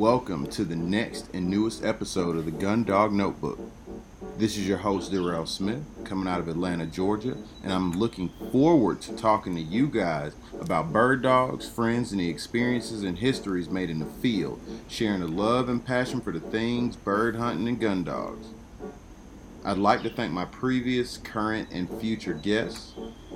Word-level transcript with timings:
Welcome 0.00 0.46
to 0.52 0.64
the 0.64 0.76
next 0.76 1.28
and 1.34 1.50
newest 1.50 1.84
episode 1.84 2.34
of 2.34 2.46
the 2.46 2.50
Gun 2.50 2.84
Dog 2.84 3.12
Notebook. 3.12 3.58
This 4.38 4.56
is 4.56 4.66
your 4.66 4.78
host, 4.78 5.12
Darrell 5.12 5.44
Smith, 5.44 5.82
coming 6.04 6.26
out 6.26 6.40
of 6.40 6.48
Atlanta, 6.48 6.86
Georgia, 6.86 7.36
and 7.62 7.70
I'm 7.70 7.92
looking 7.92 8.30
forward 8.50 9.02
to 9.02 9.14
talking 9.14 9.54
to 9.56 9.60
you 9.60 9.88
guys 9.88 10.32
about 10.58 10.90
bird 10.90 11.20
dogs, 11.20 11.68
friends, 11.68 12.12
and 12.12 12.20
the 12.22 12.30
experiences 12.30 13.02
and 13.02 13.18
histories 13.18 13.68
made 13.68 13.90
in 13.90 13.98
the 13.98 14.06
field, 14.06 14.58
sharing 14.88 15.20
the 15.20 15.28
love 15.28 15.68
and 15.68 15.84
passion 15.84 16.22
for 16.22 16.32
the 16.32 16.40
things 16.40 16.96
bird 16.96 17.36
hunting 17.36 17.68
and 17.68 17.78
gun 17.78 18.02
dogs. 18.02 18.46
I'd 19.66 19.76
like 19.76 20.02
to 20.04 20.08
thank 20.08 20.32
my 20.32 20.46
previous, 20.46 21.18
current, 21.18 21.68
and 21.70 21.90
future 22.00 22.32
guests, 22.32 22.94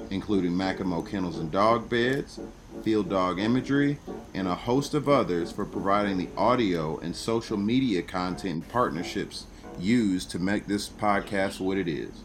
including 0.09 0.57
Mackinac 0.57 1.11
Kennels 1.11 1.37
and 1.37 1.53
Dog 1.53 1.91
Beds, 1.91 2.41
Field 2.83 3.11
Dog 3.11 3.39
Imagery, 3.39 3.99
and 4.35 4.49
a 4.49 4.55
host 4.55 4.95
of 4.95 5.09
others 5.09 5.53
for 5.53 5.65
providing 5.65 6.19
the 6.19 6.29
audio 6.37 6.99
and 6.99 7.15
social 7.15 7.57
media 7.57 8.03
content 8.03 8.53
and 8.53 8.69
partnerships 8.69 9.47
used 9.79 10.31
to 10.31 10.39
make 10.39 10.67
this 10.67 10.89
podcast 10.89 11.61
what 11.61 11.79
it 11.79 11.89
is. 11.89 12.25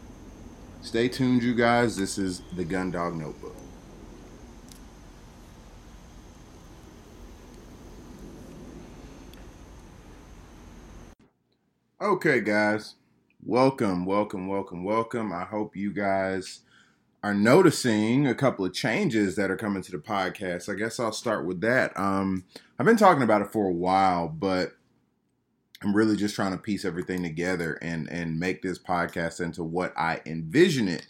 Stay 0.82 1.08
tuned, 1.08 1.42
you 1.42 1.54
guys. 1.54 1.96
This 1.96 2.18
is 2.18 2.42
the 2.56 2.64
Gun 2.64 2.90
Dog 2.90 3.14
Notebook. 3.14 3.56
Okay, 12.00 12.40
guys. 12.40 12.94
Welcome, 13.44 14.04
welcome, 14.04 14.48
welcome, 14.48 14.84
welcome. 14.84 15.32
I 15.32 15.44
hope 15.44 15.76
you 15.76 15.92
guys 15.92 16.60
are 17.22 17.34
noticing 17.34 18.26
a 18.26 18.34
couple 18.34 18.64
of 18.64 18.72
changes 18.72 19.36
that 19.36 19.50
are 19.50 19.56
coming 19.56 19.82
to 19.82 19.92
the 19.92 19.98
podcast. 19.98 20.72
I 20.72 20.74
guess 20.76 20.98
I'll 20.98 21.12
start 21.12 21.44
with 21.44 21.60
that. 21.60 21.92
Um, 21.98 22.44
I've 22.78 22.86
been 22.86 22.96
talking 22.96 23.22
about 23.22 23.42
it 23.42 23.52
for 23.52 23.66
a 23.66 23.72
while, 23.72 24.28
but 24.28 24.72
I'm 25.82 25.94
really 25.94 26.16
just 26.16 26.34
trying 26.34 26.52
to 26.52 26.58
piece 26.58 26.84
everything 26.84 27.22
together 27.22 27.78
and 27.82 28.10
and 28.10 28.38
make 28.38 28.62
this 28.62 28.78
podcast 28.78 29.40
into 29.40 29.62
what 29.62 29.92
I 29.96 30.20
envision 30.26 30.88
it 30.88 31.06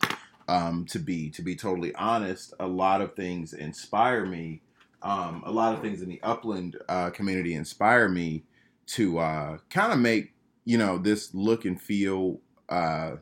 um, 0.48 0.84
to 0.86 0.98
be. 0.98 1.30
To 1.30 1.42
be 1.42 1.54
totally 1.54 1.94
honest, 1.94 2.54
a 2.58 2.66
lot 2.66 3.00
of 3.00 3.14
things 3.14 3.52
inspire 3.52 4.26
me. 4.26 4.62
Um, 5.02 5.42
a 5.46 5.50
lot 5.50 5.74
of 5.74 5.80
things 5.80 6.02
in 6.02 6.08
the 6.08 6.20
upland 6.22 6.76
uh, 6.88 7.10
community 7.10 7.54
inspire 7.54 8.08
me 8.08 8.44
to 8.88 9.18
uh, 9.18 9.58
kind 9.70 9.92
of 9.92 9.98
make 9.98 10.34
you 10.64 10.76
know 10.78 10.98
this 10.98 11.34
look 11.34 11.64
and 11.64 11.80
feel 11.80 12.40
uh, 12.68 13.16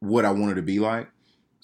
what 0.00 0.24
I 0.24 0.30
wanted 0.30 0.56
to 0.56 0.62
be 0.62 0.78
like. 0.78 1.08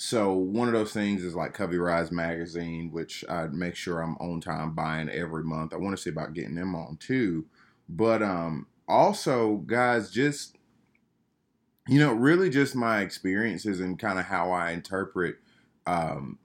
So 0.02 0.32
one 0.32 0.66
of 0.66 0.72
those 0.72 0.94
things 0.94 1.22
is 1.22 1.34
like 1.34 1.52
Covey 1.52 1.76
Rise 1.76 2.10
magazine, 2.10 2.90
which 2.90 3.22
I 3.28 3.48
make 3.48 3.76
sure 3.76 4.00
I'm 4.00 4.16
on 4.16 4.40
time 4.40 4.74
buying 4.74 5.10
every 5.10 5.44
month. 5.44 5.74
I 5.74 5.76
want 5.76 5.94
to 5.94 6.02
see 6.02 6.08
about 6.08 6.32
getting 6.32 6.54
them 6.54 6.74
on 6.74 6.96
too. 6.96 7.44
But 7.86 8.22
um 8.22 8.66
also, 8.88 9.56
guys, 9.56 10.10
just 10.10 10.56
you 11.86 11.98
know, 11.98 12.14
really 12.14 12.48
just 12.48 12.74
my 12.74 13.02
experiences 13.02 13.78
and 13.78 13.98
kind 13.98 14.18
of 14.18 14.24
how 14.24 14.52
I 14.52 14.70
interpret 14.70 15.36
um 15.86 16.38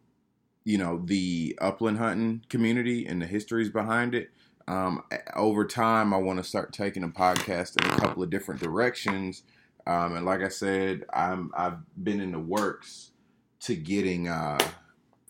you 0.65 0.77
know 0.77 1.01
the 1.05 1.57
upland 1.61 1.97
hunting 1.97 2.43
community 2.49 3.05
and 3.05 3.21
the 3.21 3.25
histories 3.25 3.69
behind 3.69 4.15
it. 4.15 4.31
Um, 4.67 5.01
over 5.33 5.63
time, 5.63 6.13
I 6.13 6.17
want 6.17 6.39
to 6.39 6.43
start 6.43 6.73
taking 6.73 7.05
a 7.05 7.07
podcast 7.07 7.81
in 7.81 7.89
a 7.89 8.01
couple 8.01 8.21
of 8.21 8.29
different 8.29 8.59
directions. 8.59 9.43
Um, 9.87 10.17
and 10.17 10.25
like 10.25 10.41
I 10.41 10.49
said, 10.49 11.05
I'm 11.13 11.51
I've 11.55 11.77
been 12.03 12.19
in 12.19 12.33
the 12.33 12.39
works 12.39 13.11
to 13.65 13.75
getting 13.75 14.27
uh, 14.27 14.59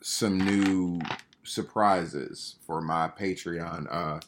some 0.01 0.37
new 0.37 0.99
surprises 1.43 2.57
for 2.67 2.81
my 2.81 3.07
Patreon 3.07 3.87
uh, 3.89 4.19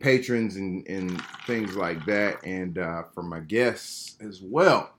patrons 0.00 0.56
and, 0.56 0.84
and 0.88 1.22
things 1.46 1.76
like 1.76 2.04
that, 2.04 2.44
and 2.44 2.78
uh, 2.78 3.04
for 3.14 3.22
my 3.22 3.38
guests 3.38 4.16
as 4.20 4.42
well. 4.42 4.90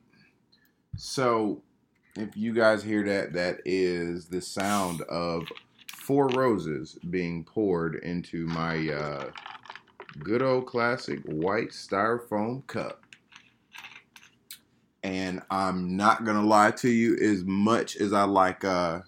So, 0.96 1.64
if 2.16 2.38
you 2.38 2.54
guys 2.54 2.82
hear 2.82 3.04
that, 3.04 3.34
that 3.34 3.60
is 3.66 4.28
the 4.28 4.40
sound 4.40 5.02
of 5.02 5.44
four 5.94 6.30
roses 6.30 6.98
being 7.10 7.44
poured 7.44 7.96
into 7.96 8.48
my 8.48 8.88
uh, 8.88 9.32
good 10.24 10.42
old 10.42 10.66
classic 10.66 11.20
white 11.26 11.72
styrofoam 11.72 12.66
cup 12.68 13.05
and 15.06 15.44
I'm 15.52 15.96
not 15.96 16.26
gonna 16.26 16.44
lie 16.44 16.72
to 16.72 16.90
you, 16.90 17.16
as 17.18 17.44
much 17.44 17.96
as 17.96 18.12
I 18.12 18.24
like 18.24 18.66
uh 18.66 19.02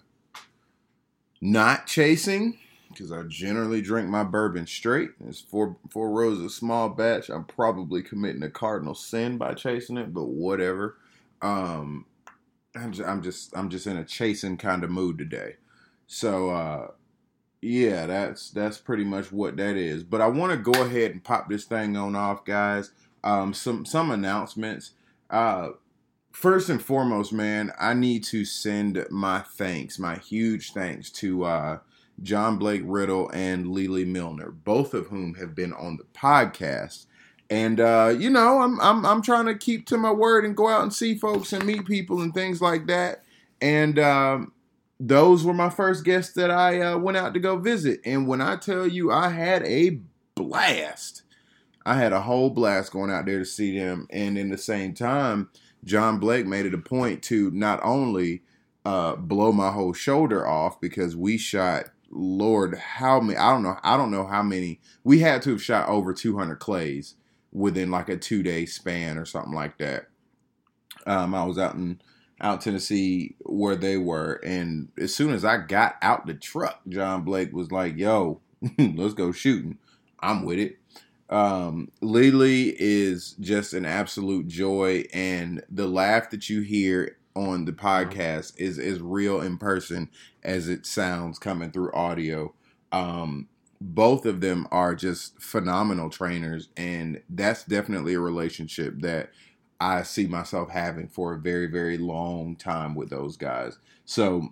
not 1.40 1.86
chasing, 1.86 2.56
because 2.88 3.10
I 3.10 3.24
generally 3.24 3.82
drink 3.82 4.08
my 4.08 4.22
bourbon 4.22 4.68
straight. 4.68 5.10
It's 5.26 5.40
four 5.40 5.76
four 5.90 6.10
roses 6.10 6.54
small 6.54 6.88
batch. 6.88 7.28
I'm 7.28 7.44
probably 7.44 8.04
committing 8.04 8.44
a 8.44 8.50
cardinal 8.50 8.94
sin 8.94 9.38
by 9.38 9.54
chasing 9.54 9.96
it, 9.96 10.14
but 10.14 10.26
whatever. 10.26 10.98
Um, 11.42 12.06
I'm 12.76 12.92
just, 12.92 13.08
I'm 13.08 13.20
just 13.20 13.56
I'm 13.56 13.68
just 13.68 13.88
in 13.88 13.96
a 13.96 14.04
chasing 14.04 14.56
kind 14.56 14.84
of 14.84 14.90
mood 14.90 15.18
today. 15.18 15.56
So 16.06 16.50
uh, 16.50 16.88
yeah, 17.60 18.06
that's 18.06 18.50
that's 18.50 18.78
pretty 18.78 19.04
much 19.04 19.32
what 19.32 19.56
that 19.56 19.74
is. 19.74 20.04
But 20.04 20.20
I 20.20 20.28
want 20.28 20.52
to 20.52 20.58
go 20.58 20.84
ahead 20.84 21.10
and 21.10 21.24
pop 21.24 21.50
this 21.50 21.64
thing 21.64 21.96
on 21.96 22.14
off, 22.14 22.44
guys. 22.44 22.92
Um, 23.24 23.52
some 23.52 23.84
some 23.84 24.12
announcements. 24.12 24.92
Uh, 25.28 25.70
first 26.38 26.68
and 26.68 26.80
foremost, 26.80 27.32
man, 27.32 27.72
I 27.80 27.94
need 27.94 28.22
to 28.24 28.44
send 28.44 29.04
my 29.10 29.40
thanks, 29.40 29.98
my 29.98 30.18
huge 30.18 30.72
thanks 30.72 31.10
to 31.10 31.42
uh, 31.42 31.78
John 32.22 32.58
Blake 32.58 32.82
Riddle 32.84 33.28
and 33.34 33.66
Lily 33.66 34.04
Milner, 34.04 34.52
both 34.52 34.94
of 34.94 35.08
whom 35.08 35.34
have 35.34 35.56
been 35.56 35.72
on 35.72 35.96
the 35.96 36.04
podcast. 36.14 37.06
And 37.50 37.80
uh, 37.80 38.14
you 38.16 38.30
know, 38.30 38.60
I'm 38.60 38.80
I'm 38.80 39.04
I'm 39.04 39.20
trying 39.20 39.46
to 39.46 39.56
keep 39.56 39.86
to 39.86 39.98
my 39.98 40.12
word 40.12 40.44
and 40.44 40.56
go 40.56 40.68
out 40.68 40.82
and 40.82 40.92
see 40.92 41.16
folks 41.16 41.52
and 41.52 41.64
meet 41.64 41.86
people 41.86 42.20
and 42.20 42.32
things 42.32 42.62
like 42.62 42.86
that. 42.86 43.24
And 43.60 43.98
um, 43.98 44.52
those 45.00 45.42
were 45.42 45.54
my 45.54 45.70
first 45.70 46.04
guests 46.04 46.34
that 46.34 46.52
I 46.52 46.80
uh, 46.80 46.98
went 46.98 47.16
out 47.16 47.34
to 47.34 47.40
go 47.40 47.56
visit. 47.56 48.00
And 48.04 48.28
when 48.28 48.40
I 48.40 48.56
tell 48.56 48.86
you, 48.86 49.10
I 49.10 49.30
had 49.30 49.64
a 49.64 49.98
blast. 50.36 51.22
I 51.84 51.94
had 51.94 52.12
a 52.12 52.20
whole 52.20 52.50
blast 52.50 52.92
going 52.92 53.10
out 53.10 53.26
there 53.26 53.38
to 53.38 53.44
see 53.44 53.76
them. 53.76 54.06
And 54.10 54.38
in 54.38 54.50
the 54.50 54.58
same 54.58 54.92
time, 54.94 55.48
John 55.84 56.18
Blake 56.18 56.46
made 56.46 56.66
it 56.66 56.74
a 56.74 56.78
point 56.78 57.22
to 57.24 57.50
not 57.52 57.80
only 57.82 58.42
uh, 58.84 59.16
blow 59.16 59.52
my 59.52 59.70
whole 59.70 59.92
shoulder 59.92 60.46
off 60.46 60.80
because 60.80 61.16
we 61.16 61.38
shot 61.38 61.86
Lord 62.10 62.76
how 62.78 63.20
many 63.20 63.38
I 63.38 63.50
don't 63.50 63.62
know 63.62 63.76
I 63.82 63.96
don't 63.96 64.10
know 64.10 64.26
how 64.26 64.42
many 64.42 64.80
we 65.04 65.20
had 65.20 65.42
to 65.42 65.50
have 65.50 65.62
shot 65.62 65.88
over 65.88 66.14
200 66.14 66.56
clays 66.56 67.16
within 67.52 67.90
like 67.90 68.08
a 68.08 68.16
two 68.16 68.42
day 68.42 68.66
span 68.66 69.18
or 69.18 69.24
something 69.24 69.52
like 69.52 69.78
that. 69.78 70.08
Um, 71.06 71.34
I 71.34 71.44
was 71.44 71.58
out 71.58 71.74
in 71.74 72.00
out 72.40 72.60
Tennessee 72.60 73.34
where 73.40 73.76
they 73.76 73.96
were, 73.96 74.40
and 74.44 74.88
as 74.98 75.14
soon 75.14 75.32
as 75.32 75.44
I 75.44 75.58
got 75.58 75.96
out 76.02 76.26
the 76.26 76.34
truck, 76.34 76.80
John 76.88 77.22
Blake 77.22 77.52
was 77.52 77.72
like, 77.72 77.96
"Yo, 77.96 78.40
let's 78.78 79.14
go 79.14 79.32
shooting." 79.32 79.78
I'm 80.20 80.44
with 80.44 80.58
it. 80.58 80.78
Um, 81.30 81.90
Lily 82.00 82.74
is 82.78 83.32
just 83.40 83.74
an 83.74 83.84
absolute 83.84 84.48
joy, 84.48 85.04
and 85.12 85.62
the 85.70 85.86
laugh 85.86 86.30
that 86.30 86.48
you 86.48 86.62
hear 86.62 87.16
on 87.34 87.66
the 87.66 87.72
podcast 87.72 88.54
is 88.58 88.78
as 88.78 89.00
real 89.00 89.40
in 89.40 89.58
person 89.58 90.10
as 90.42 90.68
it 90.68 90.86
sounds 90.86 91.38
coming 91.38 91.70
through 91.70 91.92
audio. 91.92 92.54
Um, 92.92 93.48
both 93.80 94.26
of 94.26 94.40
them 94.40 94.66
are 94.72 94.94
just 94.94 95.40
phenomenal 95.40 96.10
trainers, 96.10 96.68
and 96.76 97.22
that's 97.28 97.64
definitely 97.64 98.14
a 98.14 98.20
relationship 98.20 99.00
that 99.02 99.30
I 99.80 100.02
see 100.02 100.26
myself 100.26 100.70
having 100.70 101.08
for 101.08 101.34
a 101.34 101.38
very, 101.38 101.66
very 101.66 101.98
long 101.98 102.56
time 102.56 102.94
with 102.94 103.10
those 103.10 103.36
guys. 103.36 103.78
So, 104.04 104.48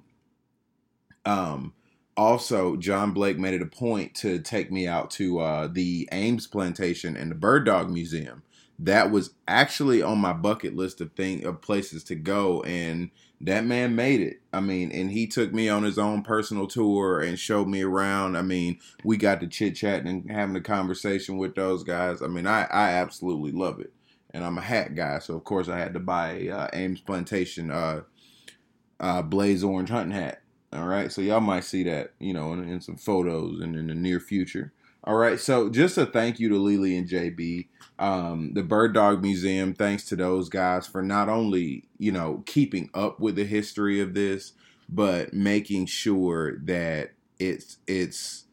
um, 1.24 1.72
also 2.16 2.76
John 2.76 3.12
Blake 3.12 3.38
made 3.38 3.54
it 3.54 3.62
a 3.62 3.66
point 3.66 4.14
to 4.16 4.38
take 4.38 4.72
me 4.72 4.86
out 4.86 5.10
to 5.12 5.38
uh, 5.40 5.68
the 5.68 6.08
Ames 6.12 6.46
Plantation 6.46 7.16
and 7.16 7.30
the 7.30 7.34
Bird 7.34 7.66
Dog 7.66 7.90
Museum. 7.90 8.42
That 8.78 9.10
was 9.10 9.30
actually 9.48 10.02
on 10.02 10.18
my 10.18 10.32
bucket 10.32 10.76
list 10.76 11.00
of 11.00 11.12
thing 11.12 11.44
of 11.46 11.62
places 11.62 12.04
to 12.04 12.14
go, 12.14 12.62
and 12.62 13.10
that 13.40 13.64
man 13.64 13.94
made 13.94 14.20
it. 14.20 14.40
I 14.52 14.60
mean, 14.60 14.92
and 14.92 15.10
he 15.10 15.26
took 15.26 15.52
me 15.52 15.68
on 15.68 15.82
his 15.82 15.98
own 15.98 16.22
personal 16.22 16.66
tour 16.66 17.20
and 17.20 17.38
showed 17.38 17.68
me 17.68 17.82
around. 17.82 18.36
I 18.36 18.42
mean, 18.42 18.78
we 19.02 19.16
got 19.16 19.40
to 19.40 19.46
chit 19.46 19.76
chatting 19.76 20.08
and 20.08 20.30
having 20.30 20.56
a 20.56 20.60
conversation 20.60 21.38
with 21.38 21.54
those 21.54 21.84
guys. 21.84 22.20
I 22.20 22.26
mean, 22.26 22.46
I 22.46 22.64
I 22.64 22.90
absolutely 22.90 23.52
love 23.52 23.80
it, 23.80 23.92
and 24.34 24.44
I'm 24.44 24.58
a 24.58 24.62
hat 24.62 24.94
guy, 24.94 25.20
so 25.20 25.34
of 25.34 25.44
course 25.44 25.68
I 25.68 25.78
had 25.78 25.94
to 25.94 26.00
buy 26.00 26.48
uh, 26.48 26.68
Ames 26.74 27.00
Plantation 27.00 27.70
uh, 27.70 28.02
uh, 29.00 29.22
blaze 29.22 29.64
orange 29.64 29.88
hunting 29.88 30.16
hat 30.18 30.42
all 30.76 30.86
right, 30.86 31.10
so 31.10 31.20
y'all 31.20 31.40
might 31.40 31.64
see 31.64 31.82
that, 31.84 32.12
you 32.18 32.32
know, 32.32 32.52
in, 32.52 32.68
in 32.68 32.80
some 32.80 32.96
photos 32.96 33.60
and 33.60 33.76
in 33.76 33.86
the 33.88 33.94
near 33.94 34.20
future. 34.20 34.72
All 35.04 35.14
right, 35.16 35.38
so 35.38 35.70
just 35.70 35.98
a 35.98 36.06
thank 36.06 36.40
you 36.40 36.48
to 36.48 36.58
Lily 36.58 36.96
and 36.96 37.08
JB, 37.08 37.68
um, 37.98 38.52
the 38.54 38.62
Bird 38.62 38.92
Dog 38.92 39.22
Museum. 39.22 39.72
Thanks 39.72 40.04
to 40.06 40.16
those 40.16 40.48
guys 40.48 40.86
for 40.86 41.00
not 41.00 41.28
only 41.28 41.84
you 41.98 42.10
know 42.10 42.42
keeping 42.44 42.90
up 42.92 43.20
with 43.20 43.36
the 43.36 43.44
history 43.44 44.00
of 44.00 44.14
this, 44.14 44.52
but 44.88 45.32
making 45.32 45.86
sure 45.86 46.58
that 46.64 47.12
it's 47.38 47.78
it's 47.86 48.46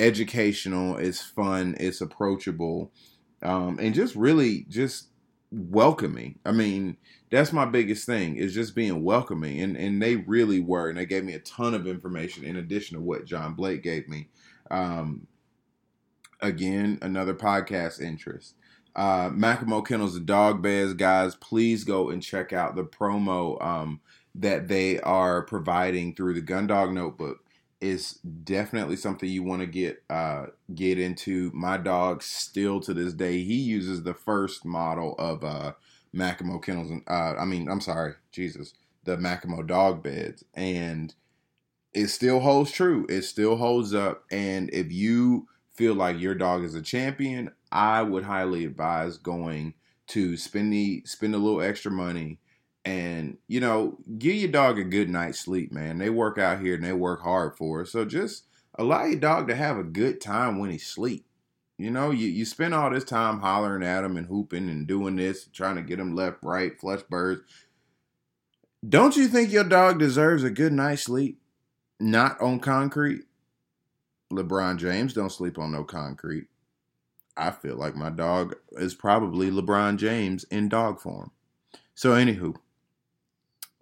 educational, 0.00 0.96
it's 0.96 1.22
fun, 1.22 1.76
it's 1.78 2.00
approachable, 2.00 2.90
um, 3.42 3.78
and 3.80 3.94
just 3.94 4.16
really 4.16 4.66
just 4.68 5.08
welcoming. 5.52 6.40
I 6.44 6.52
mean, 6.52 6.96
that's 7.30 7.52
my 7.52 7.66
biggest 7.66 8.06
thing 8.06 8.36
is 8.36 8.54
just 8.54 8.74
being 8.74 9.04
welcoming, 9.04 9.60
and 9.60 9.76
and 9.76 10.00
they 10.00 10.16
really 10.16 10.60
were, 10.60 10.88
and 10.88 10.98
they 10.98 11.06
gave 11.06 11.24
me 11.24 11.34
a 11.34 11.40
ton 11.40 11.74
of 11.74 11.86
information 11.86 12.44
in 12.44 12.56
addition 12.56 12.96
to 12.96 13.02
what 13.02 13.26
John 13.26 13.54
Blake 13.54 13.82
gave 13.82 14.08
me. 14.08 14.28
Um, 14.70 15.26
again, 16.40 16.98
another 17.02 17.34
podcast 17.34 18.00
interest. 18.00 18.54
Uh, 18.96 19.30
Kennels 19.82 20.16
and 20.16 20.26
Dog 20.26 20.62
Beds, 20.62 20.94
guys, 20.94 21.36
please 21.36 21.84
go 21.84 22.10
and 22.10 22.22
check 22.22 22.52
out 22.52 22.74
the 22.74 22.84
promo 22.84 23.62
um, 23.64 24.00
that 24.34 24.68
they 24.68 24.98
are 25.00 25.42
providing 25.42 26.14
through 26.14 26.34
the 26.34 26.42
Gundog 26.42 26.92
Notebook. 26.92 27.44
Is 27.80 28.14
definitely 28.42 28.96
something 28.96 29.28
you 29.28 29.44
want 29.44 29.60
to 29.60 29.66
get 29.66 30.02
uh, 30.10 30.46
get 30.74 30.98
into. 30.98 31.52
My 31.54 31.76
dog 31.76 32.24
still 32.24 32.80
to 32.80 32.92
this 32.92 33.12
day 33.12 33.44
he 33.44 33.54
uses 33.54 34.02
the 34.02 34.14
first 34.14 34.64
model 34.64 35.14
of 35.16 35.44
uh, 35.44 35.74
Macklemore 36.14 36.62
Kennels 36.62 36.90
and 36.90 37.02
uh, 37.08 37.34
I 37.38 37.44
mean 37.44 37.68
I'm 37.68 37.80
sorry 37.80 38.14
Jesus 38.32 38.74
the 39.04 39.16
Macklemore 39.16 39.66
dog 39.66 40.02
beds 40.02 40.44
and 40.54 41.14
it 41.92 42.08
still 42.08 42.40
holds 42.40 42.70
true. 42.70 43.06
It 43.08 43.22
still 43.22 43.56
holds 43.56 43.94
up. 43.94 44.24
And 44.30 44.70
if 44.72 44.92
you 44.92 45.48
feel 45.74 45.94
like 45.94 46.20
your 46.20 46.34
dog 46.34 46.64
is 46.64 46.74
a 46.74 46.82
champion, 46.82 47.50
I 47.72 48.02
would 48.02 48.24
highly 48.24 48.64
advise 48.64 49.16
going 49.16 49.74
to 50.08 50.36
spend 50.36 50.72
the 50.72 51.02
spend 51.04 51.34
a 51.34 51.38
little 51.38 51.60
extra 51.60 51.90
money 51.90 52.38
and 52.84 53.36
you 53.46 53.60
know 53.60 53.98
give 54.18 54.34
your 54.34 54.50
dog 54.50 54.78
a 54.78 54.84
good 54.84 55.10
night's 55.10 55.38
sleep 55.38 55.70
man 55.70 55.98
they 55.98 56.08
work 56.08 56.38
out 56.38 56.60
here 56.60 56.76
and 56.76 56.84
they 56.84 56.92
work 56.94 57.20
hard 57.20 57.54
for 57.54 57.82
us 57.82 57.90
so 57.92 58.06
just 58.06 58.44
allow 58.76 59.04
your 59.04 59.18
dog 59.18 59.46
to 59.46 59.54
have 59.54 59.76
a 59.76 59.82
good 59.82 60.18
time 60.18 60.58
when 60.58 60.70
he 60.70 60.78
sleep 60.78 61.26
you 61.78 61.90
know 61.90 62.10
you, 62.10 62.28
you 62.28 62.44
spend 62.44 62.74
all 62.74 62.90
this 62.90 63.04
time 63.04 63.40
hollering 63.40 63.82
at 63.82 64.04
him 64.04 64.16
and 64.16 64.26
hooping 64.26 64.68
and 64.68 64.86
doing 64.86 65.16
this 65.16 65.46
trying 65.52 65.76
to 65.76 65.82
get 65.82 65.98
him 65.98 66.14
left 66.14 66.38
right 66.42 66.78
flush 66.78 67.02
birds 67.08 67.40
don't 68.88 69.16
you 69.16 69.26
think 69.28 69.50
your 69.50 69.64
dog 69.64 69.98
deserves 69.98 70.44
a 70.44 70.50
good 70.50 70.72
night's 70.72 71.02
sleep 71.02 71.40
not 71.98 72.40
on 72.40 72.60
concrete 72.60 73.22
lebron 74.32 74.76
james 74.76 75.14
don't 75.14 75.32
sleep 75.32 75.58
on 75.58 75.72
no 75.72 75.84
concrete 75.84 76.48
I 77.38 77.52
feel 77.52 77.76
like 77.76 77.94
my 77.94 78.10
dog 78.10 78.56
is 78.72 78.94
probably 78.94 79.50
LeBron 79.50 79.96
James 79.96 80.44
in 80.44 80.68
dog 80.68 81.00
form. 81.00 81.30
So, 81.94 82.10
anywho, 82.10 82.56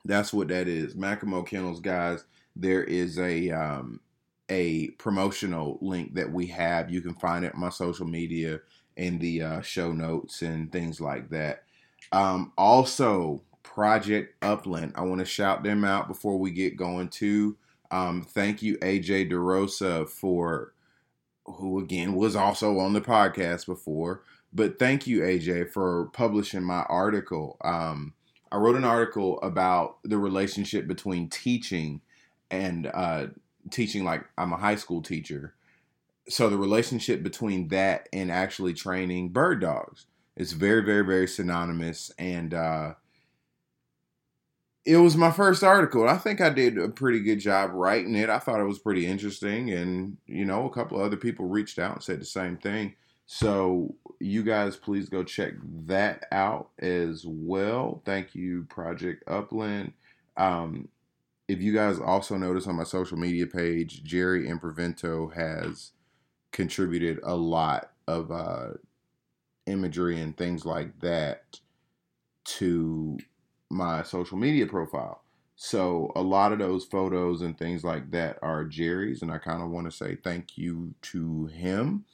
that's 0.05 0.33
what 0.33 0.49
that 0.49 0.69
is. 0.69 0.95
Macklemore 0.95 1.47
Kennels, 1.47 1.81
guys. 1.81 2.25
There 2.55 2.85
is 2.85 3.19
a 3.19 3.51
um, 3.51 4.01
a 4.49 4.89
promotional 4.93 5.79
link 5.81 6.15
that 6.15 6.31
we 6.31 6.47
have. 6.47 6.91
You 6.91 7.01
can 7.01 7.15
find 7.15 7.45
it 7.45 7.55
on 7.55 7.61
my 7.61 7.71
social 7.71 8.07
media 8.07 8.61
in 8.97 9.19
the 9.19 9.43
uh, 9.43 9.61
show 9.61 9.93
notes 9.93 10.43
and 10.43 10.71
things 10.71 11.01
like 11.01 11.29
that. 11.31 11.65
Um, 12.13 12.53
also, 12.57 13.43
Project 13.63 14.35
Upland. 14.43 14.93
I 14.95 15.03
want 15.03 15.19
to 15.19 15.25
shout 15.25 15.63
them 15.63 15.85
out 15.85 16.09
before 16.09 16.39
we 16.39 16.51
get 16.51 16.77
going 16.77 17.09
too. 17.09 17.57
Um, 17.91 18.23
thank 18.23 18.63
you, 18.63 18.79
AJ 18.79 19.31
DeRosa, 19.31 20.09
for 20.09 20.73
who 21.45 21.81
again 21.81 22.15
was 22.15 22.37
also 22.37 22.79
on 22.79 22.93
the 22.93 23.01
podcast 23.01 23.67
before. 23.67 24.23
But 24.53 24.79
thank 24.79 25.07
you, 25.07 25.21
AJ, 25.21 25.71
for 25.73 26.07
publishing 26.13 26.63
my 26.63 26.83
article. 26.85 27.57
Um, 27.63 28.15
I 28.51 28.57
wrote 28.57 28.77
an 28.77 28.85
article 28.85 29.41
about 29.43 29.99
the 30.05 30.19
relationship 30.19 30.87
between 30.87 31.29
teaching 31.29 32.01
and 32.51 32.91
uh, 32.95 33.27
teaching, 33.71 34.05
like 34.05 34.25
I'm 34.37 34.53
a 34.53 34.59
high 34.59 34.77
school 34.77 35.03
teacher. 35.03 35.55
So 36.29 36.49
the 36.49 36.59
relationship 36.59 37.23
between 37.23 37.69
that 37.69 38.09
and 38.13 38.31
actually 38.33 38.75
training 38.75 39.29
bird 39.31 39.61
dogs 39.61 40.07
is 40.37 40.53
very, 40.53 40.85
very, 40.85 41.05
very 41.05 41.29
synonymous. 41.29 42.11
And 42.19 42.53
uh, 42.53 42.95
it 44.87 44.99
was 44.99 45.17
my 45.17 45.31
first 45.33 45.65
article. 45.65 46.09
I 46.09 46.17
think 46.17 46.41
I 46.41 46.51
did 46.51 46.79
a 46.79 46.89
pretty 46.89 47.21
good 47.21 47.41
job 47.41 47.71
writing 47.73 48.15
it. 48.15 48.31
I 48.31 48.39
thought 48.39 48.61
it 48.61 48.65
was 48.65 48.79
pretty 48.79 49.07
interesting, 49.07 49.71
and 49.73 50.17
you 50.27 50.45
know, 50.45 50.65
a 50.65 50.73
couple 50.73 50.99
of 50.99 51.05
other 51.05 51.17
people 51.17 51.47
reached 51.47 51.79
out 51.81 51.95
and 51.95 52.03
said 52.03 52.21
the 52.21 52.25
same 52.27 52.57
thing. 52.57 52.95
So 53.27 53.97
you 54.21 54.45
guys, 54.45 54.77
please 54.77 55.09
go 55.09 55.25
check 55.25 55.55
that 55.87 56.25
out 56.31 56.69
as 56.79 57.25
well. 57.27 58.01
Thank 58.05 58.37
you, 58.37 58.67
Project 58.69 59.25
Upland. 59.27 59.93
Um, 60.37 60.89
if 61.49 61.61
you 61.61 61.73
guys 61.73 61.99
also 62.01 62.37
notice 62.37 62.67
on 62.67 62.77
my 62.77 62.85
social 62.85 63.17
media 63.17 63.47
page, 63.47 64.03
Jerry 64.03 64.49
Imprevento 64.49 65.33
has 65.35 65.93
contributed 66.53 67.21
a 67.23 67.37
lot 67.37 67.91
of 68.09 68.31
uh, 68.31 68.71
imagery 69.67 70.21
and 70.21 70.37
things 70.37 70.65
like 70.65 70.99
that 71.01 71.61
to 72.45 73.19
my 73.71 74.03
social 74.03 74.39
media 74.39 74.67
profile. 74.67 75.23
So 75.57 76.13
a 76.15 76.21
lot 76.21 76.53
of 76.53 76.59
those 76.59 76.85
photos 76.85 77.41
and 77.41 77.57
things 77.57 77.83
like 77.83 78.11
that 78.11 78.39
are 78.43 78.65
Jerry's, 78.65 79.23
and 79.23 79.33
I 79.33 79.39
kind 79.39 79.63
of 79.63 79.71
want 79.71 79.87
to 79.87 79.97
say 79.97 80.17
thank 80.17 80.59
you 80.59 80.95
to 81.03 81.47
him. 81.47 82.05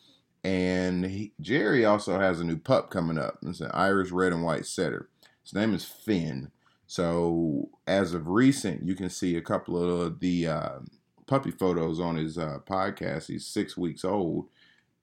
And 0.45 1.05
he, 1.05 1.33
Jerry 1.41 1.85
also 1.85 2.19
has 2.19 2.41
a 2.41 2.45
new 2.45 2.57
pup 2.57 2.91
coming 2.91 3.19
up. 3.19 3.39
It's 3.43 3.61
an 3.61 3.71
Irish 3.73 4.11
red 4.11 4.33
and 4.33 4.45
white 4.45 4.67
setter. 4.67 5.09
His 5.43 5.55
name 5.55 5.75
is 5.75 5.85
Finn. 5.85 6.51
So 6.93 7.71
as 7.87 8.13
of 8.13 8.29
recent, 8.29 8.87
you 8.87 8.95
can 8.95 9.09
see 9.09 9.35
a 9.35 9.41
couple 9.41 9.83
of 9.83 10.21
the 10.21 10.47
uh, 10.47 10.79
puppy 11.27 11.51
photos 11.51 11.99
on 11.99 12.17
his 12.17 12.37
uh, 12.37 12.59
podcast. 12.69 13.29
He's 13.29 13.47
six 13.47 13.79
weeks 13.79 14.05
old, 14.05 14.51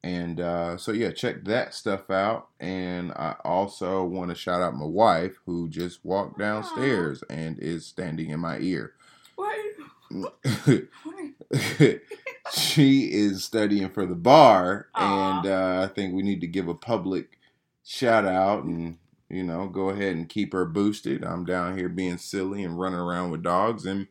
and 0.03 0.39
uh, 0.39 0.77
so, 0.77 0.91
yeah, 0.91 1.09
check 1.09 1.45
that 1.45 1.73
stuff 1.73 2.11
out. 2.11 2.49
And 2.59 3.11
I 3.13 3.37
also 3.43 4.03
want 4.03 4.29
to 4.29 4.35
shout 4.35 4.61
out 4.61 4.75
my 4.75 4.85
wife 4.85 5.39
who 5.47 5.67
just 5.67 6.05
walked 6.05 6.37
downstairs 6.37 7.23
Aww. 7.27 7.35
and 7.35 7.57
is 7.57 7.87
standing 7.87 8.29
in 8.29 8.39
my 8.39 8.59
ear. 8.59 8.93
she 12.51 13.11
is 13.11 13.43
studying 13.43 13.89
for 13.89 14.05
the 14.05 14.13
bar, 14.13 14.89
Aww. 14.95 15.39
and 15.39 15.47
uh, 15.47 15.81
I 15.85 15.87
think 15.91 16.13
we 16.13 16.21
need 16.21 16.41
to 16.41 16.47
give 16.47 16.67
a 16.67 16.75
public 16.75 17.39
shout 17.83 18.25
out 18.25 18.63
and 18.65 18.99
you 19.29 19.43
know 19.43 19.67
go 19.67 19.89
ahead 19.89 20.15
and 20.15 20.29
keep 20.29 20.53
her 20.53 20.65
boosted. 20.65 21.23
I'm 21.23 21.45
down 21.45 21.77
here 21.77 21.89
being 21.89 22.17
silly 22.17 22.63
and 22.63 22.79
running 22.79 22.99
around 22.99 23.31
with 23.31 23.43
dogs, 23.43 23.85
and 23.85 24.07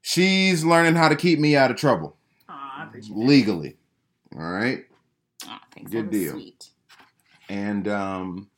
she's 0.00 0.64
learning 0.64 0.94
how 0.94 1.08
to 1.08 1.16
keep 1.16 1.38
me 1.38 1.56
out 1.56 1.70
of 1.70 1.76
trouble 1.76 2.16
Aww, 2.48 2.90
legally. 3.10 3.76
All 4.34 4.42
right. 4.42 4.84
Oh, 5.46 5.58
thanks. 5.74 5.90
Good 5.90 6.10
deal. 6.10 6.32
Sweet. 6.32 6.68
And 7.48 7.86
um, 7.88 8.50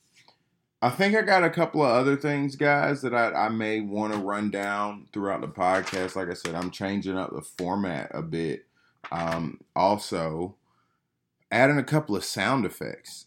I 0.82 0.90
think 0.90 1.16
I 1.16 1.22
got 1.22 1.44
a 1.44 1.50
couple 1.50 1.82
of 1.82 1.90
other 1.90 2.16
things, 2.16 2.56
guys, 2.56 3.02
that 3.02 3.14
I, 3.14 3.32
I 3.32 3.48
may 3.48 3.80
want 3.80 4.12
to 4.12 4.18
run 4.18 4.50
down 4.50 5.08
throughout 5.12 5.40
the 5.40 5.48
podcast. 5.48 6.16
Like 6.16 6.30
I 6.30 6.34
said, 6.34 6.54
I'm 6.54 6.70
changing 6.70 7.16
up 7.16 7.34
the 7.34 7.42
format 7.42 8.10
a 8.14 8.22
bit. 8.22 8.66
Um, 9.10 9.60
also, 9.74 10.56
adding 11.50 11.78
a 11.78 11.84
couple 11.84 12.16
of 12.16 12.24
sound 12.24 12.64
effects. 12.64 13.25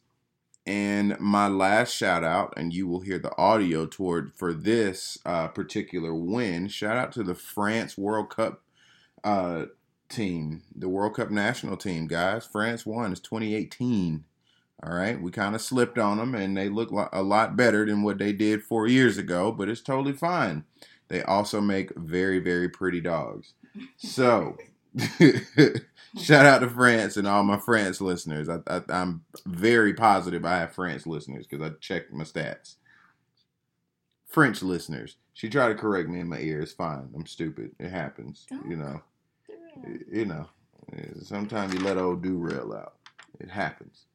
And 0.70 1.20
my 1.20 1.48
last 1.48 1.96
shout 1.96 2.24
out, 2.24 2.54
and 2.56 2.72
you 2.72 2.88
will 2.88 3.00
hear 3.00 3.18
the 3.18 3.36
audio 3.40 3.88
toward 3.88 4.32
for 4.36 4.54
this 4.54 5.18
uh, 5.26 5.48
particular 5.48 6.14
win. 6.14 6.68
Shout 6.68 6.96
out 6.96 7.12
to 7.14 7.24
the 7.24 7.34
France 7.34 7.98
World 7.98 8.30
Cup 8.30 8.62
uh, 9.24 9.66
team, 10.10 10.62
the 10.76 10.88
World 10.88 11.16
Cup 11.16 11.32
national 11.32 11.76
team, 11.76 12.06
guys. 12.06 12.46
France 12.46 12.86
won. 12.86 13.12
It's 13.12 13.20
2018. 13.20 14.26
All 14.84 14.94
right, 14.94 15.20
we 15.20 15.32
kind 15.32 15.56
of 15.56 15.62
slipped 15.62 15.98
on 15.98 16.20
them, 16.20 16.36
and 16.36 16.56
they 16.56 16.70
look 16.70 16.92
a 17.12 17.24
lot 17.24 17.58
better 17.58 17.84
than 17.88 18.04
what 18.04 18.20
they 18.20 18.32
did 18.32 18.62
four 18.62 18.86
years 18.86 19.18
ago, 19.18 19.52
but 19.52 19.70
it's 19.70 19.82
totally 19.82 20.14
fine. 20.14 20.66
They 21.08 21.24
also 21.24 21.62
make 21.62 21.98
very, 21.98 22.38
very 22.38 22.70
pretty 22.70 23.02
dogs. 23.02 23.56
So, 23.98 24.56
shout 26.18 26.46
out 26.46 26.60
to 26.60 26.70
France 26.70 27.18
and 27.18 27.28
all 27.28 27.44
my 27.44 27.58
France 27.58 28.02
listeners. 28.02 28.50
I, 28.50 28.82
am 28.90 29.24
very 29.46 29.94
positive 29.94 30.46
I 30.46 30.60
have 30.60 30.74
France 30.74 31.06
listeners 31.06 31.48
because 31.48 31.66
I 31.66 31.76
checked 31.80 32.12
my 32.12 32.24
stats. 32.24 32.76
French 34.28 34.62
listeners. 34.62 35.18
She 35.34 35.50
tried 35.50 35.70
to 35.70 35.76
correct 35.76 36.10
me 36.10 36.20
in 36.20 36.28
my 36.28 36.40
ear. 36.40 36.62
It's 36.62 36.72
fine. 36.72 37.10
I'm 37.16 37.26
stupid. 37.26 37.72
It 37.80 37.90
happens. 37.90 38.46
You 38.68 38.76
know 38.76 39.02
you 40.12 40.26
know, 40.26 40.48
sometimes 41.22 41.74
you 41.74 41.80
let 41.82 41.98
old 41.98 42.24
do 42.24 42.38
rail 42.38 42.74
out. 42.74 42.96
It 43.40 43.50
happens. 43.50 44.06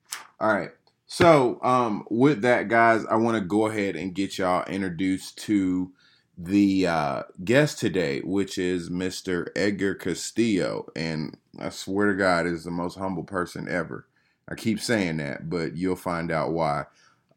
All 0.41 0.53
right. 0.53 0.71
So, 1.07 1.59
um, 1.63 2.05
with 2.11 2.43
that, 2.43 2.69
guys, 2.69 3.05
I 3.07 3.17
want 3.17 3.37
to 3.37 3.41
go 3.41 3.67
ahead 3.67 3.97
and 3.97 4.15
get 4.15 4.39
y'all 4.39 4.65
introduced 4.65 5.39
to 5.45 5.93
the 6.37 6.87
uh, 6.87 7.23
guest 7.45 7.79
today, 7.79 8.21
which 8.21 8.59
is 8.59 8.91
Mr. 8.91 9.49
Edgar 9.55 9.95
Castillo. 9.95 10.87
And 10.97 11.37
I 11.59 11.69
swear 11.69 12.09
to 12.09 12.15
God, 12.15 12.47
is 12.47 12.65
the 12.65 12.71
most 12.71 12.99
humble 12.99 13.25
person 13.25 13.69
ever. 13.69 14.07
I 14.49 14.55
keep 14.55 14.81
saying 14.81 15.19
that, 15.19 15.49
but 15.49 15.77
you'll 15.77 15.97
find 15.97 16.31
out 16.31 16.53
why. 16.53 16.85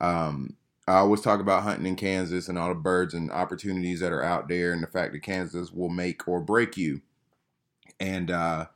Um, 0.01 0.56
I 0.88 0.96
always 0.98 1.22
talk 1.22 1.39
about 1.39 1.63
hunting 1.63 1.86
in 1.86 1.96
Kansas 1.96 2.48
and 2.48 2.58
all 2.58 2.70
the 2.70 2.75
birds 2.75 3.13
and 3.13 3.30
opportunities 3.32 4.00
that 4.00 4.13
are 4.13 4.24
out 4.24 4.48
there, 4.48 4.72
and 4.72 4.82
the 4.82 4.88
fact 4.88 5.13
that 5.13 5.20
Kansas 5.24 5.72
will 5.72 5.89
make 5.89 6.27
or 6.27 6.39
break 6.39 6.77
you. 6.77 7.01
And 8.00 8.32
uh, 8.32 8.68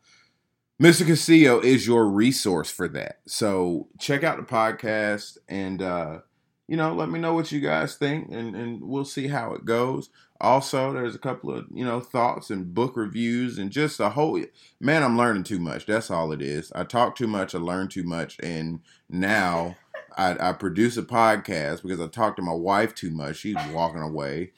Mr. 0.82 1.06
Castillo 1.06 1.60
is 1.60 1.88
your 1.88 2.08
resource 2.08 2.70
for 2.70 2.88
that. 2.90 3.20
So 3.28 3.88
check 4.00 4.24
out 4.24 4.38
the 4.38 4.44
podcast 4.44 5.38
and 5.48 5.82
uh, 5.82 6.20
you 6.68 6.78
know, 6.78 6.94
let 6.94 7.10
me 7.10 7.20
know 7.20 7.34
what 7.34 7.52
you 7.52 7.60
guys 7.60 7.96
think 7.96 8.30
and, 8.32 8.56
and 8.56 8.82
we'll 8.82 9.06
see 9.06 9.28
how 9.28 9.54
it 9.54 9.66
goes. 9.66 10.10
Also, 10.40 10.92
there's 10.92 11.16
a 11.16 11.20
couple 11.20 11.56
of, 11.56 11.66
you 11.72 11.86
know, 11.86 12.00
thoughts 12.00 12.50
and 12.50 12.74
book 12.74 12.96
reviews 12.96 13.58
and 13.58 13.72
just 13.72 14.00
a 14.00 14.10
whole 14.10 14.42
man, 14.80 15.04
I'm 15.04 15.18
learning 15.18 15.44
too 15.44 15.60
much. 15.60 15.86
That's 15.86 16.10
all 16.10 16.32
it 16.32 16.42
is. 16.42 16.72
I 16.74 16.84
talk 16.84 17.16
too 17.16 17.28
much, 17.28 17.54
I 17.54 17.60
learn 17.60 17.90
too 17.90 18.04
much, 18.04 18.38
and 18.42 18.80
now 19.10 19.76
I, 20.18 20.50
I 20.50 20.54
produce 20.54 20.98
a 20.98 21.04
podcast 21.04 21.84
because 21.84 22.00
I 22.00 22.08
talk 22.08 22.36
to 22.36 22.42
my 22.42 22.54
wife 22.54 22.96
too 22.96 23.12
much. 23.12 23.38
She's 23.38 23.56
walking 23.72 24.02
away. 24.02 24.52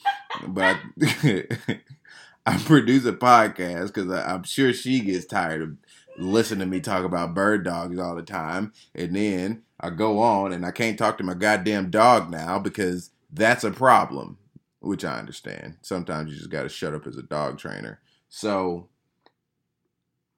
But 0.47 0.77
I, 1.01 1.47
I 2.45 2.57
produce 2.57 3.05
a 3.05 3.13
podcast 3.13 3.87
because 3.87 4.09
I'm 4.11 4.43
sure 4.43 4.73
she 4.73 4.99
gets 4.99 5.25
tired 5.25 5.61
of 5.61 5.77
listening 6.17 6.59
to 6.59 6.65
me 6.65 6.79
talk 6.79 7.05
about 7.05 7.33
bird 7.33 7.63
dogs 7.63 7.97
all 7.99 8.15
the 8.15 8.23
time. 8.23 8.73
And 8.93 9.15
then 9.15 9.63
I 9.83 9.89
go 9.89 10.19
on 10.19 10.53
and 10.53 10.65
I 10.65 10.71
can't 10.71 10.97
talk 10.97 11.17
to 11.17 11.25
my 11.25 11.33
goddamn 11.33 11.89
dog 11.89 12.31
now 12.31 12.57
because 12.57 13.09
that's 13.29 13.65
a 13.65 13.71
problem, 13.71 14.37
which 14.79 15.03
I 15.03 15.19
understand. 15.19 15.75
Sometimes 15.81 16.31
you 16.31 16.37
just 16.37 16.49
got 16.49 16.63
to 16.63 16.69
shut 16.69 16.93
up 16.93 17.05
as 17.05 17.17
a 17.17 17.21
dog 17.21 17.57
trainer. 17.57 17.99
So 18.29 18.87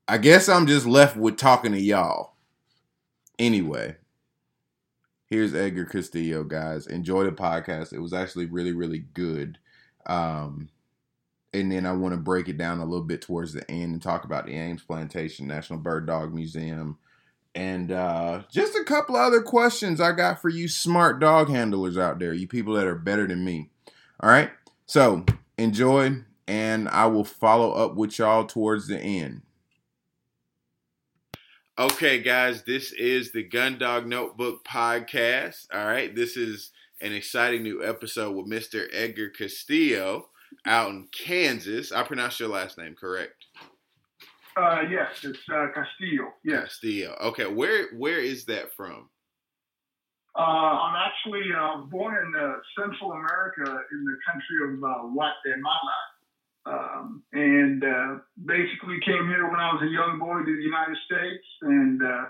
I 0.08 0.18
guess 0.18 0.50
I'm 0.50 0.66
just 0.66 0.88
left 0.88 1.16
with 1.16 1.38
talking 1.38 1.74
to 1.74 1.80
y'all. 1.80 2.34
Anyway, 3.38 3.98
here's 5.28 5.54
Edgar 5.54 5.86
Castillo, 5.86 6.44
guys. 6.44 6.88
Enjoy 6.88 7.24
the 7.24 7.32
podcast. 7.32 7.94
It 7.94 8.00
was 8.00 8.14
actually 8.14 8.48
really, 8.48 8.72
really 8.72 9.06
good. 9.14 9.60
Um, 10.08 10.70
and 11.54 11.72
then 11.72 11.86
I 11.86 11.92
want 11.92 12.16
to 12.16 12.20
break 12.20 12.50
it 12.50 12.58
down 12.58 12.80
a 12.80 12.86
little 12.86 13.06
bit 13.06 13.22
towards 13.22 13.54
the 13.54 13.70
end 13.70 13.94
and 13.94 14.02
talk 14.02 14.26
about 14.26 14.48
the 14.48 14.54
Ames 14.54 14.82
Plantation 14.82 15.46
National 15.46 15.78
Bird 15.78 16.08
Dog 16.08 16.34
Museum 16.34 16.98
and 17.56 17.92
uh, 17.92 18.44
just 18.52 18.76
a 18.76 18.84
couple 18.84 19.16
other 19.16 19.42
questions 19.42 20.02
I 20.02 20.12
got 20.12 20.42
for 20.42 20.50
you 20.50 20.68
smart 20.68 21.20
dog 21.20 21.50
handlers 21.50 21.98
out 21.98 22.20
there, 22.20 22.34
you 22.34 22.48
people 22.48 22.74
that 22.74 22.86
are 22.86 22.96
better 22.96 23.26
than 23.26 23.44
me. 23.44 23.70
All 24.20 24.30
right, 24.30 24.52
so 24.86 25.26
enjoy, 25.58 26.18
and 26.48 26.90
I 26.90 27.06
will 27.08 27.24
follow 27.24 27.72
up 27.72 27.96
with 27.96 28.20
y'all 28.20 28.46
towards 28.46 28.88
the 28.88 29.00
end. 29.00 29.42
Okay, 31.78 32.22
guys, 32.22 32.64
this 32.64 32.94
is 32.94 33.32
the 33.32 33.44
Gun 33.44 33.78
Dog 33.78 34.06
Notebook 34.08 34.66
podcast. 34.66 35.68
All 35.74 35.86
right, 35.86 36.16
this 36.16 36.38
is 36.38 36.72
an 37.02 37.14
exciting 37.14 37.64
new 37.64 37.84
episode 37.84 38.36
with 38.36 38.48
Mr. 38.48 38.88
Edgar 38.94 39.30
Castillo 39.30 40.30
out 40.66 40.90
in 40.90 41.08
Kansas. 41.12 41.92
I 41.92 42.04
pronounced 42.04 42.40
your 42.40 42.50
last 42.50 42.78
name 42.78 42.96
correct. 42.96 43.45
Uh, 44.56 44.84
yes, 44.90 45.24
it's 45.24 45.40
uh, 45.52 45.68
Castillo. 45.74 46.34
Yes. 46.44 46.64
Castillo. 46.64 47.18
Okay, 47.22 47.46
where 47.46 47.88
where 47.98 48.20
is 48.20 48.46
that 48.46 48.74
from? 48.74 49.10
Uh, 50.38 50.42
I'm 50.42 50.96
actually 50.96 51.44
uh, 51.58 51.78
born 51.90 52.16
in 52.16 52.42
uh, 52.42 52.56
Central 52.78 53.12
America 53.12 53.84
in 53.92 54.06
the 54.06 54.18
country 54.30 54.74
of 54.74 54.84
uh, 54.84 55.08
Guatemala. 55.08 55.96
Um, 56.66 57.24
and 57.32 57.84
uh, 57.84 58.16
basically 58.44 59.00
came 59.06 59.28
here 59.28 59.50
when 59.50 59.60
I 59.60 59.74
was 59.74 59.84
a 59.84 59.88
young 59.88 60.18
boy 60.18 60.40
to 60.40 60.58
the 60.58 60.64
United 60.64 60.98
States, 61.06 61.46
and 61.62 62.02
uh, 62.02 62.26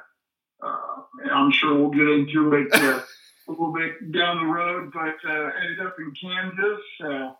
uh, 0.61 1.31
I'm 1.33 1.51
sure 1.51 1.73
we'll 1.75 1.89
get 1.89 2.07
into 2.07 2.53
it 2.53 2.67
uh, 2.73 3.01
a 3.47 3.51
little 3.51 3.71
bit 3.71 4.11
down 4.11 4.45
the 4.45 4.53
road. 4.53 4.91
But 4.93 5.15
uh, 5.27 5.49
ended 5.61 5.79
up 5.79 5.95
in 5.99 6.13
Kansas, 6.21 6.81
uh, 7.03 7.31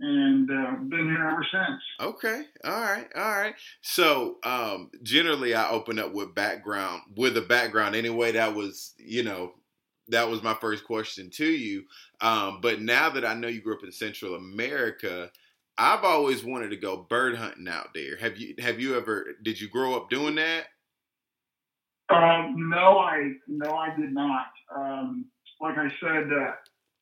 and 0.00 0.50
uh, 0.50 0.74
been 0.88 1.06
here 1.06 1.28
ever 1.28 1.46
since. 1.50 1.82
Okay, 2.00 2.42
all 2.64 2.80
right, 2.80 3.06
all 3.14 3.36
right. 3.36 3.54
So 3.82 4.38
um, 4.44 4.90
generally, 5.02 5.54
I 5.54 5.70
open 5.70 5.98
up 5.98 6.12
with 6.12 6.34
background 6.34 7.02
with 7.16 7.36
a 7.36 7.42
background 7.42 7.94
anyway. 7.94 8.32
That 8.32 8.54
was 8.54 8.94
you 8.98 9.22
know 9.22 9.52
that 10.08 10.28
was 10.28 10.42
my 10.42 10.54
first 10.54 10.84
question 10.84 11.30
to 11.30 11.46
you. 11.46 11.84
Um, 12.20 12.60
but 12.60 12.80
now 12.80 13.10
that 13.10 13.24
I 13.24 13.34
know 13.34 13.48
you 13.48 13.60
grew 13.60 13.76
up 13.76 13.84
in 13.84 13.92
Central 13.92 14.34
America, 14.34 15.30
I've 15.78 16.04
always 16.04 16.44
wanted 16.44 16.70
to 16.70 16.76
go 16.76 17.06
bird 17.08 17.36
hunting 17.36 17.68
out 17.68 17.88
there. 17.94 18.16
Have 18.16 18.38
you 18.38 18.54
have 18.58 18.80
you 18.80 18.96
ever 18.96 19.36
did 19.42 19.60
you 19.60 19.68
grow 19.68 19.94
up 19.94 20.10
doing 20.10 20.34
that? 20.36 20.64
Um, 22.10 22.68
no, 22.70 22.98
I 22.98 23.32
no, 23.46 23.70
I 23.76 23.94
did 23.96 24.12
not. 24.12 24.46
Um, 24.74 25.26
like 25.60 25.78
I 25.78 25.88
said, 26.00 26.30
uh, 26.32 26.52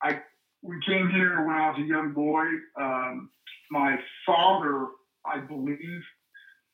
I 0.03 0.21
we 0.63 0.77
came 0.87 1.09
here 1.11 1.47
when 1.47 1.57
I 1.57 1.71
was 1.71 1.79
a 1.79 1.87
young 1.87 2.13
boy. 2.13 2.45
Um, 2.81 3.31
my 3.71 3.97
father, 4.27 4.87
I 5.25 5.41
believe, 5.41 6.03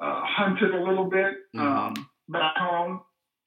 uh, 0.01 0.23
hunted 0.25 0.75
a 0.75 0.83
little 0.83 1.09
bit 1.09 1.35
mm-hmm. 1.55 1.61
um, 1.61 2.09
back 2.29 2.57
home, 2.57 3.01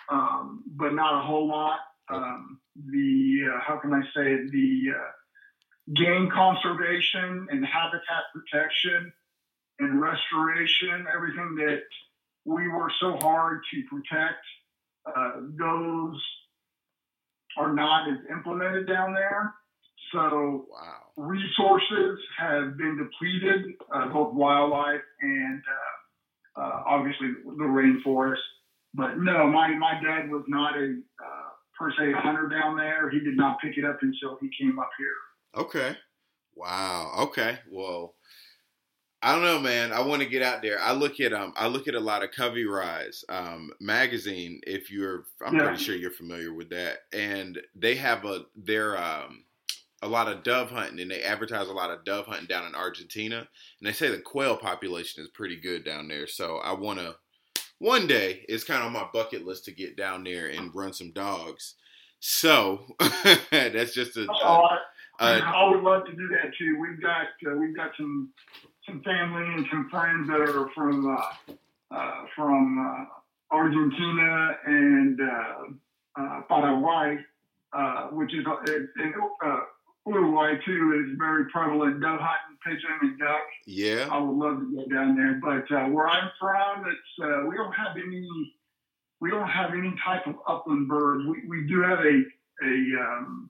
um, 0.09 0.63
but 0.75 0.93
not 0.93 1.19
a 1.19 1.25
whole 1.25 1.47
lot. 1.47 1.79
Um, 2.09 2.59
the 2.91 3.49
uh, 3.53 3.59
how 3.65 3.77
can 3.77 3.93
I 3.93 4.01
say 4.15 4.33
it? 4.33 4.51
The 4.51 4.93
uh, 4.95 5.93
game 5.95 6.29
conservation 6.33 7.47
and 7.49 7.65
habitat 7.65 8.23
protection 8.33 9.11
and 9.79 10.01
restoration, 10.01 11.05
everything 11.13 11.55
that 11.55 11.81
we 12.45 12.67
work 12.69 12.91
so 12.99 13.17
hard 13.17 13.61
to 13.73 13.83
protect, 13.89 14.43
uh, 15.05 15.41
those 15.59 16.21
are 17.57 17.73
not 17.73 18.09
as 18.09 18.17
implemented 18.31 18.87
down 18.87 19.13
there. 19.13 19.53
So 20.11 20.65
wow. 20.71 20.93
resources 21.17 22.19
have 22.37 22.77
been 22.77 22.97
depleted, 22.97 23.75
uh, 23.93 24.07
both 24.09 24.33
wildlife 24.33 25.01
and 25.21 25.61
uh, 26.57 26.61
uh, 26.61 26.83
obviously 26.85 27.27
the 27.45 27.63
rainforest. 27.63 28.35
But 28.93 29.17
no, 29.17 29.47
my, 29.47 29.75
my 29.75 29.99
dad 30.03 30.29
was 30.29 30.43
not 30.47 30.75
a 30.77 30.95
uh, 31.23 31.49
per 31.77 31.91
se 31.91 32.13
hunter 32.15 32.47
down 32.47 32.77
there. 32.77 33.09
He 33.09 33.19
did 33.19 33.37
not 33.37 33.59
pick 33.59 33.77
it 33.77 33.85
up 33.85 33.99
until 34.01 34.37
he 34.41 34.49
came 34.59 34.79
up 34.79 34.89
here. 34.97 35.61
Okay. 35.63 35.97
Wow. 36.55 37.11
Okay. 37.19 37.59
Well, 37.69 38.15
I 39.21 39.33
don't 39.33 39.43
know, 39.43 39.59
man. 39.59 39.91
I 39.91 40.01
want 40.01 40.21
to 40.21 40.27
get 40.27 40.43
out 40.43 40.61
there. 40.61 40.79
I 40.79 40.93
look 40.93 41.19
at 41.19 41.33
um, 41.33 41.53
I 41.55 41.67
look 41.67 41.87
at 41.87 41.95
a 41.95 41.99
lot 41.99 42.23
of 42.23 42.31
Covey 42.31 42.65
Rise 42.65 43.23
um, 43.29 43.71
magazine. 43.79 44.61
If 44.65 44.91
you're, 44.91 45.25
I'm 45.43 45.55
yeah. 45.55 45.63
pretty 45.63 45.83
sure 45.83 45.95
you're 45.95 46.11
familiar 46.11 46.53
with 46.53 46.69
that, 46.69 46.99
and 47.11 47.59
they 47.75 47.95
have 47.95 48.25
a 48.25 48.45
their 48.55 48.95
um, 48.95 49.43
a 50.01 50.07
lot 50.07 50.27
of 50.27 50.43
dove 50.43 50.69
hunting 50.69 50.99
and 50.99 51.09
they 51.09 51.23
advertise 51.23 51.67
a 51.67 51.73
lot 51.73 51.91
of 51.91 52.05
dove 52.05 52.27
hunting 52.27 52.47
down 52.47 52.67
in 52.67 52.75
Argentina. 52.75 53.37
And 53.37 53.87
they 53.87 53.93
say 53.93 54.09
the 54.09 54.19
quail 54.19 54.57
population 54.57 55.23
is 55.23 55.29
pretty 55.29 55.59
good 55.59 55.83
down 55.83 56.07
there. 56.07 56.27
So 56.27 56.57
I 56.57 56.73
want 56.73 56.99
to, 56.99 57.15
one 57.79 58.07
day, 58.07 58.45
it's 58.47 58.63
kind 58.63 58.81
of 58.81 58.87
on 58.87 58.93
my 58.93 59.07
bucket 59.13 59.45
list 59.45 59.65
to 59.65 59.71
get 59.71 59.97
down 59.97 60.23
there 60.23 60.47
and 60.47 60.73
run 60.73 60.93
some 60.93 61.11
dogs. 61.11 61.75
So 62.19 62.85
that's 63.51 63.93
just 63.93 64.17
a. 64.17 64.27
Oh, 64.29 64.67
I, 65.19 65.39
I 65.39 65.69
would 65.69 65.83
love 65.83 66.05
to 66.05 66.11
do 66.11 66.27
that 66.29 66.51
too. 66.57 66.77
We've 66.79 67.01
got 67.01 67.27
uh, 67.47 67.55
we've 67.55 67.75
got 67.75 67.91
some 67.97 68.29
some 68.87 69.01
family 69.03 69.43
and 69.53 69.65
some 69.69 69.89
friends 69.89 70.27
that 70.27 70.39
are 70.39 70.69
from 70.73 71.15
uh, 71.15 71.53
uh, 71.91 72.25
from 72.35 72.79
uh, 72.79 73.55
Argentina 73.55 74.57
and 74.65 75.19
uh, 75.21 76.21
uh, 76.21 76.41
Paraguay, 76.47 77.17
which 78.11 78.33
is 78.33 78.45
in, 78.67 79.13
Uruguay 80.07 80.55
too 80.65 81.05
is 81.05 81.17
very 81.17 81.45
prevalent 81.51 82.01
dove 82.01 82.19
hunting, 82.19 82.57
pigeon, 82.65 82.97
and 83.01 83.19
duck. 83.19 83.47
Yeah, 83.65 84.07
I 84.11 84.19
would 84.19 84.37
love 84.37 84.59
to 84.59 84.75
go 84.75 84.85
down 84.93 85.15
there, 85.15 85.39
but 85.41 85.75
uh, 85.75 85.89
where 85.89 86.07
I'm 86.07 86.31
from, 86.39 86.85
it's 86.87 87.23
uh, 87.23 87.47
we 87.47 87.55
don't 87.55 87.73
have 87.73 87.97
any 87.97 88.27
we 89.19 89.29
don't 89.29 89.49
have 89.49 89.71
any 89.71 89.93
type 90.05 90.27
of 90.27 90.35
upland 90.47 90.87
birds. 90.87 91.25
We 91.27 91.47
we 91.47 91.67
do 91.67 91.81
have 91.81 91.99
a 91.99 92.23
a 92.63 93.01
um, 93.01 93.49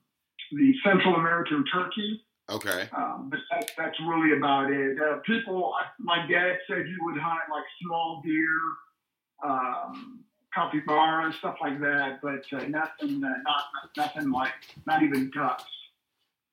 the 0.52 0.74
Central 0.84 1.14
American 1.16 1.64
turkey. 1.72 2.24
Okay. 2.50 2.88
Um, 2.96 3.28
but 3.30 3.40
that, 3.50 3.70
that's 3.76 4.00
really 4.00 4.36
about 4.36 4.70
it. 4.70 4.96
Uh, 4.98 5.18
people, 5.26 5.74
my 5.98 6.26
dad 6.26 6.56
said 6.66 6.86
he 6.86 6.96
would 7.00 7.18
hunt 7.20 7.40
like 7.50 7.64
small 7.82 8.22
deer, 8.24 8.58
um, 9.44 10.24
capybara, 10.54 11.30
stuff 11.38 11.56
like 11.60 11.78
that, 11.80 12.20
but 12.22 12.44
uh, 12.52 12.66
nothing, 12.66 13.22
uh, 13.22 13.28
not 13.44 13.64
nothing 13.98 14.30
like, 14.30 14.52
not 14.86 15.02
even 15.02 15.30
ducks. 15.30 15.64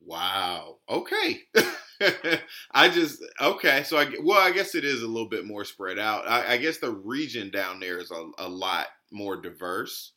Wow. 0.05 0.77
Okay. 0.88 1.39
I 2.71 2.89
just 2.89 3.24
okay. 3.41 3.83
So 3.83 3.97
I 3.97 4.07
well, 4.21 4.39
I 4.39 4.51
guess 4.51 4.75
it 4.75 4.85
is 4.85 5.01
a 5.01 5.07
little 5.07 5.29
bit 5.29 5.45
more 5.45 5.65
spread 5.65 5.97
out. 5.97 6.27
I, 6.27 6.53
I 6.53 6.57
guess 6.57 6.77
the 6.77 6.91
region 6.91 7.50
down 7.50 7.79
there 7.79 7.97
is 7.97 8.12
a, 8.12 8.29
a 8.38 8.47
lot 8.47 8.88
more 9.12 9.41
diverse 9.41 10.13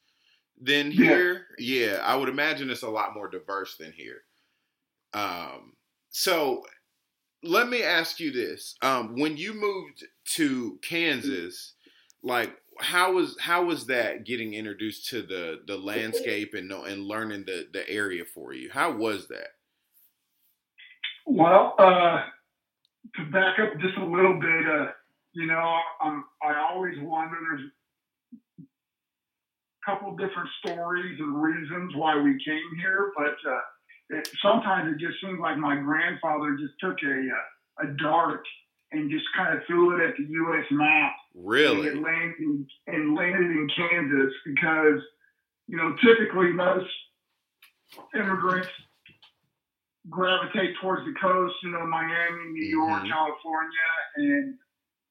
than 0.60 0.90
here. 0.90 1.46
Yeah. 1.58 1.86
yeah, 1.90 1.96
I 2.02 2.16
would 2.16 2.28
imagine 2.28 2.70
it's 2.70 2.82
a 2.82 2.90
lot 2.90 3.14
more 3.14 3.28
diverse 3.28 3.76
than 3.76 3.92
here. 3.92 4.22
Um. 5.14 5.72
So 6.10 6.64
let 7.42 7.68
me 7.68 7.82
ask 7.82 8.20
you 8.20 8.32
this: 8.32 8.74
um, 8.82 9.18
When 9.18 9.36
you 9.36 9.54
moved 9.54 10.06
to 10.34 10.78
Kansas, 10.82 11.74
like 12.22 12.52
how 12.80 13.12
was 13.12 13.36
how 13.40 13.64
was 13.64 13.86
that 13.86 14.24
getting 14.24 14.54
introduced 14.54 15.08
to 15.10 15.22
the 15.22 15.60
the 15.66 15.76
landscape 15.78 16.54
and 16.54 16.70
and 16.72 17.04
learning 17.04 17.44
the 17.46 17.68
the 17.72 17.88
area 17.88 18.24
for 18.24 18.52
you? 18.52 18.70
How 18.72 18.92
was 18.92 19.28
that? 19.28 19.48
Well, 21.30 21.74
uh, 21.78 22.22
to 23.16 23.30
back 23.30 23.58
up 23.58 23.78
just 23.80 23.98
a 23.98 24.04
little 24.04 24.40
bit, 24.40 24.66
uh, 24.66 24.86
you 25.34 25.46
know, 25.46 25.78
I'm, 26.00 26.24
I 26.42 26.70
always 26.70 26.94
wonder. 27.00 27.36
There's 27.38 27.70
a 28.60 29.90
couple 29.90 30.16
different 30.16 30.48
stories 30.64 31.20
and 31.20 31.40
reasons 31.40 31.94
why 31.96 32.16
we 32.16 32.42
came 32.42 32.78
here, 32.80 33.12
but 33.14 33.36
uh, 33.46 34.18
it, 34.18 34.30
sometimes 34.40 34.94
it 34.94 34.98
just 34.98 35.20
seems 35.20 35.38
like 35.38 35.58
my 35.58 35.76
grandfather 35.76 36.56
just 36.56 36.72
took 36.80 36.96
a 37.02 37.86
a 37.86 37.92
dart 38.02 38.46
and 38.92 39.10
just 39.10 39.26
kind 39.36 39.54
of 39.54 39.62
threw 39.66 40.00
it 40.00 40.08
at 40.08 40.16
the 40.16 40.24
U.S. 40.24 40.64
map. 40.70 41.12
Really? 41.34 41.88
And 41.88 42.02
landed, 42.02 42.38
in, 42.40 42.66
and 42.86 43.14
landed 43.14 43.50
in 43.50 43.68
Kansas 43.76 44.32
because, 44.46 45.00
you 45.66 45.76
know, 45.76 45.94
typically 46.02 46.52
most 46.52 46.88
immigrants 48.14 48.70
gravitate 50.10 50.74
towards 50.80 51.04
the 51.06 51.14
coast, 51.20 51.54
you 51.62 51.70
know, 51.70 51.86
Miami, 51.86 52.52
New 52.52 52.66
York, 52.66 53.02
mm-hmm. 53.02 53.10
California, 53.10 53.88
and 54.16 54.54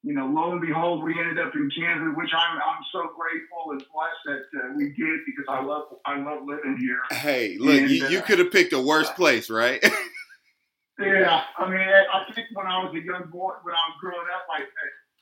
you 0.04 0.13
know, 0.13 0.27
lo 0.27 0.51
and 0.51 0.62
behold, 0.62 1.04
we 1.04 1.20
ended 1.20 1.39
up 1.39 1.54
in 1.56 1.70
Kansas, 1.75 2.16
which 2.16 2.30
I'm 2.34 2.58
I'm 2.58 2.84
so 2.92 3.10
grateful 3.18 3.72
and 3.72 3.84
blessed 3.92 4.24
that 4.25 4.60
uh, 4.60 4.74
we 4.75 4.94
did 4.94 5.20
because 5.25 5.46
I 5.50 5.62
love 5.62 5.84
I 6.06 6.18
love 6.20 6.44
living 6.46 6.77
here. 6.80 7.00
Hey, 7.12 7.58
look, 7.60 7.82
and, 7.82 7.89
you, 7.89 8.08
you 8.08 8.20
uh, 8.20 8.22
could 8.22 8.39
have 8.39 8.51
picked 8.51 8.74
a 8.74 8.80
worse 8.80 9.10
place, 9.12 9.50
right? 9.50 9.84
yeah, 11.00 11.44
I 11.58 11.70
mean, 11.70 11.80
I 11.80 12.34
think 12.34 12.48
when 12.54 12.68
I 12.68 12.84
was 12.86 12.94
a 12.96 13.04
young 13.04 13.30
boy, 13.32 13.54
when 13.63 13.75
I 13.75 13.84
was 13.89 13.98
growing 14.00 14.27
up, 14.34 14.46
I 14.54 14.63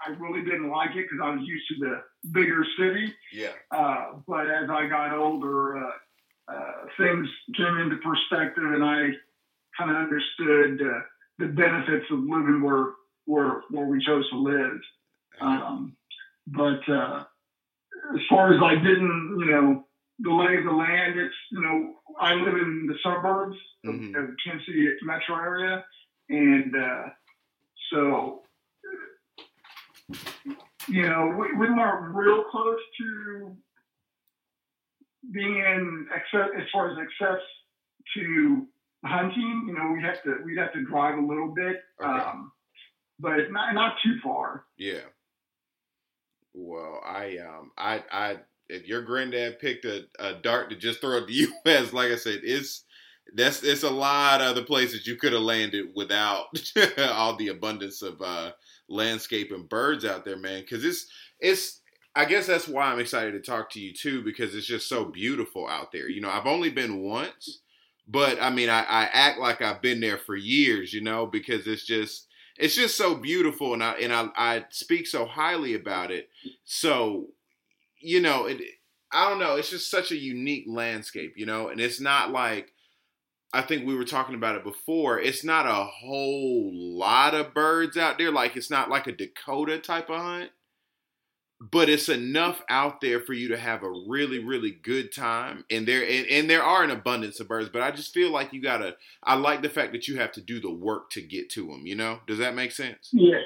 I 0.05 0.09
really 0.19 0.43
didn't 0.43 0.69
like 0.69 0.91
it 0.91 1.07
because 1.09 1.19
I 1.23 1.29
was 1.31 1.41
used 1.45 1.67
to 1.69 1.75
the 1.79 2.29
bigger 2.31 2.65
city. 2.77 3.13
Yeah. 3.33 3.53
Uh, 3.71 4.19
but 4.27 4.49
as 4.49 4.69
I 4.69 4.87
got 4.87 5.17
older, 5.17 5.77
uh, 5.77 5.91
uh, 6.47 6.71
things 6.97 7.27
came 7.57 7.77
into 7.79 7.97
perspective, 7.97 8.63
and 8.65 8.83
I 8.83 9.09
kind 9.77 9.91
of 9.91 9.97
understood 9.97 10.81
uh, 10.81 10.99
the 11.39 11.47
benefits 11.47 12.05
of 12.11 12.19
living 12.19 12.61
where 12.61 12.93
where 13.25 13.61
where 13.69 13.85
we 13.85 14.03
chose 14.05 14.29
to 14.29 14.37
live. 14.37 14.79
Um, 15.41 15.95
but 16.47 16.87
uh, 16.87 17.23
as 18.13 18.21
far 18.29 18.53
as 18.53 18.61
I 18.63 18.75
didn't, 18.75 19.37
you 19.39 19.51
know, 19.51 19.85
the 20.19 20.31
lay 20.31 20.57
of 20.57 20.63
the 20.63 20.71
land, 20.71 21.19
it's 21.19 21.35
you 21.51 21.61
know, 21.61 21.95
I 22.19 22.33
live 22.33 22.55
in 22.55 22.87
the 22.87 22.95
suburbs 23.03 23.57
mm-hmm. 23.85 24.15
of, 24.15 24.23
of 24.23 24.35
Kansas 24.45 24.65
City 24.65 24.87
metro 25.03 25.35
area, 25.35 25.83
and 26.29 26.75
uh, 26.75 27.03
so 27.91 28.41
you 30.87 31.03
know, 31.03 31.35
we, 31.37 31.57
we 31.57 31.73
weren't 31.73 32.15
real 32.15 32.43
close 32.51 32.79
to 32.99 33.57
being 35.31 35.57
in 35.57 36.07
excess 36.13 36.49
as 36.57 36.63
far 36.71 36.91
as 36.91 36.97
access 36.99 37.41
to 38.15 38.67
hunting. 39.05 39.65
You 39.67 39.73
know, 39.73 39.91
we 39.93 40.01
have 40.01 40.21
to 40.23 40.43
we'd 40.43 40.57
have 40.57 40.73
to 40.73 40.83
drive 40.83 41.17
a 41.17 41.21
little 41.21 41.53
bit. 41.53 41.77
Okay. 42.01 42.09
Um, 42.09 42.51
but 43.19 43.51
not 43.51 43.73
not 43.73 43.95
too 44.03 44.17
far. 44.23 44.65
Yeah. 44.77 45.05
Well, 46.53 47.01
I 47.05 47.37
um 47.37 47.71
I 47.77 48.03
I 48.11 48.37
if 48.67 48.87
your 48.87 49.01
granddad 49.01 49.59
picked 49.59 49.85
a, 49.85 50.05
a 50.19 50.33
dart 50.35 50.69
to 50.69 50.75
just 50.75 51.01
throw 51.01 51.17
at 51.17 51.27
the 51.27 51.33
U.S., 51.65 51.93
like 51.93 52.11
I 52.11 52.15
said, 52.15 52.39
it's 52.43 52.83
that's 53.33 53.63
it's 53.63 53.83
a 53.83 53.89
lot 53.89 54.41
of 54.41 54.47
other 54.47 54.63
places 54.63 55.07
you 55.07 55.15
could 55.15 55.33
have 55.33 55.41
landed 55.41 55.87
without 55.95 56.45
all 56.97 57.35
the 57.35 57.49
abundance 57.49 58.01
of 58.01 58.21
uh, 58.21 58.51
landscape 58.87 59.51
and 59.51 59.67
birds 59.67 60.05
out 60.05 60.25
there, 60.25 60.37
man. 60.37 60.61
Because 60.61 60.83
it's 60.83 61.07
it's 61.39 61.81
I 62.15 62.25
guess 62.25 62.47
that's 62.47 62.67
why 62.67 62.85
I'm 62.85 62.99
excited 62.99 63.31
to 63.33 63.41
talk 63.41 63.71
to 63.71 63.79
you 63.79 63.93
too, 63.93 64.23
because 64.23 64.55
it's 64.55 64.67
just 64.67 64.87
so 64.87 65.05
beautiful 65.05 65.67
out 65.67 65.91
there. 65.91 66.09
You 66.09 66.21
know, 66.21 66.29
I've 66.29 66.47
only 66.47 66.69
been 66.69 67.01
once, 67.01 67.61
but 68.07 68.41
I 68.41 68.49
mean, 68.49 68.69
I, 68.69 68.81
I 68.81 69.09
act 69.11 69.39
like 69.39 69.61
I've 69.61 69.81
been 69.81 69.99
there 69.99 70.17
for 70.17 70.35
years, 70.35 70.93
you 70.93 71.01
know, 71.01 71.25
because 71.25 71.67
it's 71.67 71.85
just 71.85 72.27
it's 72.57 72.75
just 72.75 72.97
so 72.97 73.15
beautiful, 73.15 73.73
and 73.73 73.83
I 73.83 73.93
and 73.93 74.13
I, 74.13 74.27
I 74.35 74.65
speak 74.69 75.07
so 75.07 75.25
highly 75.25 75.73
about 75.73 76.11
it. 76.11 76.29
So, 76.63 77.27
you 77.99 78.21
know, 78.21 78.45
it, 78.45 78.61
I 79.11 79.29
don't 79.29 79.39
know. 79.39 79.55
It's 79.55 79.69
just 79.69 79.89
such 79.89 80.11
a 80.11 80.17
unique 80.17 80.65
landscape, 80.67 81.33
you 81.35 81.45
know, 81.45 81.69
and 81.69 81.81
it's 81.81 81.99
not 81.99 82.31
like 82.31 82.71
I 83.53 83.61
think 83.61 83.85
we 83.85 83.95
were 83.95 84.05
talking 84.05 84.35
about 84.35 84.55
it 84.55 84.63
before. 84.63 85.19
It's 85.19 85.43
not 85.43 85.65
a 85.65 85.85
whole 85.85 86.71
lot 86.73 87.33
of 87.33 87.53
birds 87.53 87.97
out 87.97 88.17
there. 88.17 88.31
Like 88.31 88.55
it's 88.55 88.69
not 88.69 88.89
like 88.89 89.07
a 89.07 89.11
Dakota 89.13 89.79
type 89.79 90.09
of 90.09 90.17
hunt 90.17 90.51
but 91.59 91.89
it's 91.89 92.09
enough 92.09 92.61
out 92.69 92.99
there 93.01 93.21
for 93.21 93.33
you 93.33 93.47
to 93.49 93.57
have 93.57 93.83
a 93.83 93.91
really 94.07 94.43
really 94.43 94.71
good 94.71 95.13
time. 95.13 95.63
And 95.69 95.87
there 95.87 96.03
and, 96.03 96.27
and, 96.27 96.49
there 96.49 96.63
are 96.63 96.83
an 96.83 96.91
abundance 96.91 97.39
of 97.39 97.47
birds 97.47 97.69
but 97.69 97.81
i 97.81 97.91
just 97.91 98.13
feel 98.13 98.31
like 98.31 98.53
you 98.53 98.61
gotta 98.61 98.95
i 99.23 99.35
like 99.35 99.61
the 99.61 99.69
fact 99.69 99.93
that 99.93 100.07
you 100.07 100.17
have 100.19 100.31
to 100.33 100.41
do 100.41 100.59
the 100.59 100.71
work 100.71 101.09
to 101.11 101.21
get 101.21 101.49
to 101.51 101.67
them 101.67 101.85
you 101.85 101.95
know? 101.95 102.19
Does 102.27 102.39
that 102.39 102.55
make 102.55 102.71
sense? 102.71 103.09
Yeah. 103.11 103.37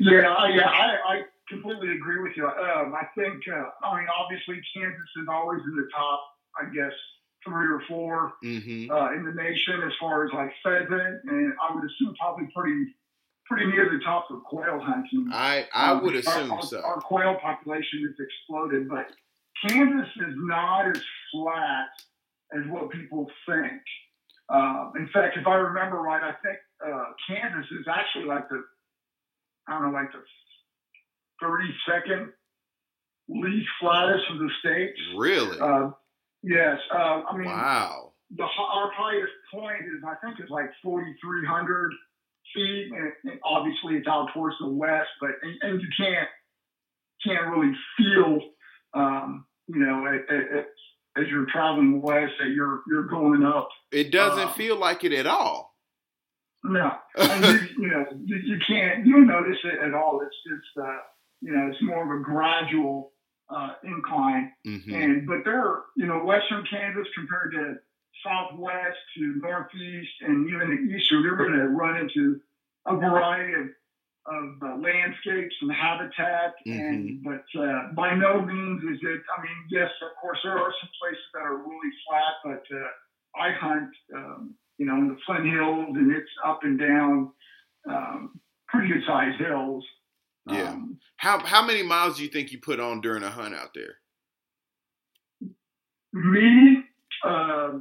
Yeah 0.00 0.46
yeah 0.48 0.68
i, 0.68 0.96
I 1.06 1.22
completely 1.48 1.92
agree 1.92 2.22
with 2.22 2.36
you. 2.36 2.46
Um, 2.46 2.94
i 2.94 3.06
think 3.14 3.42
uh, 3.48 3.86
i 3.86 3.98
mean 3.98 4.08
obviously 4.18 4.60
kansas 4.74 5.10
is 5.20 5.28
always 5.30 5.60
in 5.64 5.76
the 5.76 5.88
top 5.94 6.20
i 6.60 6.64
guess 6.74 6.92
three 7.44 7.68
or 7.68 7.82
4 7.88 8.32
mm-hmm. 8.44 8.90
uh, 8.90 9.12
in 9.12 9.24
the 9.24 9.32
nation 9.32 9.80
as 9.86 9.92
far 10.00 10.26
as 10.26 10.32
like 10.32 10.50
pheasant 10.62 11.22
and 11.24 11.52
i 11.62 11.74
would 11.74 11.84
assume 11.84 12.14
probably 12.18 12.48
pretty 12.54 12.92
pretty 13.48 13.66
near 13.66 13.88
the 13.90 14.02
top 14.04 14.26
of 14.30 14.42
quail 14.44 14.80
hunting. 14.80 15.28
I 15.32 15.66
I 15.74 15.92
um, 15.92 16.02
would 16.04 16.16
assume 16.16 16.52
our, 16.52 16.62
so. 16.62 16.80
Our 16.82 17.00
quail 17.00 17.36
population 17.40 18.02
has 18.02 18.14
exploded, 18.18 18.88
but 18.88 19.06
Kansas 19.66 20.08
is 20.16 20.34
not 20.36 20.88
as 20.88 21.02
flat 21.32 21.88
as 22.52 22.62
what 22.68 22.90
people 22.90 23.26
think. 23.48 23.80
Uh, 24.48 24.90
in 24.96 25.08
fact, 25.12 25.36
if 25.36 25.46
I 25.46 25.54
remember 25.54 25.96
right, 25.96 26.22
I 26.22 26.34
think 26.44 26.58
uh, 26.86 27.04
Kansas 27.28 27.70
is 27.72 27.86
actually 27.88 28.26
like 28.26 28.48
the 28.48 28.62
I 29.68 29.72
don't 29.72 29.92
know, 29.92 29.98
like 29.98 30.12
the 30.12 30.22
32nd 31.42 32.28
least 33.28 33.68
flattest 33.80 34.24
of 34.30 34.38
the 34.38 34.50
states. 34.60 34.98
Really? 35.16 35.58
Uh, 35.58 35.90
yes. 36.42 36.78
Uh, 36.92 37.22
I 37.28 37.36
mean, 37.36 37.48
wow. 37.48 38.12
The 38.36 38.42
our 38.42 38.90
highest 38.92 39.32
point 39.52 39.82
is 39.82 40.02
I 40.04 40.14
think 40.24 40.40
is 40.40 40.50
like 40.50 40.70
4,300 40.82 41.92
feet, 42.54 42.88
and, 42.92 43.12
and 43.24 43.40
obviously 43.44 43.94
it's 43.94 44.08
out 44.08 44.28
towards 44.34 44.56
the 44.60 44.68
west, 44.68 45.08
but 45.20 45.30
and, 45.42 45.56
and 45.62 45.80
you 45.80 45.88
can't 45.96 46.28
can't 47.24 47.46
really 47.48 47.72
feel, 47.96 48.40
um, 48.94 49.46
you 49.68 49.80
know, 49.80 50.06
at, 50.06 50.34
at, 50.34 50.66
as 51.16 51.28
you're 51.28 51.46
traveling 51.52 52.00
west 52.02 52.32
that 52.38 52.50
you're 52.50 52.82
you're 52.88 53.06
going 53.06 53.42
up. 53.44 53.68
It 53.90 54.10
doesn't 54.12 54.48
uh, 54.48 54.52
feel 54.52 54.76
like 54.76 55.04
it 55.04 55.12
at 55.12 55.26
all. 55.26 55.74
No, 56.64 56.90
you, 57.18 57.58
you, 57.78 57.88
know 57.88 58.04
you, 58.24 58.36
you, 58.44 58.58
can't 58.66 59.06
you 59.06 59.12
don't 59.12 59.26
notice 59.26 59.58
it 59.64 59.78
at 59.82 59.94
all. 59.94 60.20
It's 60.22 60.36
just 60.46 60.84
uh, 60.86 60.98
you 61.40 61.52
know 61.52 61.68
it's 61.70 61.82
more 61.82 62.02
of 62.02 62.20
a 62.20 62.22
gradual 62.22 63.12
uh, 63.48 63.70
incline, 63.84 64.52
mm-hmm. 64.66 64.94
and 64.94 65.26
but 65.26 65.38
they're 65.44 65.82
you 65.96 66.06
know 66.06 66.24
western 66.24 66.64
Kansas 66.68 67.06
compared 67.14 67.52
to 67.52 67.74
southwest 68.24 68.98
to 69.16 69.34
northeast 69.42 70.12
and 70.22 70.48
even 70.48 70.70
the 70.70 70.94
eastern, 70.94 71.22
you're 71.22 71.36
going 71.36 71.52
to 71.52 71.68
run 71.68 71.96
into 71.96 72.40
a 72.86 72.96
variety 72.96 73.52
of, 73.54 73.66
of 74.26 74.62
uh, 74.62 74.76
landscapes 74.80 75.54
and 75.60 75.72
habitat. 75.72 76.54
Mm-hmm. 76.66 76.80
And 76.80 77.22
but 77.24 77.60
uh, 77.60 77.92
by 77.94 78.14
no 78.14 78.42
means 78.42 78.82
is 78.82 78.98
it. 79.02 79.20
I 79.36 79.42
mean, 79.42 79.58
yes, 79.70 79.90
of 80.02 80.16
course, 80.20 80.38
there 80.44 80.58
are 80.58 80.72
some 80.80 80.90
places 81.00 81.24
that 81.34 81.42
are 81.42 81.56
really 81.56 81.92
flat, 82.06 82.34
but 82.44 82.76
uh, 82.76 83.42
I 83.42 83.52
hunt, 83.52 83.90
um, 84.14 84.54
you 84.78 84.86
know, 84.86 84.96
in 84.96 85.08
the 85.08 85.16
Flint 85.26 85.46
Hills, 85.46 85.96
and 85.96 86.12
it's 86.12 86.30
up 86.44 86.60
and 86.62 86.78
down, 86.78 87.32
um, 87.88 88.40
pretty 88.68 88.88
good 88.88 89.02
sized 89.06 89.40
hills. 89.40 89.84
Yeah. 90.48 90.70
Um, 90.70 90.98
how 91.16 91.44
how 91.44 91.66
many 91.66 91.82
miles 91.82 92.16
do 92.16 92.22
you 92.22 92.28
think 92.28 92.52
you 92.52 92.58
put 92.58 92.78
on 92.78 93.00
during 93.00 93.22
a 93.22 93.30
hunt 93.30 93.54
out 93.54 93.74
there? 93.74 93.96
Me, 96.12 96.82
uh, 97.24 97.72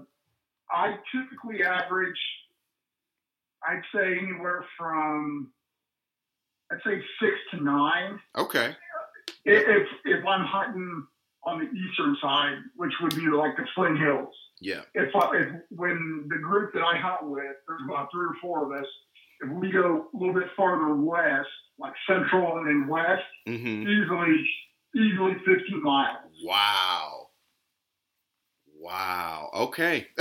I 0.76 0.96
typically 1.14 1.64
average, 1.64 2.20
I'd 3.68 3.82
say 3.94 4.18
anywhere 4.18 4.66
from, 4.78 5.52
I'd 6.72 6.80
say 6.86 7.02
six 7.22 7.34
to 7.52 7.64
nine. 7.64 8.20
Okay. 8.38 8.76
If 9.46 9.88
if 10.04 10.26
I'm 10.26 10.46
hunting 10.46 11.06
on 11.44 11.60
the 11.60 11.66
eastern 11.66 12.18
side, 12.22 12.58
which 12.76 12.92
would 13.02 13.16
be 13.16 13.28
like 13.28 13.56
the 13.56 13.66
Flint 13.76 14.00
Hills. 14.00 14.34
Yeah. 14.60 14.82
If, 14.96 15.16
I, 15.16 15.38
if 15.38 15.48
when 15.70 16.26
the 16.30 16.40
group 16.40 16.74
that 16.74 16.82
I 16.82 16.98
hunt 16.98 17.30
with, 17.30 17.56
there's 17.68 17.82
about 17.88 18.10
three 18.12 18.26
or 18.26 18.36
four 18.42 18.66
of 18.66 18.82
us. 18.82 18.88
If 19.42 19.52
we 19.52 19.72
go 19.72 20.08
a 20.14 20.18
little 20.18 20.34
bit 20.34 20.50
farther 20.58 20.96
west, 20.96 21.48
like 21.78 21.94
central 22.08 22.58
and 22.58 22.68
then 22.68 22.88
west, 22.88 23.22
mm-hmm. 23.48 23.88
easily 23.88 24.50
easily 24.96 25.34
50 25.46 25.82
miles. 25.82 26.32
Wow. 26.44 27.25
Wow. 28.80 29.50
Okay. 29.54 30.08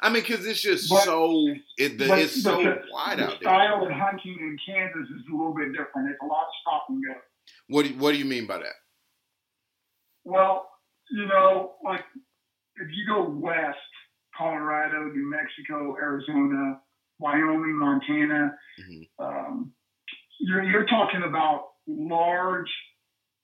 I 0.00 0.10
mean, 0.10 0.22
because 0.22 0.46
it's 0.46 0.60
just 0.60 0.88
but, 0.88 1.04
so 1.04 1.48
it, 1.76 1.98
the, 1.98 2.12
it's 2.14 2.42
so 2.42 2.56
the, 2.56 2.82
wide 2.92 3.18
the 3.18 3.24
out 3.24 3.28
there. 3.30 3.38
Style 3.40 3.86
of 3.86 3.90
hunting 3.92 4.36
in 4.38 4.58
Kansas 4.64 5.08
is 5.10 5.22
a 5.32 5.36
little 5.36 5.54
bit 5.54 5.72
different. 5.72 6.10
It's 6.10 6.22
a 6.22 6.26
lot 6.26 6.42
of 6.42 6.52
stop 6.62 6.86
and 6.88 7.02
go. 7.04 7.14
What 7.68 7.86
do, 7.86 7.94
What 7.94 8.12
do 8.12 8.18
you 8.18 8.24
mean 8.24 8.46
by 8.46 8.58
that? 8.58 8.74
Well, 10.24 10.68
you 11.10 11.26
know, 11.26 11.72
like 11.84 12.04
if 12.76 12.88
you 12.92 13.06
go 13.06 13.28
west, 13.28 13.78
Colorado, 14.36 15.04
New 15.06 15.30
Mexico, 15.30 15.96
Arizona, 15.96 16.80
Wyoming, 17.18 17.78
Montana, 17.78 18.54
mm-hmm. 18.80 19.24
um, 19.24 19.72
you're, 20.38 20.62
you're 20.62 20.86
talking 20.86 21.22
about 21.26 21.68
large 21.86 22.70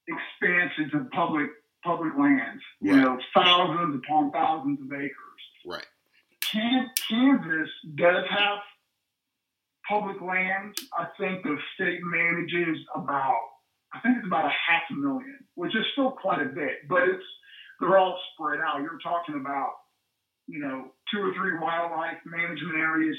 expanses 0.07 0.93
of 0.95 1.11
public 1.11 1.49
public 1.85 2.17
lands. 2.19 2.63
You 2.81 2.93
Right. 2.95 3.03
know, 3.03 3.21
thousands 3.35 4.03
upon 4.03 4.33
thousands 4.33 4.81
of 4.81 4.93
acres. 4.93 5.43
Right. 5.67 5.87
Kansas 6.41 7.71
does 7.95 8.25
have 8.31 8.59
public 9.89 10.21
lands. 10.21 10.77
I 10.97 11.07
think 11.19 11.43
the 11.43 11.59
state 11.75 12.01
manages 12.03 12.79
about, 12.95 13.41
I 13.93 14.01
think 14.01 14.19
it's 14.19 14.27
about 14.27 14.47
a 14.47 14.55
half 14.67 14.83
a 14.91 14.95
million, 14.95 15.39
which 15.55 15.75
is 15.75 15.85
still 15.93 16.11
quite 16.13 16.41
a 16.41 16.47
bit, 16.47 16.89
but 16.89 17.09
it's, 17.09 17.25
they're 17.81 17.99
all 17.99 18.19
spread 18.33 18.61
out. 18.61 18.81
You're 18.83 18.99
talking 19.03 19.37
about, 19.37 19.73
you 20.47 20.61
know, 20.61 20.93
two 21.13 21.21
or 21.21 21.35
three 21.35 21.59
wildlife 21.59 22.19
management 22.25 22.77
areas 22.77 23.17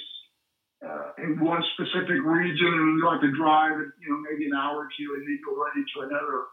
uh, 0.86 1.12
in 1.17 1.39
one 1.39 1.63
specific 1.73 2.21
region, 2.23 2.67
and 2.67 2.97
you 2.97 3.10
have 3.10 3.21
to 3.21 3.32
drive, 3.36 3.78
you 3.99 4.10
know, 4.10 4.17
maybe 4.30 4.45
an 4.45 4.54
hour 4.54 4.86
or 4.86 4.89
two, 4.97 5.13
and 5.15 5.23
then 5.28 5.39
you'll 5.41 5.56
run 5.58 5.71
into 5.75 6.08
another 6.08 6.45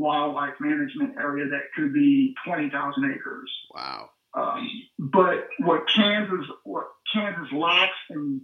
wildlife 0.00 0.54
management 0.60 1.14
area 1.18 1.44
that 1.50 1.62
could 1.76 1.92
be 1.92 2.34
20,000 2.46 3.12
acres. 3.14 3.50
Wow. 3.74 4.08
Um, 4.34 4.68
but 4.98 5.48
what 5.58 5.82
Kansas 5.94 6.46
what 6.64 6.86
Kansas 7.12 7.52
lacks 7.52 7.92
in 8.10 8.40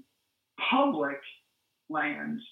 public 0.70 1.18
lands, 1.88 2.42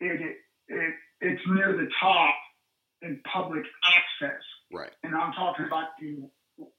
it, 0.00 0.20
it, 0.20 0.36
it 0.68 0.94
it's 1.20 1.42
near 1.48 1.72
the 1.76 1.88
top 2.00 2.34
in 3.02 3.20
public 3.32 3.64
access, 3.84 4.42
Right. 4.72 4.90
and 5.02 5.14
I'm 5.14 5.32
talking 5.32 5.66
about 5.66 5.88
the 6.00 6.28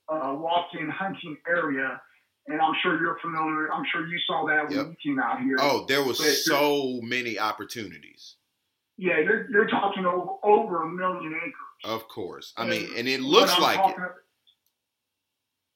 uh, 0.08 0.34
walk-in 0.34 0.88
hunting 0.90 1.36
area. 1.46 2.00
And 2.46 2.60
I'm 2.60 2.74
sure 2.82 3.00
you're 3.00 3.16
familiar. 3.22 3.72
I'm 3.72 3.84
sure 3.90 4.06
you 4.06 4.18
saw 4.26 4.46
that 4.48 4.68
when 4.68 4.76
you 4.90 4.96
came 5.02 5.18
out 5.18 5.40
here. 5.40 5.56
Oh, 5.60 5.86
there 5.88 6.02
was 6.04 6.18
But- 6.18 6.26
so 6.26 7.00
many 7.02 7.38
opportunities. 7.38 8.36
Yeah, 8.96 9.18
you're, 9.18 9.50
you're 9.50 9.66
talking 9.68 10.06
over, 10.06 10.32
over 10.44 10.82
a 10.84 10.88
million 10.88 11.34
acres. 11.36 11.52
Of 11.84 12.06
course. 12.08 12.52
I 12.56 12.66
mean, 12.66 12.88
and 12.96 13.08
it 13.08 13.20
looks 13.20 13.58
like 13.58 13.78
it. 13.78 13.82
talking- 13.82 14.04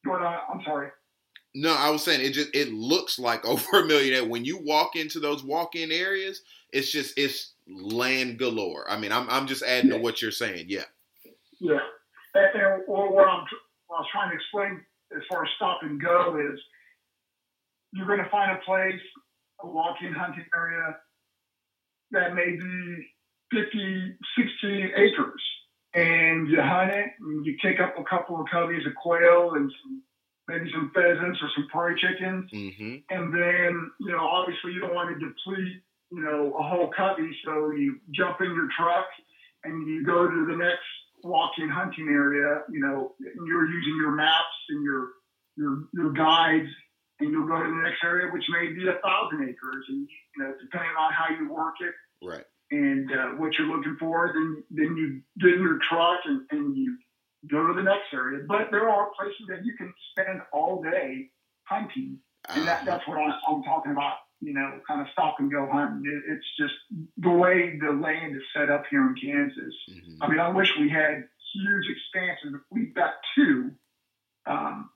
But, 0.05 0.23
uh, 0.23 0.41
I'm 0.53 0.63
sorry. 0.65 0.91
No, 1.55 1.75
I 1.75 1.91
was 1.91 2.03
saying 2.05 2.21
it 2.25 2.31
just 2.33 2.55
it 2.55 2.73
looks 2.73 3.19
like 3.19 3.45
over 3.47 3.81
a 3.81 3.85
million. 3.87 4.29
When 4.29 4.45
you 4.45 4.59
walk 4.63 4.95
into 4.97 5.19
those 5.19 5.43
walk-in 5.43 5.91
areas, 5.91 6.43
it's 6.73 6.93
just 6.93 7.19
it's 7.19 7.55
land 7.67 8.39
galore. 8.39 8.89
I 8.89 8.99
mean, 8.99 9.11
I'm 9.13 9.29
I'm 9.31 9.47
just 9.47 9.63
adding 9.63 9.91
to 9.91 9.99
what 9.99 10.23
you're 10.23 10.31
saying. 10.31 10.67
Yeah. 10.69 10.85
Yeah. 11.59 11.79
And, 12.35 12.61
and 12.63 12.83
what, 12.87 13.27
I'm, 13.27 13.45
what 13.89 13.97
I 13.97 14.01
was 14.01 14.07
trying 14.13 14.31
to 14.31 14.37
explain 14.37 14.81
as 15.17 15.23
far 15.29 15.43
as 15.45 15.51
stop 15.57 15.81
and 15.83 16.01
go 16.01 16.37
is 16.39 16.61
you're 17.93 18.07
going 18.07 18.23
to 18.23 18.29
find 18.31 18.53
a 18.53 18.61
place, 18.65 19.01
a 19.63 19.67
walk-in 19.67 20.13
hunting 20.13 20.45
area 20.55 20.97
that 22.13 22.35
may 22.35 22.57
be 22.57 23.07
50, 23.53 24.17
60 24.37 24.93
acres. 24.97 25.43
And 25.95 26.49
you 26.49 26.61
hunt 26.61 26.91
it, 26.91 27.11
and 27.21 27.47
you 27.47 27.57
kick 27.61 27.81
up 27.81 27.95
a 27.99 28.05
couple 28.05 28.41
of 28.41 28.47
coveys 28.53 28.87
of 28.87 28.95
quail 29.03 29.55
and 29.55 29.73
some, 29.83 30.03
maybe 30.47 30.71
some 30.73 30.93
pheasants 30.95 31.41
or 31.43 31.49
some 31.57 31.67
prairie 31.73 31.99
chickens. 31.99 32.51
Mm-hmm. 32.53 32.97
And 33.09 33.35
then, 33.35 33.91
you 34.01 34.13
know, 34.13 34.21
obviously 34.21 34.73
you 34.73 34.81
don't 34.81 34.95
want 34.95 35.09
to 35.09 35.27
deplete, 35.27 35.83
you 36.13 36.23
know, 36.23 36.55
a 36.59 36.63
whole 36.63 36.91
covey. 36.95 37.31
So 37.45 37.71
you 37.71 37.99
jump 38.15 38.41
in 38.41 38.55
your 38.55 38.69
truck 38.79 39.07
and 39.65 39.89
you 39.89 40.05
go 40.05 40.29
to 40.29 40.47
the 40.47 40.57
next 40.57 40.85
walk-in 41.25 41.69
hunting 41.71 42.09
area, 42.09 42.63
you 42.71 42.81
know, 42.81 43.15
and 43.19 43.47
you're 43.47 43.67
using 43.67 43.97
your 43.97 44.13
maps 44.13 44.59
and 44.69 44.85
your, 44.85 45.09
your, 45.57 45.85
your 45.95 46.13
guides 46.13 46.69
and 47.21 47.31
you'll 47.31 47.47
go 47.49 47.63
to 47.63 47.69
the 47.69 47.83
next 47.83 48.03
area, 48.05 48.31
which 48.33 48.45
may 48.51 48.73
be 48.73 48.87
a 48.89 48.99
thousand 49.03 49.43
acres. 49.49 49.85
And, 49.89 50.09
you 50.37 50.43
know, 50.45 50.55
depending 50.61 50.91
on 50.99 51.13
how 51.13 51.27
you 51.35 51.53
work 51.53 51.75
it 51.81 51.95
Right. 52.27 52.45
and 52.71 53.11
uh, 53.13 53.29
what 53.41 53.53
you're 53.59 53.67
looking 53.69 53.97
for, 53.99 54.31
then, 54.35 54.63
then 54.71 54.97
you 54.97 55.21
get 55.41 55.55
in 55.57 55.63
your 55.63 55.79
truck 55.89 56.21
and, 56.25 56.43
and 56.51 56.77
you 56.77 56.97
go 57.51 57.67
to 57.67 57.75
the 57.75 57.83
next 57.83 58.13
area. 58.13 58.45
But 58.47 58.71
there 58.71 58.89
are 58.89 59.11
places 59.19 59.47
that 59.49 59.65
you 59.65 59.77
can 59.77 59.93
spend 60.13 60.43
all 60.53 60.83
day 60.83 61.31
hunting 61.65 62.19
and 62.49 62.67
that, 62.67 62.83
Uh, 62.83 62.85
that's 62.87 63.07
what 63.09 63.19
I'm, 63.19 63.33
I'm 63.49 63.63
talking 63.63 63.93
about. 63.93 64.15
You 64.41 64.55
know, 64.55 64.79
kind 64.87 65.01
of 65.01 65.09
stop 65.13 65.35
and 65.41 65.51
go 65.51 65.69
hunting. 65.71 66.03
It, 66.07 66.33
it's 66.35 66.47
just 66.57 66.75
the 67.17 67.29
way 67.31 67.77
the 67.81 67.91
land 67.91 68.37
is 68.37 68.43
set 68.57 68.71
up 68.71 68.85
here 68.89 69.03
in 69.09 69.17
Kansas. 69.21 69.75
mhm. 69.91 70.19
I 70.21 70.29
mean, 70.29 70.39
I 70.39 70.49
wish 70.51 70.73
we 70.79 70.89
had 70.89 71.25
huge 71.53 71.87
expanses. 71.91 72.61
We've 72.71 72.95
got 72.95 73.15
two, 73.35 73.73
um, 74.47 74.91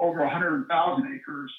over 0.00 0.20
a 0.20 0.30
hundred 0.30 0.66
thousand 0.68 1.14
acres. 1.14 1.52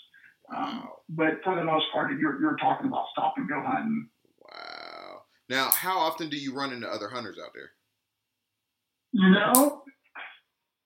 Um, 0.56 0.88
but 1.10 1.40
for 1.44 1.56
the 1.56 1.64
most 1.64 1.86
part, 1.94 2.12
you're, 2.20 2.40
you're 2.40 2.56
talking 2.58 2.88
about 2.88 3.06
stop 3.12 3.34
and 3.38 3.50
go 3.50 3.62
hunting. 3.66 4.08
Wow. 4.40 5.22
Now, 5.50 5.70
how 5.72 5.98
often 5.98 6.30
do 6.30 6.38
you 6.38 6.54
run 6.54 6.72
into 6.72 6.88
other 6.88 7.10
hunters 7.10 7.38
out 7.44 7.52
there? 7.54 7.72
You 9.14 9.30
know, 9.32 9.84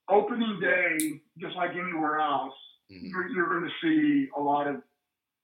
opening 0.10 0.60
day, 0.60 1.22
just 1.40 1.56
like 1.56 1.72
anywhere 1.72 2.20
else, 2.20 2.54
Mhm. 2.92 3.10
you're, 3.12 3.28
you're 3.30 3.50
going 3.60 3.70
to 3.70 3.76
see 3.82 4.30
a 4.38 4.42
lot 4.42 4.68
of, 4.68 4.82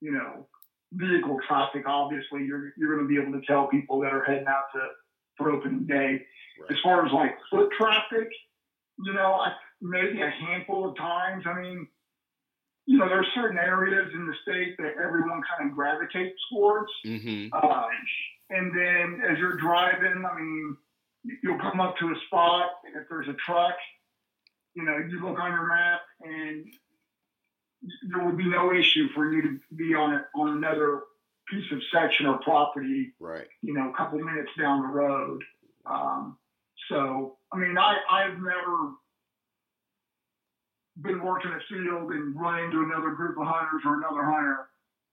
you 0.02 0.12
know, 0.12 0.48
vehicle 0.94 1.40
traffic. 1.48 1.84
Obviously, 1.88 2.44
you're 2.46 2.74
you're 2.78 2.96
going 2.96 3.08
to 3.08 3.14
be 3.14 3.22
able 3.22 3.40
to 3.40 3.46
tell 3.46 3.68
people 3.68 4.00
that 4.02 4.14
are 4.14 4.24
heading 4.24 4.48
out 4.48 4.66
to 4.74 4.80
for 5.38 5.52
opening 5.52 5.86
day. 5.86 6.26
Right. 6.60 6.72
As 6.72 6.78
far 6.84 7.06
as 7.06 7.12
like 7.12 7.38
foot 7.52 7.70
traffic, 7.78 8.30
you 9.00 9.14
know, 9.14 9.34
I, 9.34 9.54
maybe 9.82 10.22
a 10.22 10.30
handful 10.30 10.90
of 10.90 10.98
times. 10.98 11.46
I 11.48 11.62
mean, 11.62 11.88
you 12.88 12.98
know, 12.98 13.08
there 13.08 13.20
are 13.20 13.26
certain 13.36 13.58
areas 13.58 14.10
in 14.14 14.26
the 14.26 14.34
state 14.44 14.78
that 14.78 14.94
everyone 15.04 15.42
kind 15.58 15.70
of 15.70 15.76
gravitates 15.76 16.40
towards. 16.50 16.90
Mm-hmm. 17.06 17.54
Um, 17.54 17.86
and 18.50 18.72
then 18.74 19.22
as 19.30 19.38
you're 19.38 19.58
driving, 19.58 20.24
I 20.26 20.40
mean, 20.40 20.78
you'll 21.44 21.60
come 21.60 21.82
up 21.82 21.98
to 21.98 22.06
a 22.08 22.16
spot, 22.28 22.70
and 22.86 22.96
if 22.96 23.10
there's 23.10 23.28
a 23.28 23.36
truck, 23.46 23.76
you 24.74 24.84
know, 24.84 24.98
you 24.98 25.20
look 25.22 25.38
on 25.38 25.52
your 25.52 25.68
map, 25.68 26.00
and 26.22 26.66
there 28.10 28.26
would 28.26 28.38
be 28.38 28.48
no 28.48 28.74
issue 28.74 29.10
for 29.14 29.32
you 29.34 29.42
to 29.42 29.60
be 29.76 29.94
on 29.94 30.14
a, 30.14 30.26
on 30.40 30.58
another 30.58 31.02
piece 31.50 31.70
of 31.74 31.80
section 31.94 32.26
or 32.26 32.40
property, 32.40 33.14
Right. 33.20 33.48
you 33.62 33.74
know, 33.74 33.92
a 33.92 33.98
couple 33.98 34.20
minutes 34.20 34.52
down 34.58 34.82
the 34.84 34.88
road. 34.88 35.44
Um, 35.86 36.38
so, 36.90 37.38
I 37.52 37.58
mean, 37.58 37.78
I, 37.78 37.98
I've 38.10 38.38
never 38.38 38.94
been 41.02 41.24
working 41.24 41.52
a 41.52 41.60
field 41.70 42.12
and 42.12 42.36
run 42.40 42.60
into 42.64 42.82
another 42.82 43.12
group 43.12 43.38
of 43.38 43.46
hunters 43.48 43.82
or 43.86 43.98
another 43.98 44.24
hunter 44.24 44.68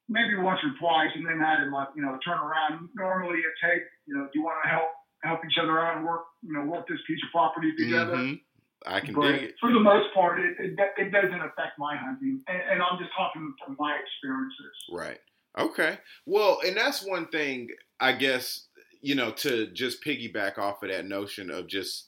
maybe 0.08 0.36
once 0.36 0.60
or 0.62 0.70
twice, 0.78 1.08
and 1.14 1.26
then 1.26 1.38
had 1.40 1.64
to 1.64 1.70
like 1.70 1.88
you 1.96 2.02
know 2.02 2.18
turn 2.24 2.38
around. 2.38 2.88
Normally, 2.94 3.38
it 3.38 3.54
take 3.62 3.82
you 4.06 4.14
know, 4.14 4.24
do 4.24 4.38
you 4.38 4.44
want 4.44 4.56
to 4.64 4.68
help 4.68 4.88
help 5.22 5.40
each 5.44 5.56
other 5.60 5.80
out 5.80 5.96
and 5.96 6.06
work 6.06 6.22
you 6.42 6.52
know 6.52 6.64
work 6.64 6.86
this 6.88 6.98
piece 7.06 7.20
of 7.24 7.30
property 7.32 7.72
together? 7.76 8.16
Mhm. 8.16 8.40
I 8.86 9.00
can 9.00 9.14
But 9.14 9.32
dig 9.32 9.42
it. 9.44 9.54
for 9.60 9.72
the 9.72 9.80
most 9.80 10.12
part, 10.12 10.38
it, 10.40 10.56
it, 10.58 10.78
it 10.98 11.10
doesn't 11.10 11.40
affect 11.40 11.78
my 11.78 11.96
hunting, 11.96 12.42
and, 12.46 12.62
and 12.70 12.82
I'm 12.82 12.98
just 12.98 13.12
talking 13.16 13.54
from 13.64 13.76
my 13.78 13.96
experiences. 13.96 14.76
Right. 14.92 15.18
Okay. 15.58 15.98
Well, 16.26 16.60
and 16.66 16.76
that's 16.76 17.02
one 17.06 17.28
thing 17.28 17.68
I 17.98 18.12
guess, 18.12 18.66
you 19.00 19.14
know, 19.14 19.30
to 19.30 19.68
just 19.68 20.04
piggyback 20.04 20.58
off 20.58 20.82
of 20.82 20.90
that 20.90 21.06
notion 21.06 21.50
of 21.50 21.66
just 21.66 22.04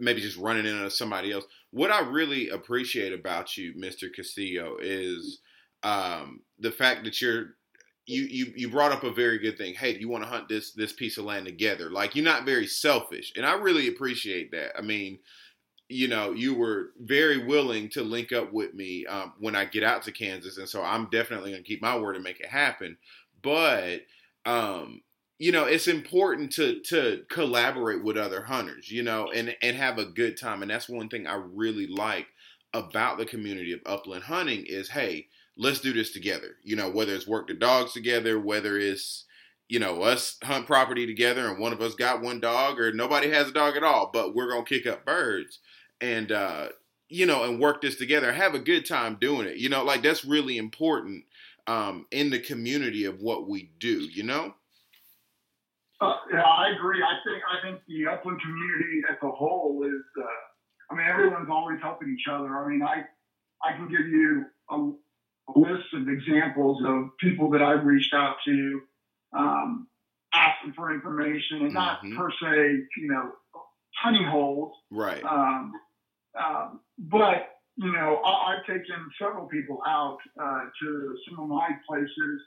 maybe 0.00 0.22
just 0.22 0.38
running 0.38 0.64
into 0.64 0.90
somebody 0.90 1.32
else. 1.32 1.44
What 1.72 1.90
I 1.90 2.00
really 2.00 2.50
appreciate 2.50 3.12
about 3.12 3.56
you, 3.56 3.74
Mr. 3.74 4.14
Castillo, 4.14 4.76
is 4.80 5.40
um, 5.82 6.40
the 6.58 6.70
fact 6.70 7.04
that 7.04 7.20
you're 7.20 7.56
you, 8.06 8.22
you 8.22 8.52
you 8.56 8.68
brought 8.68 8.92
up 8.92 9.04
a 9.04 9.12
very 9.12 9.38
good 9.38 9.56
thing. 9.56 9.74
Hey, 9.74 9.94
do 9.94 10.00
you 10.00 10.08
want 10.08 10.24
to 10.24 10.30
hunt 10.30 10.48
this 10.48 10.72
this 10.72 10.92
piece 10.92 11.18
of 11.18 11.24
land 11.24 11.46
together? 11.46 11.90
Like 11.90 12.14
you're 12.14 12.24
not 12.24 12.44
very 12.44 12.66
selfish, 12.66 13.32
and 13.36 13.46
I 13.46 13.54
really 13.54 13.88
appreciate 13.88 14.50
that. 14.52 14.76
I 14.76 14.82
mean, 14.82 15.18
you 15.88 16.08
know, 16.08 16.32
you 16.32 16.54
were 16.54 16.90
very 16.98 17.44
willing 17.44 17.88
to 17.90 18.02
link 18.02 18.32
up 18.32 18.52
with 18.52 18.74
me 18.74 19.06
um, 19.06 19.34
when 19.38 19.54
I 19.54 19.64
get 19.64 19.84
out 19.84 20.02
to 20.02 20.12
Kansas, 20.12 20.58
and 20.58 20.68
so 20.68 20.82
I'm 20.82 21.08
definitely 21.10 21.52
going 21.52 21.62
to 21.62 21.68
keep 21.68 21.80
my 21.82 21.96
word 21.98 22.16
and 22.16 22.24
make 22.24 22.40
it 22.40 22.48
happen. 22.48 22.96
But 23.42 24.00
um, 24.44 25.00
you 25.38 25.52
know, 25.52 25.64
it's 25.64 25.88
important 25.88 26.52
to 26.52 26.80
to 26.82 27.24
collaborate 27.30 28.04
with 28.04 28.16
other 28.16 28.42
hunters, 28.42 28.90
you 28.90 29.02
know, 29.02 29.30
and 29.32 29.54
and 29.62 29.76
have 29.76 29.98
a 29.98 30.04
good 30.06 30.36
time, 30.38 30.62
and 30.62 30.70
that's 30.70 30.88
one 30.88 31.08
thing 31.08 31.26
I 31.26 31.34
really 31.34 31.86
like 31.86 32.28
about 32.74 33.18
the 33.18 33.26
community 33.26 33.72
of 33.72 33.80
upland 33.86 34.24
hunting 34.24 34.64
is, 34.66 34.90
hey, 34.90 35.28
let's 35.56 35.80
do 35.80 35.92
this 35.92 36.12
together. 36.12 36.56
You 36.62 36.76
know, 36.76 36.90
whether 36.90 37.14
it's 37.14 37.26
work 37.26 37.48
the 37.48 37.54
dogs 37.54 37.92
together, 37.92 38.38
whether 38.38 38.78
it's 38.78 39.24
you 39.68 39.78
know 39.80 40.02
us 40.02 40.36
hunt 40.44 40.66
property 40.66 41.06
together, 41.06 41.48
and 41.48 41.58
one 41.58 41.72
of 41.72 41.80
us 41.80 41.94
got 41.94 42.22
one 42.22 42.40
dog, 42.40 42.78
or 42.78 42.92
nobody 42.92 43.30
has 43.30 43.48
a 43.48 43.52
dog 43.52 43.76
at 43.76 43.84
all, 43.84 44.10
but 44.12 44.34
we're 44.34 44.50
gonna 44.50 44.64
kick 44.64 44.86
up 44.86 45.04
birds 45.04 45.58
and 46.00 46.30
uh, 46.32 46.68
you 47.08 47.26
know, 47.26 47.44
and 47.44 47.60
work 47.60 47.82
this 47.82 47.96
together, 47.96 48.32
have 48.32 48.54
a 48.54 48.58
good 48.58 48.86
time 48.86 49.16
doing 49.20 49.46
it. 49.46 49.56
You 49.56 49.68
know, 49.68 49.84
like 49.84 50.02
that's 50.02 50.24
really 50.24 50.56
important 50.56 51.24
um, 51.66 52.06
in 52.10 52.30
the 52.30 52.38
community 52.38 53.04
of 53.04 53.20
what 53.20 53.48
we 53.48 53.70
do. 53.78 54.08
You 54.12 54.22
know. 54.24 54.54
Uh, 56.02 56.16
yeah, 56.32 56.42
I 56.42 56.70
agree. 56.76 57.02
I 57.02 57.16
think 57.24 57.42
I 57.46 57.62
think 57.62 57.80
the 57.86 58.10
upland 58.10 58.40
community 58.40 59.02
as 59.08 59.16
a 59.22 59.30
whole 59.30 59.82
is. 59.84 60.02
Uh, 60.18 60.24
I 60.90 60.96
mean, 60.96 61.06
everyone's 61.06 61.48
always 61.50 61.78
helping 61.80 62.10
each 62.12 62.26
other. 62.30 62.48
I 62.48 62.68
mean, 62.68 62.82
I 62.82 63.04
I 63.64 63.76
can 63.76 63.88
give 63.88 64.06
you 64.06 64.44
a, 64.70 64.76
a 64.76 65.52
list 65.58 65.94
of 65.94 66.08
examples 66.08 66.82
of 66.84 67.16
people 67.18 67.50
that 67.50 67.62
I've 67.62 67.84
reached 67.84 68.12
out 68.12 68.36
to, 68.44 68.80
um, 69.32 69.86
asking 70.34 70.72
for 70.72 70.92
information, 70.92 71.62
and 71.62 71.74
not 71.74 72.02
Mhm. 72.02 72.16
per 72.16 72.30
se, 72.32 72.86
you 72.96 73.08
know, 73.08 73.32
honey 74.02 74.24
holes. 74.24 74.74
Right. 74.90 75.22
Um, 75.24 75.72
um, 76.34 76.80
but 76.98 77.48
you 77.76 77.92
know, 77.92 78.20
I, 78.24 78.56
have 78.56 78.66
taken 78.66 79.10
several 79.18 79.46
people 79.46 79.82
out 79.86 80.18
uh, 80.38 80.64
to 80.82 81.16
some 81.28 81.40
of 81.40 81.48
my 81.48 81.68
places 81.88 82.42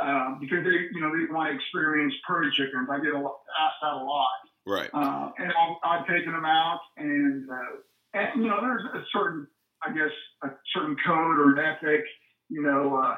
uh, 0.00 0.34
because 0.40 0.64
they, 0.64 0.88
you 0.92 1.00
know, 1.00 1.10
they 1.10 1.32
want 1.32 1.50
to 1.50 1.56
experience 1.56 2.14
prairie 2.26 2.50
chickens. 2.52 2.88
I 2.90 2.98
get 2.98 3.14
asked 3.14 3.80
that 3.82 3.92
a 3.92 4.04
lot. 4.04 4.28
Right. 4.66 4.90
Uh, 4.94 5.30
and 5.38 5.52
i 5.84 5.98
have 5.98 6.06
taken 6.06 6.32
them 6.32 6.44
out, 6.44 6.80
and 6.96 7.48
uh, 7.50 8.18
and 8.18 8.42
you 8.42 8.48
know, 8.48 8.60
there's 8.60 8.84
a 8.94 9.04
certain, 9.12 9.46
I 9.82 9.92
guess, 9.92 10.12
a 10.42 10.48
certain 10.74 10.96
code 11.04 11.38
or 11.38 11.58
an 11.58 11.64
ethic. 11.64 12.04
You 12.48 12.62
know, 12.62 12.96
uh, 12.96 13.16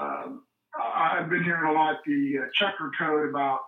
um, 0.00 0.42
I've 0.76 1.30
been 1.30 1.44
hearing 1.44 1.70
a 1.70 1.72
lot 1.72 1.98
the 2.04 2.38
uh, 2.38 2.46
chukar 2.60 2.90
code 2.98 3.28
about 3.28 3.60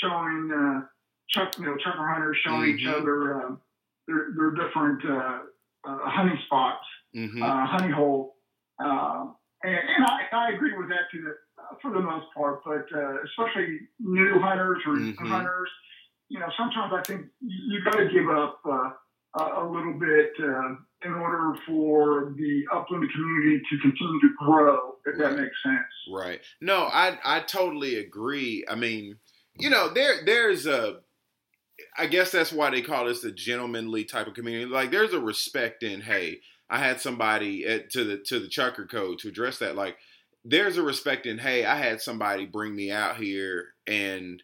showing 0.00 0.50
uh, 0.52 0.86
chuck, 1.28 1.56
you 1.58 1.64
know, 1.64 1.76
chukar 1.76 2.12
hunters 2.12 2.38
showing 2.44 2.76
mm-hmm. 2.76 2.78
each 2.78 2.86
other 2.86 3.42
um, 3.42 3.60
their, 4.06 4.28
their 4.36 4.50
different 4.50 5.04
uh, 5.04 5.38
uh, 5.84 5.98
honey 6.10 6.38
spots, 6.46 6.84
mm-hmm. 7.14 7.42
uh, 7.42 7.66
honey 7.66 7.92
hole. 7.92 8.36
Uh, 8.82 9.26
and, 9.62 9.74
and 9.74 10.04
I, 10.04 10.20
I, 10.32 10.50
agree 10.52 10.76
with 10.76 10.88
that 10.88 11.10
to 11.12 11.22
the, 11.22 11.34
for 11.80 11.92
the 11.92 12.00
most 12.00 12.26
part, 12.36 12.62
but 12.64 12.86
uh, 12.94 13.14
especially 13.24 13.80
new 14.00 14.38
hunters 14.40 14.82
or 14.86 14.94
mm-hmm. 14.94 15.26
hunters, 15.26 15.70
you 16.28 16.38
know, 16.38 16.48
sometimes 16.56 16.92
I 16.94 17.02
think 17.02 17.26
you, 17.40 17.82
got 17.84 17.96
to 17.96 18.08
give 18.08 18.28
up 18.28 18.60
a 19.34 19.64
little 19.64 19.94
bit 19.98 20.32
in 21.04 21.14
order 21.14 21.58
for 21.66 22.34
the 22.36 22.62
upland 22.72 23.08
community 23.12 23.62
to 23.70 23.78
continue 23.80 24.20
to 24.20 24.28
grow, 24.38 24.94
if 25.06 25.18
right. 25.18 25.30
that 25.30 25.40
makes 25.40 25.56
sense. 25.62 25.92
Right. 26.12 26.40
No, 26.60 26.84
I 26.84 27.18
I 27.24 27.40
totally 27.40 27.96
agree. 27.96 28.64
I 28.68 28.74
mean, 28.74 29.18
you 29.58 29.70
know, 29.70 29.92
there 29.92 30.24
there's 30.24 30.66
a 30.66 31.00
I 31.96 32.06
guess 32.06 32.30
that's 32.30 32.52
why 32.52 32.70
they 32.70 32.82
call 32.82 33.06
this 33.06 33.24
a 33.24 33.32
gentlemanly 33.32 34.04
type 34.04 34.26
of 34.26 34.34
community. 34.34 34.66
Like 34.66 34.90
there's 34.90 35.12
a 35.12 35.20
respect 35.20 35.82
in, 35.82 36.02
hey, 36.02 36.40
I 36.70 36.78
had 36.78 37.00
somebody 37.00 37.66
at, 37.66 37.90
to 37.90 38.04
the 38.04 38.18
to 38.26 38.38
the 38.38 38.48
chukar 38.48 38.88
code 38.88 39.18
to 39.20 39.28
address 39.28 39.58
that. 39.58 39.76
Like 39.76 39.96
there's 40.44 40.76
a 40.76 40.82
respect 40.82 41.26
in, 41.26 41.38
hey, 41.38 41.64
I 41.64 41.76
had 41.76 42.00
somebody 42.00 42.46
bring 42.46 42.74
me 42.74 42.90
out 42.90 43.16
here 43.16 43.68
and 43.86 44.42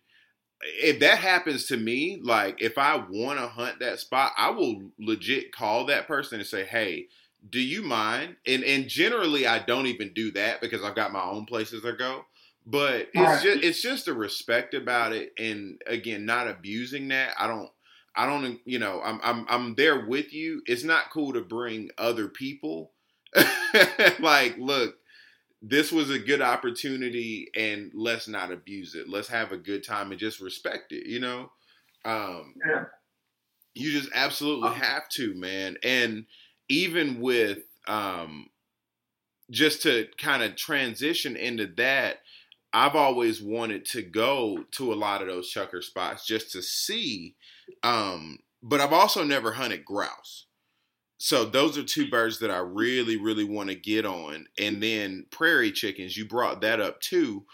if 0.61 1.00
that 1.00 1.18
happens 1.18 1.66
to 1.66 1.76
me, 1.76 2.20
like 2.22 2.61
if 2.61 2.78
I 2.78 2.96
want 2.96 3.38
to 3.38 3.46
hunt 3.46 3.80
that 3.80 4.00
spot, 4.00 4.32
I 4.37 4.50
will 4.50 4.90
legit 4.98 5.52
call 5.52 5.87
that 5.87 6.08
person 6.08 6.40
and 6.40 6.48
say, 6.48 6.64
"Hey, 6.64 7.06
do 7.48 7.61
you 7.61 7.82
mind?" 7.82 8.37
And 8.46 8.64
and 8.64 8.88
generally, 8.88 9.46
I 9.46 9.61
don't 9.61 9.87
even 9.87 10.12
do 10.12 10.32
that 10.32 10.61
because 10.61 10.82
I've 10.82 10.96
got 10.96 11.12
my 11.12 11.22
own 11.22 11.46
places 11.46 11.82
to 11.82 11.92
go. 11.92 12.24
But 12.66 13.08
it's 13.14 13.16
right. 13.16 13.42
just 13.42 13.64
it's 13.64 13.82
just 13.82 14.08
a 14.08 14.14
respect 14.14 14.74
about 14.74 15.12
it, 15.12 15.32
and 15.38 15.80
again, 15.87 16.26
not 16.26 16.48
abusing 16.48 17.08
that. 17.08 17.34
I 17.38 17.46
don't. 17.46 17.70
I 18.16 18.26
don't, 18.26 18.58
you 18.64 18.80
know, 18.80 19.00
I'm 19.04 19.20
I'm 19.22 19.46
I'm 19.48 19.74
there 19.76 20.06
with 20.06 20.32
you. 20.32 20.62
It's 20.66 20.82
not 20.82 21.11
cool 21.12 21.34
to 21.34 21.40
bring 21.40 21.90
other 21.98 22.26
people. 22.26 22.90
like, 24.18 24.56
look, 24.58 24.96
this 25.60 25.90
was 25.90 26.10
a 26.10 26.18
good 26.18 26.40
opportunity, 26.40 27.48
and 27.54 27.90
let's 27.94 28.28
not 28.28 28.52
abuse 28.52 28.94
it. 28.94 29.08
Let's 29.08 29.28
have 29.28 29.52
a 29.52 29.56
good 29.56 29.84
time 29.84 30.10
and 30.10 30.20
just 30.20 30.40
respect 30.40 30.92
it. 30.92 31.06
You 31.06 31.20
know, 31.20 31.50
um, 32.04 32.54
yeah. 32.66 32.84
You 33.74 33.92
just 33.92 34.10
absolutely 34.14 34.70
have 34.70 35.08
to, 35.10 35.34
man. 35.34 35.76
And 35.84 36.26
even 36.68 37.20
with 37.20 37.58
um, 37.86 38.48
just 39.50 39.82
to 39.82 40.08
kind 40.18 40.42
of 40.42 40.56
transition 40.56 41.36
into 41.36 41.66
that, 41.76 42.18
I've 42.72 42.96
always 42.96 43.40
wanted 43.40 43.84
to 43.86 44.02
go 44.02 44.64
to 44.72 44.92
a 44.92 44.96
lot 44.96 45.22
of 45.22 45.28
those 45.28 45.52
chukar 45.52 45.82
spots 45.82 46.26
just 46.26 46.52
to 46.52 46.62
see. 46.62 47.36
Um, 47.82 48.40
but 48.62 48.80
I've 48.80 48.92
also 48.92 49.24
never 49.24 49.52
hunted 49.52 49.84
grouse. 49.84 50.46
So 51.18 51.44
those 51.44 51.76
are 51.76 51.83
two 51.83 52.09
birds 52.09 52.38
that 52.38 52.50
I 52.50 52.59
really, 52.59 53.16
really 53.16 53.44
want 53.44 53.70
to 53.70 53.74
get 53.74 54.07
on. 54.07 54.46
And 54.59 54.81
then 54.81 55.26
prairie 55.31 55.72
chickens, 55.72 56.16
you 56.16 56.24
brought 56.24 56.61
that 56.61 56.81
up 56.81 57.00
too. 57.00 57.44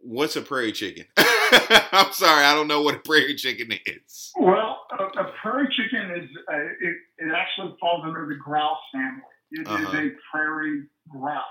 What's 0.00 0.34
a 0.34 0.42
prairie 0.42 0.72
chicken? 0.72 1.04
I'm 1.16 2.10
sorry, 2.12 2.44
I 2.44 2.54
don't 2.54 2.68
know 2.68 2.82
what 2.82 2.94
a 2.94 2.98
prairie 3.00 3.34
chicken 3.34 3.78
is. 3.86 4.32
Well, 4.36 4.80
a, 4.98 5.04
a 5.20 5.32
prairie 5.42 5.68
chicken 5.76 6.22
is 6.22 6.30
uh, 6.50 6.56
it, 6.56 6.96
it 7.18 7.32
actually 7.34 7.76
falls 7.78 8.02
under 8.04 8.26
the 8.26 8.34
grouse 8.42 8.78
family. 8.92 9.22
It 9.52 9.68
uh-huh. 9.68 9.98
is 9.98 10.06
a 10.06 10.10
prairie 10.32 10.84
grouse. 11.10 11.44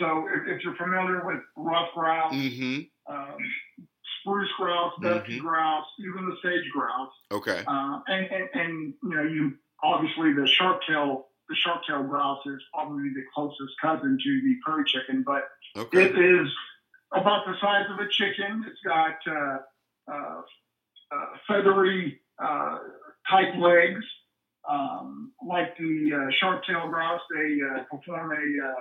So 0.00 0.26
if, 0.34 0.56
if, 0.56 0.64
you're 0.64 0.76
familiar 0.76 1.24
with 1.24 1.40
ruffed 1.56 1.94
grouse, 1.94 2.32
mm-hmm. 2.32 3.14
um, 3.14 3.36
spruce 4.20 4.50
grouse, 4.58 4.92
dusky 5.02 5.36
mm-hmm. 5.36 5.46
grouse, 5.46 5.86
even 6.00 6.28
the 6.28 6.36
sage 6.42 6.70
grouse. 6.72 7.12
Okay. 7.30 7.62
Uh, 7.66 8.00
and, 8.06 8.26
and, 8.26 8.48
and, 8.54 8.94
you 9.02 9.14
know, 9.14 9.22
you 9.22 9.52
obviously 9.82 10.32
the 10.32 10.46
sharp 10.46 10.80
tail, 10.86 11.28
the 11.48 11.56
sharp 11.56 11.82
tail 11.86 12.02
grouse 12.04 12.44
is 12.46 12.60
probably 12.72 13.10
the 13.14 13.22
closest 13.34 13.74
cousin 13.80 14.18
to 14.22 14.40
the 14.42 14.54
prairie 14.64 14.84
chicken, 14.86 15.24
but 15.26 15.48
okay. 15.76 16.04
it 16.04 16.18
is 16.18 16.48
about 17.12 17.46
the 17.46 17.54
size 17.60 17.86
of 17.90 17.98
a 17.98 18.08
chicken. 18.10 18.64
It's 18.68 18.80
got 18.84 19.16
uh, 19.28 19.58
uh, 20.10 20.40
uh 21.12 21.26
feathery 21.48 22.20
uh, 22.42 22.78
type 23.30 23.56
legs. 23.58 24.04
Um, 24.68 25.32
like 25.46 25.78
the 25.78 26.10
uh, 26.12 26.30
sharp 26.40 26.64
tail 26.64 26.88
grouse, 26.88 27.20
they 27.32 27.60
perform 27.88 28.32
a 28.32 28.74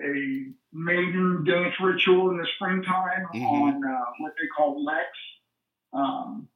a 0.00 0.46
maiden 0.72 1.44
dance 1.44 1.74
ritual 1.80 2.30
in 2.30 2.36
the 2.36 2.46
springtime 2.56 3.26
mm-hmm. 3.34 3.44
on 3.44 3.84
uh, 3.84 4.04
what 4.18 4.32
they 4.40 4.46
call 4.54 4.84
leks. 4.84 5.20
Um, 5.92 6.48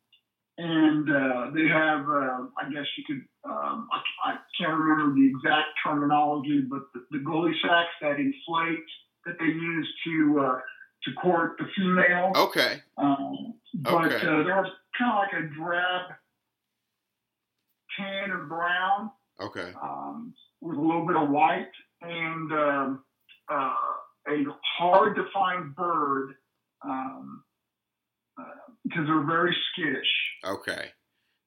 and 0.58 1.08
uh, 1.10 1.50
they 1.54 1.66
have, 1.68 2.00
uh, 2.00 2.46
I 2.58 2.70
guess 2.70 2.84
you 2.98 3.04
could, 3.06 3.22
um, 3.44 3.88
I, 3.92 4.30
I, 4.30 4.36
can't 4.58 4.78
remember 4.78 5.14
the 5.14 5.26
exact 5.26 5.68
terminology, 5.84 6.62
but 6.68 6.82
the, 6.92 7.06
the 7.10 7.24
gular 7.24 7.52
sacs 7.62 7.90
that 8.02 8.16
inflate 8.20 8.84
that 9.24 9.36
they 9.38 9.46
use 9.46 9.88
to 10.04 10.40
uh, 10.40 10.58
to 11.04 11.12
court 11.14 11.56
the 11.58 11.64
female. 11.76 12.32
Okay. 12.36 12.82
Um, 12.98 13.54
but 13.74 14.12
okay. 14.12 14.16
Uh, 14.16 14.42
they're 14.42 14.66
kind 14.98 15.12
of 15.12 15.16
like 15.16 15.32
a 15.32 15.54
drab 15.54 16.10
tan 17.98 18.30
or 18.30 18.44
brown. 18.44 19.10
Okay. 19.40 19.72
Um, 19.82 20.34
with 20.60 20.76
a 20.76 20.80
little 20.80 21.06
bit 21.06 21.16
of 21.16 21.30
white 21.30 21.72
and 22.02 22.52
um, 22.52 23.04
uh, 23.50 23.74
a 24.28 24.44
hard 24.78 25.16
to 25.16 25.24
find 25.32 25.74
bird 25.74 26.34
um, 26.84 27.42
uh, 28.38 28.44
because 28.84 29.06
they're 29.06 29.26
very 29.26 29.56
skittish. 29.72 30.06
Okay. 30.44 30.90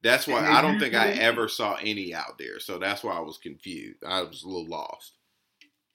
That's 0.04 0.28
why 0.28 0.46
I 0.46 0.62
don't 0.62 0.80
think 0.80 0.96
I 0.96 1.12
ever 1.12 1.48
saw 1.48 1.76
any 1.76 2.14
out 2.14 2.38
there. 2.38 2.60
So 2.60 2.78
that's 2.78 3.04
why 3.04 3.14
I 3.14 3.22
was 3.22 3.38
confused. 3.38 4.04
I 4.06 4.22
was 4.22 4.44
a 4.44 4.48
little 4.48 4.68
lost. 4.68 5.14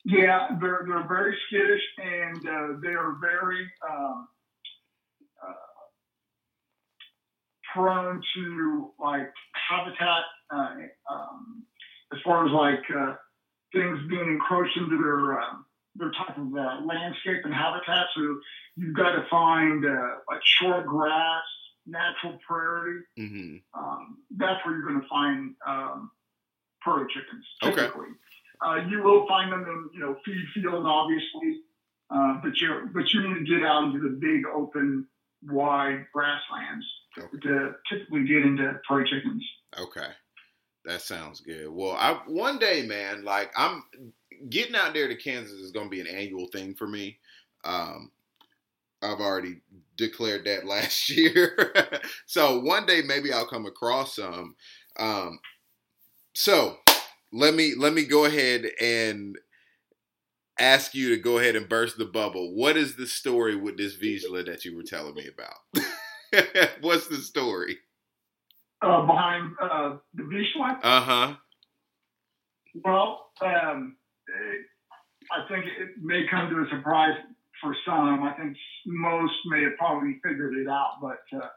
Yeah, 0.05 0.49
they're, 0.61 0.85
they're 0.89 1.07
very 1.07 1.37
skittish 1.47 1.83
and 1.99 2.37
uh, 2.39 2.81
they 2.83 2.95
are 2.95 3.17
very 3.21 3.71
um, 3.89 4.29
uh, 5.47 5.53
prone 7.75 8.23
to 8.35 8.91
like 8.99 9.31
habitat 9.69 10.23
uh, 10.51 10.75
um, 11.13 11.65
as 12.13 12.19
far 12.25 12.47
as 12.47 12.53
like 12.53 12.85
uh, 12.97 13.15
things 13.73 13.99
being 14.09 14.29
encroached 14.29 14.77
into 14.79 14.97
their 14.97 15.41
um, 15.41 15.67
their 15.97 16.11
type 16.13 16.39
of 16.39 16.55
uh, 16.55 16.81
landscape 16.87 17.45
and 17.45 17.53
habitat. 17.53 18.07
So 18.15 18.39
you've 18.77 18.97
got 18.97 19.13
to 19.13 19.27
find 19.31 19.85
uh, 19.85 20.09
like 20.31 20.41
short 20.45 20.87
grass, 20.87 21.43
natural 21.89 22.39
prairie. 22.47 23.01
Mm-hmm. 23.19 23.57
Um, 23.79 24.19
that's 24.37 24.65
where 24.65 24.77
you're 24.77 24.87
going 24.87 25.01
to 25.01 25.09
find 25.09 25.55
um, 25.67 26.11
prairie 26.81 27.07
chickens. 27.09 27.45
Typically, 27.63 28.07
okay. 28.07 28.85
uh, 28.85 28.89
you 28.89 29.03
will 29.03 29.27
find 29.27 29.51
them 29.53 29.63
in 29.63 29.91
you 29.95 30.01
know 30.01 30.17
feed 30.25 30.45
fields, 30.55 30.87
obviously, 30.87 31.61
uh, 32.11 32.41
but 32.43 32.57
you 32.61 32.89
but 32.93 33.13
you 33.13 33.29
need 33.29 33.47
to 33.47 33.59
get 33.59 33.67
out 33.67 33.85
into 33.85 34.01
the 34.01 34.17
big 34.21 34.45
open, 34.47 35.07
wide 35.43 36.07
grasslands 36.13 36.87
okay. 37.19 37.39
to 37.43 37.75
typically 37.91 38.25
get 38.27 38.43
into 38.43 38.79
prairie 38.87 39.09
chickens. 39.09 39.45
Okay. 39.79 40.09
That 40.85 41.03
sounds 41.03 41.41
good. 41.41 41.69
Well, 41.69 41.93
I 41.93 42.21
one 42.27 42.59
day, 42.59 42.87
man, 42.87 43.25
like 43.25 43.51
I'm 43.57 43.85
getting 44.49 44.75
out 44.75 44.95
there 44.95 45.09
to 45.09 45.17
Kansas 45.17 45.59
is 45.59 45.73
going 45.73 45.87
to 45.87 45.91
be 45.91 46.01
an 46.01 46.07
annual 46.07 46.47
thing 46.47 46.75
for 46.75 46.87
me. 46.87 47.19
Um, 47.65 48.11
I've 49.03 49.21
already 49.21 49.61
declared 49.97 50.45
that 50.45 50.67
last 50.67 51.11
year. 51.11 51.75
so 52.27 52.61
one 52.61 52.87
day 52.87 53.03
maybe 53.03 53.33
I'll 53.33 53.47
come 53.47 53.67
across 53.67 54.17
some. 54.17 54.57
Um, 54.99 55.39
so 56.35 56.79
let 57.33 57.55
me 57.55 57.75
let 57.77 57.93
me 57.93 58.05
go 58.05 58.25
ahead 58.25 58.67
and 58.81 59.37
ask 60.59 60.95
you 60.95 61.11
to 61.11 61.17
go 61.17 61.39
ahead 61.39 61.57
and 61.57 61.69
burst 61.69 61.99
the 61.99 62.05
bubble. 62.05 62.55
What 62.55 62.77
is 62.77 62.97
the 62.97 63.07
story 63.07 63.55
with 63.55 63.77
this 63.77 63.97
Vizsla 63.97 64.45
that 64.47 64.65
you 64.65 64.77
were 64.77 64.83
telling 64.83 65.15
me 65.15 65.29
about? 65.29 65.85
What's 66.81 67.09
the 67.09 67.17
story? 67.17 67.79
Uh, 68.83 69.07
behind 69.07 69.53
uh, 69.63 69.97
the 70.15 70.23
Vizsla? 70.23 70.79
Uh 70.83 71.01
huh. 71.01 71.35
Well, 72.85 73.31
um, 73.41 73.97
I 75.33 75.49
think 75.49 75.65
it 75.65 75.91
may 76.01 76.27
come 76.31 76.51
to 76.51 76.63
a 76.63 76.77
surprise 76.77 77.17
for 77.61 77.77
some. 77.85 78.23
I 78.23 78.33
think 78.35 78.57
most 78.87 79.35
may 79.47 79.63
have 79.65 79.77
probably 79.79 80.21
figured 80.25 80.57
it 80.57 80.69
out, 80.69 80.99
but 81.01 81.23
uh, 81.37 81.49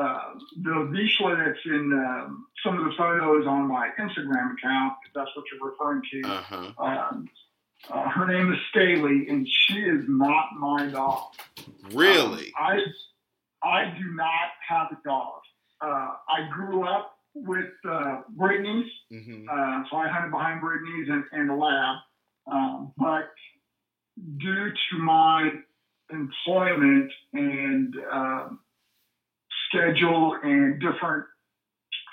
uh, 0.00 0.34
the 0.62 0.70
Vizsla 0.70 1.46
that's 1.46 1.58
in 1.66 1.92
um, 1.92 2.46
some 2.64 2.78
of 2.78 2.84
the 2.84 2.92
photos 2.96 3.46
on 3.46 3.68
my 3.68 3.90
Instagram 3.98 4.54
account, 4.54 4.94
if 5.06 5.12
that's 5.14 5.30
what 5.36 5.44
you're 5.52 5.70
referring 5.70 6.02
to. 6.10 6.28
Uh-huh. 6.28 6.84
Um, 6.84 7.28
uh, 7.90 8.08
her 8.08 8.26
name 8.26 8.52
is 8.52 8.58
Staley, 8.70 9.26
and 9.28 9.46
she 9.48 9.80
is 9.80 10.04
not 10.08 10.46
my 10.58 10.86
dog. 10.86 11.32
Really? 11.92 12.52
Um, 12.58 12.64
I 12.66 12.78
I 13.62 13.84
do 13.96 14.14
not 14.14 14.50
have 14.68 14.88
a 14.92 14.98
dog. 15.06 15.40
Uh, 15.80 16.14
I 16.28 16.48
grew 16.52 16.86
up 16.86 17.12
with 17.34 17.70
uh, 17.88 18.22
Brittany's, 18.30 18.90
mm-hmm. 19.12 19.48
uh, 19.48 19.84
so 19.90 19.96
I 19.96 20.08
hunted 20.08 20.30
behind 20.30 20.60
Brittany's 20.60 21.08
and, 21.08 21.24
and 21.32 21.50
the 21.50 21.54
lab. 21.54 21.96
Um, 22.50 22.92
but 22.96 23.30
due 24.16 24.70
to 24.70 24.98
my 24.98 25.50
employment 26.10 27.10
and 27.32 27.94
um, 28.12 28.60
schedule 29.68 30.38
and 30.42 30.80
different, 30.80 31.24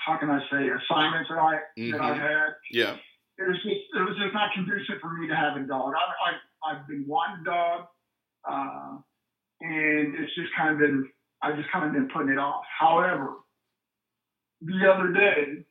how 0.05 0.17
can 0.17 0.29
I 0.29 0.39
say, 0.51 0.67
assignments 0.69 1.29
that 1.29 1.37
I 1.37 1.59
mm-hmm. 1.77 1.91
that 1.91 2.01
I 2.01 2.15
had, 2.15 2.49
yeah, 2.71 2.95
it 3.37 3.47
was 3.47 3.57
just 3.57 3.81
it 3.93 3.99
was 3.99 4.17
just 4.17 4.33
not 4.33 4.53
conducive 4.53 4.99
for 5.01 5.13
me 5.13 5.27
to 5.27 5.35
have 5.35 5.57
a 5.57 5.65
dog. 5.67 5.93
I, 5.93 6.29
I 6.29 6.71
I've 6.71 6.87
been 6.87 7.05
wanting 7.07 7.41
a 7.41 7.49
dog, 7.49 7.85
uh, 8.49 8.97
and 9.61 10.15
it's 10.15 10.33
just 10.35 10.49
kind 10.57 10.73
of 10.73 10.79
been 10.79 11.09
I've 11.41 11.57
just 11.57 11.71
kind 11.71 11.85
of 11.85 11.93
been 11.93 12.09
putting 12.13 12.31
it 12.31 12.37
off. 12.37 12.63
However, 12.79 13.35
the 14.61 14.91
other 14.91 15.11
day, 15.11 15.65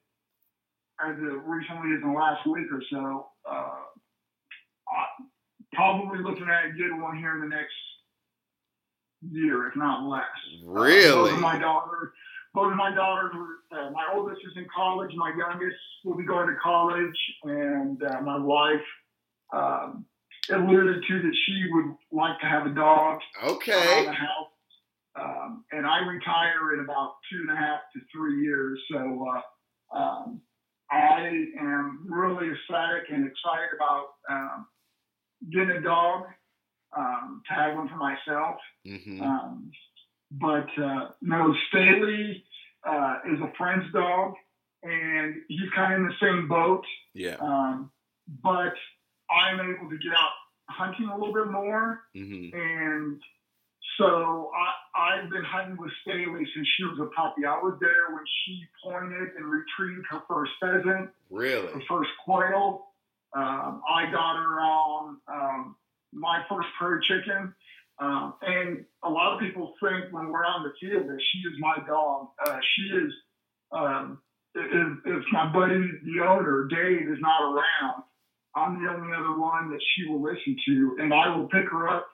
as 1.04 1.16
recently 1.46 1.94
as 1.96 2.02
the 2.02 2.12
last 2.14 2.46
week 2.46 2.66
or 2.72 2.82
so, 2.90 3.28
uh, 3.50 3.80
probably 5.80 6.18
looking 6.18 6.46
at 6.48 6.76
getting 6.76 7.00
one 7.00 7.16
here 7.16 7.34
in 7.34 7.40
the 7.40 7.48
next 7.48 7.72
year, 9.32 9.68
if 9.68 9.76
not 9.76 10.08
less. 10.08 10.24
Really? 10.64 11.08
Uh, 11.08 11.14
both 11.14 11.32
of 11.32 11.40
my 11.40 11.58
daughters, 11.58 12.10
both 12.52 12.70
of 12.70 12.76
my 12.76 12.94
daughters 12.94 13.32
were. 13.34 13.56
Uh, 13.72 13.90
my 13.92 14.04
oldest 14.14 14.40
is 14.44 14.52
in 14.56 14.66
college. 14.74 15.10
My 15.14 15.32
youngest 15.36 15.76
will 16.04 16.16
be 16.16 16.24
going 16.24 16.48
to 16.48 16.56
college, 16.62 17.16
and 17.44 18.02
uh, 18.02 18.20
my 18.20 18.38
wife 18.38 18.88
um, 19.52 20.04
alluded 20.50 21.02
to 21.08 21.22
that 21.22 21.36
she 21.46 21.64
would 21.72 21.94
like 22.12 22.38
to 22.40 22.46
have 22.46 22.66
a 22.66 22.74
dog. 22.74 23.20
Okay. 23.44 24.04
the 24.04 24.12
house. 24.12 24.48
Um, 25.18 25.64
and 25.72 25.86
I 25.86 26.00
retire 26.00 26.74
in 26.74 26.80
about 26.80 27.14
two 27.30 27.40
and 27.48 27.50
a 27.50 27.56
half 27.56 27.80
to 27.94 28.00
three 28.12 28.42
years. 28.42 28.80
So 28.92 29.26
uh, 29.28 29.96
um, 29.96 30.40
I 30.90 31.46
am 31.60 32.06
really 32.08 32.48
ecstatic 32.50 33.10
and 33.10 33.26
excited 33.26 33.70
about 33.76 34.06
um, 34.30 34.66
getting 35.52 35.70
a 35.70 35.80
dog 35.80 36.24
um, 36.96 37.42
to 37.48 37.54
have 37.54 37.76
one 37.76 37.88
for 37.88 37.96
myself. 37.96 38.56
Mm-hmm. 38.86 39.22
Um, 39.22 39.70
but 40.30 40.68
uh, 40.80 41.08
no, 41.22 41.54
Staley 41.68 42.44
uh, 42.86 43.18
is 43.32 43.40
a 43.40 43.52
friend's 43.56 43.92
dog, 43.92 44.34
and 44.82 45.34
he's 45.48 45.70
kind 45.74 45.94
of 45.94 46.00
in 46.00 46.06
the 46.06 46.14
same 46.20 46.48
boat. 46.48 46.84
Yeah. 47.14 47.36
Um, 47.40 47.90
but 48.42 48.74
I'm 49.30 49.60
able 49.60 49.90
to 49.90 49.98
get 49.98 50.12
out 50.16 50.30
hunting 50.68 51.08
a 51.08 51.16
little 51.16 51.34
bit 51.34 51.50
more, 51.50 52.00
mm-hmm. 52.16 52.56
and 52.56 53.20
so 53.98 54.50
I, 54.54 55.18
I've 55.20 55.30
been 55.30 55.44
hunting 55.44 55.76
with 55.76 55.90
Staley 56.02 56.46
since 56.54 56.68
she 56.76 56.84
was 56.84 56.98
a 57.00 57.06
puppy. 57.14 57.44
I 57.44 57.58
was 57.58 57.76
there 57.80 58.14
when 58.14 58.24
she 58.44 58.62
pointed 58.82 59.34
and 59.36 59.46
retrieved 59.46 60.06
her 60.10 60.22
first 60.28 60.52
pheasant. 60.60 61.10
Really? 61.28 61.66
Her 61.66 61.82
first 61.88 62.10
quail. 62.24 62.86
Um, 63.36 63.82
I 63.88 64.10
got 64.10 64.36
her 64.36 64.60
on 64.60 65.16
um, 65.32 65.76
my 66.12 66.42
first 66.48 66.68
prairie 66.78 67.04
chicken. 67.06 67.54
Um, 68.00 68.34
and 68.42 68.84
a 69.04 69.10
lot 69.10 69.34
of 69.34 69.40
people 69.40 69.74
think 69.80 70.12
when 70.12 70.28
we're 70.28 70.44
on 70.44 70.64
the 70.64 70.72
field 70.80 71.08
that 71.08 71.20
she 71.20 71.38
is 71.40 71.54
my 71.58 71.76
dog. 71.86 72.28
Uh, 72.46 72.58
she 72.74 72.82
is, 72.96 73.12
um, 73.72 74.18
if, 74.54 74.98
if 75.04 75.22
my 75.32 75.52
buddy, 75.52 75.84
the 76.04 76.24
owner, 76.24 76.66
Dave, 76.70 77.08
is 77.08 77.20
not 77.20 77.42
around, 77.42 78.02
I'm 78.56 78.82
the 78.82 78.90
only 78.90 79.14
other 79.14 79.38
one 79.38 79.70
that 79.70 79.80
she 79.94 80.08
will 80.08 80.22
listen 80.22 80.56
to. 80.66 80.96
And 80.98 81.14
I 81.14 81.36
will 81.36 81.46
pick 81.48 81.68
her 81.70 81.88
up 81.88 82.08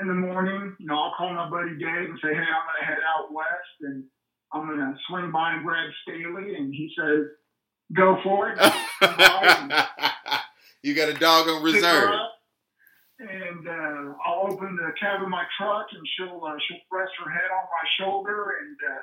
in 0.00 0.08
the 0.08 0.14
morning. 0.14 0.76
You 0.78 0.86
know, 0.86 0.98
I'll 0.98 1.14
call 1.16 1.32
my 1.32 1.48
buddy 1.48 1.78
Dave 1.78 2.10
and 2.10 2.18
say, 2.20 2.34
hey, 2.34 2.44
I'm 2.44 2.66
going 2.66 2.80
to 2.80 2.86
head 2.86 2.98
out 3.08 3.32
west 3.32 3.76
and 3.82 4.04
I'm 4.52 4.66
going 4.66 4.80
to 4.80 4.94
swing 5.08 5.30
by 5.32 5.54
and 5.54 5.64
grab 5.64 5.88
Staley. 6.02 6.56
And 6.56 6.74
he 6.74 6.92
says, 6.98 7.30
go 7.92 8.18
for 8.22 8.50
it. 8.50 8.58
you 10.82 10.94
got 10.94 11.08
a 11.08 11.14
dog 11.14 11.48
on 11.48 11.62
reserve 11.62 12.10
and 13.22 13.68
uh, 13.68 14.14
I'll 14.26 14.52
open 14.52 14.76
the 14.76 14.92
cab 14.98 15.22
of 15.22 15.28
my 15.28 15.44
truck, 15.58 15.86
and 15.92 16.02
she'll 16.16 16.42
uh, 16.44 16.56
she'll 16.66 16.82
rest 16.90 17.12
her 17.22 17.30
head 17.30 17.50
on 17.54 17.66
my 17.70 17.86
shoulder, 17.98 18.58
and 18.60 18.76
uh, 18.90 19.02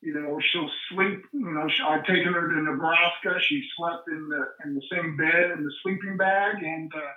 you 0.00 0.14
know 0.14 0.40
she'll 0.52 0.70
sleep. 0.90 1.22
You 1.32 1.50
know, 1.50 1.68
I've 1.86 2.06
taken 2.06 2.32
her 2.32 2.48
to 2.48 2.62
Nebraska. 2.62 3.40
She 3.40 3.62
slept 3.76 4.08
in 4.08 4.28
the 4.28 4.46
in 4.64 4.74
the 4.74 4.82
same 4.92 5.16
bed 5.16 5.50
in 5.56 5.64
the 5.64 5.72
sleeping 5.82 6.16
bag, 6.16 6.62
and 6.62 6.92
uh, 6.94 7.12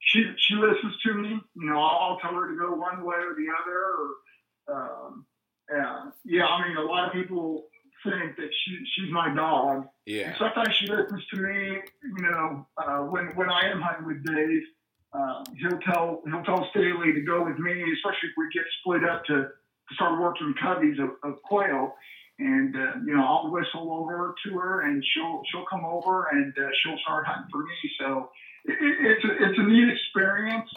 she 0.00 0.24
she 0.38 0.54
listens 0.54 0.94
to 1.04 1.14
me. 1.14 1.40
You 1.56 1.70
know, 1.70 1.78
I'll, 1.78 2.12
I'll 2.12 2.18
tell 2.18 2.34
her 2.34 2.48
to 2.48 2.56
go 2.56 2.74
one 2.74 3.04
way 3.04 3.16
or 3.16 3.34
the 3.34 3.48
other. 3.60 3.80
Or 4.00 4.76
um, 4.76 5.26
yeah, 5.70 6.10
yeah. 6.24 6.46
I 6.46 6.68
mean, 6.68 6.76
a 6.76 6.82
lot 6.82 7.06
of 7.06 7.12
people 7.12 7.66
think 8.10 8.36
that 8.36 8.50
she 8.64 8.78
she's 8.94 9.12
my 9.12 9.34
dog. 9.34 9.86
Yeah. 10.06 10.28
And 10.28 10.36
sometimes 10.38 10.74
she 10.74 10.86
listens 10.86 11.24
to 11.34 11.36
me. 11.36 11.80
You 12.02 12.22
know, 12.22 12.66
uh, 12.78 12.98
when 13.10 13.26
when 13.34 13.50
I 13.50 13.70
am 13.70 13.80
hunting 13.80 14.06
with 14.06 14.24
Dave 14.24 14.62
uh, 15.16 15.44
he'll 15.58 15.78
tell 15.80 16.22
he'll 16.26 16.42
tell 16.42 16.66
Staley 16.70 17.12
to 17.12 17.20
go 17.20 17.44
with 17.44 17.58
me, 17.58 17.72
especially 17.72 18.28
if 18.30 18.36
we 18.36 18.48
get 18.52 18.64
split 18.80 19.04
up 19.04 19.24
to, 19.26 19.34
to 19.34 19.94
start 19.94 20.20
working 20.20 20.54
coveys 20.62 20.98
of, 20.98 21.10
of 21.22 21.40
quail. 21.42 21.94
And 22.38 22.76
uh, 22.76 23.00
you 23.06 23.16
know, 23.16 23.24
I'll 23.24 23.50
whistle 23.50 23.92
over 23.92 24.34
to 24.44 24.58
her, 24.58 24.82
and 24.82 25.02
she'll 25.14 25.42
she'll 25.50 25.64
come 25.70 25.84
over, 25.84 26.26
and 26.32 26.52
uh, 26.58 26.68
she'll 26.82 26.98
start 26.98 27.26
hunting 27.26 27.48
for 27.50 27.62
me. 27.62 27.90
So 27.98 28.30
it, 28.66 28.76
it's 28.80 29.24
a, 29.24 29.48
it's 29.48 29.58
a 29.58 29.62
neat 29.62 29.88
experience, 29.88 30.68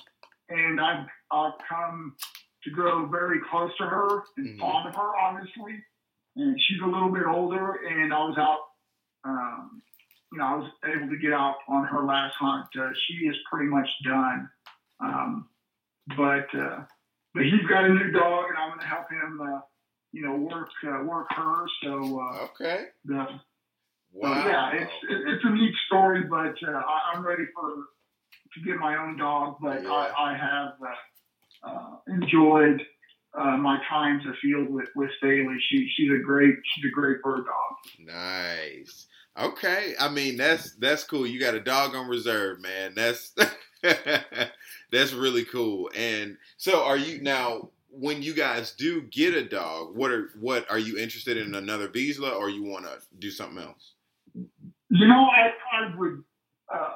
and 0.48 0.80
I've 0.80 1.06
I've 1.32 1.60
come 1.68 2.16
to 2.64 2.70
grow 2.72 3.08
very 3.08 3.40
close 3.50 3.72
to 3.78 3.84
her 3.84 4.24
and 4.38 4.48
mm-hmm. 4.48 4.60
fond 4.60 4.88
of 4.88 4.96
her, 4.96 5.18
honestly. 5.18 5.84
And 6.40 6.60
she's 6.68 6.82
a 6.82 6.88
little 6.88 7.12
bit 7.12 7.24
older, 7.28 7.80
and 7.86 8.14
I 8.14 8.20
was 8.20 8.38
out 8.38 8.60
um, 9.26 9.82
you 10.32 10.38
know, 10.38 10.46
I 10.46 10.56
was 10.56 10.70
able 10.86 11.10
to 11.10 11.18
get 11.18 11.34
out 11.34 11.56
on 11.68 11.86
her 11.86 12.06
last 12.06 12.36
hunt. 12.40 12.68
Uh, 12.80 12.90
she 13.08 13.26
is 13.26 13.36
pretty 13.52 13.70
much 13.70 13.88
done. 14.06 14.50
Um, 15.00 15.50
but 16.16 16.48
uh, 16.56 16.84
but 17.34 17.44
he's 17.44 17.66
got 17.68 17.86
a 17.86 17.90
new 17.90 18.12
dog, 18.12 18.46
and 18.50 18.58
I'm 18.58 18.70
going 18.70 18.80
to 18.80 18.86
help 18.86 19.12
him. 19.12 19.42
Uh, 19.42 19.60
you 20.12 20.24
know, 20.24 20.36
work 20.36 20.70
uh, 20.88 21.04
work 21.04 21.28
her. 21.36 21.66
So 21.84 22.20
uh, 22.20 22.46
okay. 22.46 22.86
The, 23.06 23.28
wow. 24.14 24.44
So 24.44 24.50
yeah, 24.50 24.72
it's 24.74 24.92
it's 25.10 25.46
a 25.46 25.50
neat 25.50 25.74
story, 25.88 26.24
but 26.24 26.56
uh, 26.68 26.72
I, 26.72 27.16
am 27.16 27.26
ready 27.26 27.44
for 27.54 27.70
to 28.54 28.62
get 28.66 28.78
my 28.78 28.98
own 28.98 29.18
dog. 29.18 29.58
But 29.62 29.84
yeah. 29.84 29.92
I, 29.92 30.32
I 30.32 30.38
have 30.38 30.74
enjoyed 32.08 32.82
my 33.36 33.80
times 33.90 34.24
afield 34.26 34.70
with 34.70 34.90
with 34.96 35.10
Staley. 35.18 35.58
She 35.70 35.90
she's 35.96 36.12
a 36.12 36.24
great 36.24 36.56
she's 36.74 36.86
a 36.86 36.94
great 36.94 37.22
bird 37.22 37.46
dog. 37.46 38.06
Nice. 38.06 39.08
Okay, 39.40 39.94
I 40.00 40.10
mean 40.10 40.38
that's 40.38 40.76
that's 40.76 41.04
cool. 41.04 41.26
You 41.26 41.40
got 41.40 41.54
a 41.54 41.60
dog 41.60 41.96
on 41.96 42.08
reserve, 42.10 42.62
man. 42.62 42.94
That's 42.96 43.34
that's 44.92 45.14
really 45.14 45.46
cool. 45.46 45.90
And 45.96 46.38
so, 46.58 46.84
are 46.84 46.98
you 46.98 47.22
now? 47.22 47.70
When 47.92 48.22
you 48.22 48.36
guys 48.36 48.74
do 48.74 49.02
get 49.02 49.34
a 49.34 49.44
dog, 49.44 49.96
what 49.96 50.12
are 50.12 50.30
what 50.40 50.70
are 50.70 50.78
you 50.78 51.00
interested 51.00 51.38
in 51.38 51.56
another 51.56 51.88
Vizsla, 51.88 52.36
or 52.36 52.48
you 52.48 52.64
want 52.64 52.86
to 52.86 53.00
do 53.18 53.32
something 53.32 53.64
else? 53.64 53.94
You 54.36 55.08
know, 55.08 55.26
I 55.26 55.50
I 55.76 55.96
would 55.98 56.24
uh, 56.72 56.90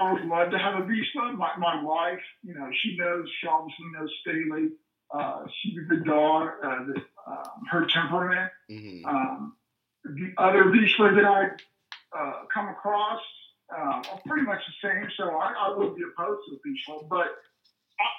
I 0.00 0.12
would 0.12 0.24
love 0.24 0.50
to 0.50 0.58
have 0.58 0.74
a 0.74 0.86
Vizsla. 0.86 1.36
My 1.36 1.50
my 1.58 1.82
wife, 1.82 2.22
you 2.44 2.54
know, 2.54 2.70
she 2.82 2.96
knows 2.96 3.28
she 3.40 3.48
obviously 3.48 3.86
knows 3.92 4.10
Staley. 4.20 4.68
Uh, 5.12 5.44
she's 5.60 5.76
a 5.78 5.82
good 5.82 6.04
dog. 6.04 6.48
Uh, 6.64 6.84
the, 6.86 7.02
uh, 7.26 7.48
her 7.70 7.86
temperament. 7.86 8.50
Mm-hmm. 8.70 9.06
Um, 9.06 9.56
the 10.04 10.32
other 10.38 10.64
Vizsla 10.64 11.14
that 11.14 11.24
I 11.24 12.18
uh, 12.18 12.32
come 12.52 12.68
across 12.68 13.20
uh, 13.70 14.02
are 14.10 14.20
pretty 14.26 14.44
much 14.44 14.60
the 14.66 14.88
same, 14.88 15.08
so 15.16 15.24
I, 15.36 15.52
I 15.58 15.76
wouldn't 15.76 15.96
be 15.96 16.02
opposed 16.02 16.40
to 16.48 16.56
the 16.56 16.70
Vizsla, 16.70 17.08
but 17.08 17.28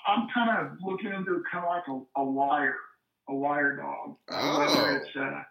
I, 0.08 0.14
am 0.14 0.28
kind 0.34 0.66
of 0.66 0.78
looking 0.82 1.12
into 1.12 1.44
kind 1.52 1.66
of 1.66 1.70
like 1.70 1.88
a, 1.88 2.22
a 2.22 2.24
wire, 2.24 2.76
a 3.28 3.36
wire 3.36 3.76
dog, 3.78 4.16
oh. 4.32 4.60
whether 4.60 4.98
it's 4.98 5.16
a, 5.16 5.46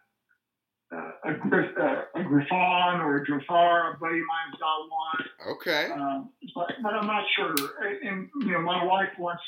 a, 1.25 1.35
Griff, 1.35 1.77
a, 1.77 2.19
a 2.19 2.23
Griffon 2.23 3.01
or 3.01 3.17
a 3.17 3.27
Drahthaar. 3.27 3.95
A 3.95 3.99
buddy 3.99 4.19
of 4.19 4.27
mine's 4.27 4.59
got 4.61 4.79
one. 4.89 5.55
Okay. 5.57 5.91
Um, 5.93 6.31
but, 6.55 6.73
but 6.83 6.95
I'm 6.95 7.07
not 7.07 7.25
sure. 7.35 7.55
And, 7.83 8.09
and, 8.09 8.29
you 8.43 8.53
know, 8.53 8.61
my 8.61 8.85
wife 8.85 9.11
wants 9.19 9.43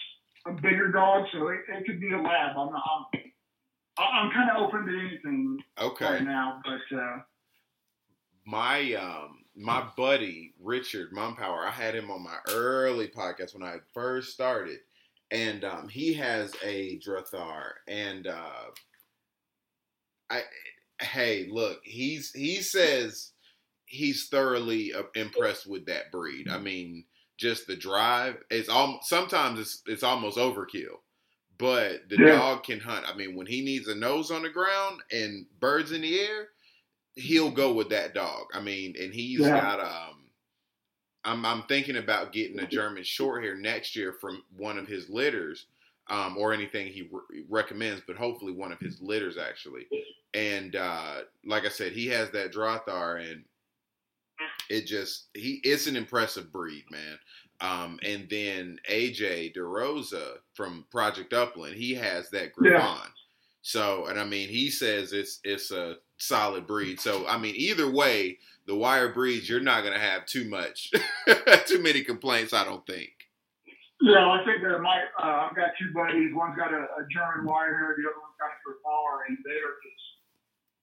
a 0.46 0.52
bigger 0.52 0.90
dog, 0.92 1.26
so 1.32 1.48
it, 1.48 1.60
it 1.68 1.86
could 1.86 2.00
be 2.00 2.12
a 2.12 2.18
lab. 2.18 2.56
I'm, 2.56 2.68
I'm 2.68 3.20
I'm 3.96 4.30
kind 4.32 4.50
of 4.50 4.62
open 4.62 4.86
to 4.86 4.98
anything 4.98 5.58
okay. 5.80 6.04
right 6.04 6.24
now, 6.24 6.60
but 6.64 6.96
uh, 6.96 7.18
my 8.46 8.94
um 8.94 9.44
my 9.56 9.86
buddy 9.96 10.54
Richard 10.60 11.12
Mumpower, 11.12 11.66
I 11.66 11.70
had 11.70 11.94
him 11.94 12.10
on 12.10 12.22
my 12.22 12.38
early 12.50 13.08
podcast 13.08 13.54
when 13.54 13.62
I 13.62 13.76
first 13.92 14.32
started, 14.32 14.80
and 15.30 15.64
um, 15.64 15.88
he 15.88 16.14
has 16.14 16.52
a 16.64 16.98
Drahthaar, 16.98 17.70
and 17.86 18.26
uh, 18.26 18.70
I 20.30 20.42
hey, 21.00 21.46
look, 21.50 21.80
he's 21.84 22.32
he 22.32 22.56
says 22.62 23.30
he's 23.86 24.28
thoroughly 24.28 24.92
uh, 24.92 25.04
impressed 25.14 25.66
with 25.66 25.86
that 25.86 26.10
breed. 26.10 26.48
I 26.48 26.58
mean, 26.58 27.04
just 27.36 27.66
the 27.66 27.76
drive. 27.76 28.36
It's 28.50 28.68
all 28.68 29.00
sometimes 29.02 29.58
it's 29.60 29.82
it's 29.86 30.02
almost 30.02 30.38
overkill, 30.38 30.98
but 31.58 32.08
the 32.08 32.16
yeah. 32.18 32.36
dog 32.36 32.64
can 32.64 32.80
hunt. 32.80 33.04
I 33.08 33.16
mean, 33.16 33.34
when 33.36 33.46
he 33.46 33.64
needs 33.64 33.88
a 33.88 33.94
nose 33.94 34.30
on 34.30 34.42
the 34.42 34.50
ground 34.50 35.00
and 35.10 35.46
birds 35.60 35.92
in 35.92 36.02
the 36.02 36.20
air, 36.20 36.48
he'll 37.16 37.50
go 37.50 37.72
with 37.72 37.88
that 37.90 38.14
dog. 38.14 38.46
I 38.54 38.60
mean, 38.60 38.94
and 39.00 39.12
he's 39.12 39.40
yeah. 39.40 39.60
got 39.60 39.80
um. 39.80 40.20
I'm 41.26 41.46
I'm 41.46 41.62
thinking 41.62 41.96
about 41.96 42.32
getting 42.32 42.60
a 42.60 42.66
German 42.66 43.02
Shorthair 43.02 43.58
next 43.58 43.96
year 43.96 44.12
from 44.20 44.42
one 44.56 44.76
of 44.76 44.86
his 44.86 45.08
litters, 45.08 45.66
um, 46.08 46.36
or 46.36 46.52
anything 46.52 46.86
he 46.86 47.08
re- 47.10 47.44
recommends, 47.48 48.02
but 48.06 48.16
hopefully 48.16 48.52
one 48.52 48.72
of 48.72 48.78
his 48.78 49.00
litters 49.00 49.38
actually. 49.38 49.86
And 50.34 50.76
uh, 50.76 51.20
like 51.46 51.64
I 51.64 51.70
said, 51.70 51.92
he 51.92 52.08
has 52.08 52.30
that 52.32 52.52
Drahthaar, 52.52 53.30
and 53.30 53.44
it 54.70 54.86
just 54.86 55.26
he 55.34 55.60
it's 55.64 55.86
an 55.86 55.96
impressive 55.96 56.52
breed, 56.52 56.84
man. 56.90 57.18
Um, 57.60 57.98
and 58.02 58.28
then 58.28 58.78
AJ 58.90 59.56
DeRosa 59.56 60.38
from 60.54 60.84
Project 60.90 61.32
Upland, 61.32 61.76
he 61.76 61.94
has 61.94 62.28
that 62.30 62.52
Griffon. 62.52 62.80
Yeah. 62.80 62.98
So, 63.62 64.06
and 64.06 64.20
I 64.20 64.24
mean, 64.24 64.48
he 64.48 64.68
says 64.70 65.12
it's 65.12 65.40
it's 65.44 65.70
a 65.70 65.96
solid 66.18 66.66
breed. 66.66 67.00
So, 67.00 67.26
I 67.26 67.38
mean, 67.38 67.54
either 67.56 67.90
way, 67.90 68.38
the 68.66 68.74
wire 68.74 69.08
breeds, 69.08 69.48
you're 69.48 69.60
not 69.60 69.82
going 69.82 69.94
to 69.94 70.00
have 70.00 70.26
too 70.26 70.44
much, 70.48 70.92
too 71.66 71.82
many 71.82 72.02
complaints. 72.02 72.52
I 72.52 72.64
don't 72.64 72.86
think. 72.86 73.10
Yeah, 74.02 74.28
I 74.28 74.44
think 74.44 74.62
that 74.62 74.80
my 74.80 75.00
uh, 75.18 75.48
I've 75.48 75.56
got 75.56 75.70
two 75.80 75.94
buddies. 75.94 76.34
One's 76.34 76.58
got 76.58 76.74
a, 76.74 76.76
a 76.76 77.06
German 77.10 77.46
wire, 77.46 77.94
the 77.96 78.04
other 78.04 78.20
one's 78.20 78.36
got 78.38 78.52
a 78.52 78.58
Griffon, 78.60 79.18
and 79.28 79.38
they're 79.44 79.76
just 79.80 80.04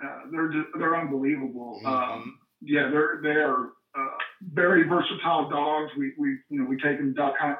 uh, 0.04 0.32
they're 0.32 0.50
just 0.50 0.70
they're 0.80 1.00
unbelievable. 1.00 1.82
Mm-hmm. 1.86 1.88
Um, 1.88 2.40
yeah, 2.62 2.89
they're 2.89 3.20
they 3.22 3.39
are 3.39 3.70
uh, 3.97 4.18
very 4.53 4.84
versatile 4.84 5.49
dogs. 5.49 5.91
We 5.97 6.14
we 6.18 6.38
you 6.49 6.59
know 6.59 6.66
we 6.66 6.78
take 6.78 6.97
them 6.97 7.14
duck 7.14 7.36
hunting 7.39 7.57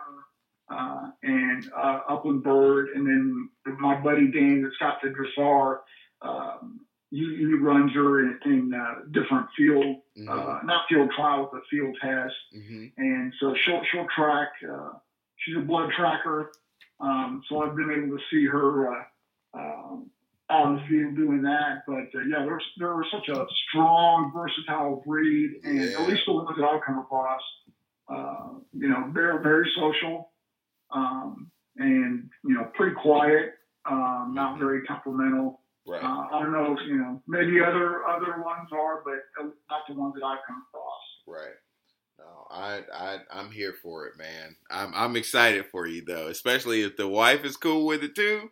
uh, 0.70 1.12
and 1.24 1.70
uh, 1.76 2.02
upland 2.10 2.44
bird, 2.44 2.90
and 2.96 3.06
then 3.06 3.50
my 3.80 3.96
buddy 3.96 4.32
Dan 4.32 4.64
that's 4.64 4.78
got 4.78 5.02
the 5.02 5.10
dressage. 5.10 5.80
Um, 6.22 6.82
he, 7.12 7.36
he 7.38 7.54
runs 7.56 7.94
her 7.94 8.22
in, 8.22 8.40
in 8.46 8.74
uh, 8.74 9.02
different 9.12 9.48
field, 9.56 9.98
mm-hmm. 10.18 10.30
uh, 10.30 10.62
not 10.64 10.86
field 10.88 11.12
trials, 11.16 11.50
but 11.52 11.62
field 11.70 11.96
tests. 12.02 12.38
Mm-hmm. 12.56 12.86
And 12.98 13.34
so 13.40 13.54
she'll, 13.54 13.82
she'll 13.92 14.08
track, 14.16 14.50
uh, 14.64 14.94
she's 15.38 15.58
a 15.58 15.60
blood 15.60 15.90
tracker. 15.96 16.52
Um, 17.02 17.44
so 17.50 17.64
I've 17.64 17.76
been 17.76 17.92
able 17.92 18.18
to 18.18 18.24
see 18.32 18.46
her 18.46 18.94
uh, 18.94 19.04
um, 19.54 20.10
in 20.68 20.76
the 20.76 20.82
field 20.90 21.16
doing 21.16 21.42
that. 21.44 21.84
But 21.88 22.08
uh, 22.18 22.24
yeah, 22.30 22.46
they're, 22.46 22.62
they're 22.78 23.06
such 23.12 23.30
a 23.30 23.46
strong, 23.70 24.32
versatile 24.34 25.04
breed, 25.06 25.52
and 25.64 25.78
yeah. 25.78 26.00
at 26.00 26.08
least 26.08 26.24
the 26.26 26.34
ones 26.34 26.50
that 26.58 26.66
I've 26.66 26.82
come 26.86 27.00
across, 27.00 27.42
uh, 28.10 28.50
you 28.74 28.90
know, 28.90 29.10
very 29.14 29.42
very 29.42 29.70
social, 29.76 30.32
um, 30.92 31.52
and 31.78 32.30
you 32.44 32.54
know, 32.56 32.66
pretty 32.76 32.96
quiet, 32.96 33.54
um, 33.86 34.34
not 34.36 34.60
very 34.60 34.86
temperamental. 34.88 35.60
Right. 35.88 36.04
Uh, 36.04 36.28
I 36.32 36.44
don't 36.44 36.52
know, 36.52 36.74
if, 36.74 36.88
you 36.88 36.98
know, 36.98 37.22
maybe 37.28 37.60
other 37.60 38.06
other 38.06 38.44
ones 38.44 38.70
are, 38.72 39.02
but 39.04 39.20
not 39.70 39.82
the 39.88 39.96
ones 39.96 40.14
that 40.16 40.26
I've 40.26 40.40
come 40.48 40.64
across. 40.70 41.02
Right. 41.28 41.56
No, 42.20 42.48
I 42.52 42.82
I 42.94 43.18
I'm 43.32 43.52
here 43.52 43.74
for 43.82 44.06
it, 44.06 44.18
man. 44.18 44.56
I'm 44.70 44.94
I'm 44.94 45.16
excited 45.16 45.66
for 45.72 45.88
you 45.88 46.04
though, 46.06 46.28
especially 46.28 46.84
if 46.84 46.98
the 46.98 47.08
wife 47.08 47.44
is 47.44 47.58
cool 47.58 47.88
with 47.88 48.04
it 48.04 48.16
too. 48.16 48.52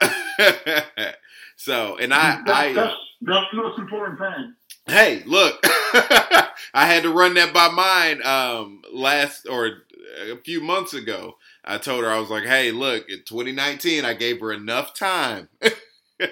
so, 1.56 1.96
and 1.98 2.12
I, 2.14 2.42
that's, 2.44 2.50
I, 2.50 2.72
that's, 2.72 2.94
that's 3.22 3.46
the 3.50 3.56
most 3.56 3.78
important 3.78 4.18
thing. 4.18 4.54
Hey, 4.86 5.22
look, 5.26 5.58
I 5.64 6.50
had 6.86 7.02
to 7.02 7.10
run 7.10 7.34
that 7.34 7.52
by 7.52 7.68
mine 7.68 8.24
um, 8.24 8.82
last 8.92 9.46
or 9.48 9.82
a 10.30 10.36
few 10.38 10.60
months 10.60 10.94
ago. 10.94 11.36
I 11.64 11.78
told 11.78 12.04
her 12.04 12.10
I 12.10 12.18
was 12.18 12.30
like, 12.30 12.44
"Hey, 12.44 12.70
look, 12.70 13.08
in 13.10 13.18
2019, 13.24 14.04
I 14.04 14.14
gave 14.14 14.40
her 14.40 14.52
enough 14.52 14.94
time 14.94 15.48
yeah. 15.62 16.26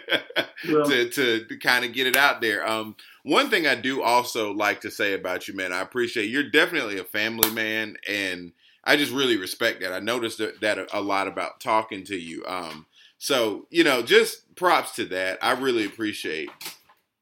to, 0.64 1.10
to, 1.10 1.44
to 1.44 1.58
kind 1.58 1.84
of 1.84 1.92
get 1.92 2.06
it 2.06 2.16
out 2.16 2.40
there." 2.40 2.66
Um, 2.66 2.96
one 3.24 3.50
thing 3.50 3.66
I 3.66 3.74
do 3.74 4.02
also 4.02 4.52
like 4.52 4.80
to 4.82 4.90
say 4.90 5.12
about 5.12 5.48
you, 5.48 5.54
man, 5.54 5.72
I 5.72 5.80
appreciate 5.80 6.30
you're 6.30 6.48
definitely 6.48 6.98
a 6.98 7.04
family 7.04 7.50
man, 7.50 7.96
and 8.08 8.52
I 8.84 8.96
just 8.96 9.12
really 9.12 9.36
respect 9.36 9.80
that. 9.80 9.92
I 9.92 9.98
noticed 9.98 10.38
that, 10.38 10.60
that 10.60 10.78
a 10.94 11.00
lot 11.00 11.28
about 11.28 11.60
talking 11.60 12.04
to 12.04 12.16
you. 12.16 12.44
Um, 12.46 12.86
so, 13.18 13.66
you 13.70 13.84
know, 13.84 14.02
just 14.02 14.54
props 14.56 14.92
to 14.96 15.06
that. 15.06 15.38
I 15.42 15.52
really 15.52 15.84
appreciate, 15.84 16.50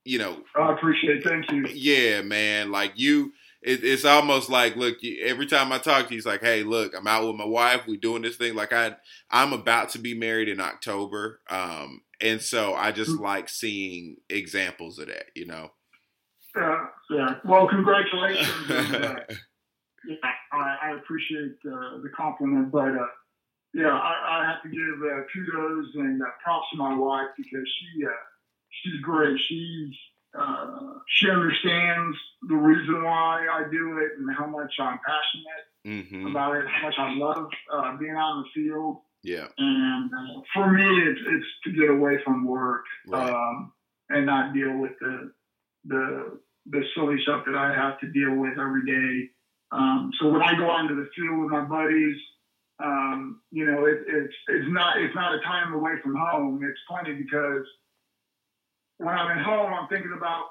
you 0.04 0.18
know. 0.18 0.42
I 0.56 0.72
appreciate 0.72 1.18
it. 1.18 1.24
Thank 1.24 1.50
you. 1.50 1.66
Yeah, 1.72 2.22
man. 2.22 2.70
Like 2.70 2.92
you, 2.96 3.32
it, 3.62 3.84
it's 3.84 4.04
almost 4.04 4.50
like, 4.50 4.76
look, 4.76 4.98
every 5.22 5.46
time 5.46 5.72
I 5.72 5.78
talk 5.78 6.08
to 6.08 6.14
you, 6.14 6.18
it's 6.18 6.26
like, 6.26 6.42
hey, 6.42 6.62
look, 6.62 6.94
I'm 6.96 7.06
out 7.06 7.26
with 7.26 7.36
my 7.36 7.46
wife. 7.46 7.86
We 7.86 7.96
doing 7.96 8.22
this 8.22 8.36
thing. 8.36 8.54
Like 8.54 8.72
I, 8.72 8.96
I'm 9.30 9.52
about 9.52 9.90
to 9.90 9.98
be 9.98 10.14
married 10.14 10.48
in 10.48 10.60
October. 10.60 11.40
Um, 11.48 12.02
and 12.20 12.40
so 12.40 12.74
I 12.74 12.92
just 12.92 13.12
mm-hmm. 13.12 13.24
like 13.24 13.48
seeing 13.48 14.16
examples 14.28 14.98
of 14.98 15.06
that, 15.06 15.26
you 15.34 15.46
know. 15.46 15.70
Yeah, 16.56 16.86
yeah. 17.10 17.34
Well, 17.44 17.66
congratulations. 17.68 18.48
and, 18.70 18.94
uh, 19.04 19.16
yeah, 20.06 20.16
I, 20.52 20.76
I 20.82 20.96
appreciate 20.96 21.56
uh, 21.66 21.98
the 22.02 22.10
compliment, 22.16 22.70
but 22.70 22.88
uh, 22.88 23.06
yeah, 23.74 23.90
I, 23.90 24.40
I 24.40 24.46
have 24.46 24.62
to 24.62 24.68
give 24.68 25.02
uh, 25.02 25.22
kudos 25.34 25.86
and 25.96 26.22
uh, 26.22 26.26
props 26.42 26.66
to 26.72 26.78
my 26.78 26.96
wife 26.96 27.28
because 27.36 27.66
she 27.66 28.06
uh, 28.06 28.10
she's 28.70 29.00
great. 29.02 29.36
She's 29.48 29.94
uh, 30.38 30.98
she 31.08 31.28
understands 31.28 32.16
the 32.48 32.54
reason 32.54 33.02
why 33.02 33.46
I 33.52 33.64
do 33.70 33.98
it 33.98 34.18
and 34.18 34.34
how 34.36 34.46
much 34.46 34.72
I'm 34.78 34.98
passionate 35.04 35.66
mm-hmm. 35.86 36.26
about 36.28 36.56
it, 36.56 36.66
how 36.68 36.86
much 36.86 36.94
I 36.98 37.14
love 37.14 37.48
uh, 37.72 37.96
being 37.96 38.14
out 38.16 38.36
in 38.36 38.44
the 38.44 38.62
field. 38.62 38.98
Yeah. 39.24 39.48
And 39.58 40.10
uh, 40.12 40.40
for 40.54 40.70
me, 40.70 40.84
it's 40.84 41.20
it's 41.26 41.46
to 41.64 41.72
get 41.72 41.90
away 41.90 42.18
from 42.24 42.46
work 42.46 42.84
right. 43.08 43.32
um, 43.32 43.72
and 44.08 44.26
not 44.26 44.54
deal 44.54 44.78
with 44.78 44.92
the 45.00 45.32
the 45.86 46.38
the 46.70 46.82
silly 46.94 47.16
stuff 47.22 47.44
that 47.46 47.56
I 47.56 47.74
have 47.74 47.98
to 48.00 48.06
deal 48.06 48.36
with 48.36 48.56
every 48.56 48.86
day. 48.86 49.30
Um, 49.72 50.12
so 50.20 50.28
when 50.28 50.42
I 50.42 50.56
go 50.56 50.70
out 50.70 50.82
into 50.82 50.94
the 50.94 51.08
field 51.16 51.40
with 51.40 51.50
my 51.50 51.62
buddies 51.62 52.16
um, 52.82 53.40
you 53.50 53.66
know, 53.66 53.84
it, 53.86 54.02
it's 54.06 54.34
it's 54.48 54.68
not 54.68 54.98
it's 55.00 55.14
not 55.14 55.34
a 55.34 55.40
time 55.40 55.72
away 55.74 55.92
from 56.02 56.16
home. 56.16 56.60
It's 56.64 56.80
funny 56.88 57.14
because 57.14 57.64
when 58.98 59.14
I'm 59.14 59.38
at 59.38 59.44
home, 59.44 59.72
I'm 59.72 59.88
thinking 59.88 60.14
about 60.16 60.46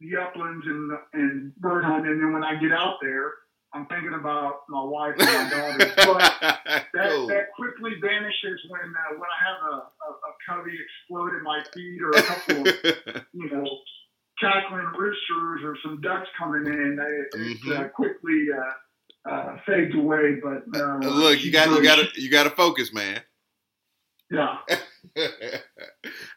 the 0.00 0.16
uplands 0.16 0.66
and 0.66 0.92
and 1.14 1.56
bird 1.56 1.84
hunting, 1.84 2.12
and 2.12 2.20
then 2.20 2.32
when 2.32 2.44
I 2.44 2.56
get 2.60 2.72
out 2.72 2.96
there, 3.00 3.32
I'm 3.72 3.86
thinking 3.86 4.14
about 4.14 4.68
my 4.68 4.82
wife 4.82 5.14
and 5.18 5.28
my 5.28 5.50
daughters. 5.50 5.92
But 6.06 7.02
that, 7.02 7.10
cool. 7.10 7.26
that 7.28 7.52
quickly 7.56 7.92
vanishes 8.00 8.60
when 8.68 8.92
uh, 8.92 9.14
when 9.14 9.28
I 9.28 9.38
have 9.44 9.60
a, 9.72 9.76
a, 9.76 10.10
a 10.12 10.32
covey 10.48 10.76
explode 10.76 11.36
at 11.36 11.42
my 11.42 11.62
feet 11.72 12.00
or 12.02 12.10
a 12.10 12.22
couple 12.22 12.68
of 12.68 13.24
you 13.32 13.50
know 13.50 13.66
cackling 14.40 14.92
roosters 14.96 15.60
or 15.64 15.76
some 15.82 16.00
ducks 16.02 16.28
coming 16.38 16.66
in. 16.66 16.98
It, 17.00 17.38
mm-hmm. 17.38 17.72
it 17.72 17.76
uh, 17.78 17.88
quickly 17.88 18.46
uh, 18.54 18.72
uh, 19.28 19.56
fades 19.66 19.94
away. 19.94 20.38
But 20.42 20.64
uh, 20.78 20.98
look, 20.98 21.42
you 21.42 21.52
got 21.52 21.68
you 21.68 21.82
got 21.82 21.96
to 21.96 22.20
you 22.20 22.30
got 22.30 22.44
to 22.44 22.50
focus, 22.50 22.92
man. 22.92 23.20
Yeah. 24.30 24.58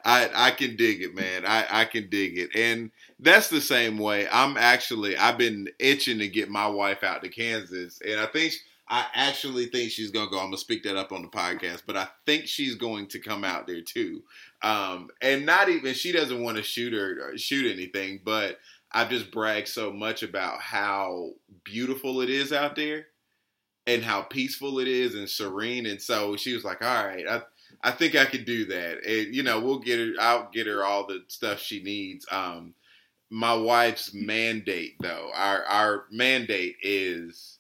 I 0.06 0.30
I 0.34 0.52
can 0.52 0.76
dig 0.76 1.02
it, 1.02 1.16
man. 1.16 1.46
I 1.46 1.66
I 1.70 1.86
can 1.86 2.10
dig 2.10 2.38
it, 2.38 2.56
and 2.56 2.92
that's 3.20 3.50
the 3.50 3.62
same 3.62 3.98
way. 3.98 4.28
I'm 4.32 4.58
actually 4.58 5.18
I've 5.18 5.38
been 5.38 5.70
itching 5.80 6.20
to 6.20 6.28
get 6.28 6.50
my 6.50 6.68
wife 6.68 7.04
out 7.04 7.24
to 7.24 7.30
Kansas, 7.30 8.00
and 8.06 8.20
I 8.20 8.28
think 8.28 8.54
I 8.88 9.06
actually 9.14 9.68
think 9.68 9.92
she's 9.92 10.12
gonna 10.12 10.30
go. 10.30 10.38
I'm 10.38 10.48
gonna 10.48 10.58
speak 10.58 10.84
that 10.84 10.98
up 10.98 11.12
on 11.12 11.24
the 11.24 11.28
podcast, 11.28 11.84
but 11.86 11.98
I 11.98 12.08
think 12.26 12.48
she's 12.48 12.76
going 12.76 13.08
to 13.08 13.20
come 13.20 13.44
out 13.44 13.68
there 13.68 13.82
too. 13.82 14.24
Um, 14.62 15.10
and 15.22 15.46
not 15.46 15.70
even 15.70 15.94
she 15.94 16.12
doesn't 16.12 16.42
want 16.42 16.58
to 16.58 16.64
shoot 16.64 16.94
or 16.94 17.38
shoot 17.38 17.72
anything, 17.72 18.22
but 18.24 18.58
I've 18.92 19.10
just 19.10 19.32
bragged 19.32 19.68
so 19.68 19.92
much 19.92 20.24
about 20.24 20.62
how 20.62 21.32
beautiful 21.64 22.22
it 22.22 22.30
is 22.30 22.52
out 22.52 22.76
there 22.76 23.08
and 23.88 24.04
how 24.04 24.22
peaceful 24.22 24.80
it 24.80 24.88
is 24.88 25.16
and 25.16 25.30
serene. 25.30 25.86
And 25.86 26.02
so 26.02 26.36
she 26.36 26.54
was 26.54 26.64
like, 26.64 26.84
all 26.84 27.06
right, 27.06 27.28
I, 27.28 27.42
I 27.84 27.92
think 27.92 28.16
I 28.16 28.26
could 28.26 28.46
do 28.46 28.66
that. 28.66 29.04
And, 29.06 29.34
you 29.34 29.44
know, 29.44 29.60
we'll 29.60 29.80
get 29.80 30.00
her, 30.00 30.14
I'll 30.20 30.50
get 30.52 30.68
her 30.68 30.84
all 30.84 31.06
the 31.08 31.24
stuff 31.28 31.60
she 31.60 31.84
needs. 31.84 32.26
Um, 32.32 32.74
my 33.30 33.54
wife's 33.54 34.14
mandate 34.14 34.96
though, 35.00 35.30
our, 35.36 35.64
our 35.66 36.06
mandate 36.12 36.78
is 36.82 37.60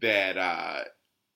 that, 0.00 0.36
uh, 0.36 0.84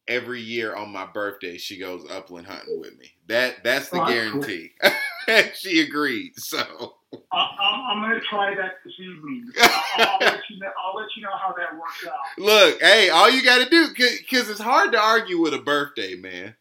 every 0.08 0.40
year 0.40 0.74
on 0.74 0.90
my 0.90 1.06
birthday 1.06 1.56
she 1.56 1.78
goes 1.78 2.04
upland 2.10 2.46
hunting 2.46 2.80
with 2.80 2.98
me. 2.98 3.10
That 3.28 3.62
that's 3.64 3.88
the 3.88 4.02
oh, 4.02 4.06
guarantee. 4.06 4.72
Cool. 4.82 5.42
she 5.54 5.80
agreed. 5.80 6.32
So 6.36 6.96
I, 7.32 7.92
am 7.92 8.02
going 8.02 8.20
to 8.20 8.26
try 8.26 8.54
that 8.54 8.76
this 8.84 8.94
evening. 8.98 9.46
I'll, 9.60 10.06
I'll, 10.06 10.18
let 10.20 10.40
you 10.48 10.58
know, 10.58 10.68
I'll 10.82 10.96
let 10.96 11.08
you 11.16 11.22
know 11.22 11.36
how 11.40 11.54
that 11.54 11.78
works 11.78 12.06
out. 12.06 12.14
Look, 12.38 12.80
hey, 12.80 13.08
all 13.10 13.30
you 13.30 13.42
got 13.42 13.62
to 13.62 13.68
do 13.68 13.88
because 13.88 14.48
it's 14.48 14.60
hard 14.60 14.92
to 14.92 14.98
argue 14.98 15.40
with 15.40 15.54
a 15.54 15.58
birthday, 15.58 16.14
man. 16.14 16.56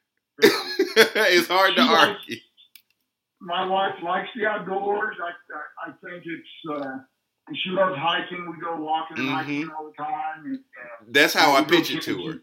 it's 0.42 1.48
hard 1.48 1.74
to 1.76 1.82
argue. 1.82 2.36
my 3.40 3.66
wife 3.66 3.94
likes 4.02 4.28
the 4.36 4.46
outdoors. 4.46 5.16
I 5.22 5.86
I, 5.86 5.90
I 5.90 5.92
think 6.04 6.24
it's. 6.26 6.82
Uh, 6.82 6.98
she 7.54 7.70
loves 7.70 7.96
hiking. 7.96 8.46
We 8.50 8.62
go 8.62 8.76
walking 8.76 9.18
and 9.18 9.28
mm-hmm. 9.28 9.36
hiking 9.36 9.70
all 9.70 9.86
the 9.86 10.02
time. 10.02 10.44
And, 10.44 10.58
uh, 10.58 11.04
That's 11.08 11.32
how 11.32 11.56
I 11.56 11.62
pitch 11.64 11.90
it 11.90 12.02
to 12.02 12.26
her. 12.26 12.42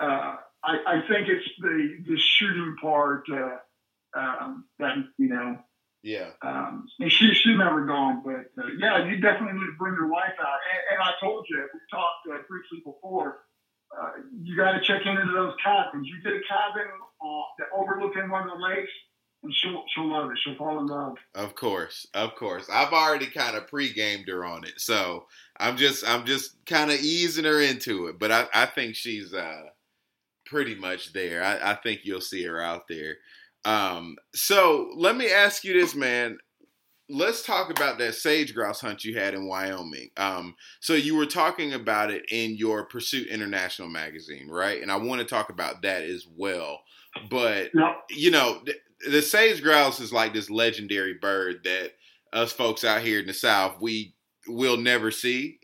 Uh, 0.00 0.36
I, 0.62 0.76
I 0.86 1.00
think 1.08 1.28
it's 1.28 1.48
the 1.60 2.04
the 2.06 2.18
shooting 2.18 2.76
part 2.80 3.24
uh, 3.32 3.56
um, 4.18 4.64
that 4.78 4.96
you 5.16 5.28
know. 5.28 5.58
Yeah. 6.02 6.30
Um, 6.42 6.86
and 7.00 7.10
she 7.10 7.34
she's 7.34 7.58
never 7.58 7.84
gone, 7.84 8.22
but 8.24 8.62
uh, 8.62 8.68
yeah, 8.78 9.04
you 9.04 9.20
definitely 9.20 9.58
need 9.58 9.66
to 9.66 9.76
bring 9.78 9.94
your 9.94 10.08
wife 10.08 10.34
out. 10.40 10.58
And, 10.72 10.98
and 10.98 11.02
I 11.02 11.12
told 11.20 11.46
you, 11.50 11.68
we 11.72 11.80
talked 11.90 12.26
uh, 12.30 12.42
briefly 12.48 12.78
before. 12.84 13.40
Uh, 13.90 14.10
you 14.42 14.56
got 14.56 14.72
to 14.72 14.80
check 14.80 15.06
into 15.06 15.32
those 15.32 15.54
cabins. 15.64 16.06
You 16.06 16.22
get 16.22 16.34
a 16.34 16.44
cabin 16.46 16.86
uh, 17.24 17.76
overlooking 17.76 18.30
one 18.30 18.48
of 18.48 18.58
the 18.58 18.64
lakes 18.64 18.92
and 19.42 19.54
she'll 19.54 19.84
she'll 19.94 20.10
love 20.10 20.30
it. 20.30 20.38
She'll 20.42 20.56
fall 20.56 20.78
in 20.80 20.86
love. 20.86 21.16
Of 21.34 21.54
course, 21.54 22.06
of 22.14 22.34
course. 22.34 22.68
I've 22.72 22.92
already 22.92 23.26
kind 23.26 23.56
of 23.56 23.68
pre-gamed 23.68 24.28
her 24.28 24.44
on 24.44 24.64
it, 24.64 24.74
so 24.78 25.26
I'm 25.58 25.76
just 25.76 26.06
I'm 26.06 26.26
just 26.26 26.64
kind 26.66 26.90
of 26.90 26.98
easing 26.98 27.44
her 27.44 27.60
into 27.60 28.06
it. 28.06 28.18
But 28.18 28.32
I, 28.32 28.46
I 28.52 28.66
think 28.66 28.96
she's 28.96 29.32
uh, 29.32 29.62
pretty 30.46 30.74
much 30.74 31.12
there. 31.12 31.42
I, 31.42 31.72
I 31.72 31.74
think 31.76 32.00
you'll 32.04 32.20
see 32.20 32.44
her 32.44 32.60
out 32.60 32.88
there. 32.88 33.16
Um, 33.68 34.16
so 34.34 34.90
let 34.96 35.14
me 35.14 35.30
ask 35.30 35.62
you 35.62 35.74
this, 35.74 35.94
man. 35.94 36.38
Let's 37.10 37.42
talk 37.42 37.70
about 37.70 37.98
that 37.98 38.14
sage 38.14 38.54
grouse 38.54 38.80
hunt 38.80 39.04
you 39.04 39.18
had 39.18 39.34
in 39.34 39.46
Wyoming. 39.46 40.08
Um, 40.16 40.54
so 40.80 40.94
you 40.94 41.14
were 41.16 41.26
talking 41.26 41.74
about 41.74 42.10
it 42.10 42.24
in 42.30 42.56
your 42.56 42.86
Pursuit 42.86 43.28
International 43.28 43.88
magazine, 43.88 44.48
right? 44.48 44.80
And 44.80 44.90
I 44.90 44.96
want 44.96 45.20
to 45.20 45.26
talk 45.26 45.50
about 45.50 45.82
that 45.82 46.02
as 46.02 46.26
well. 46.34 46.80
But 47.28 47.70
yep. 47.74 48.04
you 48.08 48.30
know, 48.30 48.62
the 49.06 49.20
sage 49.20 49.62
grouse 49.62 50.00
is 50.00 50.14
like 50.14 50.32
this 50.32 50.48
legendary 50.48 51.14
bird 51.14 51.64
that 51.64 51.92
us 52.32 52.52
folks 52.52 52.84
out 52.84 53.02
here 53.02 53.20
in 53.20 53.26
the 53.26 53.34
South 53.34 53.80
we 53.80 54.14
will 54.46 54.78
never 54.78 55.10
see. 55.10 55.58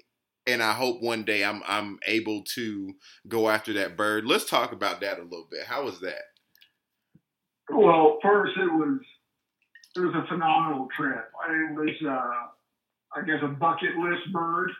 And 0.47 0.63
I 0.63 0.73
hope 0.73 1.03
one 1.03 1.25
day 1.25 1.43
I'm 1.43 1.63
I'm 1.67 1.99
able 2.07 2.43
to 2.55 2.93
go 3.29 3.49
after 3.49 3.73
that 3.75 3.97
bird. 3.97 4.27
Let's 4.27 4.45
talk 4.45 4.73
about 4.73 5.01
that 5.01 5.19
a 5.19 5.23
little 5.23 5.49
bit. 5.51 5.65
How 5.67 5.85
was 5.85 6.01
that? 6.01 6.23
Well, 7.71 8.19
first 8.23 8.57
it 8.57 8.73
was 8.73 9.01
it 9.97 10.01
was 10.01 10.15
a 10.15 10.27
phenomenal 10.29 10.89
trip. 10.97 11.25
It 11.49 11.75
was 11.75 11.91
uh, 12.07 13.19
I 13.19 13.25
guess 13.25 13.39
a 13.43 13.49
bucket 13.49 13.97
list 13.97 14.33
bird, 14.33 14.71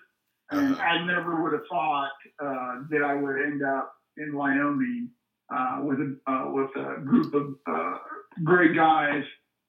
and 0.51 0.75
uh-huh. 0.75 0.83
I 0.83 1.07
never 1.07 1.43
would 1.43 1.53
have 1.53 1.63
thought 1.71 2.11
uh, 2.43 2.83
that 2.91 3.03
I 3.03 3.15
would 3.15 3.41
end 3.41 3.63
up 3.63 3.95
in 4.17 4.35
Wyoming 4.35 5.11
uh, 5.55 5.81
with 5.83 5.99
a 6.01 6.17
uh, 6.31 6.51
with 6.51 6.71
a 6.77 7.01
group 7.01 7.35
of 7.35 7.55
uh, 7.67 7.99
great 8.43 8.75
guys 8.75 9.23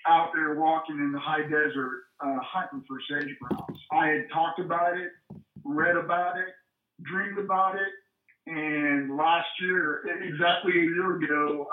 out 0.08 0.30
there 0.34 0.56
walking 0.56 0.98
in 0.98 1.12
the 1.12 1.20
high 1.20 1.44
desert 1.44 2.04
uh, 2.20 2.38
hunting 2.42 2.84
for 2.88 2.98
sage 3.10 3.36
grouse. 3.42 3.80
I 3.92 4.08
had 4.08 4.26
talked 4.34 4.60
about 4.60 4.98
it, 4.98 5.10
read 5.64 5.96
about 5.96 6.38
it, 6.38 6.54
dreamed 7.04 7.40
about 7.40 7.76
it, 7.76 7.90
and 8.48 9.16
last 9.16 9.48
year, 9.62 10.04
exactly 10.22 10.74
a 10.74 10.84
year 10.84 11.16
ago, 11.18 11.68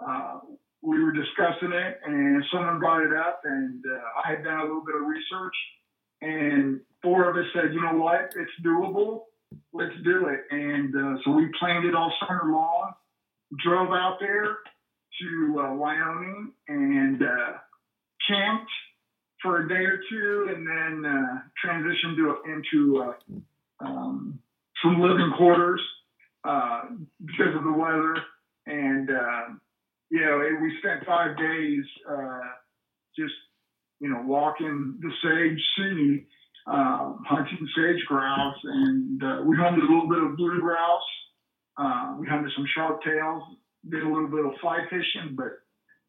uh, 0.00 0.40
we 0.82 1.02
were 1.02 1.12
discussing 1.12 1.72
it, 1.72 2.00
and 2.04 2.44
someone 2.52 2.78
brought 2.78 3.02
it 3.02 3.12
up, 3.16 3.42
and 3.44 3.82
uh, 3.84 4.20
I 4.24 4.30
had 4.30 4.44
done 4.44 4.60
a 4.60 4.62
little 4.62 4.84
bit 4.84 4.94
of 4.94 5.02
research, 5.02 5.54
and 6.22 6.80
four 7.02 7.28
of 7.30 7.36
us 7.36 7.50
said, 7.54 7.72
you 7.72 7.80
know 7.80 7.98
what, 7.98 8.30
it's 8.36 8.52
doable. 8.64 9.22
Let's 9.72 9.94
do 10.04 10.26
it. 10.26 10.40
And 10.50 10.94
uh, 10.94 11.20
so 11.24 11.30
we 11.32 11.48
planned 11.58 11.86
it 11.86 11.94
all 11.94 12.12
summer 12.20 12.50
long, 12.52 12.92
drove 13.64 13.90
out 13.90 14.18
there, 14.20 14.58
to 15.20 15.60
uh, 15.60 15.74
Wyoming 15.74 16.52
and 16.68 17.22
uh, 17.22 17.52
camped 18.28 18.70
for 19.42 19.64
a 19.64 19.68
day 19.68 19.84
or 19.84 20.00
two, 20.10 20.54
and 20.54 20.66
then 20.66 21.10
uh, 21.10 21.38
transitioned 21.64 22.16
to, 22.16 22.36
into 22.50 23.02
uh, 23.02 23.84
um, 23.84 24.38
some 24.82 25.00
living 25.00 25.32
quarters 25.36 25.80
uh, 26.44 26.82
because 27.24 27.54
of 27.56 27.64
the 27.64 27.72
weather. 27.72 28.16
And 28.66 29.08
you 30.10 30.20
know, 30.20 30.38
we 30.62 30.72
spent 30.78 31.06
five 31.06 31.36
days 31.36 31.84
just 33.18 33.34
you 34.00 34.08
know 34.08 34.22
walking 34.24 34.98
the 35.00 35.10
sage 35.22 35.62
sea. 35.76 36.26
Uh, 36.68 37.14
hunting 37.24 37.68
sage 37.76 38.04
grouse, 38.08 38.56
and 38.64 39.22
uh, 39.22 39.40
we 39.46 39.56
hunted 39.56 39.84
a 39.84 39.86
little 39.86 40.08
bit 40.08 40.18
of 40.18 40.36
blue 40.36 40.60
grouse. 40.60 41.00
Uh, 41.78 42.16
we 42.18 42.26
hunted 42.26 42.50
some 42.56 42.66
sharp 42.74 43.00
tails, 43.04 43.40
did 43.88 44.02
a 44.02 44.08
little 44.08 44.26
bit 44.26 44.44
of 44.44 44.50
fly 44.60 44.78
fishing, 44.90 45.36
but 45.36 45.52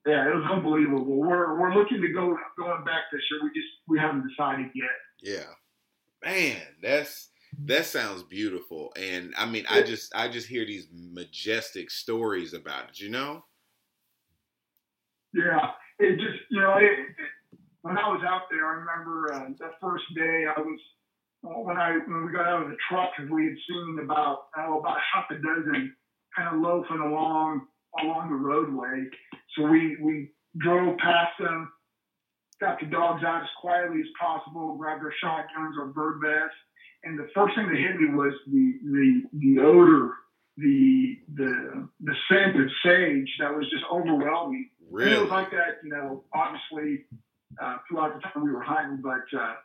yeah, 0.07 0.27
it 0.27 0.33
was 0.33 0.49
unbelievable. 0.51 1.05
We're 1.05 1.59
we're 1.59 1.75
looking 1.75 2.01
to 2.01 2.07
go 2.11 2.35
going 2.57 2.83
back 2.85 3.03
this 3.11 3.21
year. 3.29 3.41
We 3.43 3.49
just 3.49 3.67
we 3.87 3.99
haven't 3.99 4.27
decided 4.27 4.71
yet. 4.73 4.89
Yeah, 5.21 6.25
man, 6.25 6.61
that's 6.81 7.29
that 7.65 7.85
sounds 7.85 8.23
beautiful. 8.23 8.93
And 8.97 9.33
I 9.37 9.45
mean, 9.45 9.65
I 9.69 9.81
just 9.81 10.15
I 10.15 10.29
just 10.29 10.47
hear 10.47 10.65
these 10.65 10.87
majestic 10.91 11.91
stories 11.91 12.53
about 12.53 12.89
it. 12.89 12.99
You 12.99 13.09
know? 13.09 13.43
Yeah, 15.34 15.71
it 15.99 16.15
just 16.15 16.39
you 16.49 16.61
know 16.61 16.75
it, 16.78 16.84
it, 16.84 17.30
when 17.82 17.97
I 17.97 18.07
was 18.09 18.21
out 18.28 18.43
there, 18.49 18.65
I 18.65 18.73
remember 18.84 19.34
uh, 19.34 19.49
the 19.57 19.71
first 19.82 20.05
day 20.15 20.45
I 20.45 20.59
was 20.59 20.80
when 21.41 21.78
I 21.78 21.97
when 22.05 22.25
we 22.25 22.32
got 22.32 22.47
out 22.47 22.63
of 22.63 22.69
the 22.69 22.78
truck 22.89 23.11
because 23.15 23.32
we 23.32 23.45
had 23.45 23.57
seen 23.67 23.99
about 24.03 24.47
oh, 24.57 24.80
about 24.80 24.97
half 25.13 25.25
a 25.32 25.36
dozen 25.36 25.95
kind 26.36 26.55
of 26.55 26.61
loafing 26.61 26.99
along 26.99 27.67
along 28.01 28.30
the 28.30 28.36
roadway. 28.36 29.05
So 29.55 29.67
we 29.67 29.97
we 30.01 30.32
drove 30.57 30.97
past 30.97 31.34
them, 31.39 31.71
got 32.59 32.80
the 32.80 32.88
dogs 32.88 33.23
out 33.23 33.41
as 33.41 33.49
quietly 33.61 34.01
as 34.01 34.07
possible, 34.19 34.75
grabbed 34.78 35.03
our 35.03 35.13
shotguns, 35.21 35.75
our 35.80 35.88
bird 35.88 36.19
vests, 36.21 36.57
and 37.03 37.17
the 37.17 37.28
first 37.34 37.55
thing 37.55 37.67
that 37.67 37.78
hit 37.78 37.99
me 37.99 38.13
was 38.13 38.34
the 38.47 38.73
the 38.84 39.21
the 39.34 39.61
odor, 39.61 40.13
the 40.57 41.17
the 41.36 41.88
the 42.01 42.15
scent 42.30 42.59
of 42.59 42.67
sage 42.84 43.30
that 43.39 43.53
was 43.55 43.69
just 43.69 43.84
overwhelming. 43.91 44.69
Really? 44.89 45.21
Was 45.21 45.29
like 45.29 45.51
that, 45.51 45.83
you 45.83 45.89
know, 45.89 46.23
obviously 46.33 47.05
uh, 47.61 47.77
throughout 47.88 48.15
the 48.15 48.21
time 48.21 48.43
we 48.43 48.51
were 48.51 48.61
hunting, 48.61 49.01
but 49.01 49.25
uh, 49.38 49.55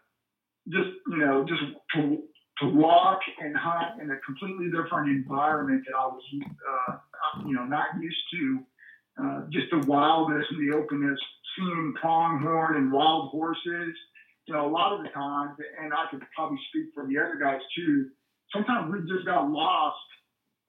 just 0.68 0.90
you 1.08 1.18
know, 1.18 1.44
just 1.44 1.62
to 1.94 2.22
to 2.60 2.68
walk 2.68 3.20
and 3.40 3.56
hunt 3.56 4.00
in 4.00 4.10
a 4.10 4.18
completely 4.24 4.66
different 4.66 5.08
environment 5.08 5.82
that 5.86 5.96
I 5.96 6.06
was, 6.06 6.22
uh, 6.44 6.96
you 7.46 7.54
know, 7.54 7.64
not 7.64 7.86
used 8.00 8.24
to. 8.32 8.58
Uh, 9.22 9.40
just 9.50 9.66
the 9.70 9.78
wildness 9.86 10.44
and 10.50 10.58
the 10.72 10.76
openness, 10.76 11.18
seeing 11.56 11.94
pronghorn 12.00 12.76
and 12.76 12.92
wild 12.92 13.30
horses. 13.30 13.94
You 14.46 14.54
know, 14.54 14.66
a 14.66 14.72
lot 14.72 14.92
of 14.94 15.02
the 15.02 15.10
times, 15.10 15.56
and 15.82 15.92
I 15.92 16.06
could 16.10 16.22
probably 16.34 16.58
speak 16.70 16.86
for 16.94 17.06
the 17.06 17.18
other 17.18 17.38
guys 17.40 17.60
too. 17.76 18.08
Sometimes 18.52 18.92
we 18.92 19.00
just 19.00 19.26
got 19.26 19.50
lost 19.50 19.96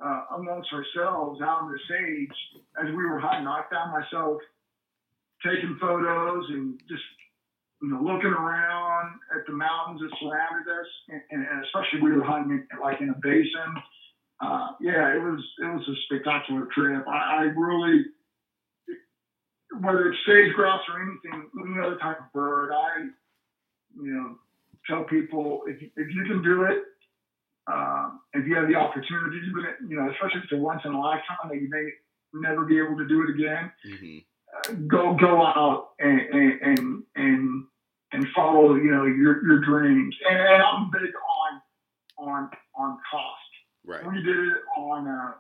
uh, 0.04 0.36
amongst 0.36 0.70
ourselves 0.74 1.42
out 1.42 1.64
in 1.64 1.72
the 1.72 1.80
sage 1.88 2.38
as 2.84 2.88
we 2.90 3.04
were 3.06 3.20
hunting. 3.20 3.48
I 3.48 3.64
found 3.72 3.92
myself 3.92 4.42
taking 5.44 5.78
photos 5.80 6.46
and 6.50 6.80
just 6.90 7.04
you 7.82 7.90
know, 7.90 8.02
looking 8.02 8.32
around 8.32 9.20
at 9.36 9.46
the 9.46 9.54
mountains 9.54 10.00
that 10.00 10.18
surrounded 10.20 10.72
us, 10.72 10.88
and, 11.10 11.22
and 11.32 11.66
especially 11.66 12.02
we 12.02 12.14
were 12.14 12.24
hunting 12.24 12.66
like 12.82 13.02
in 13.02 13.10
a 13.10 13.16
basin. 13.22 13.76
Uh, 14.40 14.68
yeah, 14.80 15.14
it 15.14 15.20
was 15.20 15.44
it 15.60 15.66
was 15.66 15.88
a 15.90 15.96
spectacular 16.06 16.68
trip. 16.74 17.06
I, 17.08 17.12
I 17.12 17.42
really, 17.56 18.06
whether 19.82 20.10
it's 20.10 20.20
sage 20.26 20.54
grouse 20.56 20.82
or 20.90 21.02
anything, 21.02 21.50
any 21.60 21.86
other 21.86 21.98
type 21.98 22.20
of 22.20 22.32
bird, 22.34 22.72
I, 22.72 23.08
you 24.02 24.14
know, 24.14 24.36
tell 24.88 25.04
people 25.04 25.64
if 25.68 25.82
if 25.82 26.08
you 26.16 26.24
can 26.26 26.42
do 26.42 26.64
it, 26.64 26.84
uh, 27.72 28.10
if 28.34 28.46
you 28.48 28.56
have 28.56 28.68
the 28.68 28.76
opportunity 28.76 29.40
to 29.40 29.46
do 29.46 29.60
it, 29.60 29.90
you 29.90 29.96
know, 29.96 30.10
especially 30.12 30.40
if 30.40 30.44
it's 30.46 30.54
a 30.54 30.58
once 30.58 30.82
in 30.86 30.94
a 30.94 31.00
lifetime 31.00 31.50
that 31.50 31.56
you 31.56 31.70
may 31.70 31.90
never 32.34 32.66
be 32.66 32.78
able 32.78 32.98
to 32.98 33.08
do 33.08 33.24
it 33.24 33.30
again. 33.30 33.72
Mm-hmm. 33.88 34.18
Uh, 34.54 34.74
go 34.88 35.16
go 35.16 35.42
out 35.42 35.92
and 36.00 36.20
and 36.20 36.62
and, 36.62 37.04
and 37.16 37.64
and 38.12 38.28
follow, 38.36 38.76
you 38.76 38.92
know, 38.92 39.06
your, 39.06 39.46
your 39.46 39.60
dreams. 39.62 40.16
And, 40.30 40.40
and 40.40 40.64
I'm 40.64 40.92
big 40.92 41.12
on 41.30 42.28
on 42.28 42.50
on 42.76 42.98
cost. 43.10 43.40
Right. 43.86 44.06
We 44.06 44.22
did 44.24 44.38
it 44.38 44.58
on 44.78 45.08
a 45.08 45.36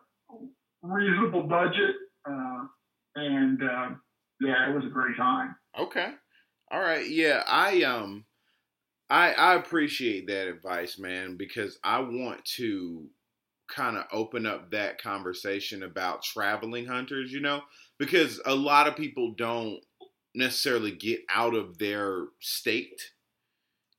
reasonable 0.82 1.44
budget, 1.44 1.96
uh, 2.30 2.66
and 3.16 3.64
uh, 3.64 3.90
yeah, 4.42 4.70
it 4.70 4.76
was 4.76 4.86
a 4.86 4.90
great 4.90 5.16
time. 5.18 5.56
Okay. 5.80 6.12
All 6.72 6.82
right. 6.82 7.08
Yeah, 7.08 7.44
I 7.48 7.84
um, 7.84 8.26
I 9.14 9.34
I 9.34 9.56
appreciate 9.56 10.28
that 10.28 10.48
advice, 10.48 10.98
man, 10.98 11.38
because 11.38 11.78
I 11.84 12.00
want 12.00 12.44
to 12.58 13.06
kind 13.68 13.98
of 13.98 14.06
open 14.12 14.46
up 14.46 14.72
that 14.72 15.02
conversation 15.02 15.84
about 15.84 16.24
traveling 16.24 16.88
hunters. 16.88 17.32
You 17.32 17.42
know, 17.42 17.62
because 18.00 18.42
a 18.46 18.56
lot 18.56 18.88
of 18.88 18.96
people 18.96 19.34
don't 19.38 19.80
necessarily 20.36 20.92
get 20.92 21.22
out 21.30 21.54
of 21.54 21.78
their 21.78 22.26
state 22.40 23.12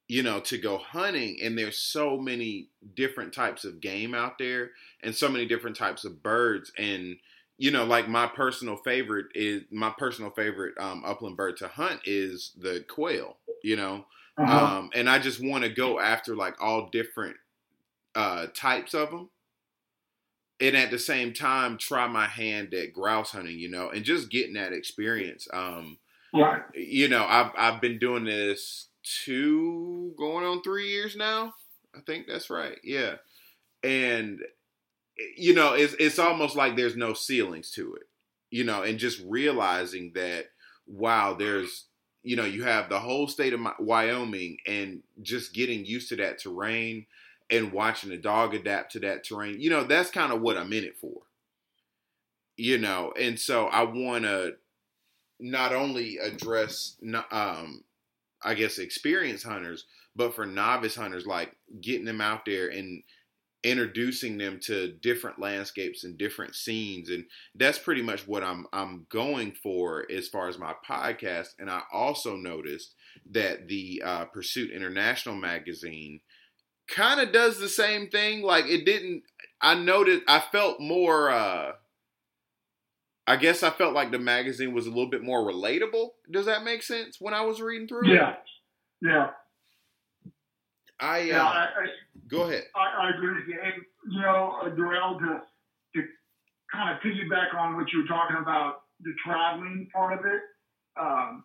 you 0.08 0.22
know 0.22 0.40
to 0.40 0.58
go 0.58 0.76
hunting 0.78 1.38
and 1.42 1.56
there's 1.56 1.78
so 1.78 2.18
many 2.18 2.68
different 2.94 3.32
types 3.32 3.64
of 3.64 3.80
game 3.80 4.14
out 4.14 4.36
there 4.38 4.70
and 5.02 5.14
so 5.14 5.28
many 5.28 5.46
different 5.46 5.76
types 5.76 6.04
of 6.04 6.22
birds 6.22 6.72
and 6.76 7.16
you 7.56 7.70
know, 7.70 7.84
like 7.84 8.08
my 8.08 8.26
personal 8.26 8.76
favorite 8.76 9.26
is 9.34 9.62
my 9.70 9.92
personal 9.96 10.30
favorite 10.30 10.74
um, 10.78 11.04
upland 11.06 11.36
bird 11.36 11.56
to 11.58 11.68
hunt 11.68 12.00
is 12.04 12.52
the 12.58 12.84
quail. 12.88 13.36
You 13.62 13.76
know, 13.76 14.06
uh-huh. 14.36 14.78
um, 14.78 14.90
and 14.94 15.08
I 15.08 15.18
just 15.18 15.42
want 15.42 15.64
to 15.64 15.70
go 15.70 16.00
after 16.00 16.34
like 16.34 16.60
all 16.60 16.88
different 16.90 17.36
uh, 18.14 18.46
types 18.54 18.94
of 18.94 19.10
them, 19.10 19.30
and 20.60 20.76
at 20.76 20.90
the 20.90 20.98
same 20.98 21.32
time 21.32 21.78
try 21.78 22.06
my 22.08 22.26
hand 22.26 22.74
at 22.74 22.92
grouse 22.92 23.30
hunting. 23.30 23.58
You 23.58 23.70
know, 23.70 23.90
and 23.90 24.04
just 24.04 24.30
getting 24.30 24.54
that 24.54 24.72
experience. 24.72 25.46
Um, 25.52 25.98
right. 26.34 26.62
You 26.74 27.08
know, 27.08 27.24
I've 27.24 27.52
I've 27.56 27.80
been 27.80 27.98
doing 27.98 28.24
this 28.24 28.88
two 29.02 30.14
going 30.18 30.44
on 30.44 30.62
three 30.62 30.88
years 30.88 31.14
now. 31.14 31.54
I 31.96 32.00
think 32.00 32.26
that's 32.26 32.50
right. 32.50 32.78
Yeah, 32.82 33.16
and 33.84 34.40
you 35.36 35.54
know, 35.54 35.74
it's 35.74 35.94
it's 36.00 36.18
almost 36.18 36.56
like 36.56 36.74
there's 36.74 36.96
no 36.96 37.14
ceilings 37.14 37.70
to 37.72 37.94
it, 37.94 38.08
you 38.50 38.64
know, 38.64 38.82
and 38.82 38.98
just 38.98 39.22
realizing 39.26 40.12
that 40.14 40.46
wow, 40.86 41.34
there's 41.34 41.86
you 42.24 42.36
know, 42.36 42.44
you 42.44 42.64
have 42.64 42.88
the 42.88 42.98
whole 42.98 43.28
state 43.28 43.52
of 43.52 43.60
Wyoming 43.78 44.56
and 44.66 45.02
just 45.22 45.52
getting 45.52 45.84
used 45.84 46.08
to 46.08 46.16
that 46.16 46.38
terrain 46.38 47.06
and 47.50 47.70
watching 47.70 48.08
the 48.08 48.16
dog 48.16 48.54
adapt 48.54 48.92
to 48.92 49.00
that 49.00 49.24
terrain. 49.24 49.60
You 49.60 49.68
know, 49.68 49.84
that's 49.84 50.10
kind 50.10 50.32
of 50.32 50.40
what 50.40 50.56
I'm 50.56 50.72
in 50.72 50.84
it 50.84 50.96
for. 50.96 51.20
You 52.56 52.78
know, 52.78 53.12
and 53.20 53.38
so 53.38 53.66
I 53.66 53.82
want 53.82 54.24
to 54.24 54.54
not 55.38 55.74
only 55.74 56.16
address 56.18 56.96
um 57.30 57.84
I 58.42 58.54
guess 58.54 58.78
experienced 58.78 59.44
hunters, 59.44 59.84
but 60.16 60.34
for 60.34 60.46
novice 60.46 60.96
hunters 60.96 61.26
like 61.26 61.54
getting 61.80 62.04
them 62.06 62.20
out 62.20 62.46
there 62.46 62.68
and 62.68 63.02
introducing 63.64 64.36
them 64.36 64.60
to 64.60 64.92
different 64.92 65.38
landscapes 65.40 66.04
and 66.04 66.18
different 66.18 66.54
scenes 66.54 67.08
and 67.08 67.24
that's 67.54 67.78
pretty 67.78 68.02
much 68.02 68.28
what 68.28 68.44
I'm 68.44 68.66
I'm 68.72 69.06
going 69.08 69.52
for 69.52 70.06
as 70.10 70.28
far 70.28 70.48
as 70.48 70.58
my 70.58 70.74
podcast 70.88 71.48
and 71.58 71.70
I 71.70 71.80
also 71.92 72.36
noticed 72.36 72.94
that 73.30 73.68
the 73.68 74.02
uh, 74.04 74.24
Pursuit 74.26 74.70
International 74.70 75.34
magazine 75.34 76.20
kind 76.86 77.20
of 77.20 77.32
does 77.32 77.58
the 77.58 77.68
same 77.68 78.08
thing 78.08 78.42
like 78.42 78.66
it 78.66 78.84
didn't 78.84 79.22
I 79.62 79.74
noticed 79.74 80.22
I 80.28 80.40
felt 80.40 80.78
more 80.78 81.30
uh 81.30 81.72
I 83.26 83.36
guess 83.36 83.62
I 83.62 83.70
felt 83.70 83.94
like 83.94 84.12
the 84.12 84.18
magazine 84.18 84.74
was 84.74 84.86
a 84.86 84.90
little 84.90 85.08
bit 85.08 85.22
more 85.22 85.42
relatable. 85.50 86.10
Does 86.30 86.44
that 86.44 86.62
make 86.62 86.82
sense 86.82 87.18
when 87.18 87.32
I 87.32 87.40
was 87.40 87.62
reading 87.62 87.88
through 87.88 88.08
yeah. 88.08 88.32
it? 88.32 88.36
Yeah. 89.00 89.10
Yeah. 89.10 89.30
I, 91.00 91.20
uh, 91.20 91.24
yeah, 91.24 91.44
I, 91.44 91.64
I 91.64 91.86
Go 92.28 92.42
ahead. 92.42 92.64
I, 92.74 93.06
I 93.06 93.10
agree 93.10 93.34
with 93.34 93.48
you. 93.48 93.58
And, 93.62 93.82
you 94.10 94.20
know, 94.20 94.58
uh, 94.62 94.68
Darrell, 94.70 95.18
to, 95.18 95.40
to 95.94 96.06
kind 96.72 96.94
of 96.94 97.02
piggyback 97.02 97.54
on 97.54 97.76
what 97.76 97.92
you 97.92 98.02
were 98.02 98.08
talking 98.08 98.36
about, 98.40 98.82
the 99.00 99.12
traveling 99.24 99.88
part 99.92 100.18
of 100.18 100.24
it, 100.24 100.40
um, 101.00 101.44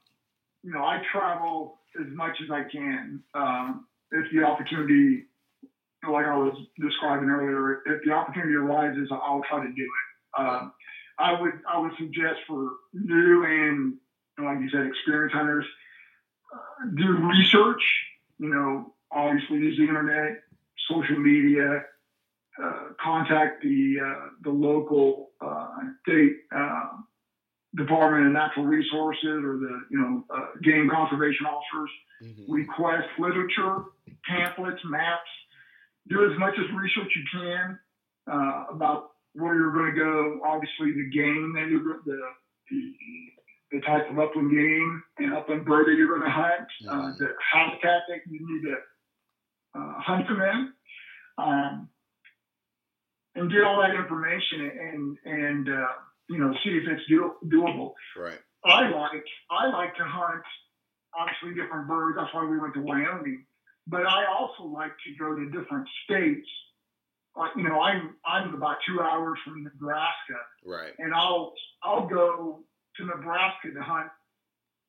you 0.63 0.71
know, 0.71 0.83
I 0.83 1.01
travel 1.11 1.79
as 1.99 2.07
much 2.13 2.37
as 2.43 2.51
I 2.51 2.63
can. 2.71 3.23
Um, 3.33 3.87
if 4.11 4.25
the 4.33 4.43
opportunity, 4.43 5.25
like 6.07 6.25
I 6.25 6.35
was 6.35 6.55
describing 6.79 7.29
earlier, 7.29 7.81
if 7.85 8.03
the 8.05 8.11
opportunity 8.11 8.53
arises, 8.53 9.09
I'll 9.11 9.43
try 9.49 9.65
to 9.65 9.71
do 9.71 9.83
it. 9.83 10.41
Um, 10.41 10.73
I 11.17 11.39
would 11.39 11.53
I 11.69 11.77
would 11.77 11.91
suggest 11.97 12.39
for 12.47 12.69
new 12.93 13.43
and 13.43 13.95
like 14.37 14.59
you 14.61 14.69
said, 14.69 14.85
experienced 14.85 15.35
hunters, 15.35 15.65
uh, 16.53 16.85
do 16.95 17.27
research. 17.27 17.83
You 18.37 18.49
know, 18.49 18.93
obviously 19.11 19.57
use 19.57 19.77
the 19.77 19.83
internet, 19.83 20.41
social 20.89 21.17
media, 21.17 21.83
uh, 22.61 22.93
contact 23.01 23.63
the 23.63 23.95
uh, 24.03 24.29
the 24.43 24.49
local 24.49 25.31
uh, 25.41 25.67
state 26.03 26.33
uh, 26.55 26.89
Department 27.75 28.27
of 28.27 28.33
Natural 28.33 28.65
Resources 28.65 29.43
or 29.45 29.57
the 29.57 29.81
you 29.89 29.99
know 29.99 30.23
uh, 30.33 30.47
game 30.63 30.89
conservation 30.89 31.45
officers. 31.45 31.89
Mm-hmm. 32.23 32.51
Request 32.51 33.07
literature, 33.17 33.83
pamphlets, 34.27 34.81
maps. 34.83 35.29
Do 36.09 36.29
as 36.29 36.37
much 36.37 36.53
as 36.59 36.65
research 36.75 37.11
you 37.15 37.23
can 37.31 37.79
uh, 38.29 38.65
about 38.73 39.11
where 39.33 39.55
you're 39.55 39.71
going 39.71 39.93
to 39.93 39.99
go. 39.99 40.39
Obviously, 40.43 40.91
the 40.91 41.09
game 41.15 41.53
that 41.55 41.69
you're 41.69 42.01
the, 42.05 42.19
the 42.71 42.93
the 43.71 43.81
type 43.81 44.09
of 44.09 44.19
upland 44.19 44.51
game 44.51 45.03
and 45.19 45.33
upland 45.33 45.63
bird 45.65 45.85
that 45.87 45.95
you're 45.95 46.09
going 46.09 46.27
to 46.27 46.29
hunt, 46.29 46.67
mm-hmm. 46.83 47.23
the 47.23 47.29
habitat 47.53 48.01
that 48.09 48.19
you 48.27 48.39
need 48.41 48.67
to 48.67 48.75
hunt 49.75 50.27
them 50.27 50.41
in 50.41 50.73
um, 51.37 51.89
and 53.35 53.51
get 53.51 53.63
all 53.63 53.81
that 53.81 53.95
information 53.95 54.61
and 54.61 55.17
and 55.25 55.69
uh, 55.69 55.87
you 56.29 56.37
know 56.37 56.53
see 56.63 56.71
if 56.71 56.83
it's 56.89 57.07
do, 57.07 57.33
doable. 57.45 57.93
Right. 58.17 58.39
I 58.65 58.89
like 58.89 59.23
I 59.49 59.67
like 59.69 59.95
to 59.95 60.03
hunt 60.03 60.43
obviously 61.17 61.61
different 61.61 61.87
birds. 61.87 62.17
That's 62.19 62.33
why 62.33 62.45
we 62.45 62.59
went 62.59 62.73
to 62.75 62.81
Wyoming. 62.81 63.45
But 63.87 64.05
I 64.05 64.25
also 64.25 64.63
like 64.63 64.91
to 64.91 65.15
go 65.19 65.35
to 65.35 65.45
different 65.49 65.87
states. 66.03 66.47
Like 67.35 67.51
you 67.55 67.63
know, 67.63 67.79
I'm 67.79 68.15
I'm 68.25 68.53
about 68.53 68.77
two 68.87 68.99
hours 69.01 69.39
from 69.45 69.63
Nebraska. 69.63 70.39
Right. 70.65 70.93
And 70.99 71.13
I'll 71.13 71.53
I'll 71.83 72.07
go 72.07 72.59
to 72.97 73.05
Nebraska 73.05 73.71
to 73.73 73.81
hunt 73.81 74.09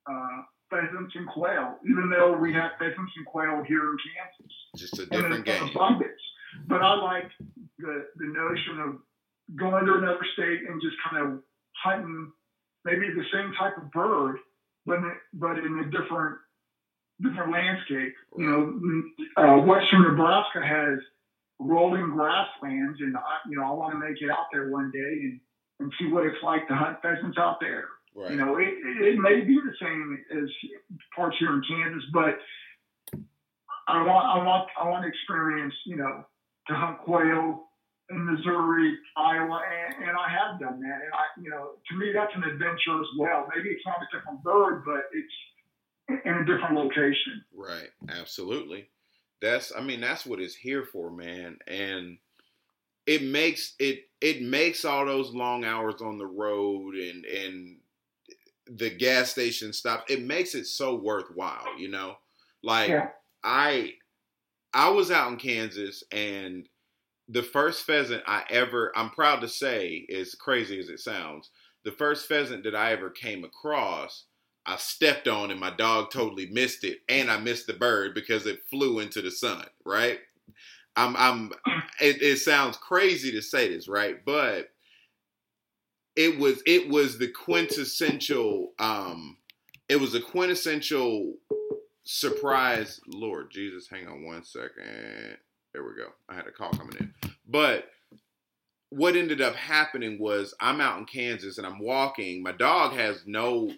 uh, 0.09 0.41
pheasants 0.71 1.13
and 1.15 1.27
quail, 1.27 1.75
even 1.85 2.09
though 2.09 2.35
we 2.35 2.53
have 2.53 2.71
pheasants 2.79 3.11
and 3.17 3.25
quail 3.25 3.63
here 3.67 3.91
in 3.91 3.97
Kansas. 4.01 4.53
Just 4.77 4.99
a 4.99 5.05
different 5.05 5.45
game. 5.45 5.69
Abundance. 5.69 6.21
But 6.67 6.81
I 6.81 6.95
like 6.95 7.29
the, 7.77 8.07
the 8.15 8.25
notion 8.25 8.79
of 8.79 8.95
going 9.55 9.85
to 9.85 9.93
another 9.95 10.25
state 10.33 10.61
and 10.67 10.81
just 10.81 10.95
kind 11.07 11.21
of 11.21 11.39
hunting 11.83 12.31
maybe 12.85 13.07
the 13.13 13.25
same 13.31 13.53
type 13.59 13.77
of 13.77 13.91
bird, 13.91 14.37
but 14.85 14.99
but 15.33 15.57
in 15.59 15.79
a 15.79 15.85
different 15.91 16.37
different 17.21 17.51
landscape. 17.51 18.13
You 18.37 18.45
know, 18.45 19.43
uh, 19.43 19.57
Western 19.61 20.03
Nebraska 20.03 20.61
has 20.65 20.99
rolling 21.59 22.09
grasslands, 22.11 22.99
and 22.99 23.15
I, 23.15 23.37
you 23.49 23.57
know 23.57 23.65
I 23.65 23.71
want 23.71 23.93
to 23.93 23.99
make 23.99 24.21
it 24.21 24.31
out 24.31 24.47
there 24.51 24.69
one 24.69 24.91
day 24.91 24.99
and 24.99 25.39
and 25.79 25.91
see 25.99 26.07
what 26.07 26.25
it's 26.25 26.41
like 26.43 26.67
to 26.67 26.75
hunt 26.75 27.01
pheasants 27.01 27.37
out 27.37 27.59
there. 27.59 27.85
Right. 28.13 28.31
You 28.31 28.37
know, 28.37 28.57
it, 28.57 28.67
it 28.67 29.19
may 29.19 29.41
be 29.41 29.55
the 29.55 29.73
same 29.79 30.19
as 30.31 30.49
parts 31.15 31.37
here 31.39 31.53
in 31.53 31.61
Kansas, 31.67 32.03
but 32.13 32.37
I 33.87 34.03
want 34.03 34.25
I 34.25 34.43
want 34.43 34.67
I 34.79 34.87
want 34.89 35.03
to 35.03 35.09
experience 35.09 35.73
you 35.85 35.95
know 35.95 36.25
to 36.67 36.73
hunt 36.75 36.99
quail 36.99 37.67
in 38.11 38.25
Missouri, 38.25 38.97
Iowa, 39.15 39.61
and, 39.87 40.03
and 40.03 40.17
I 40.17 40.29
have 40.29 40.59
done 40.59 40.79
that. 40.81 40.99
And 41.01 41.13
I, 41.13 41.41
you 41.41 41.49
know, 41.49 41.71
to 41.89 41.95
me, 41.95 42.11
that's 42.13 42.33
an 42.35 42.43
adventure 42.43 42.99
as 42.99 43.07
well. 43.17 43.47
Maybe 43.55 43.69
it's 43.69 43.85
not 43.85 43.97
a 44.01 44.17
different 44.17 44.43
bird, 44.43 44.83
but 44.85 45.03
it's 45.13 46.25
in 46.25 46.33
a 46.33 46.45
different 46.45 46.75
location. 46.75 47.43
Right. 47.55 47.89
Absolutely. 48.09 48.89
That's, 49.41 49.71
I 49.75 49.81
mean, 49.81 50.01
that's 50.01 50.25
what 50.25 50.39
it's 50.39 50.55
here 50.55 50.83
for, 50.83 51.09
man. 51.09 51.57
And 51.67 52.17
it 53.07 53.23
makes 53.23 53.73
it, 53.79 54.09
it 54.19 54.41
makes 54.41 54.85
all 54.85 55.05
those 55.05 55.33
long 55.33 55.65
hours 55.65 56.01
on 56.01 56.17
the 56.17 56.27
road 56.27 56.95
and, 56.95 57.25
and 57.25 57.77
the 58.75 58.89
gas 58.89 59.31
station 59.31 59.73
stop. 59.73 60.05
It 60.09 60.23
makes 60.23 60.55
it 60.55 60.65
so 60.65 60.95
worthwhile, 60.95 61.77
you 61.77 61.89
know, 61.89 62.15
like 62.63 62.89
yeah. 62.89 63.09
I, 63.43 63.93
I 64.73 64.89
was 64.89 65.11
out 65.11 65.31
in 65.31 65.37
Kansas 65.37 66.03
and 66.11 66.67
the 67.27 67.43
first 67.43 67.85
pheasant 67.85 68.23
I 68.27 68.43
ever, 68.49 68.91
I'm 68.95 69.09
proud 69.09 69.41
to 69.41 69.47
say, 69.47 70.05
as 70.13 70.35
crazy 70.35 70.79
as 70.79 70.89
it 70.89 70.99
sounds, 70.99 71.49
the 71.83 71.91
first 71.91 72.27
pheasant 72.27 72.63
that 72.65 72.75
I 72.75 72.91
ever 72.91 73.09
came 73.09 73.43
across, 73.43 74.25
I 74.65 74.75
stepped 74.77 75.27
on 75.27 75.49
and 75.49 75.59
my 75.59 75.71
dog 75.71 76.11
totally 76.11 76.47
missed 76.47 76.83
it, 76.83 76.99
and 77.09 77.31
I 77.31 77.37
missed 77.37 77.67
the 77.67 77.73
bird 77.73 78.13
because 78.13 78.45
it 78.45 78.59
flew 78.69 78.99
into 78.99 79.21
the 79.21 79.31
sun. 79.31 79.65
Right? 79.85 80.19
I'm, 80.95 81.15
I'm. 81.15 81.51
It, 81.99 82.21
it 82.21 82.37
sounds 82.39 82.77
crazy 82.77 83.31
to 83.31 83.41
say 83.41 83.69
this, 83.69 83.87
right? 83.87 84.17
But 84.25 84.70
it 86.15 86.37
was, 86.37 86.61
it 86.65 86.89
was 86.89 87.17
the 87.17 87.27
quintessential. 87.27 88.71
Um, 88.79 89.37
it 89.89 89.99
was 89.99 90.15
a 90.15 90.21
quintessential 90.21 91.33
surprise. 92.03 92.99
Lord 93.07 93.51
Jesus, 93.51 93.87
hang 93.87 94.07
on 94.07 94.23
one 94.23 94.43
second. 94.43 95.37
There 95.73 95.83
we 95.83 95.95
go. 95.95 96.09
I 96.29 96.35
had 96.35 96.47
a 96.47 96.51
call 96.51 96.71
coming 96.71 96.97
in. 96.99 97.13
But 97.47 97.89
what 98.89 99.15
ended 99.15 99.41
up 99.41 99.55
happening 99.55 100.19
was 100.19 100.53
I'm 100.59 100.81
out 100.81 100.99
in 100.99 101.05
Kansas 101.05 101.57
and 101.57 101.65
I'm 101.65 101.79
walking. 101.79 102.43
My 102.43 102.51
dog 102.51 102.93
has 102.93 103.23
no 103.25 103.71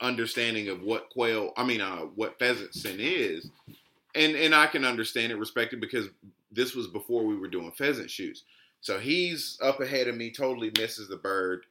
understanding 0.00 0.68
of 0.68 0.82
what 0.82 1.10
quail, 1.10 1.52
I 1.56 1.64
mean, 1.64 1.80
uh, 1.80 2.02
what 2.14 2.38
pheasant 2.38 2.74
scent 2.74 3.00
is. 3.00 3.50
And, 4.14 4.36
and 4.36 4.54
I 4.54 4.66
can 4.68 4.84
understand 4.84 5.32
it, 5.32 5.38
respected 5.38 5.80
because 5.80 6.06
this 6.52 6.74
was 6.74 6.86
before 6.86 7.24
we 7.24 7.36
were 7.36 7.48
doing 7.48 7.72
pheasant 7.72 8.10
shoots. 8.10 8.44
So 8.80 8.98
he's 8.98 9.58
up 9.62 9.80
ahead 9.80 10.08
of 10.08 10.16
me, 10.16 10.30
totally 10.30 10.70
misses 10.76 11.08
the 11.08 11.16
bird. 11.16 11.64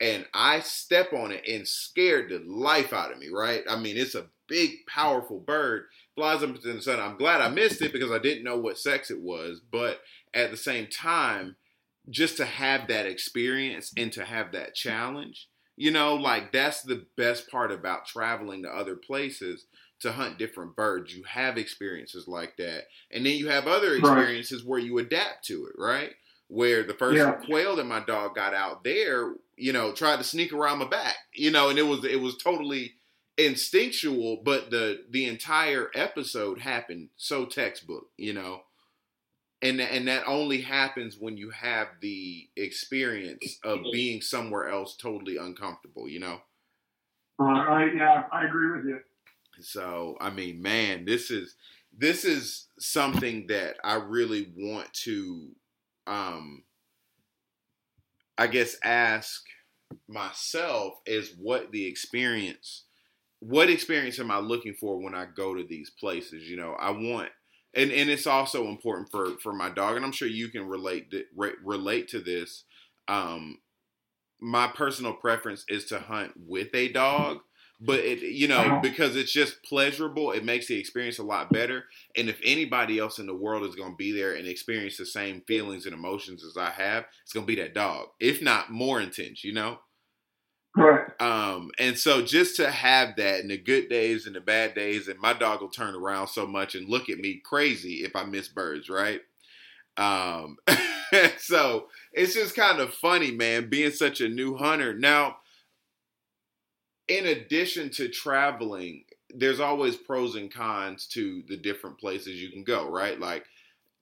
And 0.00 0.26
I 0.32 0.60
step 0.60 1.12
on 1.12 1.30
it 1.30 1.46
and 1.46 1.68
scared 1.68 2.30
the 2.30 2.38
life 2.38 2.92
out 2.92 3.12
of 3.12 3.18
me, 3.18 3.28
right? 3.28 3.62
I 3.68 3.76
mean, 3.76 3.96
it's 3.96 4.14
a 4.14 4.26
big, 4.48 4.86
powerful 4.86 5.38
bird, 5.38 5.84
flies 6.14 6.42
up 6.42 6.50
into 6.50 6.72
the 6.72 6.82
sun. 6.82 7.00
I'm 7.00 7.18
glad 7.18 7.40
I 7.40 7.48
missed 7.48 7.82
it 7.82 7.92
because 7.92 8.10
I 8.10 8.18
didn't 8.18 8.44
know 8.44 8.58
what 8.58 8.78
sex 8.78 9.10
it 9.10 9.20
was, 9.20 9.60
but 9.60 10.00
at 10.34 10.50
the 10.50 10.56
same 10.56 10.86
time, 10.86 11.56
just 12.08 12.38
to 12.38 12.44
have 12.44 12.88
that 12.88 13.06
experience 13.06 13.92
and 13.96 14.12
to 14.12 14.24
have 14.24 14.52
that 14.52 14.74
challenge, 14.74 15.48
you 15.76 15.90
know, 15.90 16.14
like 16.14 16.52
that's 16.52 16.82
the 16.82 17.06
best 17.16 17.50
part 17.50 17.70
about 17.70 18.06
traveling 18.06 18.62
to 18.62 18.68
other 18.68 18.96
places 18.96 19.66
to 20.00 20.12
hunt 20.12 20.38
different 20.38 20.74
birds. 20.76 21.14
You 21.14 21.22
have 21.24 21.58
experiences 21.58 22.26
like 22.26 22.56
that. 22.56 22.84
And 23.10 23.24
then 23.24 23.36
you 23.36 23.48
have 23.48 23.66
other 23.66 23.94
experiences 23.94 24.62
right. 24.62 24.68
where 24.68 24.78
you 24.80 24.98
adapt 24.98 25.44
to 25.46 25.66
it, 25.66 25.72
right? 25.78 26.12
Where 26.50 26.82
the 26.82 26.94
first 26.94 27.16
yeah. 27.16 27.32
quail 27.46 27.76
that 27.76 27.86
my 27.86 28.00
dog 28.00 28.34
got 28.34 28.54
out 28.54 28.82
there, 28.82 29.34
you 29.56 29.72
know, 29.72 29.92
tried 29.92 30.16
to 30.16 30.24
sneak 30.24 30.52
around 30.52 30.80
my 30.80 30.88
back, 30.88 31.14
you 31.32 31.52
know, 31.52 31.70
and 31.70 31.78
it 31.78 31.86
was 31.86 32.04
it 32.04 32.20
was 32.20 32.36
totally 32.36 32.94
instinctual, 33.38 34.42
but 34.44 34.70
the 34.70 35.04
the 35.10 35.26
entire 35.26 35.90
episode 35.94 36.60
happened 36.60 37.10
so 37.16 37.46
textbook, 37.46 38.08
you 38.16 38.32
know? 38.32 38.62
And 39.62 39.80
and 39.80 40.08
that 40.08 40.24
only 40.26 40.62
happens 40.62 41.16
when 41.18 41.36
you 41.36 41.50
have 41.50 41.88
the 42.00 42.48
experience 42.56 43.58
of 43.64 43.80
being 43.92 44.20
somewhere 44.20 44.68
else 44.68 44.96
totally 44.96 45.36
uncomfortable 45.36 46.08
you 46.08 46.20
know? 46.20 46.40
Uh, 47.38 47.44
I, 47.44 47.92
yeah 47.94 48.24
i 48.32 48.44
agree 48.44 48.76
with 48.76 48.86
you. 48.86 49.00
So 49.60 50.16
i 50.20 50.30
mean 50.30 50.62
man 50.62 51.04
this 51.04 51.30
is 51.30 51.54
this 51.96 52.24
is 52.24 52.68
something 52.78 53.46
that 53.48 53.76
i 53.84 53.94
really 53.94 54.52
want 54.56 54.92
to 55.04 55.50
um 56.10 56.62
i 58.36 58.46
guess 58.46 58.76
ask 58.84 59.42
myself 60.08 60.94
is 61.06 61.32
what 61.38 61.72
the 61.72 61.86
experience 61.86 62.84
what 63.38 63.70
experience 63.70 64.18
am 64.18 64.30
i 64.30 64.38
looking 64.38 64.74
for 64.74 65.02
when 65.02 65.14
i 65.14 65.24
go 65.24 65.54
to 65.54 65.64
these 65.64 65.90
places 65.90 66.48
you 66.48 66.56
know 66.56 66.76
i 66.78 66.90
want 66.90 67.30
and 67.74 67.92
and 67.92 68.10
it's 68.10 68.26
also 68.26 68.66
important 68.66 69.10
for 69.10 69.38
for 69.38 69.52
my 69.52 69.70
dog, 69.70 69.96
and 69.96 70.04
I'm 70.04 70.12
sure 70.12 70.28
you 70.28 70.48
can 70.48 70.66
relate 70.66 71.12
re, 71.36 71.52
relate 71.64 72.08
to 72.08 72.20
this. 72.20 72.64
Um, 73.08 73.58
my 74.40 74.68
personal 74.68 75.12
preference 75.12 75.64
is 75.68 75.84
to 75.86 76.00
hunt 76.00 76.32
with 76.36 76.74
a 76.74 76.88
dog, 76.88 77.38
but 77.80 78.00
it 78.00 78.20
you 78.20 78.46
know 78.46 78.58
uh-huh. 78.58 78.80
because 78.80 79.16
it's 79.16 79.32
just 79.32 79.62
pleasurable, 79.62 80.32
it 80.32 80.44
makes 80.44 80.66
the 80.66 80.78
experience 80.78 81.18
a 81.18 81.24
lot 81.24 81.50
better. 81.50 81.84
And 82.16 82.28
if 82.28 82.40
anybody 82.44 82.98
else 82.98 83.18
in 83.18 83.26
the 83.26 83.34
world 83.34 83.64
is 83.64 83.74
going 83.74 83.92
to 83.92 83.96
be 83.96 84.12
there 84.12 84.34
and 84.34 84.46
experience 84.46 84.96
the 84.96 85.06
same 85.06 85.42
feelings 85.46 85.86
and 85.86 85.94
emotions 85.94 86.44
as 86.44 86.56
I 86.56 86.70
have, 86.70 87.06
it's 87.22 87.32
going 87.32 87.46
to 87.46 87.52
be 87.52 87.60
that 87.60 87.74
dog, 87.74 88.08
if 88.20 88.42
not 88.42 88.70
more 88.70 89.00
intense. 89.00 89.44
You 89.44 89.54
know. 89.54 89.78
Right. 90.76 91.20
Um, 91.20 91.72
and 91.80 91.98
so 91.98 92.22
just 92.22 92.54
to 92.56 92.70
have 92.70 93.16
that 93.16 93.40
in 93.40 93.48
the 93.48 93.58
good 93.58 93.88
days 93.88 94.26
and 94.26 94.36
the 94.36 94.40
bad 94.40 94.74
days, 94.74 95.08
and 95.08 95.18
my 95.18 95.32
dog 95.32 95.60
will 95.60 95.68
turn 95.68 95.96
around 95.96 96.28
so 96.28 96.46
much 96.46 96.76
and 96.76 96.88
look 96.88 97.10
at 97.10 97.18
me 97.18 97.42
crazy 97.44 98.04
if 98.04 98.14
I 98.14 98.22
miss 98.22 98.46
birds, 98.46 98.88
right? 98.88 99.20
Um, 99.96 100.58
so 101.38 101.88
it's 102.12 102.34
just 102.34 102.54
kind 102.54 102.80
of 102.80 102.94
funny, 102.94 103.32
man, 103.32 103.68
being 103.68 103.90
such 103.90 104.20
a 104.20 104.28
new 104.28 104.56
hunter. 104.56 104.94
Now, 104.94 105.38
in 107.10 107.26
addition 107.26 107.90
to 107.90 108.08
traveling, 108.08 109.02
there's 109.34 109.58
always 109.58 109.96
pros 109.96 110.36
and 110.36 110.52
cons 110.52 111.08
to 111.08 111.42
the 111.48 111.56
different 111.56 111.98
places 111.98 112.40
you 112.40 112.50
can 112.50 112.62
go, 112.62 112.88
right? 112.88 113.18
Like, 113.18 113.44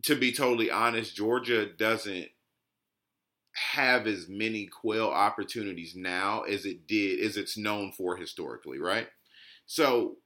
to 0.04 0.14
be 0.14 0.30
totally 0.30 0.70
honest, 0.70 1.16
Georgia 1.16 1.66
doesn't 1.66 2.28
have 3.54 4.06
as 4.06 4.26
many 4.28 4.66
quail 4.66 5.08
opportunities 5.08 5.94
now 5.96 6.42
as 6.42 6.66
it 6.66 6.86
did 6.86 7.20
as 7.24 7.38
it's 7.38 7.56
known 7.56 7.92
for 7.92 8.16
historically, 8.16 8.78
right? 8.78 9.08
So 9.64 10.16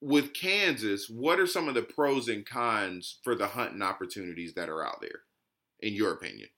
with 0.00 0.32
Kansas, 0.32 1.10
what 1.10 1.40
are 1.40 1.46
some 1.46 1.68
of 1.68 1.74
the 1.74 1.82
pros 1.82 2.28
and 2.28 2.46
cons 2.46 3.18
for 3.24 3.34
the 3.34 3.48
hunting 3.48 3.82
opportunities 3.82 4.54
that 4.54 4.68
are 4.68 4.86
out 4.86 5.00
there, 5.00 5.22
in 5.80 5.92
your 5.92 6.12
opinion? 6.12 6.48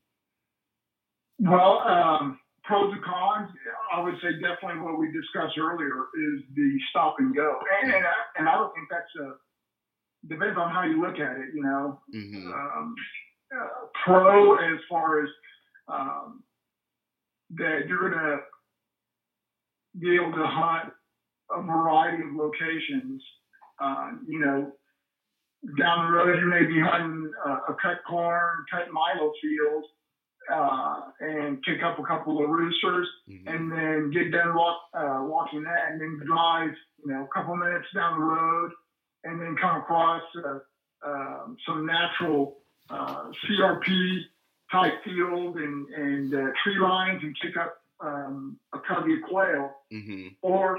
Well, 1.38 1.80
um, 1.80 2.38
pros 2.64 2.92
and 2.92 3.04
cons, 3.04 3.50
I 3.92 4.00
would 4.00 4.14
say 4.22 4.32
definitely 4.40 4.80
what 4.80 4.98
we 4.98 5.12
discussed 5.12 5.56
earlier 5.58 6.08
is 6.16 6.40
the 6.56 6.78
stop 6.90 7.16
and 7.18 7.34
go, 7.34 7.60
and 7.82 7.92
and 7.92 8.04
I, 8.04 8.14
and 8.38 8.48
I 8.48 8.54
don't 8.54 8.74
think 8.74 8.88
that's 8.90 9.14
a 9.20 9.34
depends 10.28 10.58
on 10.58 10.70
how 10.70 10.84
you 10.84 11.00
look 11.00 11.18
at 11.20 11.36
it. 11.36 11.54
You 11.54 11.62
know, 11.62 12.00
mm-hmm. 12.14 12.52
um, 12.52 12.94
uh, 13.54 13.86
pro 14.04 14.54
as 14.56 14.80
far 14.88 15.22
as 15.22 15.28
um, 15.88 16.42
that 17.50 17.82
you're 17.86 18.10
going 18.10 18.12
to 18.12 18.38
be 20.00 20.14
able 20.16 20.32
to 20.32 20.46
hunt 20.46 20.92
a 21.50 21.62
variety 21.62 22.22
of 22.22 22.34
locations. 22.34 23.22
Uh, 23.80 24.12
you 24.26 24.38
know, 24.38 24.72
down 25.78 26.06
the 26.06 26.12
road, 26.12 26.38
you 26.40 26.46
may 26.46 26.64
be 26.64 26.80
hunting 26.80 27.30
uh, 27.46 27.58
a 27.68 27.76
cut 27.82 27.98
corn, 28.08 28.64
cut 28.70 28.92
milo 28.92 29.32
field, 29.42 29.84
uh, 30.52 31.00
and 31.20 31.60
pick 31.62 31.82
up 31.82 31.98
a 31.98 32.02
couple 32.04 32.42
of 32.42 32.50
roosters, 32.50 33.08
mm-hmm. 33.28 33.48
and 33.48 33.72
then 33.72 34.10
get 34.10 34.30
done 34.30 34.54
walk, 34.54 34.80
uh, 34.94 35.20
walking 35.22 35.62
that, 35.62 35.90
and 35.90 36.00
then 36.00 36.20
drive, 36.26 36.70
you 37.04 37.12
know, 37.12 37.24
a 37.24 37.28
couple 37.34 37.56
minutes 37.56 37.86
down 37.94 38.18
the 38.18 38.24
road, 38.24 38.72
and 39.24 39.40
then 39.40 39.56
come 39.60 39.76
across 39.76 40.22
uh, 40.44 40.58
um, 41.06 41.56
some 41.66 41.86
natural 41.86 42.58
uh, 42.90 43.30
CRP 43.44 44.20
type 44.70 44.92
field 45.04 45.56
and, 45.56 45.88
and 45.88 46.34
uh, 46.34 46.50
tree 46.62 46.78
lines 46.80 47.20
and 47.22 47.36
pick 47.40 47.56
up 47.56 47.76
um, 48.00 48.58
a 48.72 48.78
covey 48.80 49.14
of 49.14 49.22
quail, 49.28 49.74
mm-hmm. 49.92 50.28
or 50.42 50.78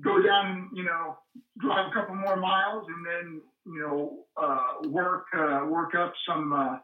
go 0.00 0.22
down, 0.22 0.70
you 0.72 0.84
know, 0.84 1.18
drive 1.58 1.90
a 1.90 1.94
couple 1.94 2.14
more 2.14 2.36
miles 2.36 2.86
and 2.88 3.06
then, 3.06 3.40
you 3.66 3.80
know, 3.80 4.24
uh, 4.36 4.88
work 4.88 5.26
uh, 5.36 5.64
work 5.68 5.94
up 5.94 6.12
some 6.26 6.52
uh, 6.52 6.78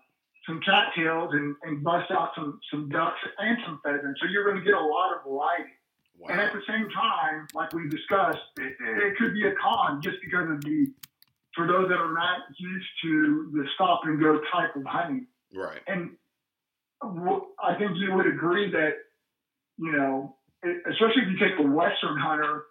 some 0.48 0.60
cattails 0.64 1.30
and, 1.32 1.54
and 1.62 1.84
bust 1.84 2.10
out 2.10 2.30
some 2.34 2.58
some 2.72 2.88
ducks 2.88 3.20
and 3.38 3.58
some 3.64 3.80
pheasants. 3.84 4.18
So 4.20 4.26
you're 4.26 4.44
going 4.44 4.58
to 4.58 4.64
get 4.64 4.74
a 4.74 4.80
lot 4.80 5.14
of 5.14 5.30
variety. 5.30 5.70
Wow. 6.18 6.28
And 6.30 6.40
at 6.40 6.52
the 6.52 6.62
same 6.66 6.88
time, 6.90 7.46
like 7.54 7.72
we 7.72 7.88
discussed, 7.88 8.42
it, 8.58 8.74
it 8.80 9.16
could 9.18 9.34
be 9.34 9.46
a 9.46 9.52
con 9.62 10.02
just 10.02 10.16
because 10.24 10.50
of 10.50 10.60
the 10.62 10.88
for 11.54 11.66
those 11.66 11.88
that 11.88 11.98
are 11.98 12.14
not 12.14 12.40
used 12.58 12.86
to 13.02 13.50
the 13.52 13.64
stop 13.74 14.00
and 14.04 14.20
go 14.20 14.40
type 14.52 14.74
of 14.74 14.84
hunting. 14.84 15.26
Right. 15.54 15.80
And 15.86 16.16
I 17.02 17.74
think 17.78 17.92
you 17.96 18.14
would 18.14 18.26
agree 18.26 18.70
that, 18.72 18.94
you 19.76 19.92
know, 19.92 20.36
especially 20.62 21.22
if 21.22 21.28
you 21.30 21.38
take 21.38 21.58
a 21.58 21.62
Western 21.62 22.18
hunter 22.18 22.64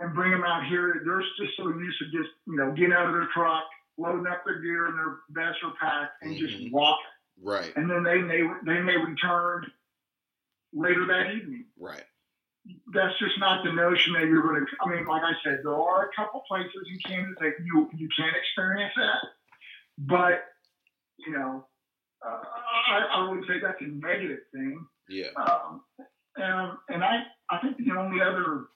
and 0.00 0.14
bring 0.14 0.30
them 0.30 0.44
out 0.44 0.66
here, 0.68 1.02
they're 1.04 1.20
just 1.38 1.56
so 1.56 1.68
used 1.68 1.98
to 1.98 2.04
just, 2.06 2.30
you 2.46 2.56
know, 2.56 2.72
getting 2.72 2.92
out 2.92 3.06
of 3.06 3.12
their 3.12 3.28
truck, 3.34 3.64
loading 3.98 4.26
up 4.26 4.44
their 4.44 4.60
gear 4.60 4.86
and 4.86 4.98
their 4.98 5.18
vest 5.30 5.58
or 5.64 5.72
pack, 5.80 6.10
and 6.22 6.32
mm-hmm. 6.32 6.46
just 6.46 6.72
walking. 6.72 7.04
Right. 7.42 7.72
And 7.76 7.90
then 7.90 8.02
they 8.02 8.18
may 8.18 8.42
they 8.64 8.80
may 8.80 8.96
return 8.96 9.66
later 10.72 11.06
that 11.06 11.32
evening. 11.32 11.66
Right. 11.78 12.04
That's 12.92 13.16
just 13.18 13.38
not 13.38 13.64
the 13.64 13.72
notion 13.72 14.14
that 14.14 14.24
you're 14.24 14.42
going 14.42 14.64
to. 14.64 14.66
I 14.80 14.88
mean, 14.88 15.06
like 15.06 15.22
I 15.22 15.32
said, 15.44 15.60
there 15.62 15.74
are 15.74 16.06
a 16.06 16.10
couple 16.16 16.42
places 16.48 16.72
in 16.90 16.98
Kansas 17.04 17.36
that 17.40 17.52
you 17.64 17.88
you 17.96 18.08
can 18.16 18.30
experience 18.34 18.92
that, 18.96 19.28
but 19.98 20.44
you 21.18 21.32
know, 21.32 21.66
uh, 22.26 22.42
I, 22.88 23.06
I 23.14 23.30
would 23.30 23.44
say 23.46 23.60
that's 23.62 23.80
a 23.80 23.84
negative 23.84 24.40
thing. 24.52 24.84
Yeah. 25.08 25.28
Um, 25.36 25.82
and 26.36 26.72
and 26.88 27.04
I 27.04 27.22
I 27.50 27.58
think 27.58 27.76
the 27.76 27.96
only 27.96 28.20
other 28.20 28.66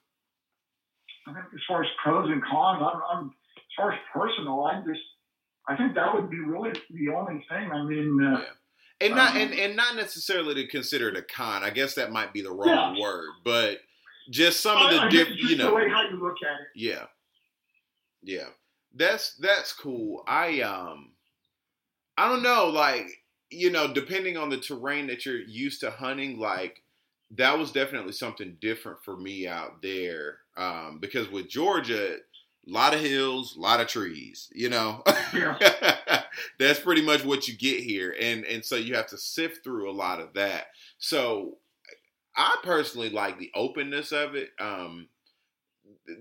I 1.26 1.34
think 1.34 1.46
as 1.52 1.60
far 1.66 1.82
as 1.82 1.88
pros 2.02 2.30
and 2.30 2.42
cons, 2.44 2.82
I'm, 2.82 3.00
I'm 3.10 3.32
as 3.70 3.74
far 3.76 3.92
as 3.92 3.98
personal, 4.12 4.64
I 4.64 4.80
just 4.86 5.00
I 5.68 5.76
think 5.76 5.94
that 5.94 6.14
would 6.14 6.30
be 6.30 6.40
really 6.40 6.72
the 6.90 7.08
only 7.10 7.44
thing. 7.48 7.70
I 7.70 7.82
mean. 7.84 8.18
Uh, 8.22 8.40
yeah. 8.40 8.44
And 9.02 9.14
not 9.14 9.30
um, 9.30 9.38
and, 9.38 9.54
and 9.54 9.76
not 9.76 9.96
necessarily 9.96 10.54
to 10.56 10.66
consider 10.66 11.08
it 11.08 11.16
a 11.16 11.22
con. 11.22 11.64
I 11.64 11.70
guess 11.70 11.94
that 11.94 12.12
might 12.12 12.34
be 12.34 12.42
the 12.42 12.50
wrong 12.50 12.96
yeah. 12.96 13.02
word, 13.02 13.30
but 13.44 13.78
just 14.28 14.60
some 14.60 14.76
of 14.76 14.90
the 14.90 15.08
different, 15.08 15.40
you 15.40 15.56
know, 15.56 15.70
the 15.70 15.74
way 15.74 15.88
how 15.88 16.02
you 16.02 16.22
look 16.22 16.36
at 16.42 16.60
it. 16.60 16.68
Yeah, 16.74 17.06
yeah, 18.22 18.48
that's 18.94 19.36
that's 19.36 19.72
cool. 19.72 20.22
I 20.28 20.60
um, 20.60 21.12
I 22.18 22.28
don't 22.28 22.42
know, 22.42 22.66
like 22.66 23.06
you 23.50 23.70
know, 23.70 23.92
depending 23.92 24.36
on 24.36 24.50
the 24.50 24.58
terrain 24.58 25.06
that 25.06 25.24
you're 25.24 25.40
used 25.40 25.80
to 25.80 25.90
hunting, 25.90 26.38
like 26.38 26.82
that 27.36 27.58
was 27.58 27.72
definitely 27.72 28.12
something 28.12 28.56
different 28.60 28.98
for 29.04 29.16
me 29.16 29.46
out 29.46 29.82
there. 29.82 30.38
Um, 30.56 30.98
because 31.00 31.30
with 31.30 31.48
Georgia, 31.48 32.16
a 32.70 32.72
lot 32.72 32.94
of 32.94 33.00
hills, 33.00 33.56
a 33.56 33.60
lot 33.60 33.80
of 33.80 33.88
trees, 33.88 34.48
you 34.54 34.68
know. 34.68 35.02
Yeah. 35.34 35.58
That's 36.58 36.80
pretty 36.80 37.02
much 37.02 37.24
what 37.24 37.48
you 37.48 37.56
get 37.56 37.80
here. 37.80 38.14
And 38.20 38.44
and 38.44 38.64
so 38.64 38.76
you 38.76 38.94
have 38.94 39.08
to 39.08 39.18
sift 39.18 39.64
through 39.64 39.90
a 39.90 39.92
lot 39.92 40.20
of 40.20 40.34
that. 40.34 40.66
So 40.98 41.58
I 42.36 42.56
personally 42.62 43.10
like 43.10 43.38
the 43.38 43.50
openness 43.54 44.12
of 44.12 44.34
it. 44.34 44.50
Um, 44.58 45.08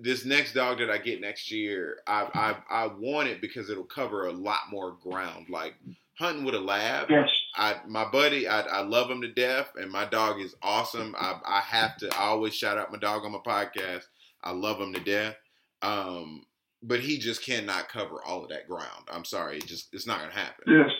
this 0.01 0.25
next 0.25 0.53
dog 0.53 0.79
that 0.79 0.89
I 0.89 0.97
get 0.97 1.21
next 1.21 1.51
year, 1.51 1.97
I, 2.07 2.55
I 2.69 2.83
I 2.83 2.87
want 2.87 3.29
it 3.29 3.41
because 3.41 3.69
it'll 3.69 3.83
cover 3.83 4.27
a 4.27 4.31
lot 4.31 4.61
more 4.71 4.97
ground. 5.01 5.47
Like 5.49 5.75
hunting 6.17 6.43
with 6.43 6.55
a 6.55 6.59
lab. 6.59 7.09
Yes. 7.09 7.29
I 7.55 7.77
my 7.87 8.09
buddy, 8.09 8.47
I, 8.47 8.61
I 8.61 8.81
love 8.81 9.09
him 9.09 9.21
to 9.21 9.31
death, 9.31 9.69
and 9.75 9.91
my 9.91 10.05
dog 10.05 10.41
is 10.41 10.55
awesome. 10.61 11.15
I, 11.17 11.39
I 11.45 11.59
have 11.61 11.97
to 11.97 12.09
I 12.15 12.25
always 12.25 12.53
shout 12.53 12.77
out 12.77 12.91
my 12.91 12.99
dog 12.99 13.23
on 13.23 13.31
my 13.31 13.39
podcast. 13.39 14.03
I 14.43 14.51
love 14.51 14.79
him 14.79 14.93
to 14.93 14.99
death. 14.99 15.35
Um, 15.81 16.43
but 16.81 17.01
he 17.01 17.17
just 17.17 17.43
cannot 17.43 17.89
cover 17.89 18.23
all 18.23 18.43
of 18.43 18.49
that 18.49 18.67
ground. 18.67 19.07
I'm 19.11 19.25
sorry, 19.25 19.57
it 19.57 19.65
just 19.65 19.89
it's 19.93 20.07
not 20.07 20.19
gonna 20.19 20.31
happen. 20.31 20.65
Yes. 20.67 20.91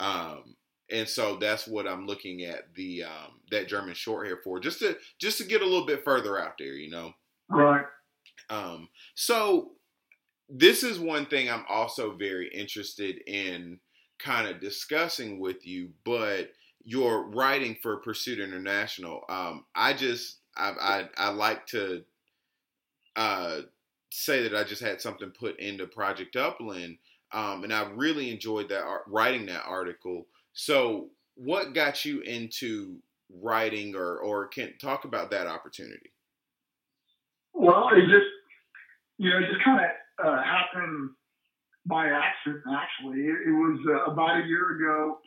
Um, 0.00 0.56
and 0.90 1.08
so 1.08 1.36
that's 1.36 1.66
what 1.66 1.86
I'm 1.86 2.06
looking 2.06 2.44
at 2.44 2.74
the 2.74 3.04
um, 3.04 3.40
that 3.50 3.68
German 3.68 3.94
short 3.94 4.26
hair 4.26 4.38
for, 4.42 4.58
just 4.58 4.78
to 4.80 4.96
just 5.20 5.38
to 5.38 5.44
get 5.44 5.62
a 5.62 5.66
little 5.66 5.86
bit 5.86 6.04
further 6.04 6.40
out 6.40 6.54
there, 6.58 6.74
you 6.74 6.90
know. 6.90 7.12
Right. 7.48 7.84
Um, 8.50 8.88
so 9.14 9.72
this 10.48 10.82
is 10.82 10.98
one 10.98 11.26
thing 11.26 11.50
I'm 11.50 11.64
also 11.68 12.16
very 12.16 12.48
interested 12.48 13.20
in 13.26 13.80
kind 14.18 14.48
of 14.48 14.60
discussing 14.60 15.38
with 15.38 15.66
you, 15.66 15.90
but 16.04 16.50
you're 16.84 17.28
writing 17.30 17.76
for 17.82 17.98
Pursuit 17.98 18.40
International. 18.40 19.24
Um, 19.28 19.66
I 19.74 19.92
just 19.92 20.38
I, 20.56 20.70
I, 20.80 21.26
I 21.26 21.30
like 21.30 21.66
to 21.68 22.02
uh, 23.14 23.60
say 24.10 24.42
that 24.42 24.54
I 24.54 24.64
just 24.64 24.82
had 24.82 25.00
something 25.00 25.30
put 25.30 25.58
into 25.60 25.86
Project 25.86 26.36
Upland, 26.36 26.98
um, 27.32 27.64
and 27.64 27.72
I 27.72 27.88
really 27.90 28.30
enjoyed 28.30 28.68
that 28.70 28.82
writing 29.06 29.46
that 29.46 29.64
article. 29.66 30.26
So, 30.52 31.10
what 31.34 31.74
got 31.74 32.04
you 32.04 32.20
into 32.20 32.96
writing, 33.42 33.94
or 33.94 34.18
or 34.18 34.48
can 34.48 34.74
talk 34.80 35.04
about 35.04 35.30
that 35.30 35.46
opportunity? 35.46 36.12
Well, 37.52 37.90
it 37.92 38.02
just 38.02 38.26
you 39.18 39.30
know, 39.30 39.38
it 39.38 39.50
just 39.50 39.64
kind 39.64 39.80
of 39.84 40.26
uh, 40.26 40.42
happened 40.42 41.10
by 41.86 42.08
accident. 42.08 42.64
Actually, 42.70 43.20
it, 43.22 43.48
it 43.48 43.52
was 43.52 43.78
uh, 43.88 44.12
about 44.12 44.42
a 44.42 44.46
year 44.46 44.76
ago, 44.76 45.18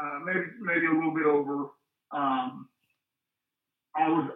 uh, 0.00 0.18
maybe 0.24 0.46
maybe 0.60 0.86
a 0.86 0.92
little 0.92 1.14
bit 1.14 1.26
over. 1.26 1.70
Um, 2.12 2.68
I 3.94 4.08
was 4.08 4.30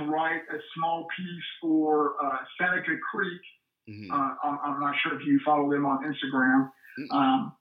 to 0.00 0.10
write 0.10 0.42
a 0.52 0.58
small 0.76 1.06
piece 1.16 1.44
for 1.60 2.14
uh, 2.22 2.38
Seneca 2.58 2.96
Creek. 3.12 3.40
Mm-hmm. 3.88 4.12
Uh, 4.12 4.34
I'm, 4.44 4.58
I'm, 4.64 4.80
not 4.80 4.94
sure 5.02 5.18
if 5.18 5.26
you 5.26 5.40
follow 5.44 5.70
them 5.70 5.84
on 5.86 6.04
Instagram, 6.04 6.70
um, 7.10 7.52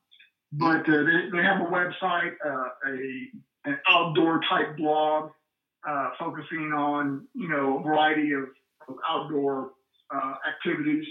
but 0.52 0.84
they, 0.86 1.30
they 1.32 1.44
have 1.44 1.62
a 1.62 1.70
website, 1.72 2.34
a 2.46 3.70
an 3.70 3.78
outdoor 3.88 4.40
type 4.50 4.78
blog 4.78 5.32
focusing 6.20 6.72
on 6.76 7.28
you 7.34 7.50
know 7.50 7.80
a 7.80 7.84
variety 7.84 8.34
of, 8.34 8.44
of 8.88 8.96
outdoor 9.08 9.72
uh, 10.14 10.34
activities. 10.48 11.06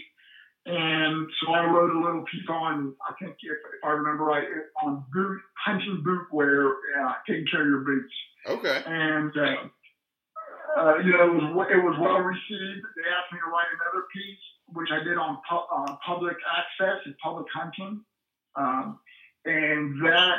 And 0.66 1.26
so 1.40 1.52
I 1.52 1.64
wrote 1.64 1.90
a 1.90 1.98
little 1.98 2.24
piece 2.30 2.46
on, 2.50 2.94
I 3.08 3.14
think 3.18 3.36
if, 3.40 3.52
if 3.52 3.84
I 3.84 3.88
remember 3.88 4.24
right, 4.24 4.44
on 4.82 5.02
boot, 5.12 5.40
hunting 5.64 6.02
boot 6.04 6.26
wear, 6.30 6.68
uh, 6.68 7.12
taking 7.26 7.46
care 7.50 7.62
of 7.62 7.68
your 7.68 7.80
boots. 7.80 8.12
Okay. 8.46 8.82
And, 8.84 9.32
uh, 10.78 10.98
you 10.98 11.12
know, 11.12 11.24
it 11.26 11.54
was, 11.54 11.66
it 11.70 11.82
was 11.82 11.96
well 11.98 12.20
received. 12.20 12.84
They 12.96 13.08
asked 13.10 13.32
me 13.32 13.38
to 13.44 13.50
write 13.50 13.66
another 13.74 14.06
piece, 14.14 14.44
which 14.72 14.90
I 14.92 15.02
did 15.02 15.18
on 15.18 15.38
pu- 15.48 15.68
uh, 15.74 15.96
public 16.06 16.36
access 16.56 17.00
and 17.04 17.14
public 17.18 17.46
hunting. 17.52 18.04
Um, 18.56 18.98
and 19.44 20.04
that 20.04 20.38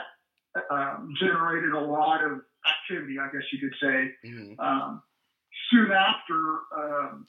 um, 0.71 1.13
generated 1.19 1.73
a 1.73 1.79
lot 1.79 2.23
of 2.23 2.41
activity, 2.65 3.17
I 3.19 3.27
guess 3.31 3.43
you 3.51 3.59
could 3.59 3.75
say. 3.79 4.11
Mm-hmm. 4.27 4.59
Um, 4.59 5.01
soon 5.71 5.91
after, 5.91 6.59
um, 6.75 7.27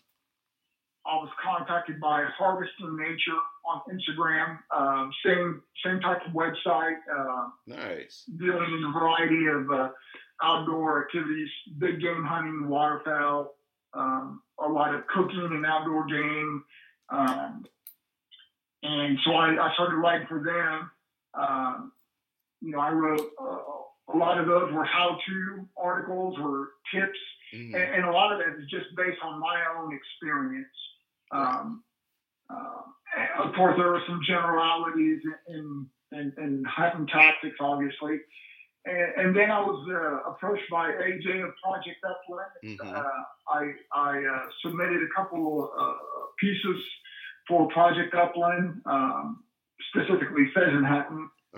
I 1.06 1.16
was 1.16 1.30
contacted 1.42 1.98
by 2.00 2.24
Harvesting 2.36 2.96
Nature 2.96 3.38
on 3.64 3.80
Instagram. 3.90 4.58
Um, 4.74 5.10
same 5.24 5.62
same 5.84 6.00
type 6.00 6.20
of 6.26 6.32
website. 6.32 6.98
Uh, 7.10 7.48
nice. 7.66 8.24
Dealing 8.38 8.70
in 8.78 8.84
a 8.84 8.92
variety 8.92 9.46
of 9.46 9.70
uh, 9.70 9.88
outdoor 10.42 11.04
activities, 11.04 11.48
big 11.78 12.00
game 12.00 12.24
hunting, 12.24 12.68
waterfowl, 12.68 13.54
um, 13.94 14.42
a 14.58 14.68
lot 14.68 14.94
of 14.94 15.06
cooking 15.06 15.48
and 15.50 15.66
outdoor 15.66 16.06
game. 16.06 16.64
Um, 17.10 17.64
and 18.82 19.18
so 19.24 19.32
I, 19.32 19.68
I, 19.68 19.72
started 19.74 19.96
writing 19.96 20.26
for 20.28 20.42
them. 20.42 20.90
Um, 21.34 21.92
you 22.60 22.70
know, 22.70 22.78
I 22.78 22.90
wrote 22.90 23.20
uh, 23.40 24.14
a 24.14 24.16
lot 24.16 24.38
of 24.38 24.46
those 24.46 24.72
were 24.72 24.84
how-to 24.84 25.68
articles 25.76 26.36
or 26.40 26.68
tips, 26.94 27.18
mm-hmm. 27.54 27.74
and, 27.74 27.94
and, 27.94 28.04
a 28.04 28.12
lot 28.12 28.32
of 28.32 28.38
that 28.38 28.58
is 28.58 28.68
just 28.70 28.86
based 28.96 29.18
on 29.22 29.40
my 29.40 29.62
own 29.76 29.92
experience. 29.94 30.66
Um, 31.32 31.82
uh, 32.48 33.42
of 33.42 33.54
course, 33.54 33.76
there 33.76 33.88
were 33.88 34.02
some 34.06 34.20
generalities 34.26 35.20
in, 35.48 35.86
in 36.12 36.64
hunting 36.66 37.06
tactics, 37.06 37.56
obviously. 37.60 38.18
And, 38.84 39.26
and 39.26 39.36
then 39.36 39.50
I 39.50 39.60
was 39.60 39.86
uh, 39.90 40.30
approached 40.30 40.70
by 40.70 40.88
AJ 40.88 41.44
of 41.44 41.50
Project 41.62 41.98
Upland. 42.04 42.78
Mm-hmm. 42.80 42.96
Uh, 42.96 43.02
I, 43.48 43.72
I 43.94 44.18
uh, 44.18 44.48
submitted 44.64 45.02
a 45.02 45.14
couple 45.14 45.64
of 45.64 45.70
uh, 45.78 45.94
pieces 46.38 46.82
for 47.48 47.68
Project 47.68 48.14
Upland, 48.14 48.80
um, 48.86 49.42
specifically 49.94 50.50
pheasant. 50.54 50.86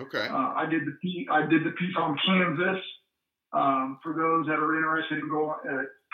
Okay. 0.01 0.27
Uh, 0.29 0.53
I 0.57 0.67
did 0.69 0.87
the 0.87 0.97
piece, 1.03 1.29
I 1.31 1.47
did 1.47 1.65
the 1.65 1.73
piece 1.73 1.95
on 1.99 2.17
Kansas. 2.25 2.83
Um, 3.53 3.99
for 4.03 4.15
those 4.15 4.47
that 4.47 4.59
are 4.59 4.77
interested 4.79 5.19
in 5.19 5.29
going 5.29 5.55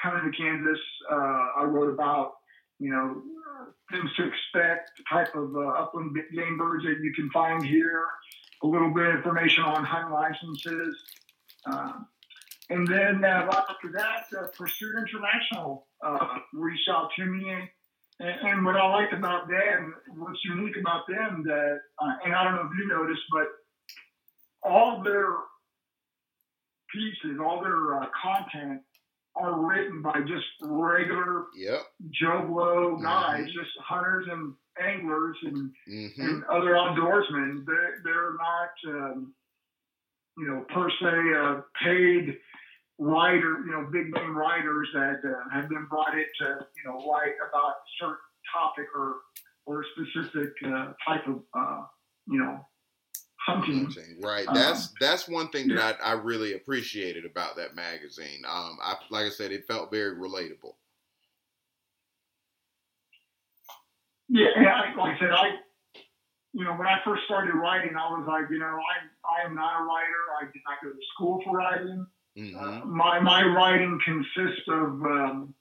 coming 0.02 0.30
to 0.30 0.36
Kansas, 0.36 0.80
I 1.08 1.62
wrote 1.64 1.92
about 1.94 2.32
you 2.78 2.90
know, 2.90 3.22
things 3.90 4.10
to 4.16 4.24
expect, 4.24 4.90
the 4.96 5.04
type 5.10 5.34
of 5.34 5.54
uh, 5.54 5.82
upland 5.82 6.16
game 6.34 6.58
birds 6.58 6.84
that 6.84 6.96
you 7.02 7.12
can 7.14 7.28
find 7.30 7.64
here, 7.64 8.04
a 8.62 8.66
little 8.66 8.92
bit 8.92 9.06
of 9.06 9.16
information 9.16 9.64
on 9.64 9.84
hunting 9.84 10.12
licenses. 10.12 10.96
Uh, 11.66 11.92
and 12.70 12.86
then 12.86 13.24
uh, 13.24 13.46
right 13.46 13.64
after 13.70 13.90
that, 13.92 14.26
uh, 14.38 14.46
Pursuit 14.56 14.94
International 14.98 15.86
uh, 16.04 16.38
reached 16.52 16.88
out 16.90 17.10
to 17.16 17.24
me. 17.24 17.50
And, 18.20 18.48
and, 18.48 18.64
what 18.64 18.76
I 18.76 18.88
liked 18.90 19.12
about 19.12 19.48
them, 19.48 19.94
what's 20.16 20.44
unique 20.44 20.76
about 20.80 21.06
them, 21.06 21.44
that, 21.46 21.78
uh, 22.02 22.12
and 22.24 22.34
I 22.34 22.44
don't 22.44 22.56
know 22.56 22.62
if 22.62 22.76
you 22.76 22.88
noticed, 22.88 23.22
but 23.30 23.46
all 24.62 25.02
their 25.02 25.28
pieces, 26.92 27.38
all 27.40 27.62
their 27.62 28.02
uh, 28.02 28.06
content 28.20 28.82
are 29.36 29.60
written 29.60 30.02
by 30.02 30.20
just 30.22 30.46
regular 30.62 31.46
yep. 31.56 31.82
Joe 32.10 32.44
Blow 32.48 32.96
guys, 32.96 33.42
mm-hmm. 33.42 33.58
just 33.58 33.70
hunters 33.86 34.26
and 34.30 34.54
anglers 34.80 35.36
and, 35.42 35.70
mm-hmm. 35.88 36.20
and 36.20 36.44
other 36.44 36.72
outdoorsmen. 36.74 37.64
They're, 37.66 38.00
they're 38.04 38.34
not, 38.36 38.94
um, 38.94 39.34
you 40.36 40.46
know, 40.46 40.64
per 40.72 40.88
se 40.90 41.16
uh, 41.36 41.60
paid 41.82 42.38
writer, 42.98 43.62
you 43.64 43.72
know, 43.72 43.88
big 43.90 44.12
name 44.12 44.36
writers 44.36 44.88
that 44.94 45.20
uh, 45.24 45.48
have 45.52 45.68
been 45.68 45.86
brought 45.86 46.14
in 46.14 46.24
to, 46.40 46.66
you 46.76 46.84
know, 46.90 47.10
write 47.10 47.34
about 47.48 47.70
a 47.70 47.90
certain 48.00 48.16
topic 48.52 48.86
or 48.94 49.16
or 49.66 49.82
a 49.82 49.84
specific 49.94 50.52
uh, 50.64 50.92
type 51.06 51.26
of, 51.26 51.42
uh, 51.54 51.82
you 52.26 52.38
know, 52.38 52.66
hunting. 53.46 53.92
Right. 54.22 54.48
Um, 54.48 54.54
that's 54.54 54.94
that's 55.00 55.28
one 55.28 55.48
thing 55.48 55.68
that 55.68 55.98
I, 56.02 56.10
I 56.10 56.12
really 56.12 56.54
appreciated 56.54 57.24
about 57.24 57.56
that 57.56 57.74
magazine. 57.74 58.44
Um, 58.46 58.78
I 58.82 58.96
like 59.10 59.26
I 59.26 59.30
said, 59.30 59.52
it 59.52 59.66
felt 59.66 59.90
very 59.90 60.16
relatable. 60.16 60.74
Yeah, 64.28 64.46
I, 64.56 64.94
like 64.96 65.16
I 65.16 65.18
said, 65.18 65.30
I, 65.30 65.50
you 66.52 66.64
know, 66.64 66.72
when 66.72 66.86
I 66.86 66.98
first 67.04 67.24
started 67.24 67.54
writing, 67.54 67.96
I 67.96 68.10
was 68.10 68.26
like, 68.28 68.50
you 68.50 68.58
know, 68.58 68.66
I 68.66 69.42
I 69.42 69.46
am 69.46 69.54
not 69.54 69.80
a 69.80 69.84
writer. 69.84 70.22
I 70.40 70.44
did 70.52 70.62
not 70.66 70.78
go 70.82 70.90
to 70.90 71.06
school 71.14 71.40
for 71.44 71.56
writing. 71.56 72.06
Mm-hmm. 72.36 72.58
Uh, 72.58 72.84
my 72.84 73.20
my 73.20 73.42
writing 73.42 73.98
consists 74.04 74.68
of. 74.68 75.02
Um, 75.02 75.54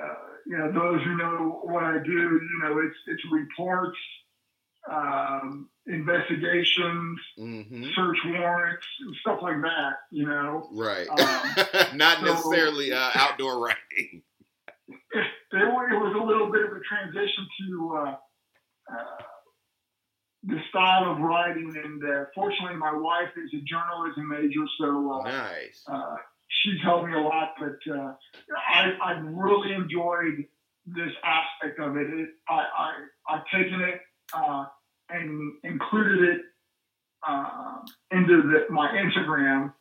uh, 0.00 0.14
you 0.46 0.58
know, 0.58 0.72
those 0.72 1.02
who 1.04 1.16
know 1.16 1.60
what 1.62 1.84
I 1.84 1.98
do, 2.04 2.12
you 2.12 2.60
know, 2.62 2.78
it's 2.78 2.96
it's 3.06 3.22
reports, 3.30 3.98
um, 4.90 5.68
investigations, 5.86 7.18
mm-hmm. 7.38 7.84
search 7.94 8.18
warrants, 8.26 8.86
stuff 9.20 9.38
like 9.42 9.60
that. 9.62 9.92
You 10.10 10.26
know, 10.26 10.68
right? 10.72 11.08
Um, 11.08 11.96
Not 11.96 12.18
so 12.18 12.24
necessarily 12.24 12.92
uh, 12.92 13.10
outdoor 13.14 13.60
writing. 13.64 14.22
It, 15.14 15.26
it, 15.52 15.66
was 15.70 16.14
a 16.20 16.24
little 16.24 16.50
bit 16.50 16.64
of 16.64 16.72
a 16.72 16.80
transition 16.80 17.46
to 17.60 17.96
uh, 17.96 18.16
uh, 18.92 19.22
the 20.44 20.58
style 20.68 21.12
of 21.12 21.18
writing, 21.18 21.72
and 21.82 22.02
uh, 22.04 22.24
fortunately, 22.34 22.76
my 22.76 22.92
wife 22.92 23.30
is 23.36 23.50
a 23.54 23.62
journalism 23.64 24.28
major, 24.28 24.66
so 24.80 25.12
uh, 25.12 25.28
nice. 25.28 25.82
Uh, 25.86 26.16
she's 26.48 26.82
helped 26.82 27.06
me 27.06 27.14
a 27.14 27.20
lot. 27.20 27.54
But 27.58 27.78
I, 28.68 28.92
I 29.02 29.12
really 29.22 29.72
enjoyed 29.74 30.44
this 30.86 31.12
aspect 31.24 31.80
of 31.80 31.96
it. 31.96 32.08
it 32.10 32.28
I, 32.48 32.54
I 32.54 32.92
I've 33.28 33.44
taken 33.52 33.80
it 33.80 34.00
uh, 34.34 34.64
and 35.10 35.52
included 35.62 36.28
it 36.28 36.40
uh, 37.26 37.78
into 38.10 38.42
the, 38.42 38.72
my 38.72 38.88
Instagram, 38.88 39.72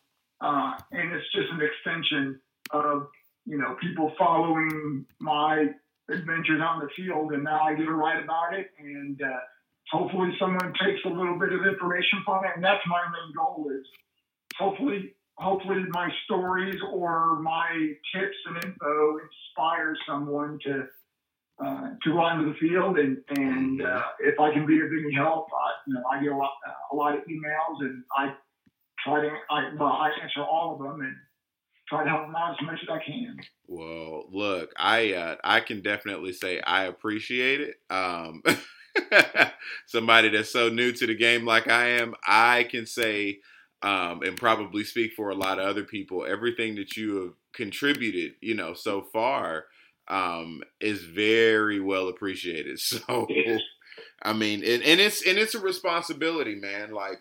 uh, 0.41 0.73
and 0.91 1.11
it's 1.11 1.25
just 1.33 1.51
an 1.51 1.61
extension 1.61 2.39
of 2.71 3.07
you 3.45 3.57
know 3.57 3.75
people 3.81 4.11
following 4.17 5.05
my 5.19 5.67
adventures 6.09 6.61
on 6.61 6.79
the 6.79 6.89
field, 6.95 7.33
and 7.33 7.43
now 7.43 7.61
I 7.63 7.75
get 7.75 7.85
to 7.85 7.93
write 7.93 8.23
about 8.23 8.53
it, 8.53 8.67
and 8.79 9.21
uh, 9.21 9.39
hopefully 9.91 10.29
someone 10.39 10.73
takes 10.83 10.99
a 11.05 11.09
little 11.09 11.39
bit 11.39 11.53
of 11.53 11.65
information 11.65 12.21
from 12.25 12.45
it, 12.45 12.51
and 12.55 12.63
that's 12.63 12.83
my 12.87 13.01
main 13.05 13.33
goal 13.35 13.69
is 13.71 13.85
hopefully 14.57 15.15
hopefully 15.35 15.83
my 15.89 16.09
stories 16.25 16.75
or 16.91 17.39
my 17.41 17.93
tips 18.13 18.37
and 18.45 18.63
info 18.63 19.17
inspire 19.17 19.95
someone 20.07 20.59
to 20.63 20.83
uh, 21.63 21.89
to 22.03 22.11
go 22.11 22.19
onto 22.19 22.51
the 22.51 22.59
field, 22.59 22.97
and 22.97 23.17
and 23.37 23.81
uh, 23.81 24.01
if 24.19 24.39
I 24.39 24.51
can 24.51 24.65
be 24.65 24.79
of 24.79 24.87
any 24.87 25.13
help, 25.13 25.47
I, 25.53 25.71
you 25.87 25.93
know, 25.93 26.03
I 26.11 26.21
get 26.21 26.31
a 26.31 26.35
lot, 26.35 26.51
uh, 26.67 26.73
a 26.91 26.95
lot 26.95 27.15
of 27.15 27.21
emails, 27.25 27.79
and 27.79 28.03
I 28.17 28.33
try 29.03 29.21
to 29.21 29.29
I 29.49 29.69
well 29.79 29.91
I 29.91 30.11
answer 30.21 30.41
all 30.41 30.73
of 30.73 30.79
them 30.79 31.01
and 31.01 31.15
try 31.93 32.03
to 32.03 32.09
help 32.09 32.25
them 32.25 32.35
out 32.35 32.51
as 32.59 32.65
much 32.65 32.79
as 32.81 32.89
I 32.89 33.03
can. 33.03 33.37
Well, 33.67 34.25
look, 34.31 34.73
I 34.77 35.13
uh, 35.13 35.35
I 35.43 35.59
can 35.59 35.81
definitely 35.81 36.33
say 36.33 36.59
I 36.61 36.85
appreciate 36.85 37.61
it. 37.61 37.75
Um, 37.89 38.43
somebody 39.87 40.29
that's 40.29 40.51
so 40.51 40.69
new 40.69 40.91
to 40.93 41.07
the 41.07 41.15
game 41.15 41.45
like 41.45 41.69
I 41.69 41.89
am, 41.89 42.15
I 42.25 42.63
can 42.63 42.85
say 42.85 43.39
um, 43.81 44.21
and 44.23 44.37
probably 44.37 44.83
speak 44.83 45.13
for 45.13 45.29
a 45.29 45.35
lot 45.35 45.59
of 45.59 45.65
other 45.65 45.83
people. 45.83 46.25
Everything 46.25 46.75
that 46.75 46.95
you 46.95 47.21
have 47.21 47.33
contributed, 47.53 48.35
you 48.41 48.55
know, 48.55 48.73
so 48.73 49.01
far 49.01 49.65
um, 50.07 50.61
is 50.79 51.03
very 51.03 51.79
well 51.79 52.09
appreciated. 52.09 52.79
So, 53.03 53.27
I 54.21 54.33
mean, 54.33 54.63
and, 54.63 54.81
and 54.83 55.01
it's 55.01 55.25
and 55.27 55.37
it's 55.37 55.53
a 55.53 55.59
responsibility, 55.59 56.55
man. 56.55 56.91
Like 56.91 57.19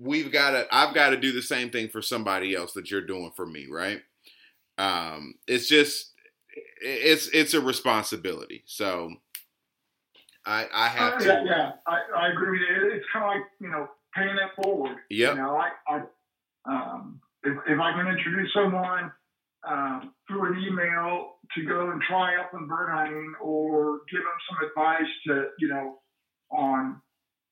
we've 0.00 0.32
got 0.32 0.50
to, 0.52 0.66
I've 0.72 0.94
got 0.94 1.10
to 1.10 1.16
do 1.16 1.32
the 1.32 1.42
same 1.42 1.70
thing 1.70 1.88
for 1.88 2.02
somebody 2.02 2.54
else 2.54 2.72
that 2.72 2.90
you're 2.90 3.06
doing 3.06 3.32
for 3.36 3.46
me, 3.46 3.66
right? 3.70 4.00
Um, 4.78 5.34
it's 5.46 5.68
just, 5.68 6.12
it's 6.82 7.28
it's 7.28 7.54
a 7.54 7.60
responsibility. 7.60 8.64
So, 8.66 9.12
I 10.46 10.66
I 10.74 10.88
have 10.88 11.14
uh, 11.14 11.18
to. 11.18 11.44
Yeah, 11.46 11.72
I, 11.86 12.00
I 12.16 12.32
agree 12.32 12.52
with 12.52 12.60
you. 12.60 12.90
It's 12.94 13.04
kind 13.12 13.24
of 13.24 13.30
like 13.30 13.50
you 13.60 13.68
know 13.68 13.88
paying 14.14 14.34
that 14.36 14.62
forward. 14.62 14.96
Yeah. 15.10 15.32
You 15.32 15.36
know, 15.36 15.56
I, 15.56 15.70
I 15.86 16.00
um, 16.64 17.20
if, 17.42 17.56
if 17.68 17.80
I 17.80 17.92
can 17.92 18.06
introduce 18.06 18.52
someone 18.54 19.12
um, 19.68 20.14
through 20.26 20.52
an 20.52 20.62
email 20.62 21.36
to 21.54 21.64
go 21.64 21.90
and 21.90 22.00
try 22.02 22.36
upland 22.36 22.68
bird 22.68 22.90
hunting 22.90 23.34
or 23.42 24.00
give 24.10 24.20
them 24.20 24.38
some 24.48 24.68
advice 24.68 25.10
to, 25.26 25.46
you 25.58 25.68
know, 25.68 25.98
on 26.50 27.00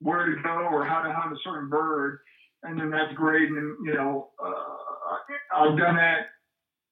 where 0.01 0.27
to 0.27 0.43
go 0.43 0.69
or 0.71 0.85
how 0.85 1.03
to 1.03 1.13
hunt 1.13 1.33
a 1.33 1.37
certain 1.45 1.69
bird, 1.69 2.21
and 2.63 2.79
then 2.79 2.91
that's 2.91 3.13
great. 3.15 3.49
And, 3.49 3.77
you 3.87 3.95
know, 3.95 4.31
uh, 4.43 5.57
I've 5.57 5.79
done 5.79 5.97
that. 5.97 6.27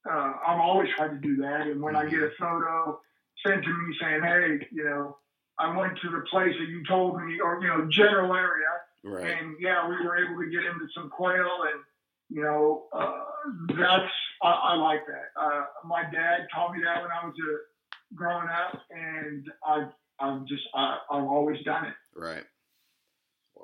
Uh, 0.09 0.33
I've 0.47 0.61
always 0.61 0.89
tried 0.97 1.09
to 1.09 1.19
do 1.19 1.37
that. 1.37 1.63
And 1.63 1.83
when 1.83 1.97
I 1.97 2.09
get 2.09 2.21
a 2.21 2.31
photo 2.39 3.01
sent 3.45 3.65
to 3.65 3.69
me 3.69 3.97
saying, 4.01 4.23
hey, 4.23 4.67
you 4.73 4.85
know, 4.85 5.19
I 5.59 5.77
went 5.77 5.99
to 6.03 6.11
the 6.11 6.23
place 6.31 6.55
that 6.59 6.69
you 6.69 6.85
told 6.87 7.21
me, 7.23 7.41
or, 7.41 7.61
you 7.63 7.69
know, 7.69 7.89
general 7.91 8.35
area, 8.35 8.69
Right. 9.07 9.39
and 9.39 9.57
yeah, 9.61 9.89
we 9.89 9.95
were 10.05 10.17
able 10.19 10.43
to 10.43 10.51
get 10.51 10.65
into 10.65 10.87
some 10.95 11.11
quail, 11.11 11.63
and 11.73 11.81
you 12.29 12.43
know, 12.43 12.87
uh, 12.93 13.21
that's 13.69 14.13
I, 14.43 14.51
I, 14.51 14.75
like 14.75 15.07
that. 15.07 15.41
Uh, 15.41 15.65
my 15.85 16.03
dad 16.03 16.49
taught 16.53 16.73
me 16.73 16.83
that 16.83 17.03
when 17.03 17.11
I 17.13 17.25
was 17.25 17.35
a, 17.39 18.17
growing 18.17 18.49
up, 18.49 18.81
and 18.91 19.47
I've 19.67 19.93
I've 20.19 20.45
just 20.47 20.65
I, 20.75 20.99
I've 21.11 21.25
always 21.25 21.63
done 21.65 21.87
it. 21.87 21.95
Right. 22.17 22.45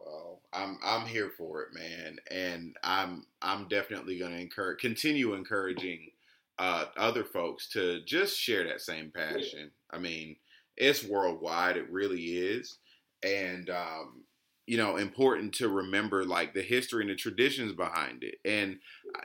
Well, 0.05 0.41
I'm 0.53 0.79
I'm 0.85 1.07
here 1.07 1.31
for 1.37 1.63
it, 1.63 1.69
man, 1.75 2.19
and 2.31 2.77
I'm 2.83 3.27
I'm 3.41 3.69
definitely 3.69 4.19
going 4.19 4.33
to 4.33 4.41
encourage 4.41 4.81
continue 4.81 5.35
encouraging 5.35 6.11
uh, 6.59 6.87
other 6.97 7.25
folks 7.25 7.69
to 7.71 8.03
just 8.05 8.39
share 8.39 8.65
that 8.65 8.81
same 8.81 9.11
passion. 9.15 9.71
I 9.91 9.99
mean, 9.99 10.37
it's 10.77 11.05
worldwide, 11.05 11.77
it 11.77 11.91
really 11.91 12.23
is, 12.23 12.79
and 13.23 13.71
um, 13.71 14.25
you 14.67 14.77
know 14.77 14.97
important 14.97 15.55
to 15.55 15.69
remember 15.69 16.25
like 16.25 16.55
the 16.55 16.63
history 16.63 17.03
and 17.03 17.11
the 17.11 17.17
traditions 17.17 17.73
behind 17.73 18.23
it. 18.25 18.37
And 18.45 18.79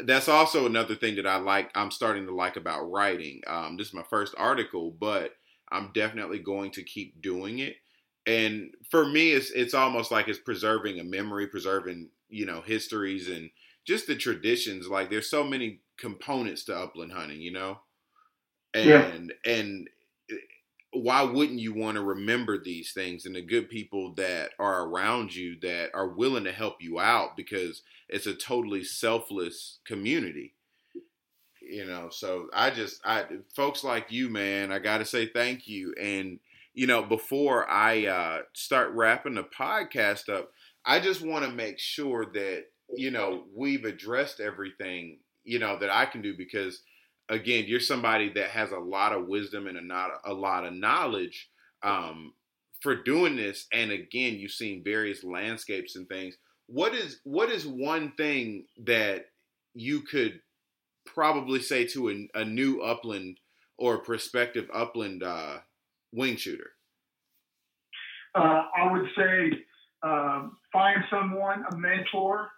that's 0.06 0.28
also 0.28 0.66
another 0.66 0.96
thing 0.96 1.16
that 1.16 1.28
i 1.28 1.38
like 1.38 1.72
i'm 1.76 1.92
starting 1.92 2.26
to 2.26 2.36
like 2.36 2.56
about 2.56 2.92
writing. 2.92 3.42
Um, 3.48 3.78
this 3.78 3.88
is 3.88 3.94
my 3.94 4.04
first 4.04 4.34
article 4.38 4.92
but 4.92 5.34
i'm 5.72 5.92
definitely 5.94 6.40
going 6.40 6.72
to 6.72 6.84
keep 6.84 7.22
doing 7.22 7.60
it 7.60 7.76
and 8.28 8.76
for 8.92 9.08
me 9.08 9.32
it's 9.32 9.50
it's 9.52 9.74
almost 9.74 10.12
like 10.12 10.28
it's 10.28 10.38
preserving 10.38 11.00
a 11.00 11.04
memory 11.04 11.48
preserving 11.48 12.10
you 12.30 12.46
know 12.46 12.62
histories 12.62 13.30
and 13.30 13.50
just 13.88 14.06
the 14.06 14.16
traditions. 14.16 14.88
Like 14.88 15.10
there's 15.10 15.30
so 15.30 15.44
many 15.44 15.80
components 15.98 16.66
to 16.66 16.78
upland 16.78 17.14
hunting 17.14 17.42
you 17.42 17.52
know? 17.52 17.80
And 18.74 19.34
yeah. 19.46 19.52
and 19.52 19.90
eh, 20.30 20.36
why 20.92 21.24
wouldn't 21.24 21.60
you 21.60 21.74
want 21.74 21.96
to 21.96 22.04
remember 22.04 22.62
these 22.62 22.92
things 22.92 23.26
and 23.26 23.36
the 23.36 23.42
good 23.42 23.70
people 23.70 24.14
that 24.16 24.52
are 24.60 24.84
around 24.84 25.34
you 25.34 25.58
that 25.62 25.92
are 25.94 26.10
willing 26.10 26.44
to 26.44 26.52
help 26.52 26.82
you 26.82 27.00
out 27.00 27.38
because 27.38 27.82
it's 28.10 28.28
a 28.28 28.36
totally 28.36 28.84
selfless 28.84 29.80
community 29.86 30.54
you 31.62 31.86
know? 31.86 32.10
So 32.10 32.48
i 32.54 32.70
just 32.70 33.02
i 33.06 33.26
folks 33.56 33.84
like 33.84 34.12
you 34.12 34.30
man 34.30 34.72
i 34.72 34.80
gotta 34.80 35.06
say 35.06 35.28
thank 35.28 35.68
you. 35.68 35.94
And 36.00 36.40
you 36.78 36.88
know 36.88 37.04
before 37.04 37.70
i 37.70 38.06
uh 38.06 38.40
start 38.54 38.92
wrapping 38.94 39.36
the 39.36 39.44
podcast 39.44 40.30
up 40.30 40.50
i 40.86 41.00
just 41.00 41.22
want 41.22 41.44
to 41.44 41.52
make 41.52 41.80
sure 41.80 42.26
that 42.34 42.66
you 42.96 43.12
know 43.12 43.44
we've 43.56 43.86
addressed 43.86 44.40
everything 44.40 45.18
you 45.44 45.60
know 45.60 45.78
that 45.80 45.90
i 45.90 46.06
can 46.06 46.22
do 46.22 46.36
because 46.38 46.82
again, 47.30 47.66
you're 47.68 47.80
somebody 47.80 48.30
that 48.34 48.50
has 48.50 48.72
a 48.72 48.80
lot 48.80 49.14
of 49.14 49.28
wisdom 49.28 49.68
and 49.68 49.78
a, 49.78 49.82
not, 49.82 50.12
a 50.26 50.34
lot 50.34 50.66
of 50.66 50.74
knowledge 50.74 51.50
um, 51.84 52.34
for 52.82 52.96
doing 52.96 53.36
this. 53.36 53.68
And 53.74 53.92
again, 53.92 54.36
you've 54.36 54.52
seen 54.52 54.84
various 54.84 55.24
landscapes 55.24 55.96
and 55.96 56.08
things. 56.08 56.38
What 56.68 56.94
is 56.94 57.20
what 57.24 57.50
is 57.50 57.66
one 57.66 58.12
thing 58.18 58.66
that 58.86 59.28
you 59.74 60.02
could 60.02 60.42
probably 61.06 61.62
say 61.62 61.86
to 61.88 62.10
a, 62.10 62.40
a 62.42 62.46
new 62.46 62.82
upland 62.82 63.40
or 63.78 64.00
prospective 64.00 64.70
upland 64.74 65.24
uh, 65.24 65.60
wing 66.18 66.36
shooter? 66.36 66.72
Uh, 68.36 68.63
I 68.76 68.91
would 68.91 69.07
say 69.15 69.51
um, 70.03 70.57
find 70.74 71.03
someone, 71.09 71.63
a 71.72 71.76
mentor, 71.76 72.49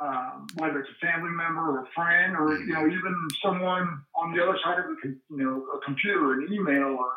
um, 0.00 0.46
whether 0.56 0.80
it's 0.80 0.90
a 0.90 1.06
family 1.06 1.30
member 1.30 1.60
or 1.60 1.82
a 1.82 1.88
friend, 1.94 2.36
or 2.36 2.56
you 2.56 2.72
know 2.72 2.86
even 2.86 3.28
someone 3.42 4.00
on 4.14 4.34
the 4.34 4.42
other 4.42 4.58
side 4.64 4.78
of 4.78 4.84
a 4.86 5.08
you 5.08 5.44
know 5.44 5.66
a 5.76 5.84
computer, 5.84 6.34
an 6.34 6.48
email, 6.52 6.96
or 6.98 7.12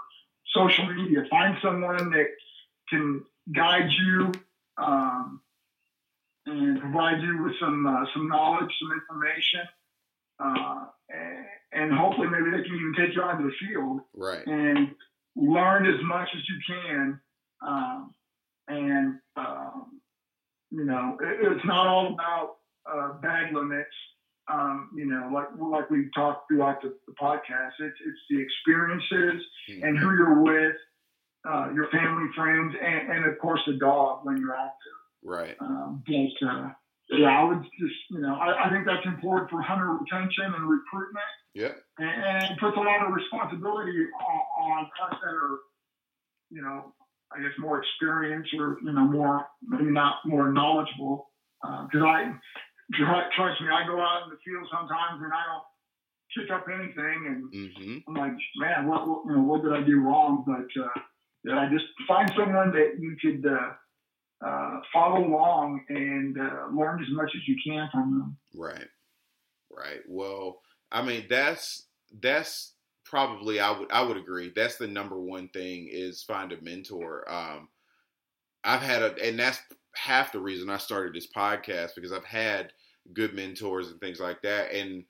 social 0.54 0.92
media. 0.94 1.24
Find 1.30 1.58
someone 1.62 2.10
that 2.12 2.28
can 2.90 3.24
guide 3.54 3.90
you 3.92 4.32
um, 4.78 5.42
and 6.46 6.80
provide 6.80 7.22
you 7.22 7.44
with 7.44 7.54
some 7.60 7.86
uh, 7.86 8.06
some 8.14 8.28
knowledge, 8.28 8.72
some 8.80 8.92
information, 8.92 9.62
uh, 10.40 10.86
and, 11.10 11.46
and, 11.74 11.94
hopefully 11.94 12.28
maybe 12.28 12.50
they 12.50 12.64
can 12.64 12.76
even 12.76 12.94
take 12.98 13.16
you 13.16 13.22
out 13.22 13.38
to 13.38 13.44
the 13.44 13.54
field 13.60 14.02
right. 14.16 14.46
and 14.48 14.96
learn 15.36 15.86
as 15.86 16.00
much 16.04 16.30
as 16.36 16.42
you 16.50 16.76
can. 16.76 17.20
Um, 17.66 18.14
and 18.68 19.20
um, 19.36 20.02
you 20.72 20.86
know, 20.86 21.18
it, 21.22 21.52
it's 21.52 21.66
not 21.66 21.88
all 21.88 22.14
about 22.14 22.56
uh, 22.90 23.14
bag 23.22 23.54
limits. 23.54 23.90
Um, 24.52 24.90
you 24.96 25.06
know, 25.06 25.30
like 25.34 25.48
like 25.60 25.90
we 25.90 26.10
talked 26.16 26.48
throughout 26.50 26.82
the, 26.82 26.94
the 27.08 27.14
podcast, 27.22 27.72
it's 27.80 27.98
it's 28.06 28.20
the 28.30 28.42
experiences 28.42 29.46
mm-hmm. 29.70 29.84
and 29.84 29.98
who 29.98 30.12
you're 30.12 30.42
with, 30.42 30.76
uh, 31.48 31.70
your 31.74 31.88
family, 31.92 32.28
friends, 32.36 32.74
and, 32.82 33.12
and, 33.12 33.26
of 33.26 33.38
course 33.40 33.62
the 33.68 33.74
dog 33.74 34.26
when 34.26 34.38
you're 34.38 34.56
out 34.56 34.72
there. 34.84 35.32
Right. 35.32 35.56
Um, 35.60 36.04
but 36.06 36.48
uh, 36.48 36.70
yeah, 37.12 37.40
I 37.40 37.44
would 37.44 37.64
just 37.80 38.00
you 38.10 38.22
know 38.22 38.36
I, 38.36 38.68
I, 38.68 38.70
think 38.70 38.86
that's 38.86 39.06
important 39.06 39.50
for 39.52 39.62
hunter 39.62 39.92
retention 39.94 40.54
and 40.56 40.70
recruitment. 40.70 41.32
Yeah. 41.54 41.76
And, 42.00 42.08
and 42.08 42.60
puts 42.60 42.78
a 42.78 42.80
lot 42.80 43.06
of 43.06 43.14
responsibility 43.14 44.08
on, 44.16 44.42
on 44.64 44.86
us 44.86 45.18
that 45.22 45.36
are 45.36 45.60
you 46.50 46.62
know 46.62 46.94
I 47.36 47.42
guess 47.42 47.52
more 47.60 47.82
experienced 47.82 48.52
or 48.58 48.78
you 48.84 48.94
know 48.94 49.06
more 49.06 49.46
maybe 49.62 49.92
not 49.92 50.16
more 50.26 50.52
knowledgeable 50.52 51.28
because 51.62 52.02
uh, 52.02 52.06
I 52.06 52.34
trust 52.98 53.62
me, 53.62 53.68
I 53.70 53.86
go 53.88 54.00
out 54.00 54.24
in 54.26 54.30
the 54.32 54.40
field 54.44 54.68
sometimes 54.72 55.22
and 55.24 55.32
I 55.32 55.44
don't 55.48 55.68
pick 56.36 56.52
up 56.52 56.66
anything, 56.68 57.20
and 57.28 57.40
mm-hmm. 57.54 57.98
I'm 58.08 58.16
like, 58.16 58.38
man, 58.58 58.88
what, 58.88 59.08
what, 59.08 59.22
you 59.26 59.36
know, 59.36 59.44
what 59.44 59.64
did 59.64 59.74
I 59.74 59.84
do 59.84 60.00
wrong? 60.00 60.44
But 60.46 60.68
uh, 60.82 60.90
yeah, 61.44 61.60
I 61.60 61.70
just 61.70 61.86
find 62.08 62.32
someone 62.36 62.72
that 62.72 63.00
you 63.00 63.16
could 63.22 63.46
uh, 63.46 63.72
uh, 64.46 64.80
follow 64.92 65.26
along 65.26 65.86
and 65.90 66.38
uh, 66.38 66.68
learn 66.74 67.02
as 67.02 67.10
much 67.12 67.32
as 67.36 67.48
you 67.48 67.56
can 67.64 67.90
from 67.92 68.20
them. 68.20 68.38
Right, 68.56 68.88
right. 69.76 70.02
Well, 70.08 70.62
I 70.92 71.02
mean, 71.02 71.26
that's 71.30 71.88
that's 72.22 72.74
probably 73.06 73.60
I 73.60 73.78
would 73.78 73.92
I 73.92 74.02
would 74.04 74.18
agree. 74.18 74.52
That's 74.56 74.78
the 74.78 74.88
number 74.88 75.20
one 75.20 75.50
thing 75.50 75.90
is 75.92 76.24
find 76.24 76.52
a 76.52 76.62
mentor. 76.62 77.30
Um, 77.32 77.70
I've 78.64 78.82
had 78.82 79.02
a, 79.02 79.16
and 79.24 79.40
that's 79.40 79.60
half 79.96 80.32
the 80.32 80.40
reason 80.40 80.70
I 80.70 80.78
started 80.78 81.14
this 81.14 81.28
podcast 81.28 81.96
because 81.96 82.12
I've 82.12 82.26
had 82.26 82.74
good 83.14 83.34
mentors 83.34 83.90
and 83.90 84.00
things 84.00 84.20
like 84.20 84.42
that. 84.44 84.72
And 84.72 85.04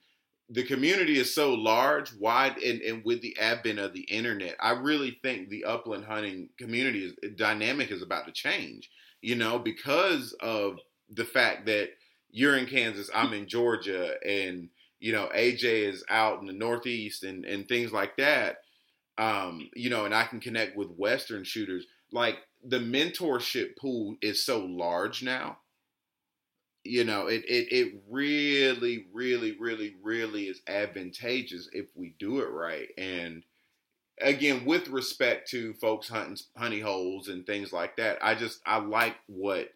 the 0.49 0.63
community 0.63 1.17
is 1.17 1.33
so 1.33 1.53
large, 1.53 2.13
wide, 2.13 2.57
and, 2.57 2.81
and 2.81 3.05
with 3.05 3.21
the 3.21 3.37
advent 3.39 3.79
of 3.79 3.93
the 3.93 4.01
internet, 4.01 4.55
I 4.59 4.71
really 4.71 5.19
think 5.21 5.49
the 5.49 5.63
upland 5.63 6.05
hunting 6.05 6.49
community 6.57 7.05
is 7.05 7.35
dynamic 7.35 7.91
is 7.91 8.01
about 8.01 8.25
to 8.25 8.33
change. 8.33 8.89
You 9.21 9.35
know, 9.35 9.59
because 9.59 10.33
of 10.41 10.79
the 11.09 11.25
fact 11.25 11.65
that 11.67 11.89
you're 12.31 12.57
in 12.57 12.65
Kansas, 12.65 13.09
I'm 13.13 13.33
in 13.33 13.47
Georgia, 13.47 14.15
and 14.25 14.69
you 14.99 15.11
know 15.11 15.29
AJ 15.35 15.63
is 15.89 16.03
out 16.09 16.39
in 16.41 16.47
the 16.47 16.53
Northeast 16.53 17.23
and 17.23 17.45
and 17.45 17.67
things 17.67 17.91
like 17.91 18.17
that. 18.17 18.57
Um, 19.17 19.69
you 19.75 19.89
know, 19.89 20.05
and 20.05 20.15
I 20.15 20.25
can 20.25 20.39
connect 20.39 20.77
with 20.77 20.89
Western 20.91 21.43
shooters. 21.43 21.85
Like 22.11 22.37
the 22.63 22.79
mentorship 22.79 23.77
pool 23.77 24.15
is 24.21 24.43
so 24.45 24.65
large 24.65 25.23
now 25.23 25.57
you 26.83 27.03
know, 27.03 27.27
it, 27.27 27.43
it 27.47 27.71
it 27.71 28.01
really, 28.09 29.05
really, 29.13 29.55
really, 29.59 29.95
really 30.01 30.45
is 30.45 30.61
advantageous 30.67 31.69
if 31.73 31.87
we 31.95 32.15
do 32.17 32.39
it 32.39 32.49
right. 32.49 32.87
And 32.97 33.43
again, 34.21 34.65
with 34.65 34.87
respect 34.89 35.49
to 35.51 35.73
folks 35.75 36.09
hunting 36.09 36.37
honey 36.57 36.79
holes 36.79 37.27
and 37.27 37.45
things 37.45 37.73
like 37.73 37.97
that, 37.97 38.17
I 38.21 38.35
just 38.35 38.59
I 38.65 38.77
like 38.79 39.15
what 39.27 39.69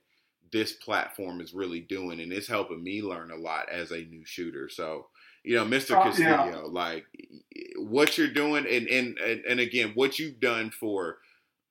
this 0.52 0.74
platform 0.74 1.41
is 1.41 1.54
really 1.54 1.82
doing, 1.82 2.20
and 2.20 2.32
it's 2.32 2.48
helping 2.48 2.84
me 2.84 3.02
learn 3.02 3.32
a 3.32 3.36
lot 3.36 3.70
as 3.70 3.91
a 3.91 3.98
new 3.98 4.26
shooter. 4.26 4.70
So, 4.70 5.08
you 5.43 5.56
know, 5.56 5.66
Mr. 5.66 6.00
Oh, 6.00 6.04
Castillo, 6.04 6.28
yeah. 6.30 6.62
like 6.66 7.06
what 7.78 8.18
you're 8.18 8.28
doing, 8.28 8.66
and, 8.70 8.88
and 8.88 9.18
and 9.18 9.46
and 9.46 9.60
again, 9.60 9.91
what 9.96 10.20
you've 10.20 10.39
done 10.39 10.72
for 10.72 11.18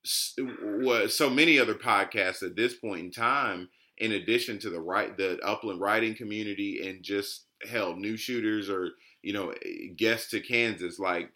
so 0.05 1.29
many 1.29 1.59
other 1.59 1.73
podcasts 1.73 2.43
at 2.43 2.55
this 2.55 2.75
point 2.75 3.05
in 3.05 3.11
time 3.11 3.69
in 3.97 4.11
addition 4.11 4.59
to 4.59 4.69
the 4.69 4.79
right 4.79 5.17
the 5.17 5.39
upland 5.39 5.79
writing 5.79 6.13
community 6.15 6.87
and 6.87 7.03
just 7.03 7.45
hell 7.67 7.95
new 7.95 8.17
shooters 8.17 8.69
or 8.69 8.91
you 9.23 9.33
know 9.33 9.49
eh, 9.65 9.87
guests 9.95 10.29
to 10.29 10.39
kansas 10.39 10.99
like 10.99 11.31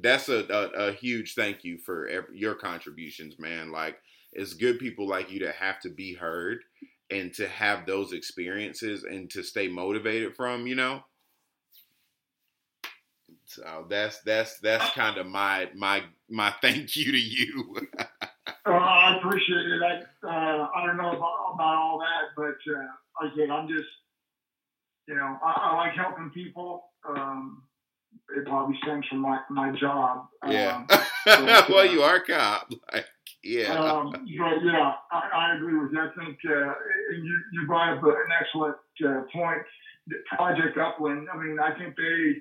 that's 0.00 0.28
a, 0.28 0.44
a, 0.50 0.88
a 0.88 0.92
huge 0.92 1.34
thank 1.34 1.64
you 1.64 1.78
for 1.78 2.06
every, 2.08 2.38
your 2.38 2.54
contributions 2.54 3.38
man 3.38 3.72
like 3.72 3.96
it's 4.32 4.54
good 4.54 4.78
people 4.78 5.08
like 5.08 5.30
you 5.30 5.38
to 5.40 5.52
have 5.52 5.80
to 5.80 5.90
be 5.90 6.14
heard 6.14 6.60
and 7.10 7.32
to 7.34 7.48
have 7.48 7.86
those 7.86 8.12
experiences 8.12 9.04
and 9.04 9.30
to 9.30 9.42
stay 9.42 9.68
motivated 9.68 10.34
from 10.34 10.66
you 10.66 10.74
know 10.74 11.02
so 13.44 13.86
that's 13.88 14.20
that's 14.20 14.58
that's 14.60 14.88
kind 14.90 15.18
of 15.18 15.26
my 15.26 15.68
my 15.74 16.02
my 16.30 16.54
thank 16.62 16.96
you 16.96 17.12
to 17.12 17.20
you 17.20 17.76
uh, 17.98 18.04
I 18.70 19.16
appreciate 19.18 19.66
it. 19.66 19.82
I, 19.82 20.26
uh, 20.26 20.68
I 20.74 20.86
don't 20.86 20.96
know 20.96 21.10
about, 21.10 21.52
about 21.54 21.74
all 21.76 21.98
that, 21.98 22.34
but 22.36 22.72
uh, 22.72 23.26
again, 23.26 23.50
I'm 23.50 23.68
just, 23.68 23.88
you 25.06 25.14
know, 25.14 25.38
I, 25.44 25.52
I 25.56 25.76
like 25.76 25.92
helping 25.94 26.30
people. 26.30 26.84
Um, 27.08 27.62
it 28.36 28.46
probably 28.46 28.76
stems 28.82 29.06
from 29.08 29.18
my, 29.18 29.40
my 29.50 29.72
job. 29.78 30.26
Yeah. 30.48 30.76
Um, 30.78 30.86
but, 31.26 31.68
well, 31.68 31.86
you 31.86 32.02
are 32.02 32.20
cop. 32.20 32.70
Like, 32.92 33.06
yeah. 33.44 33.74
Um, 33.74 34.10
but 34.10 34.20
yeah, 34.26 34.92
I, 35.10 35.30
I, 35.34 35.56
agree 35.56 35.78
with 35.78 35.92
you. 35.92 36.00
I 36.00 36.08
think 36.16 36.38
uh, 36.48 36.72
you, 37.10 37.40
you 37.52 37.66
brought 37.66 37.98
up 37.98 38.04
an 38.04 38.14
excellent 38.40 38.76
uh, 39.04 39.22
point. 39.32 39.62
Project 40.36 40.78
Upland, 40.78 41.28
I 41.32 41.36
mean, 41.36 41.58
I 41.60 41.78
think 41.78 41.94
they, 41.96 42.34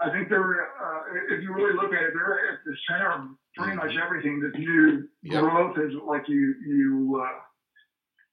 I 0.00 0.10
think 0.10 0.30
they're, 0.30 0.62
uh, 0.62 1.00
if 1.30 1.42
you 1.42 1.52
really 1.52 1.74
look 1.74 1.92
at 1.92 2.02
it, 2.02 2.12
they're 2.14 2.52
at 2.52 2.58
the 2.64 2.74
center 2.88 3.12
of 3.12 3.28
pretty 3.56 3.76
much 3.76 3.90
mm-hmm. 3.90 4.02
everything. 4.02 4.40
The 4.40 4.58
new 4.58 5.08
yep. 5.22 5.42
growth 5.42 5.76
is 5.78 5.92
like 6.06 6.28
you 6.28 6.54
you 6.66 7.22
uh, 7.22 7.38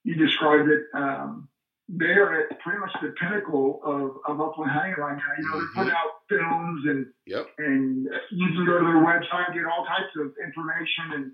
you 0.04 0.14
described 0.14 0.68
it. 0.68 0.84
Um, 0.94 1.48
they're 1.88 2.42
at 2.42 2.60
pretty 2.60 2.78
much 2.78 2.92
the 3.02 3.14
pinnacle 3.20 3.80
of, 3.84 4.16
of 4.26 4.40
upland 4.40 4.70
hunting 4.70 4.94
right 4.98 5.16
now. 5.16 5.22
You 5.38 5.44
know, 5.44 5.50
mm-hmm. 5.50 5.58
they're 5.58 5.84
putting 5.84 5.92
out 5.92 6.10
films 6.28 6.82
and 6.86 7.06
yep. 7.26 7.46
and 7.58 8.08
you 8.30 8.46
can 8.48 8.66
go 8.66 8.78
to 8.78 8.84
their 8.84 9.02
website 9.04 9.46
and 9.48 9.54
get 9.54 9.64
all 9.64 9.84
types 9.84 10.12
of 10.18 10.32
information 10.42 11.14
and 11.14 11.32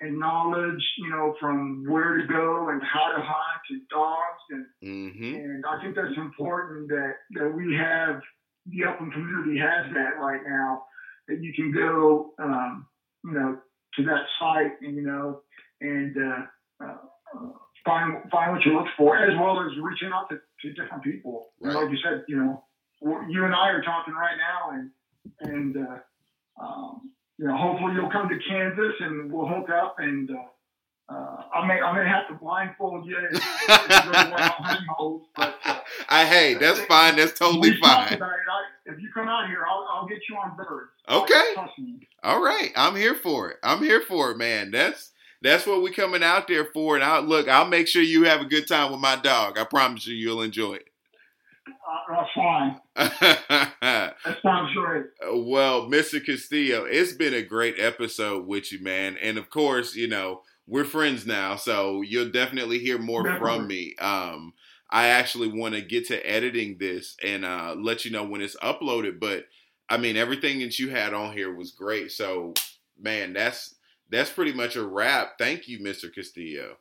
and 0.00 0.18
knowledge, 0.18 0.82
you 0.98 1.08
know, 1.08 1.34
from 1.40 1.84
where 1.88 2.18
to 2.18 2.26
go 2.26 2.68
and 2.68 2.82
how 2.82 3.16
to 3.16 3.22
hunt 3.22 3.64
and 3.70 3.80
dogs 3.88 4.42
and 4.50 4.66
mm-hmm. 4.84 5.34
and 5.34 5.64
I 5.64 5.82
think 5.82 5.96
that's 5.96 6.16
important 6.16 6.88
that 6.88 7.14
that 7.32 7.52
we 7.54 7.74
have 7.76 8.20
the 8.66 8.84
upland 8.84 9.12
community 9.12 9.58
has 9.58 9.92
that 9.94 10.20
right 10.20 10.40
now 10.46 10.84
that 11.28 11.42
you 11.42 11.52
can 11.54 11.72
go 11.72 12.32
um, 12.38 12.86
you 13.24 13.32
know 13.32 13.58
to 13.94 14.04
that 14.04 14.24
site 14.38 14.72
and 14.82 14.96
you 14.96 15.02
know 15.02 15.40
and 15.80 16.16
uh, 16.16 16.84
uh, 16.84 16.96
find 17.84 18.22
find 18.30 18.52
what 18.52 18.64
you 18.64 18.74
look 18.74 18.86
for 18.96 19.16
as 19.16 19.32
well 19.40 19.60
as 19.60 19.72
reaching 19.80 20.10
out 20.12 20.28
to, 20.28 20.36
to 20.60 20.74
different 20.74 21.02
people 21.02 21.48
right. 21.60 21.74
like 21.74 21.90
you 21.90 21.98
said 22.02 22.24
you 22.28 22.36
know 22.36 22.62
you 23.28 23.44
and 23.44 23.54
I 23.54 23.70
are 23.70 23.82
talking 23.82 24.14
right 24.14 24.36
now 24.36 24.70
and 24.76 24.90
and 25.40 25.76
uh, 25.76 26.62
um, 26.62 27.10
you 27.38 27.46
know 27.46 27.56
hopefully 27.56 27.94
you'll 27.94 28.10
come 28.10 28.28
to 28.28 28.38
Kansas 28.48 28.94
and 29.00 29.32
we'll 29.32 29.46
hook 29.46 29.68
up 29.70 29.96
and 29.98 30.30
uh, 30.30 30.34
uh, 31.08 31.42
I 31.54 31.66
may 31.66 31.80
I 31.80 31.92
may 31.92 32.08
have 32.08 32.26
to 32.28 32.34
blindfold 32.34 33.06
you. 33.06 33.16
If, 33.30 33.36
if 33.68 34.78
holes, 34.96 35.22
but, 35.36 35.56
uh, 35.64 35.78
I 36.08 36.24
hey, 36.24 36.54
that's 36.54 36.80
fine. 36.80 37.16
That's 37.16 37.38
totally 37.38 37.76
fine. 37.80 38.20
I, 38.20 38.36
if 38.86 39.00
you 39.00 39.08
come 39.14 39.28
out 39.28 39.48
here, 39.48 39.64
I'll, 39.68 39.86
I'll 39.88 40.06
get 40.06 40.18
you 40.28 40.36
on 40.36 40.56
birds. 40.56 40.90
Okay. 41.08 41.54
All 42.24 42.42
right, 42.42 42.72
I'm 42.74 42.96
here 42.96 43.14
for 43.14 43.50
it. 43.50 43.58
I'm 43.62 43.82
here 43.82 44.00
for 44.00 44.32
it, 44.32 44.36
man. 44.36 44.72
That's 44.72 45.12
that's 45.42 45.64
what 45.64 45.80
we're 45.80 45.92
coming 45.92 46.24
out 46.24 46.48
there 46.48 46.64
for. 46.64 46.96
And 46.96 47.04
I 47.04 47.20
look, 47.20 47.48
I'll 47.48 47.68
make 47.68 47.86
sure 47.86 48.02
you 48.02 48.24
have 48.24 48.40
a 48.40 48.46
good 48.46 48.66
time 48.66 48.90
with 48.90 49.00
my 49.00 49.14
dog. 49.14 49.58
I 49.58 49.64
promise 49.64 50.08
you, 50.08 50.16
you'll 50.16 50.42
enjoy 50.42 50.74
it. 50.74 50.88
Uh, 51.66 52.72
that's 54.24 54.42
sounds 54.42 54.72
great. 54.74 55.06
Well, 55.32 55.88
Mr. 55.88 56.24
Castillo, 56.24 56.84
it's 56.84 57.12
been 57.12 57.34
a 57.34 57.42
great 57.42 57.76
episode 57.78 58.46
with 58.46 58.72
you, 58.72 58.82
man. 58.82 59.16
And 59.20 59.38
of 59.38 59.50
course, 59.50 59.94
you 59.94 60.08
know 60.08 60.42
we're 60.66 60.84
friends 60.84 61.26
now, 61.26 61.56
so 61.56 62.02
you'll 62.02 62.30
definitely 62.30 62.78
hear 62.78 62.98
more 62.98 63.22
definitely. 63.22 63.48
from 63.48 63.66
me. 63.66 63.94
Um, 64.00 64.52
I 64.90 65.08
actually 65.08 65.48
want 65.48 65.74
to 65.74 65.80
get 65.80 66.06
to 66.08 66.20
editing 66.28 66.78
this 66.78 67.16
and 67.24 67.44
uh, 67.44 67.74
let 67.76 68.04
you 68.04 68.10
know 68.10 68.24
when 68.24 68.40
it's 68.40 68.56
uploaded. 68.56 69.20
But 69.20 69.46
I 69.88 69.96
mean, 69.96 70.16
everything 70.16 70.60
that 70.60 70.78
you 70.78 70.90
had 70.90 71.14
on 71.14 71.32
here 71.32 71.54
was 71.54 71.72
great. 71.72 72.12
So, 72.12 72.54
man, 73.00 73.32
that's 73.32 73.74
that's 74.10 74.30
pretty 74.30 74.52
much 74.52 74.76
a 74.76 74.86
wrap. 74.86 75.38
Thank 75.38 75.68
you, 75.68 75.80
Mr. 75.80 76.12
Castillo. 76.12 76.76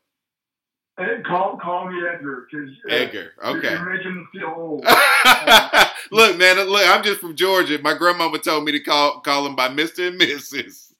Hey, 0.98 1.22
call 1.28 1.58
call 1.62 1.90
me 1.90 1.98
Edgar. 2.08 2.48
Cause, 2.50 2.70
uh, 2.90 2.94
Edgar, 2.94 3.32
okay. 3.44 3.72
You're 3.72 3.98
making 3.98 4.16
me 4.16 4.26
feel 4.32 4.54
old. 4.56 4.86
look, 6.12 6.38
man, 6.38 6.58
look, 6.70 6.88
I'm 6.88 7.04
just 7.04 7.20
from 7.20 7.36
Georgia. 7.36 7.80
My 7.82 7.98
grandmama 7.98 8.40
told 8.40 8.64
me 8.64 8.72
to 8.72 8.80
call 8.80 9.20
call 9.20 9.46
him 9.46 9.58
by 9.58 9.68
Mister 9.68 10.08
and 10.08 10.20
Mrs. 10.20 10.94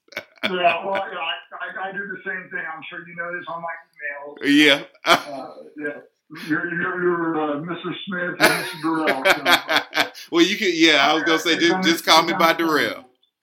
yeah, 0.44 0.84
well, 0.84 0.94
I, 0.94 0.98
I, 0.98 1.88
I, 1.88 1.92
do 1.92 1.98
the 1.98 2.18
same 2.26 2.48
thing. 2.50 2.60
I'm 2.74 2.82
sure 2.90 3.06
you 3.08 3.16
know 3.16 3.34
this 3.36 3.46
on 3.48 3.62
my 3.62 3.68
email. 4.44 4.54
Yeah. 4.54 4.84
uh, 5.04 5.54
yeah. 5.78 6.00
You're, 6.48 6.74
you're, 6.74 7.02
you're 7.02 7.40
uh, 7.40 7.60
Mrs. 7.60 7.94
Smith 8.06 8.36
and 8.40 8.64
Mr. 8.64 8.82
Durrell. 8.82 10.02
So. 10.02 10.10
well, 10.30 10.44
you 10.44 10.56
can. 10.56 10.72
Yeah, 10.74 11.08
I 11.08 11.14
was 11.14 11.22
gonna 11.22 11.38
say 11.38 11.56
just, 11.56 11.88
just 11.88 12.04
call 12.04 12.22
me 12.22 12.34
by 12.34 12.52
Durrell. 12.52 13.04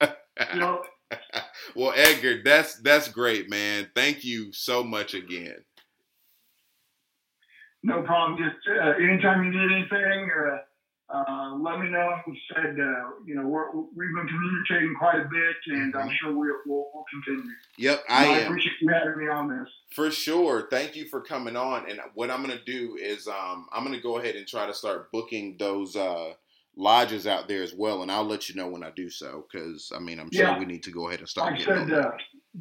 well, 1.74 1.92
Edgar, 1.96 2.42
that's 2.44 2.76
that's 2.76 3.08
great, 3.08 3.50
man. 3.50 3.88
Thank 3.94 4.24
you 4.24 4.52
so 4.52 4.84
much 4.84 5.14
again. 5.14 5.56
No 7.84 8.02
problem. 8.02 8.38
Just 8.38 8.56
uh, 8.66 8.92
anytime 8.92 9.44
you 9.44 9.50
need 9.50 9.70
anything, 9.70 10.30
uh, 10.30 11.14
uh, 11.14 11.54
let 11.56 11.78
me 11.80 11.90
know. 11.90 12.18
We 12.26 12.40
said, 12.54 12.80
uh, 12.80 13.10
you 13.26 13.34
know, 13.34 13.46
we're, 13.46 13.70
we've 13.72 14.14
been 14.14 14.26
communicating 14.26 14.94
quite 14.98 15.16
a 15.16 15.28
bit, 15.28 15.56
and 15.66 15.92
mm-hmm. 15.92 16.08
I'm 16.08 16.16
sure 16.18 16.32
we'll, 16.32 16.56
we'll, 16.64 16.86
we'll 16.94 17.04
continue. 17.12 17.50
Yep, 17.76 18.04
I, 18.08 18.26
I 18.26 18.38
appreciate 18.38 18.72
you 18.80 18.88
having 18.88 19.18
me 19.18 19.28
on 19.28 19.48
this. 19.50 19.68
For 19.94 20.10
sure. 20.10 20.66
Thank 20.70 20.96
you 20.96 21.06
for 21.08 21.20
coming 21.20 21.56
on. 21.56 21.88
And 21.90 22.00
what 22.14 22.30
I'm 22.30 22.42
going 22.42 22.58
to 22.58 22.64
do 22.64 22.96
is 22.98 23.28
um, 23.28 23.66
I'm 23.70 23.84
going 23.84 23.94
to 23.94 24.02
go 24.02 24.18
ahead 24.18 24.34
and 24.34 24.46
try 24.46 24.66
to 24.66 24.72
start 24.72 25.12
booking 25.12 25.56
those 25.58 25.94
uh, 25.94 26.32
lodges 26.74 27.26
out 27.26 27.48
there 27.48 27.62
as 27.62 27.74
well, 27.74 28.00
and 28.00 28.10
I'll 28.10 28.24
let 28.24 28.48
you 28.48 28.54
know 28.54 28.68
when 28.68 28.82
I 28.82 28.90
do 28.96 29.10
so. 29.10 29.44
Because 29.52 29.92
I 29.94 29.98
mean, 29.98 30.18
I'm 30.18 30.30
sure 30.32 30.46
yeah. 30.46 30.58
we 30.58 30.64
need 30.64 30.84
to 30.84 30.90
go 30.90 31.08
ahead 31.08 31.20
and 31.20 31.28
start. 31.28 31.52
Like 31.52 31.60
I 31.60 31.64
said, 31.64 31.92
uh, 31.92 32.12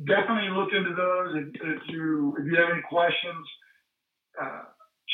definitely 0.06 0.50
look 0.50 0.74
into 0.74 0.94
those. 0.94 1.36
If, 1.38 1.62
if, 1.62 1.82
you 1.88 2.36
if 2.38 2.46
you 2.46 2.58
have 2.58 2.72
any 2.74 2.82
questions, 2.90 3.48
uh, 4.42 4.64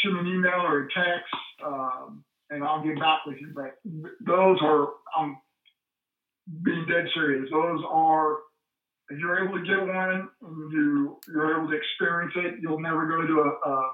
shoot 0.02 0.14
me 0.14 0.20
an 0.20 0.28
email 0.28 0.62
or 0.62 0.86
a 0.86 0.88
text. 0.94 1.34
Um, 1.66 2.24
and 2.50 2.64
I'll 2.64 2.84
get 2.84 3.00
back 3.00 3.26
with 3.26 3.38
you. 3.40 3.52
But 3.54 3.78
those 4.26 4.58
are, 4.62 4.88
I'm 5.16 5.38
being 6.64 6.86
dead 6.88 7.06
serious. 7.14 7.50
Those 7.52 7.82
are, 7.88 8.38
if 9.10 9.18
you're 9.20 9.44
able 9.44 9.58
to 9.58 9.66
get 9.66 9.82
one 9.82 10.30
and 10.42 10.72
you, 10.72 11.20
you're 11.28 11.58
able 11.58 11.70
to 11.70 11.76
experience 11.76 12.34
it, 12.36 12.56
you'll 12.62 12.80
never 12.80 13.08
go 13.08 13.26
to 13.26 13.40
a, 13.42 13.70
a 13.70 13.92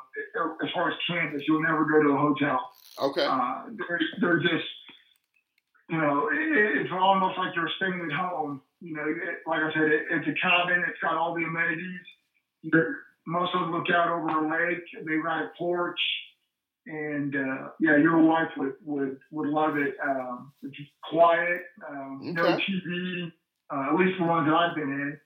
as 0.63 0.69
far 0.73 0.89
as 0.89 0.97
Kansas, 1.07 1.41
you'll 1.47 1.63
never 1.63 1.85
go 1.85 2.03
to 2.03 2.09
a 2.09 2.17
hotel. 2.17 2.59
Okay. 3.01 3.25
Uh, 3.25 3.63
they're, 3.77 3.99
they're 4.21 4.39
just, 4.39 4.67
you 5.89 5.97
know, 5.97 6.29
it, 6.31 6.79
it's 6.79 6.91
almost 6.91 7.37
like 7.37 7.55
you're 7.55 7.69
staying 7.77 8.07
at 8.11 8.17
home. 8.17 8.61
You 8.81 8.95
know, 8.95 9.03
it, 9.07 9.39
like 9.47 9.61
I 9.61 9.73
said, 9.73 9.83
it, 9.83 10.03
it's 10.11 10.27
a 10.27 10.35
cabin. 10.41 10.83
It's 10.87 10.99
got 11.01 11.15
all 11.15 11.33
the 11.33 11.43
amenities. 11.43 12.05
They're, 12.63 12.97
most 13.27 13.51
of 13.55 13.61
them 13.61 13.71
look 13.71 13.87
out 13.93 14.09
over 14.09 14.27
a 14.29 14.69
lake. 14.69 14.83
They 15.05 15.17
got 15.23 15.43
a 15.43 15.49
porch 15.57 15.99
and 16.87 17.35
uh, 17.35 17.69
yeah, 17.79 17.97
your 17.97 18.21
wife 18.21 18.49
would 18.57 18.73
would, 18.83 19.17
would 19.31 19.49
love 19.49 19.77
it. 19.77 19.95
Um, 20.03 20.51
it's 20.63 20.75
quiet, 21.09 21.61
um, 21.89 22.19
okay. 22.21 22.31
no 22.31 22.43
TV, 22.43 23.31
uh, 23.73 23.93
at 23.93 23.99
least 23.99 24.19
the 24.19 24.25
ones 24.25 24.51
I've 24.53 24.75
been 24.75 24.91
in. 24.91 25.19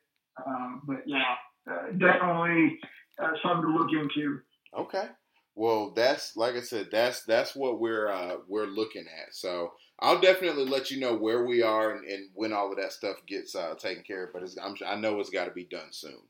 Um, 0.45 0.81
but 0.87 1.03
yeah, 1.05 1.35
uh, 1.69 1.91
definitely 1.97 2.79
uh, 3.21 3.31
something 3.43 3.63
to 3.63 3.77
look 3.77 3.89
into. 3.91 4.39
Okay. 4.77 5.07
Well, 5.55 5.91
that's 5.93 6.37
like 6.37 6.55
I 6.55 6.61
said, 6.61 6.87
that's 6.91 7.23
that's 7.23 7.55
what 7.55 7.81
we're 7.81 8.07
uh, 8.07 8.37
we're 8.47 8.67
looking 8.67 9.05
at. 9.21 9.35
So 9.35 9.73
I'll 9.99 10.21
definitely 10.21 10.65
let 10.65 10.89
you 10.89 11.01
know 11.01 11.15
where 11.15 11.45
we 11.45 11.61
are 11.61 11.91
and, 11.91 12.07
and 12.07 12.29
when 12.33 12.53
all 12.53 12.71
of 12.71 12.77
that 12.77 12.93
stuff 12.93 13.17
gets 13.27 13.55
uh, 13.55 13.75
taken 13.75 14.03
care 14.03 14.25
of. 14.25 14.33
But 14.33 14.43
I'm, 14.63 14.75
I 14.87 14.95
know 14.95 15.19
it's 15.19 15.29
got 15.29 15.45
to 15.45 15.51
be 15.51 15.65
done 15.65 15.91
soon. 15.91 16.21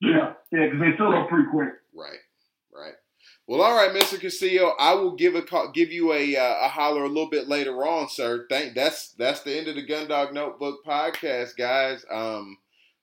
Yeah, 0.00 0.32
yeah, 0.52 0.66
because 0.66 0.80
they 0.80 0.96
fill 0.96 1.14
up 1.14 1.28
pretty 1.28 1.48
quick. 1.50 1.70
Right, 1.94 2.18
right. 2.74 2.94
Well, 3.46 3.62
all 3.62 3.76
right, 3.76 3.94
Mr. 3.94 4.20
Castillo, 4.20 4.74
I 4.78 4.94
will 4.94 5.14
give 5.14 5.36
a 5.36 5.42
call, 5.42 5.70
give 5.70 5.92
you 5.92 6.12
a 6.12 6.36
uh, 6.36 6.66
a 6.66 6.68
holler 6.68 7.04
a 7.04 7.08
little 7.08 7.30
bit 7.30 7.48
later 7.48 7.86
on, 7.86 8.08
sir. 8.08 8.46
Thank 8.50 8.74
that's 8.74 9.12
that's 9.12 9.42
the 9.42 9.56
end 9.56 9.68
of 9.68 9.76
the 9.76 9.86
Gundog 9.86 10.32
Notebook 10.32 10.84
podcast, 10.84 11.56
guys. 11.56 12.04
Um, 12.10 12.58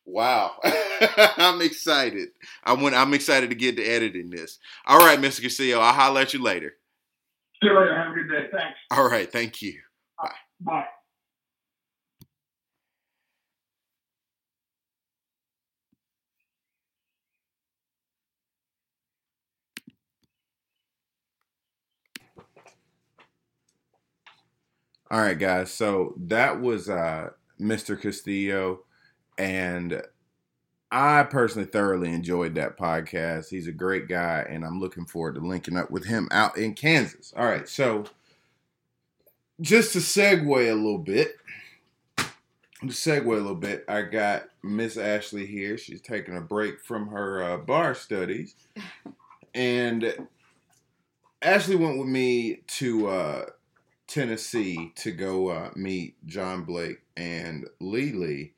wow, 0.05 0.51
I'm 1.37 1.61
excited. 1.61 2.29
I 2.63 2.73
went. 2.73 2.95
I'm 2.95 3.13
excited 3.13 3.49
to 3.51 3.55
get 3.55 3.77
to 3.77 3.83
editing 3.83 4.29
this. 4.29 4.59
All 4.85 4.99
right, 4.99 5.19
Mr. 5.19 5.41
Castillo, 5.41 5.79
I'll 5.79 5.93
holler 5.93 6.21
at 6.21 6.33
you 6.33 6.43
later. 6.43 6.73
See 7.61 7.69
you 7.69 7.79
later. 7.79 7.95
Have 7.95 8.11
a 8.11 8.15
good 8.15 8.29
day. 8.29 8.47
Thanks. 8.51 8.77
All 8.91 9.09
right, 9.09 9.31
thank 9.31 9.61
you. 9.61 9.79
Bye. 10.21 10.31
Bye. 10.59 10.85
All 25.11 25.21
right, 25.21 25.37
guys. 25.37 25.71
So 25.71 26.15
that 26.17 26.59
was 26.59 26.89
uh, 26.89 27.29
Mr. 27.59 27.99
Castillo, 27.99 28.79
and 29.37 30.01
I 30.91 31.23
personally 31.23 31.67
thoroughly 31.67 32.11
enjoyed 32.13 32.55
that 32.55 32.77
podcast. 32.77 33.49
He's 33.49 33.67
a 33.67 33.71
great 33.71 34.07
guy, 34.07 34.45
and 34.47 34.63
I'm 34.63 34.79
looking 34.79 35.05
forward 35.05 35.35
to 35.35 35.41
linking 35.41 35.77
up 35.77 35.91
with 35.91 36.05
him 36.05 36.27
out 36.31 36.57
in 36.57 36.73
Kansas. 36.73 37.33
All 37.35 37.45
right, 37.45 37.67
so 37.67 38.05
just 39.59 39.93
to 39.93 39.99
segue 39.99 40.71
a 40.71 40.75
little 40.75 40.99
bit, 40.99 41.35
to 42.17 42.87
segue 42.87 43.25
a 43.25 43.29
little 43.29 43.55
bit, 43.55 43.85
I 43.87 44.03
got 44.03 44.45
Miss 44.63 44.97
Ashley 44.97 45.45
here. 45.45 45.77
She's 45.77 46.01
taking 46.01 46.37
a 46.37 46.41
break 46.41 46.79
from 46.79 47.07
her 47.07 47.43
uh, 47.43 47.57
bar 47.57 47.93
studies, 47.95 48.55
and 49.53 50.27
Ashley 51.41 51.75
went 51.75 51.99
with 51.99 52.07
me 52.07 52.61
to. 52.67 53.07
Uh, 53.07 53.45
Tennessee 54.07 54.91
to 54.95 55.11
go 55.11 55.49
uh, 55.49 55.71
meet 55.75 56.25
John 56.25 56.63
Blake 56.63 57.01
and 57.15 57.67
Lily. 57.79 58.53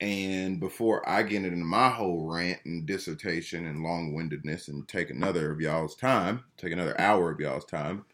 And 0.00 0.58
before 0.58 1.08
I 1.08 1.22
get 1.22 1.44
into 1.44 1.56
my 1.56 1.88
whole 1.88 2.26
rant 2.26 2.60
and 2.64 2.84
dissertation 2.84 3.66
and 3.66 3.84
long 3.84 4.12
windedness 4.12 4.66
and 4.66 4.86
take 4.88 5.10
another 5.10 5.52
of 5.52 5.60
y'all's 5.60 5.94
time, 5.94 6.44
take 6.56 6.72
another 6.72 7.00
hour 7.00 7.30
of 7.30 7.38
y'all's 7.38 7.64
time, 7.64 8.04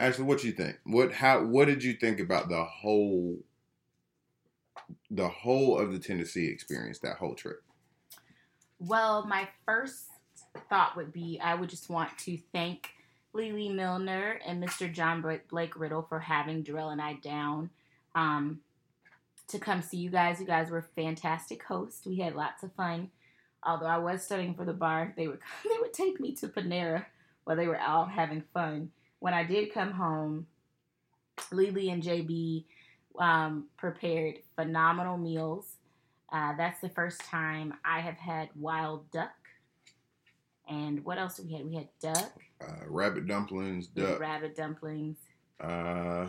Ashley, 0.00 0.24
what 0.24 0.42
you 0.42 0.52
think? 0.52 0.78
What 0.84 1.12
how 1.12 1.44
what 1.44 1.66
did 1.66 1.84
you 1.84 1.92
think 1.92 2.20
about 2.20 2.48
the 2.48 2.64
whole 2.64 3.36
the 5.10 5.28
whole 5.28 5.78
of 5.78 5.92
the 5.92 5.98
Tennessee 5.98 6.46
experience, 6.46 7.00
that 7.00 7.16
whole 7.16 7.34
trip? 7.34 7.62
Well, 8.78 9.26
my 9.26 9.46
first 9.66 10.06
thought 10.70 10.96
would 10.96 11.12
be 11.12 11.38
I 11.42 11.54
would 11.54 11.68
just 11.68 11.90
want 11.90 12.16
to 12.20 12.38
thank 12.50 12.92
Lily 13.32 13.68
Milner 13.68 14.40
and 14.44 14.62
Mr. 14.62 14.92
John 14.92 15.22
Blake 15.48 15.78
Riddle 15.78 16.02
for 16.02 16.18
having 16.18 16.62
Darrell 16.62 16.90
and 16.90 17.00
I 17.00 17.14
down 17.14 17.70
um, 18.14 18.60
to 19.48 19.58
come 19.58 19.82
see 19.82 19.98
you 19.98 20.10
guys. 20.10 20.40
You 20.40 20.46
guys 20.46 20.70
were 20.70 20.86
fantastic 20.96 21.62
hosts. 21.62 22.06
We 22.06 22.18
had 22.18 22.34
lots 22.34 22.62
of 22.62 22.72
fun. 22.74 23.10
Although 23.62 23.86
I 23.86 23.98
was 23.98 24.22
studying 24.22 24.54
for 24.54 24.64
the 24.64 24.72
bar, 24.72 25.12
they 25.16 25.28
would 25.28 25.40
they 25.64 25.78
would 25.80 25.92
take 25.92 26.18
me 26.18 26.34
to 26.36 26.48
Panera 26.48 27.06
while 27.44 27.56
they 27.56 27.66
were 27.66 27.78
out 27.78 28.10
having 28.10 28.42
fun. 28.54 28.90
When 29.18 29.34
I 29.34 29.44
did 29.44 29.72
come 29.72 29.92
home, 29.92 30.46
Lily 31.52 31.90
and 31.90 32.02
JB 32.02 32.64
um, 33.18 33.66
prepared 33.76 34.38
phenomenal 34.56 35.18
meals. 35.18 35.76
Uh, 36.32 36.56
that's 36.56 36.80
the 36.80 36.88
first 36.88 37.20
time 37.22 37.74
I 37.84 38.00
have 38.00 38.16
had 38.16 38.50
wild 38.54 39.10
duck. 39.10 39.30
And 40.70 41.04
what 41.04 41.18
else 41.18 41.36
did 41.36 41.46
we 41.46 41.52
had? 41.52 41.66
We 41.66 41.74
had 41.74 41.88
duck 42.00 42.32
uh, 42.62 42.72
rabbit 42.88 43.26
dumplings, 43.26 43.86
duck. 43.86 44.20
Rabbit 44.20 44.56
dumplings. 44.56 45.16
Uh, 45.60 46.26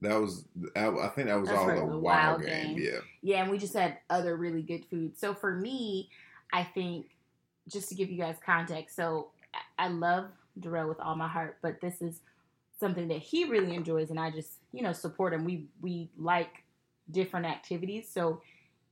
that 0.00 0.20
was 0.20 0.44
I 0.74 0.90
think 1.14 1.28
that 1.28 1.40
was 1.40 1.48
That's 1.48 1.58
all 1.58 1.66
the, 1.68 1.74
the 1.74 1.84
wild, 1.84 2.02
wild 2.02 2.42
game. 2.42 2.76
game. 2.76 2.78
Yeah. 2.78 3.00
Yeah, 3.22 3.42
and 3.42 3.50
we 3.50 3.58
just 3.58 3.74
had 3.74 3.98
other 4.10 4.36
really 4.36 4.62
good 4.62 4.84
food. 4.86 5.16
So 5.16 5.34
for 5.34 5.54
me, 5.54 6.10
I 6.52 6.64
think 6.64 7.06
just 7.68 7.88
to 7.90 7.94
give 7.94 8.10
you 8.10 8.18
guys 8.18 8.36
context, 8.44 8.96
so 8.96 9.28
I 9.78 9.88
love 9.88 10.26
Darrell 10.58 10.88
with 10.88 11.00
all 11.00 11.14
my 11.14 11.28
heart, 11.28 11.58
but 11.62 11.80
this 11.80 12.02
is 12.02 12.20
something 12.78 13.08
that 13.08 13.18
he 13.18 13.44
really 13.44 13.74
enjoys, 13.74 14.10
and 14.10 14.18
I 14.18 14.30
just 14.30 14.50
you 14.72 14.82
know 14.82 14.92
support 14.92 15.32
him. 15.32 15.44
We 15.44 15.66
we 15.80 16.10
like 16.18 16.64
different 17.10 17.46
activities, 17.46 18.08
so 18.12 18.42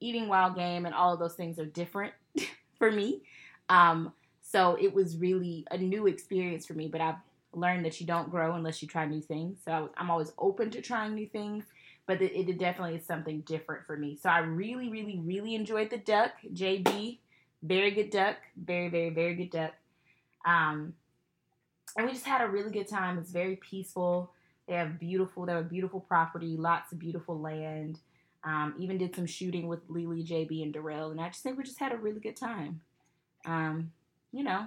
eating 0.00 0.28
wild 0.28 0.54
game 0.56 0.86
and 0.86 0.94
all 0.94 1.12
of 1.12 1.20
those 1.20 1.34
things 1.34 1.58
are 1.58 1.66
different 1.66 2.14
for 2.78 2.90
me. 2.90 3.22
Um, 3.70 4.12
so 4.42 4.76
it 4.78 4.92
was 4.92 5.16
really 5.16 5.64
a 5.70 5.78
new 5.78 6.06
experience 6.08 6.66
for 6.66 6.74
me, 6.74 6.88
but 6.88 7.00
I've 7.00 7.14
learned 7.52 7.84
that 7.84 8.00
you 8.00 8.06
don't 8.06 8.30
grow 8.30 8.54
unless 8.54 8.82
you 8.82 8.88
try 8.88 9.06
new 9.06 9.22
things. 9.22 9.58
So 9.64 9.90
I 9.96 10.02
am 10.02 10.10
always 10.10 10.32
open 10.38 10.70
to 10.72 10.82
trying 10.82 11.14
new 11.14 11.26
things, 11.26 11.64
but 12.06 12.20
it, 12.20 12.32
it, 12.36 12.58
definitely 12.58 12.96
is 12.96 13.06
something 13.06 13.40
different 13.42 13.86
for 13.86 13.96
me. 13.96 14.18
So 14.20 14.28
I 14.28 14.40
really, 14.40 14.90
really, 14.90 15.20
really 15.20 15.54
enjoyed 15.54 15.90
the 15.90 15.98
duck. 15.98 16.32
JB, 16.52 17.18
very 17.62 17.92
good 17.92 18.10
duck. 18.10 18.36
Very, 18.56 18.88
very, 18.88 19.10
very 19.10 19.34
good 19.34 19.50
duck. 19.50 19.72
Um, 20.44 20.94
and 21.96 22.06
we 22.06 22.12
just 22.12 22.26
had 22.26 22.40
a 22.40 22.48
really 22.48 22.70
good 22.70 22.88
time. 22.88 23.18
It's 23.18 23.30
very 23.30 23.56
peaceful. 23.56 24.32
They 24.66 24.74
have 24.74 25.00
beautiful, 25.00 25.46
they 25.46 25.52
have 25.52 25.66
a 25.66 25.68
beautiful 25.68 26.00
property, 26.00 26.56
lots 26.56 26.92
of 26.92 26.98
beautiful 26.98 27.40
land. 27.40 27.98
Um, 28.42 28.74
even 28.78 28.98
did 28.98 29.14
some 29.14 29.26
shooting 29.26 29.68
with 29.68 29.80
Lily, 29.88 30.24
JB, 30.24 30.62
and 30.62 30.72
Darrell, 30.72 31.10
and 31.10 31.20
I 31.20 31.28
just 31.28 31.42
think 31.42 31.58
we 31.58 31.64
just 31.64 31.80
had 31.80 31.92
a 31.92 31.96
really 31.96 32.20
good 32.20 32.36
time. 32.36 32.80
Um, 33.44 33.92
you 34.32 34.44
know, 34.44 34.66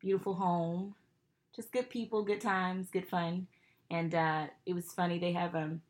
beautiful 0.00 0.34
home, 0.34 0.94
just 1.54 1.72
good 1.72 1.88
people, 1.90 2.22
good 2.22 2.40
times, 2.40 2.88
good 2.90 3.08
fun. 3.08 3.46
And 3.90 4.14
uh, 4.14 4.46
it 4.66 4.74
was 4.74 4.92
funny. 4.92 5.18
They 5.18 5.32
have 5.32 5.54
um, 5.54 5.80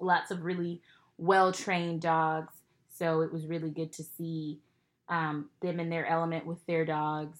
lots 0.00 0.30
of 0.30 0.44
really 0.44 0.82
well 1.18 1.52
trained 1.52 2.02
dogs. 2.02 2.54
So 2.88 3.20
it 3.22 3.32
was 3.32 3.46
really 3.46 3.70
good 3.70 3.92
to 3.92 4.02
see 4.02 4.60
um, 5.08 5.50
them 5.60 5.80
in 5.80 5.90
their 5.90 6.06
element 6.06 6.46
with 6.46 6.64
their 6.66 6.84
dogs. 6.84 7.38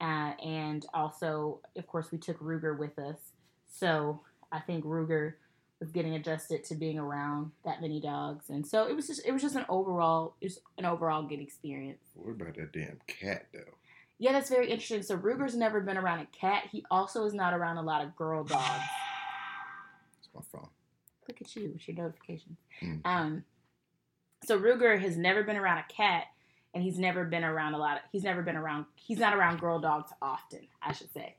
Uh, 0.00 0.32
and 0.44 0.86
also, 0.94 1.60
of 1.76 1.86
course, 1.86 2.10
we 2.12 2.18
took 2.18 2.38
Ruger 2.40 2.76
with 2.78 2.98
us. 2.98 3.18
So 3.68 4.20
I 4.52 4.60
think 4.60 4.84
Ruger 4.84 5.34
was 5.80 5.90
getting 5.90 6.14
adjusted 6.14 6.64
to 6.64 6.74
being 6.74 6.98
around 6.98 7.52
that 7.64 7.80
many 7.80 8.00
dogs, 8.00 8.50
and 8.50 8.66
so 8.66 8.88
it 8.88 8.96
was 8.96 9.06
just 9.06 9.24
it 9.24 9.32
was 9.32 9.42
just 9.42 9.56
an 9.56 9.64
overall 9.68 10.34
it 10.40 10.46
was 10.46 10.60
an 10.76 10.84
overall 10.84 11.22
good 11.22 11.40
experience. 11.40 12.02
What 12.14 12.32
about 12.32 12.56
that 12.56 12.72
damn 12.72 12.98
cat 13.06 13.46
though? 13.52 13.74
Yeah, 14.18 14.32
that's 14.32 14.50
very 14.50 14.68
interesting. 14.70 15.02
So 15.02 15.16
Ruger's 15.16 15.54
never 15.54 15.80
been 15.80 15.96
around 15.96 16.20
a 16.20 16.26
cat. 16.26 16.64
He 16.72 16.84
also 16.90 17.24
is 17.24 17.34
not 17.34 17.54
around 17.54 17.76
a 17.76 17.82
lot 17.82 18.02
of 18.02 18.16
girl 18.16 18.42
dogs. 18.42 18.82
It's 20.18 20.28
my 20.34 20.40
phone. 20.52 20.68
Look 21.28 21.40
at 21.40 21.54
you 21.54 21.70
with 21.72 21.86
your 21.86 21.96
notifications. 21.96 22.58
Mm. 22.82 23.00
Um, 23.04 23.44
so 24.44 24.58
Ruger 24.58 25.00
has 25.00 25.16
never 25.16 25.44
been 25.44 25.56
around 25.56 25.78
a 25.78 25.84
cat, 25.92 26.24
and 26.74 26.82
he's 26.82 26.98
never 26.98 27.24
been 27.24 27.44
around 27.44 27.74
a 27.74 27.78
lot 27.78 27.98
of. 27.98 28.02
He's 28.10 28.24
never 28.24 28.42
been 28.42 28.56
around. 28.56 28.86
He's 28.96 29.18
not 29.18 29.36
around 29.36 29.60
girl 29.60 29.78
dogs 29.78 30.10
often, 30.20 30.66
I 30.82 30.92
should 30.92 31.12
say. 31.12 31.36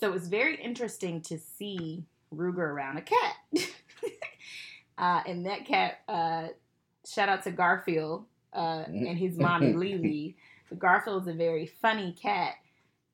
So 0.00 0.14
it's 0.14 0.28
very 0.28 0.56
interesting 0.56 1.20
to 1.22 1.38
see 1.38 2.04
Ruger 2.36 2.58
around 2.58 2.98
a 2.98 3.02
cat. 3.02 3.34
uh, 4.98 5.22
and 5.26 5.46
that 5.46 5.66
cat, 5.66 6.00
uh, 6.08 6.48
shout 7.06 7.28
out 7.28 7.42
to 7.44 7.50
Garfield 7.50 8.26
uh, 8.52 8.84
and 8.86 9.18
his 9.18 9.38
mommy 9.38 9.72
Lily. 9.74 10.36
But 10.68 10.78
Garfield 10.78 11.22
is 11.22 11.28
a 11.28 11.36
very 11.36 11.66
funny 11.66 12.12
cat, 12.20 12.54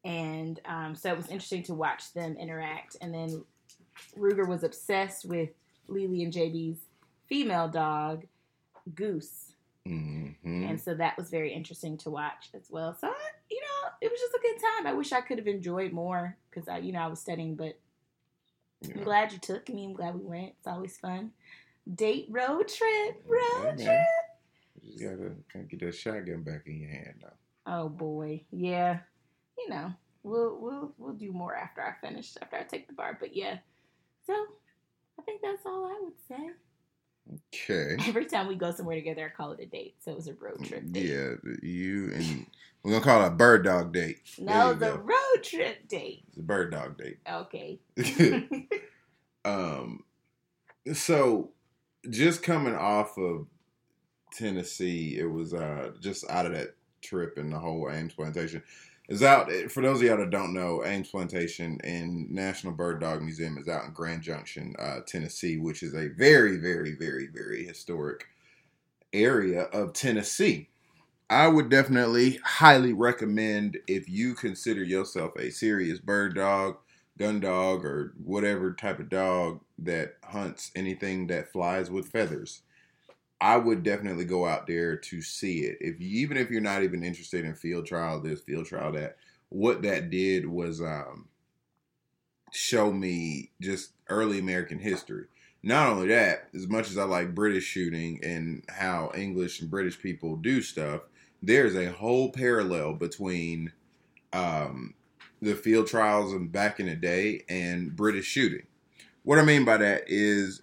and 0.05 0.61
um, 0.65 0.95
so 0.95 1.11
it 1.11 1.17
was 1.17 1.29
interesting 1.29 1.63
to 1.65 1.75
watch 1.75 2.13
them 2.13 2.37
interact. 2.37 2.97
And 3.01 3.13
then 3.13 3.45
Ruger 4.17 4.47
was 4.47 4.63
obsessed 4.63 5.25
with 5.25 5.51
Lily 5.89 6.23
and 6.23 6.33
JB's 6.33 6.79
female 7.29 7.69
dog, 7.69 8.27
Goose. 8.95 9.53
Mm-hmm. 9.89 10.65
And 10.69 10.81
so 10.81 10.95
that 10.95 11.17
was 11.17 11.31
very 11.31 11.53
interesting 11.53 11.97
to 11.99 12.11
watch 12.11 12.51
as 12.55 12.69
well. 12.71 12.97
So, 13.01 13.09
you 13.51 13.61
know, 13.61 13.89
it 14.01 14.11
was 14.11 14.21
just 14.21 14.35
a 14.35 14.41
good 14.41 14.61
time. 14.61 14.87
I 14.87 14.97
wish 14.97 15.13
I 15.13 15.21
could 15.21 15.39
have 15.39 15.47
enjoyed 15.47 15.93
more 15.93 16.37
because 16.51 16.69
I, 16.69 16.79
you 16.79 16.93
know, 16.93 17.01
I 17.01 17.07
was 17.07 17.21
studying, 17.21 17.57
but 17.57 17.79
yeah. 18.83 18.95
I'm 18.97 19.05
glad 19.05 19.33
you 19.33 19.39
took 19.39 19.69
me. 19.69 19.85
I'm 19.85 19.95
glad 19.95 20.15
we 20.15 20.25
went. 20.25 20.55
It's 20.59 20.67
always 20.67 20.97
fun. 20.97 21.33
Date 21.95 22.29
road 22.31 22.69
trip, 22.69 23.23
road 23.27 23.79
trip. 23.79 24.07
You 24.83 25.09
gotta, 25.09 25.33
gotta 25.53 25.65
get 25.65 25.81
that 25.81 25.95
shotgun 25.95 26.43
back 26.43 26.63
in 26.67 26.81
your 26.81 26.91
hand 26.91 27.23
now. 27.23 27.33
Oh 27.67 27.89
boy, 27.89 28.43
yeah. 28.51 29.01
You 29.59 29.69
know, 29.71 29.93
we'll 30.23 30.59
we'll 30.61 30.95
we'll 30.99 31.15
do 31.15 31.33
more 31.33 31.55
after 31.55 31.83
I 31.83 31.95
finish 32.07 32.37
after 32.41 32.57
I 32.57 32.63
take 32.63 32.87
the 32.87 32.95
bar. 32.95 33.17
But 33.19 33.37
yeah, 33.37 33.59
so 34.27 34.35
I 35.19 35.23
think 35.23 35.43
that's 35.43 35.67
all 35.67 35.87
I 35.87 36.01
would 36.03 36.19
say. 36.29 36.51
Okay. 37.55 37.97
Every 38.09 38.27
time 38.27 38.49
we 38.49 38.57
go 38.57 38.73
somewhere 38.73 38.97
together, 38.97 39.27
I 39.27 39.37
call 39.37 39.53
it 39.53 39.61
a 39.61 39.67
date. 39.67 39.97
So 40.01 40.13
it 40.13 40.17
was 40.17 40.29
a 40.29 40.35
road 40.35 40.65
trip 40.65 40.91
date. 40.91 41.07
Yeah, 41.07 41.35
you 41.63 42.11
and 42.13 42.47
we're 42.83 42.93
gonna 42.93 43.05
call 43.05 43.25
it 43.25 43.29
a 43.29 43.31
bird 43.31 43.65
dog 43.65 43.93
date. 43.93 44.21
No, 44.39 44.73
the 44.73 44.93
go. 44.93 44.97
road 44.97 45.43
trip 45.43 45.89
date. 45.89 46.25
It's 46.29 46.39
a 46.39 46.43
bird 46.43 46.73
dog 46.73 46.97
date. 46.97 47.19
Okay. 47.31 47.79
um, 49.45 50.05
so 50.95 51.51
just 52.09 52.43
coming 52.43 52.75
off 52.75 53.19
of 53.19 53.47
Tennessee, 54.33 55.19
it 55.19 55.31
was 55.31 55.53
uh 55.53 55.93
just 56.01 56.29
out 56.31 56.47
of 56.47 56.53
that 56.53 56.75
trip 57.03 57.37
and 57.39 57.53
the 57.53 57.59
whole 57.59 57.91
Ames 57.91 58.15
plantation. 58.15 58.63
is 59.09 59.23
out. 59.23 59.51
For 59.71 59.83
those 59.83 60.01
of 60.01 60.07
y'all 60.07 60.17
that 60.17 60.31
don't 60.31 60.55
know, 60.55 60.85
Ames 60.85 61.11
Plantation 61.11 61.79
and 61.83 62.31
National 62.31 62.73
Bird 62.73 63.01
Dog 63.01 63.23
Museum 63.23 63.59
is 63.59 63.69
out 63.69 63.85
in 63.85 63.93
Grand 63.93 64.23
Junction, 64.23 64.75
uh, 64.79 65.01
Tennessee, 65.07 65.59
which 65.59 65.83
is 65.83 65.95
a 65.95 66.09
very, 66.09 66.57
very, 66.57 66.95
very, 66.95 67.27
very 67.27 67.65
historic 67.65 68.27
area 69.13 69.63
of 69.65 69.93
Tennessee. 69.93 70.70
I 71.31 71.47
would 71.47 71.69
definitely 71.69 72.41
highly 72.45 72.93
recommend 72.93 73.79
if 73.87 74.09
you 74.09 74.35
consider 74.35 74.83
yourself 74.83 75.31
a 75.39 75.51
serious 75.51 76.01
bird 76.01 76.35
dog, 76.35 76.79
gun 77.19 77.39
dog, 77.39 77.85
or 77.85 78.15
whatever 78.25 78.73
type 78.73 78.99
of 78.99 79.09
dog 79.11 79.61
that 79.79 80.17
hunts 80.25 80.73
anything 80.75 81.29
that 81.29 81.53
flies 81.53 81.89
with 81.89 82.09
feathers. 82.09 82.63
I 83.41 83.59
would 83.59 83.85
definitely 83.85 84.25
go 84.25 84.45
out 84.45 84.67
there 84.67 84.97
to 84.97 85.23
see 85.23 85.61
it. 85.61 85.79
If 85.81 86.01
you, 86.01 86.21
even 86.21 86.37
if 86.37 86.51
you're 86.51 86.61
not 86.61 86.83
even 86.83 87.05
interested 87.05 87.45
in 87.45 87.55
field 87.55 87.87
trial 87.87 88.21
this, 88.21 88.41
field 88.41 88.67
trial 88.67 88.91
that, 88.93 89.17
what 89.51 89.83
that 89.83 90.11
did 90.11 90.49
was 90.49 90.81
um, 90.81 91.29
show 92.51 92.93
me 92.93 93.51
just 93.61 93.93
early 94.09 94.41
American 94.41 94.81
history. 94.81 95.27
Not 95.63 95.91
only 95.91 96.09
that, 96.09 96.49
as 96.55 96.67
much 96.67 96.91
as 96.91 96.99
I 96.99 97.05
like 97.05 97.37
British 97.37 97.65
shooting 97.65 98.19
and 98.25 98.65
how 98.69 99.13
English 99.15 99.61
and 99.61 99.71
British 99.71 100.01
people 100.01 100.35
do 100.35 100.61
stuff, 100.61 101.03
there's 101.43 101.77
a 101.77 101.93
whole 101.93 102.31
parallel 102.31 102.95
between 102.95 103.73
um, 104.33 104.95
the 105.41 105.55
field 105.55 105.87
trials 105.87 106.33
and 106.33 106.53
back 106.53 106.81
in 106.81 106.87
the 106.87 106.95
day 106.95 107.45
and 107.49 107.97
British 107.97 108.27
shooting. 108.27 108.67
What 109.23 109.39
I 109.39 109.45
mean 109.45 109.65
by 109.65 109.79
that 109.79 110.05
is 110.07 110.63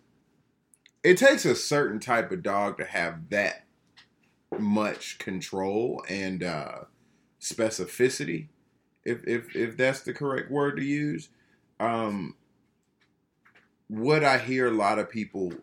it 1.03 1.17
takes 1.17 1.45
a 1.45 1.55
certain 1.55 1.99
type 1.99 2.31
of 2.31 2.43
dog 2.43 2.77
to 2.77 2.85
have 2.85 3.29
that 3.29 3.65
much 4.59 5.19
control 5.19 6.03
and 6.09 6.43
uh, 6.43 6.79
specificity, 7.41 8.47
if 9.03 9.25
if 9.27 9.55
if 9.55 9.77
that's 9.77 10.01
the 10.01 10.13
correct 10.13 10.51
word 10.51 10.77
to 10.77 10.83
use. 10.83 11.29
Um, 11.79 12.35
what 13.87 14.23
I 14.23 14.37
hear 14.37 14.67
a 14.67 14.71
lot 14.71 14.99
of 14.99 15.09
people, 15.09 15.53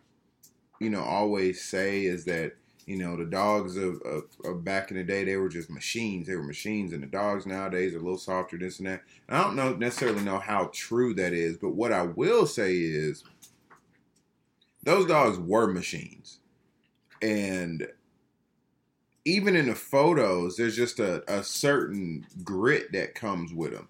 you 0.79 0.89
know, 0.89 1.03
always 1.03 1.63
say 1.63 2.05
is 2.05 2.25
that 2.25 2.53
you 2.85 2.97
know 2.97 3.15
the 3.15 3.25
dogs 3.25 3.77
of, 3.77 4.01
of, 4.03 4.23
of, 4.43 4.63
back 4.63 4.91
in 4.91 4.97
the 4.97 5.03
day 5.03 5.23
they 5.23 5.37
were 5.37 5.49
just 5.49 5.69
machines. 5.69 6.27
They 6.27 6.35
were 6.35 6.43
machines, 6.43 6.93
and 6.93 7.01
the 7.01 7.07
dogs 7.07 7.45
nowadays 7.45 7.93
are 7.93 7.99
a 7.99 8.01
little 8.01 8.17
softer, 8.17 8.57
this 8.57 8.79
and 8.79 8.87
that. 8.87 9.03
And 9.27 9.37
I 9.37 9.43
don't 9.43 9.55
know 9.55 9.75
necessarily 9.75 10.23
know 10.23 10.39
how 10.39 10.69
true 10.73 11.13
that 11.15 11.33
is, 11.33 11.57
but 11.57 11.75
what 11.75 11.91
I 11.91 12.03
will 12.03 12.45
say 12.45 12.75
is 12.75 13.23
those 14.83 15.07
dogs 15.07 15.37
were 15.39 15.67
machines. 15.67 16.39
And 17.21 17.87
even 19.25 19.55
in 19.55 19.65
the 19.67 19.75
photos, 19.75 20.55
there's 20.55 20.75
just 20.75 20.99
a, 20.99 21.23
a 21.31 21.43
certain 21.43 22.27
grit 22.43 22.91
that 22.91 23.15
comes 23.15 23.51
with 23.51 23.73
them. 23.73 23.87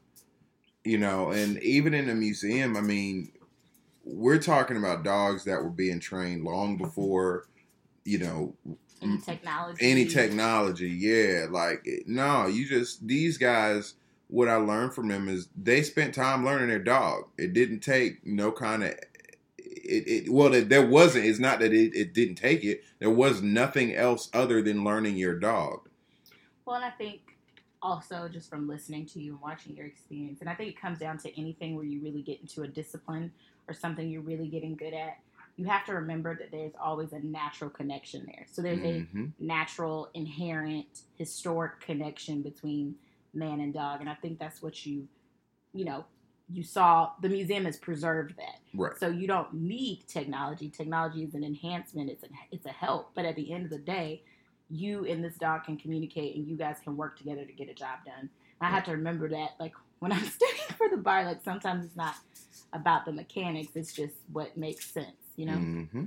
You 0.85 0.99
know, 0.99 1.31
and 1.31 1.61
even 1.61 1.93
in 1.93 2.07
the 2.07 2.15
museum, 2.15 2.77
I 2.77 2.81
mean, 2.81 3.31
we're 4.05 4.39
talking 4.39 4.77
about 4.77 5.03
dogs 5.03 5.43
that 5.45 5.63
were 5.63 5.71
being 5.71 5.99
trained 5.99 6.43
long 6.43 6.77
before, 6.77 7.47
you 8.05 8.19
know, 8.19 8.55
any 9.09 9.17
technology. 9.21 9.91
Any 9.91 10.05
technology, 10.05 10.89
yeah. 10.89 11.45
Like, 11.49 11.87
no, 12.05 12.47
you 12.47 12.67
just, 12.67 13.05
these 13.07 13.37
guys, 13.37 13.95
what 14.27 14.47
I 14.47 14.55
learned 14.55 14.93
from 14.93 15.07
them 15.07 15.29
is 15.29 15.47
they 15.55 15.83
spent 15.83 16.13
time 16.13 16.45
learning 16.45 16.69
their 16.69 16.79
dog. 16.79 17.25
It 17.37 17.53
didn't 17.53 17.79
take 17.79 18.25
no 18.25 18.51
kind 18.51 18.83
of 18.83 18.95
it, 19.85 20.07
it 20.07 20.31
well 20.31 20.49
there 20.49 20.85
wasn't 20.85 21.25
it's 21.25 21.39
not 21.39 21.59
that 21.59 21.71
it, 21.71 21.95
it 21.95 22.13
didn't 22.13 22.35
take 22.35 22.63
it 22.63 22.83
there 22.99 23.09
was 23.09 23.41
nothing 23.41 23.95
else 23.95 24.29
other 24.33 24.61
than 24.61 24.83
learning 24.83 25.15
your 25.15 25.37
dog 25.37 25.87
well 26.65 26.75
and 26.75 26.85
i 26.85 26.89
think 26.89 27.21
also 27.81 28.27
just 28.27 28.49
from 28.49 28.67
listening 28.67 29.05
to 29.05 29.19
you 29.19 29.33
and 29.33 29.41
watching 29.41 29.75
your 29.75 29.85
experience 29.85 30.41
and 30.41 30.49
i 30.49 30.55
think 30.55 30.69
it 30.69 30.81
comes 30.81 30.97
down 30.97 31.17
to 31.17 31.39
anything 31.39 31.75
where 31.75 31.85
you 31.85 32.01
really 32.01 32.21
get 32.21 32.41
into 32.41 32.63
a 32.63 32.67
discipline 32.67 33.31
or 33.67 33.73
something 33.73 34.09
you're 34.09 34.21
really 34.21 34.47
getting 34.47 34.75
good 34.75 34.93
at 34.93 35.19
you 35.57 35.65
have 35.65 35.85
to 35.85 35.93
remember 35.93 36.35
that 36.35 36.51
there's 36.51 36.73
always 36.81 37.13
a 37.13 37.19
natural 37.19 37.69
connection 37.69 38.25
there 38.25 38.45
so 38.51 38.61
there's 38.61 38.79
mm-hmm. 38.79 39.25
a 39.39 39.43
natural 39.43 40.09
inherent 40.13 41.01
historic 41.17 41.79
connection 41.79 42.41
between 42.41 42.95
man 43.33 43.59
and 43.59 43.73
dog 43.73 44.01
and 44.01 44.09
i 44.09 44.15
think 44.15 44.39
that's 44.39 44.61
what 44.61 44.85
you 44.85 45.07
you 45.73 45.85
know 45.85 46.05
you 46.49 46.63
saw 46.63 47.11
the 47.21 47.29
museum 47.29 47.65
has 47.65 47.77
preserved 47.77 48.35
that. 48.37 48.59
Right. 48.73 48.97
So 48.99 49.07
you 49.07 49.27
don't 49.27 49.53
need 49.53 50.03
technology. 50.07 50.69
Technology 50.69 51.23
is 51.23 51.33
an 51.33 51.43
enhancement. 51.43 52.09
It's 52.09 52.23
a 52.23 52.27
it's 52.51 52.65
a 52.65 52.71
help. 52.71 53.11
But 53.15 53.25
at 53.25 53.35
the 53.35 53.51
end 53.51 53.65
of 53.65 53.71
the 53.71 53.79
day, 53.79 54.23
you 54.69 55.05
and 55.05 55.23
this 55.23 55.35
dog 55.37 55.63
can 55.63 55.77
communicate, 55.77 56.35
and 56.35 56.47
you 56.47 56.55
guys 56.55 56.77
can 56.83 56.95
work 56.97 57.17
together 57.17 57.45
to 57.45 57.51
get 57.51 57.69
a 57.69 57.73
job 57.73 57.99
done. 58.05 58.29
I 58.61 58.69
have 58.69 58.83
to 58.85 58.91
remember 58.91 59.29
that, 59.29 59.51
like 59.59 59.73
when 59.99 60.11
I'm 60.11 60.23
studying 60.23 60.67
for 60.77 60.89
the 60.89 60.97
bar, 60.97 61.25
like 61.25 61.43
sometimes 61.43 61.85
it's 61.85 61.95
not 61.95 62.15
about 62.73 63.05
the 63.05 63.11
mechanics. 63.11 63.71
It's 63.75 63.93
just 63.93 64.15
what 64.31 64.55
makes 64.55 64.91
sense, 64.91 65.15
you 65.35 65.45
know. 65.45 65.53
Mm-hmm. 65.53 66.05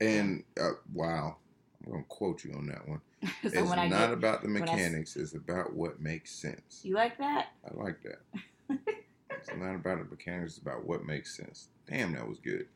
And 0.00 0.44
uh, 0.60 0.70
wow, 0.92 1.36
I'm 1.84 1.92
gonna 1.92 2.04
quote 2.08 2.44
you 2.44 2.52
on 2.54 2.66
that 2.66 2.88
one. 2.88 3.00
so 3.22 3.28
it's 3.42 3.54
not 3.54 3.88
get, 3.88 4.12
about 4.12 4.42
the 4.42 4.48
mechanics. 4.48 5.16
I, 5.16 5.20
it's 5.20 5.34
about 5.34 5.74
what 5.74 6.00
makes 6.00 6.34
sense. 6.34 6.80
You 6.82 6.94
like 6.94 7.18
that? 7.18 7.48
I 7.64 7.82
like 7.82 7.98
that. 8.02 8.78
It's 9.42 9.50
not 9.56 9.74
about 9.74 9.98
the 9.98 10.04
mechanics, 10.04 10.52
it's 10.52 10.62
about 10.62 10.86
what 10.86 11.04
makes 11.04 11.36
sense. 11.36 11.68
Damn, 11.88 12.12
that 12.12 12.28
was 12.28 12.38
good. 12.38 12.66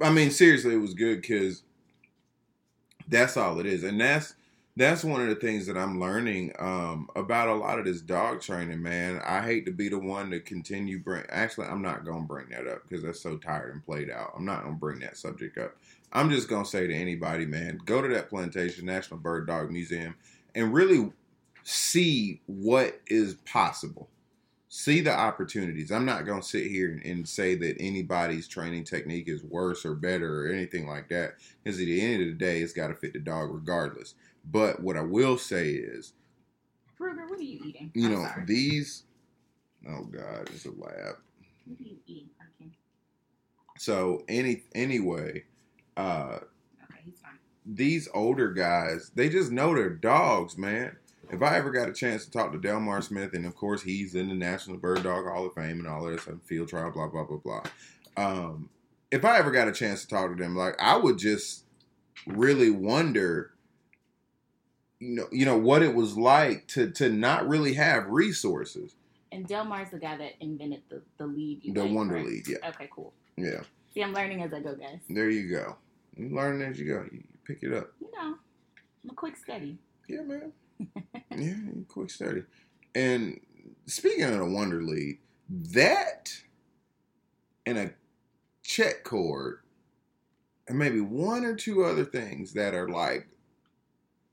I 0.00 0.10
mean, 0.10 0.30
seriously, 0.30 0.74
it 0.74 0.78
was 0.78 0.94
good 0.94 1.20
because 1.20 1.62
that's 3.08 3.36
all 3.36 3.58
it 3.60 3.66
is, 3.66 3.84
and 3.84 4.00
that's 4.00 4.34
that's 4.76 5.04
one 5.04 5.20
of 5.20 5.28
the 5.28 5.34
things 5.34 5.66
that 5.66 5.76
I'm 5.76 6.00
learning 6.00 6.52
um, 6.58 7.08
about 7.14 7.48
a 7.48 7.54
lot 7.54 7.78
of 7.78 7.84
this 7.84 8.00
dog 8.00 8.40
training. 8.40 8.82
Man, 8.82 9.20
I 9.24 9.42
hate 9.42 9.66
to 9.66 9.72
be 9.72 9.88
the 9.88 9.98
one 9.98 10.30
to 10.30 10.40
continue 10.40 10.98
bring. 10.98 11.24
Actually, 11.28 11.66
I'm 11.66 11.82
not 11.82 12.04
gonna 12.04 12.24
bring 12.24 12.48
that 12.50 12.66
up 12.66 12.82
because 12.88 13.04
that's 13.04 13.20
so 13.20 13.36
tired 13.36 13.74
and 13.74 13.84
played 13.84 14.10
out. 14.10 14.32
I'm 14.36 14.46
not 14.46 14.64
gonna 14.64 14.76
bring 14.76 15.00
that 15.00 15.18
subject 15.18 15.58
up. 15.58 15.76
I'm 16.12 16.30
just 16.30 16.48
gonna 16.48 16.64
say 16.64 16.86
to 16.86 16.94
anybody, 16.94 17.44
man, 17.44 17.80
go 17.84 18.00
to 18.00 18.08
that 18.14 18.30
plantation, 18.30 18.86
National 18.86 19.20
Bird 19.20 19.46
Dog 19.46 19.70
Museum, 19.70 20.14
and 20.54 20.72
really 20.72 21.12
see 21.64 22.40
what 22.46 23.00
is 23.06 23.34
possible 23.44 24.08
see 24.74 25.02
the 25.02 25.12
opportunities. 25.12 25.92
I'm 25.92 26.06
not 26.06 26.24
to 26.24 26.40
sit 26.40 26.66
here 26.70 26.98
and 27.04 27.28
say 27.28 27.54
that 27.56 27.76
anybody's 27.78 28.48
training 28.48 28.84
technique 28.84 29.28
is 29.28 29.44
worse 29.44 29.84
or 29.84 29.94
better 29.94 30.46
or 30.46 30.48
anything 30.50 30.88
like 30.88 31.10
that 31.10 31.34
because 31.62 31.78
at 31.78 31.84
the 31.84 32.00
end 32.00 32.22
of 32.22 32.28
the 32.28 32.34
day, 32.34 32.62
it's 32.62 32.72
got 32.72 32.88
to 32.88 32.94
fit 32.94 33.12
the 33.12 33.18
dog 33.18 33.50
regardless. 33.52 34.14
But 34.44 34.82
what 34.82 34.96
I 34.96 35.02
will 35.02 35.38
say 35.38 35.70
is, 35.70 36.12
Ruger, 37.00 37.28
what 37.28 37.38
are 37.38 37.42
you 37.42 37.60
eating? 37.64 37.90
You 37.94 38.06
I'm 38.06 38.12
know 38.12 38.24
sorry. 38.24 38.44
these. 38.46 39.04
Oh 39.88 40.04
God, 40.04 40.48
it's 40.54 40.64
a 40.66 40.70
lab. 40.70 41.16
What 41.66 41.78
do 41.78 41.84
you 41.84 41.96
eat? 42.06 42.30
Okay. 42.60 42.70
So 43.78 44.22
any 44.28 44.64
anyway, 44.74 45.44
uh, 45.96 46.38
okay, 46.84 47.00
he's 47.04 47.18
fine. 47.20 47.38
These 47.66 48.08
older 48.14 48.52
guys, 48.52 49.10
they 49.14 49.28
just 49.28 49.50
know 49.52 49.74
their 49.74 49.90
dogs, 49.90 50.56
man 50.58 50.96
if 51.32 51.42
I 51.42 51.56
ever 51.56 51.70
got 51.70 51.88
a 51.88 51.92
chance 51.92 52.26
to 52.26 52.30
talk 52.30 52.52
to 52.52 52.58
Delmar 52.58 53.00
Smith, 53.00 53.32
and 53.32 53.46
of 53.46 53.56
course 53.56 53.82
he's 53.82 54.14
in 54.14 54.28
the 54.28 54.34
National 54.34 54.76
Bird 54.76 55.02
Dog 55.02 55.24
Hall 55.24 55.46
of 55.46 55.54
Fame 55.54 55.78
and 55.78 55.88
all 55.88 56.04
this 56.04 56.26
and 56.26 56.42
field 56.42 56.68
trial, 56.68 56.90
blah 56.90 57.08
blah 57.08 57.24
blah 57.24 57.38
blah. 57.38 57.62
Um, 58.16 58.68
if 59.10 59.24
I 59.24 59.38
ever 59.38 59.50
got 59.50 59.66
a 59.66 59.72
chance 59.72 60.02
to 60.02 60.08
talk 60.08 60.30
to 60.30 60.40
them, 60.40 60.54
like 60.54 60.76
I 60.80 60.96
would 60.96 61.18
just 61.18 61.64
really 62.26 62.70
wonder, 62.70 63.51
you 65.02 65.16
know, 65.16 65.26
you 65.32 65.44
know 65.44 65.58
what 65.58 65.82
it 65.82 65.94
was 65.94 66.16
like 66.16 66.68
to 66.68 66.90
to 66.92 67.08
not 67.08 67.48
really 67.48 67.74
have 67.74 68.06
resources. 68.06 68.94
And 69.32 69.48
Delmar's 69.48 69.90
the 69.90 69.98
guy 69.98 70.16
that 70.16 70.32
invented 70.40 70.82
the 70.88 71.02
the 71.18 71.26
lead. 71.26 71.62
the 71.74 71.82
like, 71.82 71.92
Wonder 71.92 72.14
right? 72.14 72.26
Lead, 72.26 72.48
yeah. 72.48 72.68
Okay, 72.68 72.88
cool. 72.94 73.12
Yeah. 73.36 73.62
See, 73.92 74.02
I'm 74.02 74.12
learning 74.12 74.42
as 74.42 74.52
I 74.52 74.60
go, 74.60 74.76
guys. 74.76 75.00
There 75.08 75.28
you 75.28 75.50
go. 75.50 75.76
You 76.16 76.28
learn 76.28 76.62
as 76.62 76.78
you 76.78 76.86
go. 76.86 77.04
You 77.10 77.24
pick 77.44 77.62
it 77.62 77.72
up. 77.72 77.90
You 78.00 78.10
know, 78.12 78.36
I'm 79.04 79.10
a 79.10 79.14
quick 79.14 79.36
study. 79.36 79.76
Yeah, 80.08 80.22
man 80.22 80.52
yeah, 81.36 81.54
quick 81.88 82.10
study. 82.10 82.44
And 82.94 83.40
speaking 83.86 84.24
of 84.24 84.38
the 84.38 84.44
Wonder 84.44 84.82
Lead, 84.82 85.18
that 85.48 86.32
and 87.66 87.78
a 87.78 87.90
check 88.62 89.02
cord, 89.02 89.60
and 90.68 90.78
maybe 90.78 91.00
one 91.00 91.44
or 91.44 91.56
two 91.56 91.84
other 91.84 92.04
things 92.04 92.52
that 92.52 92.74
are 92.74 92.88
like, 92.88 93.26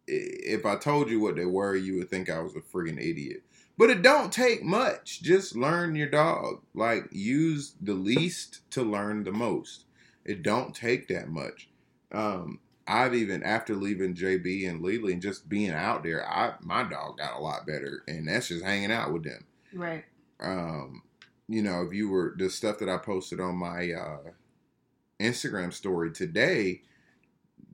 if 0.09 0.65
I 0.65 0.75
told 0.75 1.09
you 1.09 1.19
what 1.19 1.35
they 1.35 1.45
were, 1.45 1.75
you 1.75 1.97
would 1.97 2.09
think 2.09 2.29
I 2.29 2.39
was 2.39 2.55
a 2.55 2.61
friggin' 2.61 2.99
idiot. 2.99 3.43
But 3.77 3.89
it 3.89 4.01
don't 4.01 4.31
take 4.31 4.63
much. 4.63 5.21
Just 5.21 5.55
learn 5.55 5.95
your 5.95 6.09
dog. 6.09 6.61
Like 6.73 7.07
use 7.11 7.75
the 7.79 7.93
least 7.93 8.69
to 8.71 8.83
learn 8.83 9.23
the 9.23 9.31
most. 9.31 9.85
It 10.25 10.43
don't 10.43 10.75
take 10.75 11.07
that 11.07 11.29
much. 11.29 11.69
Um, 12.11 12.59
I've 12.87 13.13
even 13.13 13.43
after 13.43 13.75
leaving 13.75 14.15
JB 14.15 14.67
and 14.67 14.81
Lily 14.81 15.13
and 15.13 15.21
just 15.21 15.47
being 15.47 15.71
out 15.71 16.03
there, 16.03 16.27
I 16.27 16.55
my 16.61 16.83
dog 16.83 17.19
got 17.19 17.37
a 17.37 17.39
lot 17.39 17.67
better, 17.67 18.03
and 18.07 18.27
that's 18.27 18.49
just 18.49 18.65
hanging 18.65 18.91
out 18.91 19.13
with 19.13 19.23
them. 19.23 19.45
Right. 19.73 20.03
Um, 20.41 21.03
you 21.47 21.61
know, 21.61 21.83
if 21.83 21.93
you 21.93 22.09
were 22.09 22.33
the 22.37 22.49
stuff 22.49 22.79
that 22.79 22.89
I 22.89 22.97
posted 22.97 23.39
on 23.39 23.55
my 23.55 23.91
uh, 23.91 24.31
Instagram 25.19 25.71
story 25.71 26.11
today, 26.11 26.81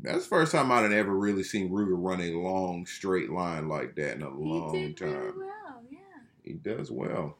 that's 0.02 0.24
the 0.24 0.30
first 0.30 0.52
time 0.52 0.72
I'd 0.72 0.92
ever 0.92 1.16
really 1.16 1.44
seen 1.44 1.70
Ruger 1.70 1.96
run 1.98 2.22
a 2.22 2.32
long 2.32 2.86
straight 2.86 3.32
line 3.32 3.68
like 3.68 3.96
that 3.96 4.16
in 4.16 4.22
a 4.22 4.30
long 4.30 4.94
time. 4.94 5.34
well, 5.38 5.82
yeah. 5.90 5.98
he 6.44 6.54
does 6.54 6.92
well. 6.92 7.38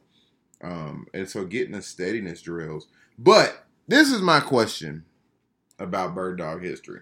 Um, 0.62 1.06
and 1.14 1.28
so 1.28 1.44
getting 1.44 1.72
the 1.72 1.82
steadiness 1.82 2.42
drills. 2.42 2.88
But 3.18 3.66
this 3.86 4.10
is 4.10 4.20
my 4.20 4.40
question 4.40 5.04
about 5.78 6.14
bird 6.14 6.38
dog 6.38 6.62
history. 6.62 7.00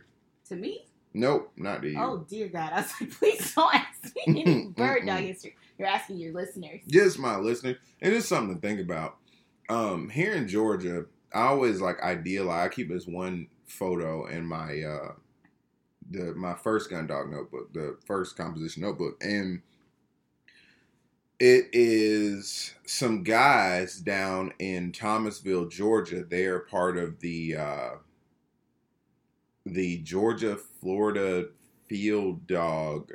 To 0.48 0.56
me? 0.56 0.86
Nope, 1.14 1.52
not 1.56 1.82
to 1.82 1.90
you. 1.90 1.98
Oh 1.98 2.26
dear 2.28 2.48
God! 2.48 2.72
I 2.72 2.80
was 2.80 2.92
like, 3.00 3.10
please 3.12 3.54
don't 3.54 3.74
ask 3.74 4.14
me 4.16 4.22
any 4.26 4.66
bird 4.66 5.06
dog 5.06 5.20
history. 5.20 5.54
You're 5.78 5.88
asking 5.88 6.18
your 6.18 6.32
listeners. 6.32 6.80
Just 6.88 7.18
my 7.18 7.36
listener. 7.36 7.76
And 8.00 8.12
it's 8.12 8.26
something 8.26 8.56
to 8.56 8.60
think 8.60 8.80
about. 8.80 9.16
Um, 9.68 10.08
here 10.08 10.34
in 10.34 10.48
Georgia, 10.48 11.06
I 11.32 11.46
always 11.46 11.80
like 11.80 12.02
idealize. 12.02 12.66
I 12.66 12.68
keep 12.68 12.88
this 12.88 13.06
one 13.06 13.46
photo 13.66 14.26
in 14.26 14.44
my 14.44 14.82
uh 14.82 15.12
the 16.10 16.34
my 16.34 16.54
first 16.54 16.90
gun 16.90 17.06
dog 17.06 17.30
notebook, 17.30 17.72
the 17.72 17.96
first 18.06 18.36
composition 18.36 18.82
notebook, 18.82 19.22
and 19.22 19.62
it 21.40 21.68
is 21.72 22.74
some 22.86 23.22
guys 23.22 23.98
down 23.98 24.52
in 24.58 24.92
Thomasville, 24.92 25.66
Georgia. 25.66 26.24
They 26.24 26.46
are 26.46 26.60
part 26.60 26.96
of 26.96 27.20
the 27.20 27.56
uh 27.56 27.90
the 29.66 29.98
Georgia 29.98 30.56
Florida 30.80 31.46
Field 31.88 32.46
Dog 32.46 33.12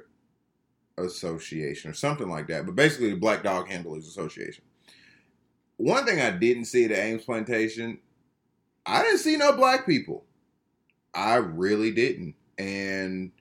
Association 0.98 1.92
or 1.92 1.94
something 1.94 2.30
like 2.30 2.48
that, 2.48 2.66
but 2.66 2.76
basically 2.76 3.12
the 3.12 3.18
Black 3.18 3.44
Dog 3.44 3.70
Handlers 3.70 4.08
Association. 4.08 4.64
One 5.78 6.06
thing 6.06 6.20
I 6.20 6.32
didn't 6.32 6.66
see 6.66 6.86
at 6.86 6.90
the 6.90 7.00
Ames 7.00 7.24
Plantation, 7.24 8.00
I 8.86 9.04
didn't 9.04 9.20
see 9.20 9.38
no 9.38 9.56
black 9.56 9.86
people. 9.86 10.26
I 11.14 11.36
really 11.36 11.92
didn't. 11.92 12.36
And 12.60 13.32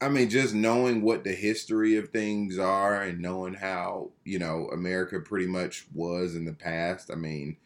I 0.00 0.08
mean, 0.08 0.28
just 0.28 0.54
knowing 0.54 1.02
what 1.02 1.24
the 1.24 1.32
history 1.32 1.96
of 1.96 2.08
things 2.08 2.58
are 2.58 3.00
and 3.02 3.20
knowing 3.20 3.54
how, 3.54 4.10
you 4.24 4.38
know, 4.38 4.68
America 4.72 5.20
pretty 5.20 5.46
much 5.46 5.86
was 5.94 6.34
in 6.34 6.44
the 6.44 6.52
past, 6.52 7.10
I 7.12 7.14
mean, 7.14 7.56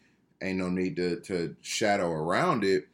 ain't 0.41 0.59
no 0.59 0.69
need 0.69 0.95
to, 0.97 1.19
to 1.21 1.55
shadow 1.61 2.11
around 2.11 2.63
it. 2.63 2.87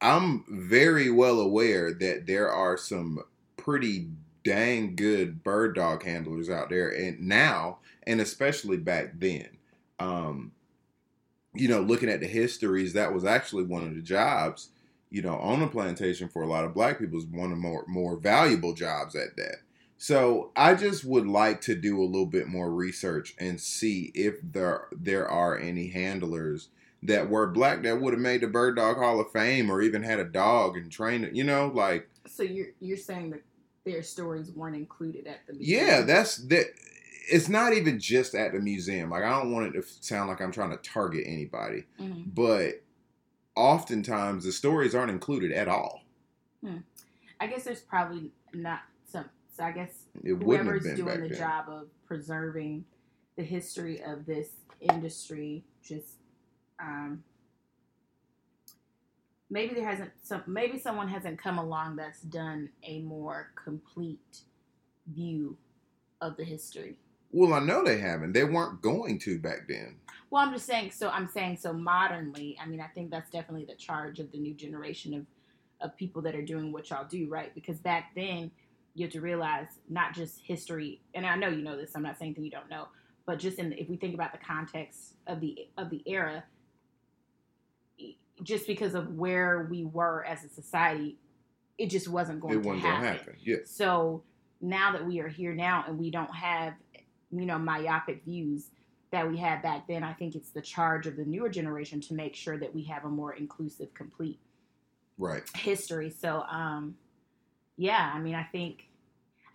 I'm 0.00 0.44
very 0.48 1.10
well 1.10 1.40
aware 1.40 1.92
that 1.94 2.26
there 2.26 2.50
are 2.52 2.76
some 2.76 3.20
pretty 3.56 4.10
dang 4.44 4.94
good 4.94 5.42
bird 5.42 5.74
dog 5.74 6.04
handlers 6.04 6.48
out 6.48 6.70
there 6.70 6.88
and 6.88 7.20
now 7.20 7.78
and 8.06 8.20
especially 8.20 8.76
back 8.76 9.12
then. 9.18 9.48
Um, 9.98 10.52
you 11.54 11.68
know, 11.68 11.80
looking 11.80 12.08
at 12.08 12.20
the 12.20 12.26
histories, 12.26 12.92
that 12.92 13.12
was 13.12 13.24
actually 13.24 13.64
one 13.64 13.84
of 13.84 13.94
the 13.94 14.02
jobs, 14.02 14.70
you 15.10 15.22
know, 15.22 15.36
on 15.38 15.62
a 15.62 15.68
plantation 15.68 16.28
for 16.28 16.42
a 16.42 16.46
lot 16.48 16.64
of 16.64 16.74
black 16.74 16.98
people 16.98 17.18
is 17.18 17.26
one 17.26 17.52
of 17.52 17.58
more 17.58 17.84
more 17.88 18.16
valuable 18.16 18.74
jobs 18.74 19.14
at 19.16 19.36
that. 19.36 19.56
So 19.96 20.52
I 20.54 20.74
just 20.74 21.04
would 21.04 21.26
like 21.26 21.60
to 21.62 21.74
do 21.74 22.00
a 22.00 22.04
little 22.06 22.26
bit 22.26 22.46
more 22.46 22.70
research 22.70 23.34
and 23.38 23.60
see 23.60 24.12
if 24.14 24.36
there 24.42 24.86
there 24.92 25.28
are 25.28 25.58
any 25.58 25.88
handlers 25.88 26.68
that 27.02 27.28
were 27.30 27.46
black 27.46 27.82
that 27.82 28.00
would 28.00 28.12
have 28.12 28.20
made 28.22 28.40
the 28.42 28.46
Bird 28.48 28.76
Dog 28.76 28.96
Hall 28.96 29.20
of 29.20 29.30
Fame 29.32 29.70
or 29.70 29.80
even 29.82 30.02
had 30.02 30.18
a 30.20 30.24
dog 30.24 30.76
and 30.76 30.90
trained 30.90 31.24
it, 31.24 31.34
you 31.34 31.44
know, 31.44 31.70
like 31.74 32.08
So 32.26 32.42
you're 32.42 32.68
you're 32.80 32.96
saying 32.96 33.30
that 33.30 33.42
their 33.84 34.02
stories 34.02 34.50
weren't 34.52 34.76
included 34.76 35.26
at 35.26 35.46
the 35.46 35.54
museum? 35.54 35.86
yeah, 35.86 36.02
that's 36.02 36.36
that. 36.48 36.66
It's 37.30 37.48
not 37.48 37.72
even 37.74 37.98
just 38.00 38.34
at 38.34 38.52
the 38.52 38.58
museum. 38.60 39.10
Like 39.10 39.22
I 39.24 39.30
don't 39.30 39.52
want 39.52 39.74
it 39.74 39.80
to 39.80 39.86
sound 40.00 40.28
like 40.28 40.40
I'm 40.40 40.52
trying 40.52 40.70
to 40.70 40.76
target 40.78 41.24
anybody, 41.26 41.84
Mhm. 42.00 42.34
but 42.34 42.82
oftentimes 43.58 44.44
the 44.44 44.52
stories 44.52 44.94
aren't 44.94 45.10
included 45.10 45.52
at 45.52 45.68
all. 45.68 46.02
I 47.40 47.46
guess 47.46 47.64
there's 47.64 47.80
probably 47.80 48.30
not 48.54 48.80
some. 49.04 49.24
So 49.56 49.64
I 49.64 49.72
guess 49.72 50.04
It 50.24 50.38
been 50.38 50.96
doing 50.96 51.22
the 51.22 51.28
then. 51.28 51.38
job 51.38 51.64
of 51.68 51.88
preserving 52.06 52.84
the 53.36 53.42
history 53.42 54.00
of 54.02 54.24
this 54.26 54.48
industry 54.80 55.64
just 55.82 56.14
um 56.80 57.24
maybe 59.50 59.74
there 59.74 59.84
hasn't 59.88 60.10
some 60.22 60.42
maybe 60.46 60.78
someone 60.78 61.08
hasn't 61.08 61.36
come 61.40 61.58
along 61.58 61.96
that's 61.96 62.20
done 62.22 62.68
a 62.84 63.00
more 63.00 63.50
complete 63.56 64.42
view 65.12 65.56
of 66.20 66.36
the 66.36 66.44
history 66.44 66.96
Well, 67.30 67.52
I 67.52 67.60
know 67.60 67.84
they 67.84 67.98
haven't. 67.98 68.32
They 68.32 68.44
weren't 68.44 68.80
going 68.82 69.18
to 69.20 69.38
back 69.38 69.68
then. 69.68 69.96
well 70.30 70.42
i'm 70.44 70.52
just 70.52 70.66
saying 70.66 70.90
so 70.90 71.08
i'm 71.10 71.26
saying 71.28 71.56
so 71.56 71.72
modernly 71.72 72.56
i 72.62 72.66
mean 72.66 72.80
i 72.80 72.86
think 72.88 73.10
that's 73.10 73.30
definitely 73.30 73.64
the 73.64 73.74
charge 73.74 74.18
of 74.20 74.30
the 74.32 74.38
new 74.38 74.52
generation 74.54 75.14
of 75.14 75.24
of 75.80 75.96
people 75.96 76.20
that 76.20 76.34
are 76.34 76.42
doing 76.44 76.70
what 76.72 76.90
y'all 76.90 77.06
do 77.08 77.28
right 77.28 77.54
because 77.54 77.78
back 77.78 78.10
then 78.14 78.50
you 78.94 79.04
have 79.06 79.12
to 79.12 79.20
realize 79.20 79.68
not 79.88 80.12
just 80.14 80.40
history 80.40 81.00
and 81.14 81.24
i 81.24 81.34
know 81.36 81.48
you 81.48 81.62
know 81.62 81.76
this 81.76 81.92
i'm 81.94 82.02
not 82.02 82.18
saying 82.18 82.30
anything 82.30 82.44
you 82.44 82.50
don't 82.50 82.68
know 82.68 82.88
but 83.26 83.38
just 83.38 83.58
in 83.58 83.72
if 83.74 83.88
we 83.88 83.96
think 83.96 84.12
about 84.14 84.32
the 84.32 84.38
context 84.38 85.14
of 85.26 85.40
the 85.40 85.66
of 85.78 85.88
the 85.90 86.02
era 86.06 86.44
just 88.42 88.66
because 88.66 88.94
of 88.94 89.14
where 89.16 89.66
we 89.70 89.84
were 89.84 90.24
as 90.26 90.44
a 90.44 90.48
society 90.48 91.16
it 91.78 91.86
just 91.90 92.08
wasn't 92.08 92.40
going 92.40 92.58
it 92.58 92.62
to 92.62 92.68
wasn't 92.68 92.84
happen. 92.84 93.02
going 93.02 93.12
to 93.14 93.18
happen. 93.18 93.36
Yes. 93.40 93.70
So 93.70 94.22
now 94.60 94.92
that 94.92 95.06
we 95.06 95.20
are 95.20 95.28
here 95.28 95.54
now 95.54 95.84
and 95.86 95.96
we 95.96 96.10
don't 96.10 96.34
have, 96.34 96.72
you 97.30 97.46
know, 97.46 97.58
myopic 97.58 98.24
views 98.24 98.66
that 99.10 99.28
we 99.28 99.36
had 99.38 99.62
back 99.62 99.86
then, 99.88 100.02
I 100.02 100.12
think 100.12 100.34
it's 100.34 100.50
the 100.50 100.60
charge 100.60 101.06
of 101.06 101.16
the 101.16 101.24
newer 101.24 101.48
generation 101.48 102.00
to 102.02 102.14
make 102.14 102.34
sure 102.34 102.58
that 102.58 102.74
we 102.74 102.84
have 102.84 103.04
a 103.04 103.08
more 103.08 103.32
inclusive, 103.34 103.92
complete 103.94 104.38
Right. 105.16 105.42
history. 105.56 106.10
So, 106.10 106.42
um, 106.42 106.96
yeah, 107.76 108.12
I 108.14 108.18
mean, 108.20 108.34
I 108.34 108.44
think, 108.44 108.88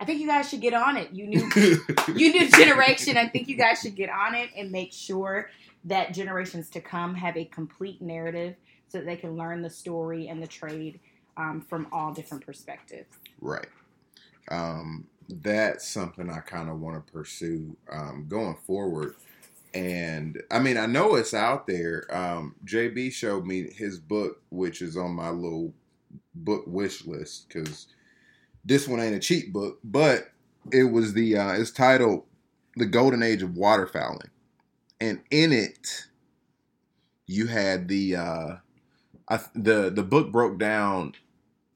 I 0.00 0.04
think 0.04 0.20
you 0.20 0.26
guys 0.26 0.48
should 0.48 0.60
get 0.60 0.74
on 0.74 0.96
it. 0.96 1.12
You 1.12 1.26
new, 1.28 1.50
you 2.14 2.32
new 2.32 2.50
generation. 2.50 3.16
I 3.16 3.28
think 3.28 3.48
you 3.48 3.56
guys 3.56 3.80
should 3.80 3.94
get 3.94 4.10
on 4.10 4.34
it 4.34 4.50
and 4.56 4.70
make 4.72 4.92
sure 4.92 5.50
that 5.84 6.12
generations 6.12 6.68
to 6.70 6.80
come 6.80 7.14
have 7.14 7.36
a 7.36 7.44
complete 7.44 8.02
narrative 8.02 8.56
so 8.88 8.98
that 8.98 9.06
they 9.06 9.16
can 9.16 9.36
learn 9.36 9.62
the 9.62 9.70
story 9.70 10.28
and 10.28 10.42
the 10.42 10.46
trade 10.46 11.00
um, 11.36 11.60
from 11.68 11.86
all 11.92 12.12
different 12.12 12.44
perspectives. 12.44 13.08
Right. 13.40 13.66
Um, 14.50 15.06
that's 15.28 15.88
something 15.88 16.30
I 16.30 16.40
kind 16.40 16.68
of 16.68 16.80
want 16.80 17.04
to 17.04 17.12
pursue 17.12 17.76
um, 17.90 18.26
going 18.28 18.56
forward. 18.66 19.16
And 19.74 20.40
I 20.50 20.60
mean, 20.60 20.76
I 20.76 20.86
know 20.86 21.16
it's 21.16 21.34
out 21.34 21.66
there. 21.66 22.04
Um, 22.10 22.54
JB 22.64 23.12
showed 23.12 23.46
me 23.46 23.70
his 23.72 23.98
book, 23.98 24.40
which 24.50 24.82
is 24.82 24.96
on 24.96 25.12
my 25.12 25.30
little 25.30 25.74
book 26.34 26.64
wish 26.66 27.06
list 27.06 27.48
because 27.48 27.86
this 28.64 28.88
one 28.88 29.00
ain't 29.00 29.16
a 29.16 29.20
cheap 29.20 29.52
book, 29.52 29.78
but 29.84 30.30
it 30.72 30.84
was 30.84 31.12
the 31.14 31.36
uh, 31.36 31.52
it's 31.52 31.70
titled 31.70 32.24
"The 32.76 32.86
Golden 32.86 33.22
Age 33.22 33.42
of 33.42 33.50
Waterfowling," 33.50 34.30
and 35.00 35.20
in 35.30 35.52
it 35.52 36.06
you 37.26 37.46
had 37.46 37.88
the 37.88 38.16
uh, 38.16 38.56
I, 39.28 39.40
the 39.54 39.90
the 39.90 40.02
book 40.02 40.32
broke 40.32 40.58
down 40.58 41.14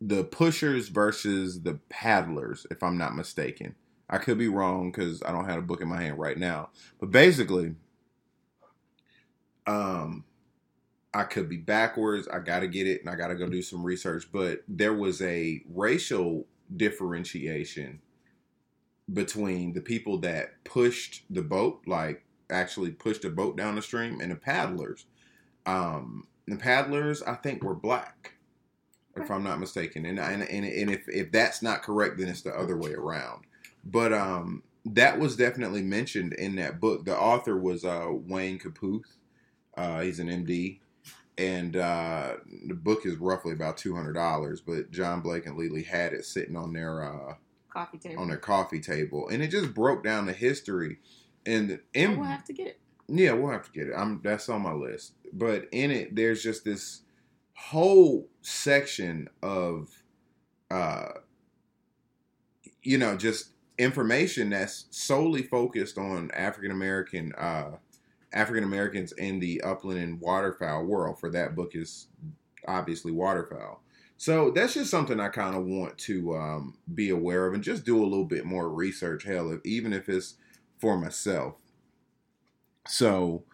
the 0.00 0.24
pushers 0.24 0.88
versus 0.88 1.62
the 1.62 1.80
paddlers, 1.88 2.66
if 2.70 2.82
I'm 2.82 2.98
not 2.98 3.16
mistaken. 3.16 3.74
I 4.10 4.18
could 4.18 4.38
be 4.38 4.48
wrong 4.48 4.90
because 4.90 5.22
I 5.22 5.32
don't 5.32 5.48
have 5.48 5.58
a 5.58 5.62
book 5.62 5.80
in 5.80 5.88
my 5.88 6.00
hand 6.00 6.18
right 6.18 6.38
now. 6.38 6.70
But 6.98 7.10
basically, 7.10 7.74
um, 9.66 10.24
I 11.12 11.24
could 11.24 11.48
be 11.48 11.58
backwards. 11.58 12.28
I 12.28 12.38
got 12.38 12.60
to 12.60 12.68
get 12.68 12.86
it 12.86 13.00
and 13.00 13.10
I 13.10 13.16
got 13.16 13.28
to 13.28 13.34
go 13.34 13.48
do 13.48 13.60
some 13.60 13.84
research. 13.84 14.28
But 14.32 14.62
there 14.66 14.94
was 14.94 15.20
a 15.20 15.62
racial 15.68 16.46
differentiation 16.74 18.00
between 19.12 19.72
the 19.72 19.80
people 19.80 20.18
that 20.18 20.64
pushed 20.64 21.24
the 21.28 21.42
boat, 21.42 21.82
like 21.86 22.24
actually 22.50 22.90
pushed 22.90 23.22
the 23.22 23.30
boat 23.30 23.56
down 23.56 23.74
the 23.74 23.82
stream, 23.82 24.20
and 24.20 24.30
the 24.30 24.36
paddlers. 24.36 25.06
Um, 25.66 26.28
the 26.46 26.56
paddlers, 26.56 27.22
I 27.22 27.34
think, 27.34 27.62
were 27.62 27.74
black 27.74 28.37
if 29.22 29.30
I'm 29.30 29.44
not 29.44 29.60
mistaken. 29.60 30.04
And 30.06 30.18
and 30.18 30.42
and, 30.42 30.64
and 30.64 30.90
if 30.90 31.08
if 31.08 31.32
that's 31.32 31.62
not 31.62 31.82
correct, 31.82 32.18
then 32.18 32.28
it's 32.28 32.42
the 32.42 32.54
other 32.54 32.76
way 32.76 32.92
around. 32.94 33.44
But 33.84 34.12
um, 34.12 34.62
that 34.84 35.18
was 35.18 35.36
definitely 35.36 35.82
mentioned 35.82 36.32
in 36.34 36.56
that 36.56 36.80
book. 36.80 37.04
The 37.04 37.16
author 37.18 37.56
was 37.56 37.84
uh, 37.84 38.08
Wayne 38.10 38.58
Caputh. 38.58 39.16
Uh, 39.76 40.00
he's 40.00 40.18
an 40.18 40.28
MD, 40.28 40.80
and 41.36 41.76
uh, 41.76 42.34
the 42.66 42.74
book 42.74 43.06
is 43.06 43.16
roughly 43.16 43.52
about 43.52 43.76
two 43.76 43.94
hundred 43.94 44.14
dollars. 44.14 44.60
But 44.60 44.90
John 44.90 45.20
Blake 45.20 45.46
and 45.46 45.56
Lily 45.56 45.82
had 45.84 46.12
it 46.12 46.24
sitting 46.24 46.56
on 46.56 46.72
their 46.72 47.02
uh, 47.02 47.34
Coffee 47.72 47.98
table. 47.98 48.20
on 48.22 48.28
their 48.28 48.38
coffee 48.38 48.80
table, 48.80 49.28
and 49.28 49.42
it 49.42 49.48
just 49.48 49.74
broke 49.74 50.02
down 50.02 50.26
the 50.26 50.32
history. 50.32 50.98
And 51.46 51.78
in, 51.94 52.18
we'll 52.18 52.26
have 52.28 52.44
to 52.44 52.52
get 52.52 52.66
it. 52.66 52.80
yeah, 53.08 53.32
we'll 53.32 53.52
have 53.52 53.64
to 53.66 53.72
get 53.72 53.88
it. 53.88 53.94
I'm 53.96 54.20
that's 54.22 54.48
on 54.48 54.62
my 54.62 54.72
list. 54.72 55.12
But 55.32 55.68
in 55.70 55.90
it, 55.90 56.14
there's 56.16 56.42
just 56.42 56.64
this 56.64 57.02
whole 57.58 58.28
section 58.40 59.28
of, 59.42 59.90
uh, 60.70 61.08
you 62.82 62.96
know, 62.96 63.16
just 63.16 63.50
information 63.78 64.50
that's 64.50 64.86
solely 64.90 65.42
focused 65.42 65.98
on 65.98 66.30
African 66.30 66.70
American, 66.70 67.32
uh, 67.36 67.72
African 68.32 68.64
Americans 68.64 69.12
in 69.12 69.40
the 69.40 69.60
upland 69.62 69.98
and 70.00 70.20
waterfowl 70.20 70.84
world. 70.84 71.18
For 71.18 71.30
that 71.30 71.56
book 71.56 71.72
is 71.74 72.06
obviously 72.66 73.12
waterfowl. 73.12 73.82
So 74.16 74.50
that's 74.50 74.74
just 74.74 74.90
something 74.90 75.20
I 75.20 75.28
kind 75.28 75.56
of 75.56 75.64
want 75.64 75.98
to 75.98 76.36
um, 76.36 76.78
be 76.94 77.10
aware 77.10 77.46
of 77.46 77.54
and 77.54 77.62
just 77.62 77.84
do 77.84 77.98
a 78.00 78.06
little 78.06 78.24
bit 78.24 78.44
more 78.44 78.68
research. 78.68 79.24
Hell, 79.24 79.50
if, 79.50 79.60
even 79.64 79.92
if 79.92 80.08
it's 80.08 80.34
for 80.78 80.96
myself. 80.96 81.54
So 82.86 83.44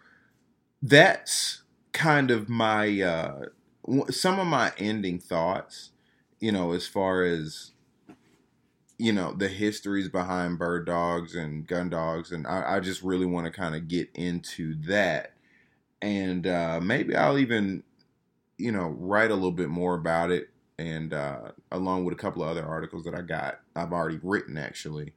that's 0.81 1.63
kind 1.93 2.31
of 2.31 2.49
my 2.49 3.01
uh, 3.01 3.47
some 4.11 4.39
of 4.41 4.47
my 4.47 4.73
ending 4.79 5.19
thoughts. 5.19 5.91
You 6.41 6.53
know, 6.53 6.73
as 6.73 6.87
far 6.87 7.25
as 7.25 7.73
you 8.99 9.13
know 9.13 9.33
the 9.33 9.49
histories 9.49 10.09
behind 10.09 10.59
bird 10.59 10.87
dogs 10.87 11.35
and 11.35 11.67
gun 11.67 11.91
dogs, 11.91 12.33
and 12.33 12.47
I, 12.47 12.77
I 12.77 12.81
just 12.81 13.03
really 13.03 13.27
want 13.27 13.47
to 13.47 13.53
kind 13.53 13.75
of 13.75 13.89
get 13.89 14.11
into 14.15 14.75
that, 14.87 15.33
and 16.03 16.47
uh, 16.47 16.81
maybe 16.83 17.17
I'll 17.17 17.39
even 17.39 17.83
you 18.59 18.73
know 18.73 18.89
write 18.99 19.31
a 19.31 19.35
little 19.35 19.53
bit 19.53 19.69
more 19.71 19.95
about 19.95 20.31
it 20.31 20.51
and 20.79 21.15
uh, 21.15 21.53
along 21.73 22.05
with 22.05 22.15
a 22.15 22.19
couple 22.19 22.43
of 22.43 22.49
other 22.51 22.67
articles 22.67 23.05
that 23.05 23.15
I 23.15 23.23
got, 23.23 23.61
I've 23.77 23.93
already 23.93 24.19
written 24.23 24.59
actually 24.59 25.13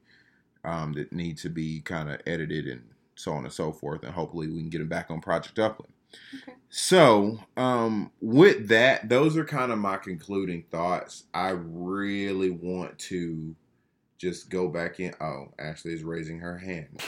um, 0.63 0.93
that 0.93 1.13
need 1.13 1.37
to 1.39 1.49
be 1.49 1.81
kind 1.81 2.09
of 2.09 2.21
edited 2.27 2.67
and 2.67 2.83
so 3.15 3.33
on 3.33 3.45
and 3.45 3.53
so 3.53 3.71
forth, 3.71 4.03
and 4.03 4.13
hopefully 4.13 4.47
we 4.49 4.59
can 4.61 4.69
get 4.69 4.79
them 4.79 4.89
back 4.89 5.11
on 5.11 5.21
Project 5.21 5.59
Upland. 5.59 5.93
Okay. 6.35 6.56
So, 6.69 7.39
um, 7.55 8.11
with 8.19 8.67
that, 8.67 9.07
those 9.07 9.37
are 9.37 9.45
kind 9.45 9.71
of 9.71 9.79
my 9.79 9.97
concluding 9.97 10.63
thoughts. 10.69 11.23
I 11.33 11.49
really 11.49 12.49
want 12.49 12.99
to 12.99 13.55
just 14.17 14.49
go 14.49 14.67
back 14.67 14.99
in. 14.99 15.13
Oh, 15.21 15.53
Ashley 15.57 15.93
is 15.93 16.03
raising 16.03 16.39
her 16.39 16.57
hand. 16.57 17.01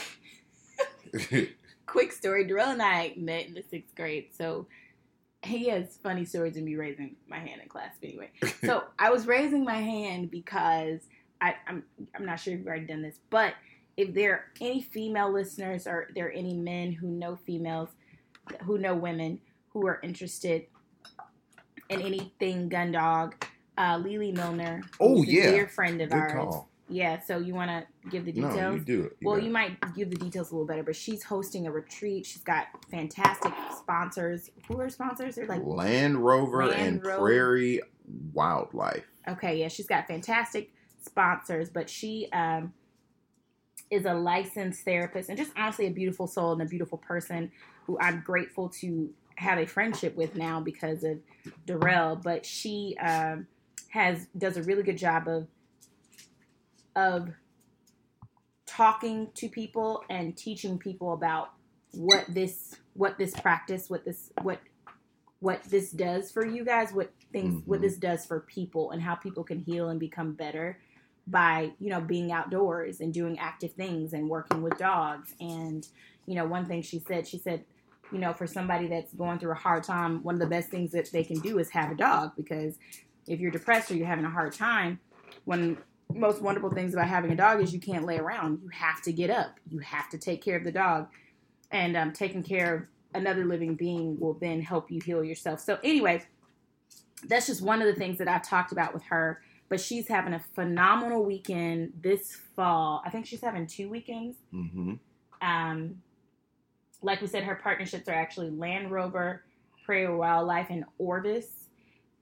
Quick 1.86 2.12
story: 2.12 2.46
Darrell 2.46 2.70
and 2.70 2.82
I 2.82 3.14
met 3.16 3.46
in 3.46 3.54
the 3.54 3.62
sixth 3.62 3.94
grade, 3.94 4.28
so 4.36 4.66
he 5.42 5.68
has 5.68 5.98
funny 6.02 6.24
stories 6.24 6.56
of 6.56 6.62
me 6.62 6.76
raising 6.76 7.16
my 7.28 7.38
hand 7.38 7.60
in 7.62 7.68
class. 7.68 7.94
Anyway, 8.02 8.30
so 8.64 8.84
I 8.98 9.10
was 9.10 9.26
raising 9.26 9.64
my 9.64 9.80
hand 9.80 10.30
because 10.30 11.00
I, 11.40 11.54
I'm 11.66 11.82
I'm 12.14 12.24
not 12.24 12.40
sure 12.40 12.54
if 12.54 12.60
you've 12.60 12.68
already 12.68 12.86
done 12.86 13.02
this, 13.02 13.18
but 13.28 13.54
if 13.96 14.14
there 14.14 14.32
are 14.32 14.44
any 14.60 14.80
female 14.80 15.30
listeners 15.30 15.86
or 15.86 16.08
there 16.14 16.28
are 16.28 16.32
any 16.32 16.54
men 16.54 16.92
who 16.92 17.08
know 17.08 17.36
females 17.36 17.90
who 18.62 18.78
know 18.78 18.94
women 18.94 19.38
who 19.70 19.86
are 19.86 20.00
interested 20.02 20.66
in 21.88 22.00
anything 22.02 22.68
gun 22.68 22.92
dog, 22.92 23.34
uh, 23.78 23.98
Lily 24.02 24.32
Milner, 24.32 24.82
oh 25.00 25.22
yeah, 25.22 25.50
dear 25.50 25.68
friend 25.68 26.00
of 26.00 26.10
Good 26.10 26.18
ours. 26.18 26.32
Call. 26.32 26.70
Yeah, 26.92 27.20
so 27.20 27.38
you 27.38 27.54
want 27.54 27.70
to 27.70 28.10
give 28.10 28.24
the 28.24 28.32
details? 28.32 28.56
No, 28.56 28.72
you 28.72 28.80
do 28.80 29.04
it. 29.04 29.16
You 29.20 29.28
well, 29.28 29.38
you 29.38 29.50
might 29.50 29.78
give 29.94 30.10
the 30.10 30.16
details 30.16 30.50
a 30.50 30.54
little 30.54 30.66
better, 30.66 30.82
but 30.82 30.96
she's 30.96 31.22
hosting 31.22 31.68
a 31.68 31.70
retreat. 31.70 32.26
She's 32.26 32.42
got 32.42 32.66
fantastic 32.90 33.52
sponsors. 33.78 34.50
Who 34.66 34.80
are 34.80 34.90
sponsors? 34.90 35.36
They're 35.36 35.46
like 35.46 35.62
Land 35.64 36.18
Rover 36.18 36.66
Land 36.66 36.80
and 36.80 37.06
Rover. 37.06 37.18
Prairie 37.18 37.80
Wildlife. 38.32 39.04
Okay, 39.28 39.60
yeah, 39.60 39.68
she's 39.68 39.86
got 39.86 40.08
fantastic 40.08 40.72
sponsors, 41.00 41.70
but 41.70 41.88
she 41.88 42.28
um, 42.32 42.72
is 43.90 44.04
a 44.04 44.14
licensed 44.14 44.84
therapist 44.84 45.28
and 45.28 45.38
just 45.38 45.52
honestly 45.56 45.86
a 45.86 45.90
beautiful 45.90 46.26
soul 46.26 46.52
and 46.52 46.62
a 46.62 46.66
beautiful 46.66 46.98
person 46.98 47.52
who 47.86 47.98
I'm 48.00 48.22
grateful 48.24 48.68
to 48.80 49.10
have 49.40 49.58
a 49.58 49.66
friendship 49.66 50.14
with 50.16 50.36
now 50.36 50.60
because 50.60 51.02
of 51.02 51.18
Darrell. 51.66 52.16
But 52.16 52.44
she 52.44 52.96
um, 53.00 53.46
has 53.88 54.26
does 54.36 54.56
a 54.56 54.62
really 54.62 54.82
good 54.82 54.98
job 54.98 55.26
of 55.28 55.48
of 56.94 57.30
talking 58.66 59.28
to 59.34 59.48
people 59.48 60.04
and 60.10 60.36
teaching 60.36 60.78
people 60.78 61.12
about 61.12 61.52
what 61.92 62.24
this 62.28 62.76
what 62.94 63.18
this 63.18 63.34
practice 63.40 63.88
what 63.88 64.04
this 64.04 64.30
what 64.42 64.60
what 65.40 65.62
this 65.64 65.90
does 65.90 66.30
for 66.30 66.46
you 66.46 66.64
guys 66.64 66.92
what 66.92 67.12
things 67.32 67.54
mm-hmm. 67.54 67.70
what 67.70 67.80
this 67.80 67.96
does 67.96 68.24
for 68.26 68.40
people 68.40 68.90
and 68.92 69.02
how 69.02 69.14
people 69.14 69.42
can 69.42 69.58
heal 69.58 69.88
and 69.88 69.98
become 69.98 70.34
better 70.34 70.78
by 71.26 71.72
you 71.80 71.90
know 71.90 72.00
being 72.00 72.30
outdoors 72.30 73.00
and 73.00 73.12
doing 73.12 73.38
active 73.38 73.72
things 73.72 74.12
and 74.12 74.28
working 74.28 74.62
with 74.62 74.76
dogs 74.78 75.34
and 75.40 75.88
you 76.26 76.34
know 76.34 76.44
one 76.44 76.66
thing 76.66 76.82
she 76.82 76.98
said 77.00 77.26
she 77.26 77.38
said 77.38 77.64
you 78.12 78.18
know 78.18 78.32
for 78.32 78.46
somebody 78.46 78.86
that's 78.86 79.12
going 79.14 79.38
through 79.38 79.52
a 79.52 79.56
hard 79.56 79.82
time 79.82 80.22
one 80.22 80.34
of 80.34 80.40
the 80.40 80.46
best 80.46 80.70
things 80.70 80.90
that 80.92 81.10
they 81.12 81.24
can 81.24 81.38
do 81.40 81.58
is 81.58 81.70
have 81.70 81.90
a 81.90 81.94
dog 81.94 82.32
because 82.36 82.76
if 83.26 83.40
you're 83.40 83.50
depressed 83.50 83.90
or 83.90 83.96
you're 83.96 84.06
having 84.06 84.24
a 84.24 84.30
hard 84.30 84.52
time 84.52 84.98
one 85.44 85.78
most 86.12 86.42
wonderful 86.42 86.70
things 86.70 86.92
about 86.92 87.06
having 87.06 87.30
a 87.30 87.36
dog 87.36 87.60
is 87.62 87.72
you 87.72 87.80
can't 87.80 88.04
lay 88.04 88.18
around 88.18 88.60
you 88.62 88.68
have 88.70 89.00
to 89.00 89.12
get 89.12 89.30
up 89.30 89.58
you 89.68 89.78
have 89.78 90.08
to 90.08 90.18
take 90.18 90.42
care 90.42 90.56
of 90.56 90.64
the 90.64 90.72
dog 90.72 91.08
and 91.70 91.96
um, 91.96 92.12
taking 92.12 92.42
care 92.42 92.74
of 92.74 92.82
another 93.14 93.44
living 93.44 93.74
being 93.74 94.18
will 94.18 94.34
then 94.34 94.60
help 94.60 94.90
you 94.90 95.00
heal 95.04 95.22
yourself 95.22 95.60
so 95.60 95.78
anyway 95.84 96.22
that's 97.28 97.46
just 97.46 97.62
one 97.62 97.80
of 97.80 97.86
the 97.86 97.94
things 97.94 98.18
that 98.18 98.28
i've 98.28 98.42
talked 98.42 98.72
about 98.72 98.92
with 98.92 99.02
her 99.04 99.40
but 99.70 99.80
she's 99.80 100.08
having 100.08 100.34
a 100.34 100.40
phenomenal 100.40 101.24
weekend 101.24 101.92
this 102.02 102.36
fall. 102.56 103.02
I 103.06 103.10
think 103.10 103.24
she's 103.24 103.40
having 103.40 103.66
two 103.66 103.88
weekends. 103.88 104.36
Mm-hmm. 104.52 104.94
Um, 105.40 106.02
like 107.02 107.20
we 107.20 107.26
said, 107.26 107.44
her 107.44 107.56
partnerships 107.56 108.08
are 108.08 108.14
actually 108.14 108.50
Land 108.50 108.90
Rover, 108.90 109.44
Prairie 109.84 110.14
Wildlife, 110.14 110.68
and 110.70 110.84
Orvis. 110.98 111.46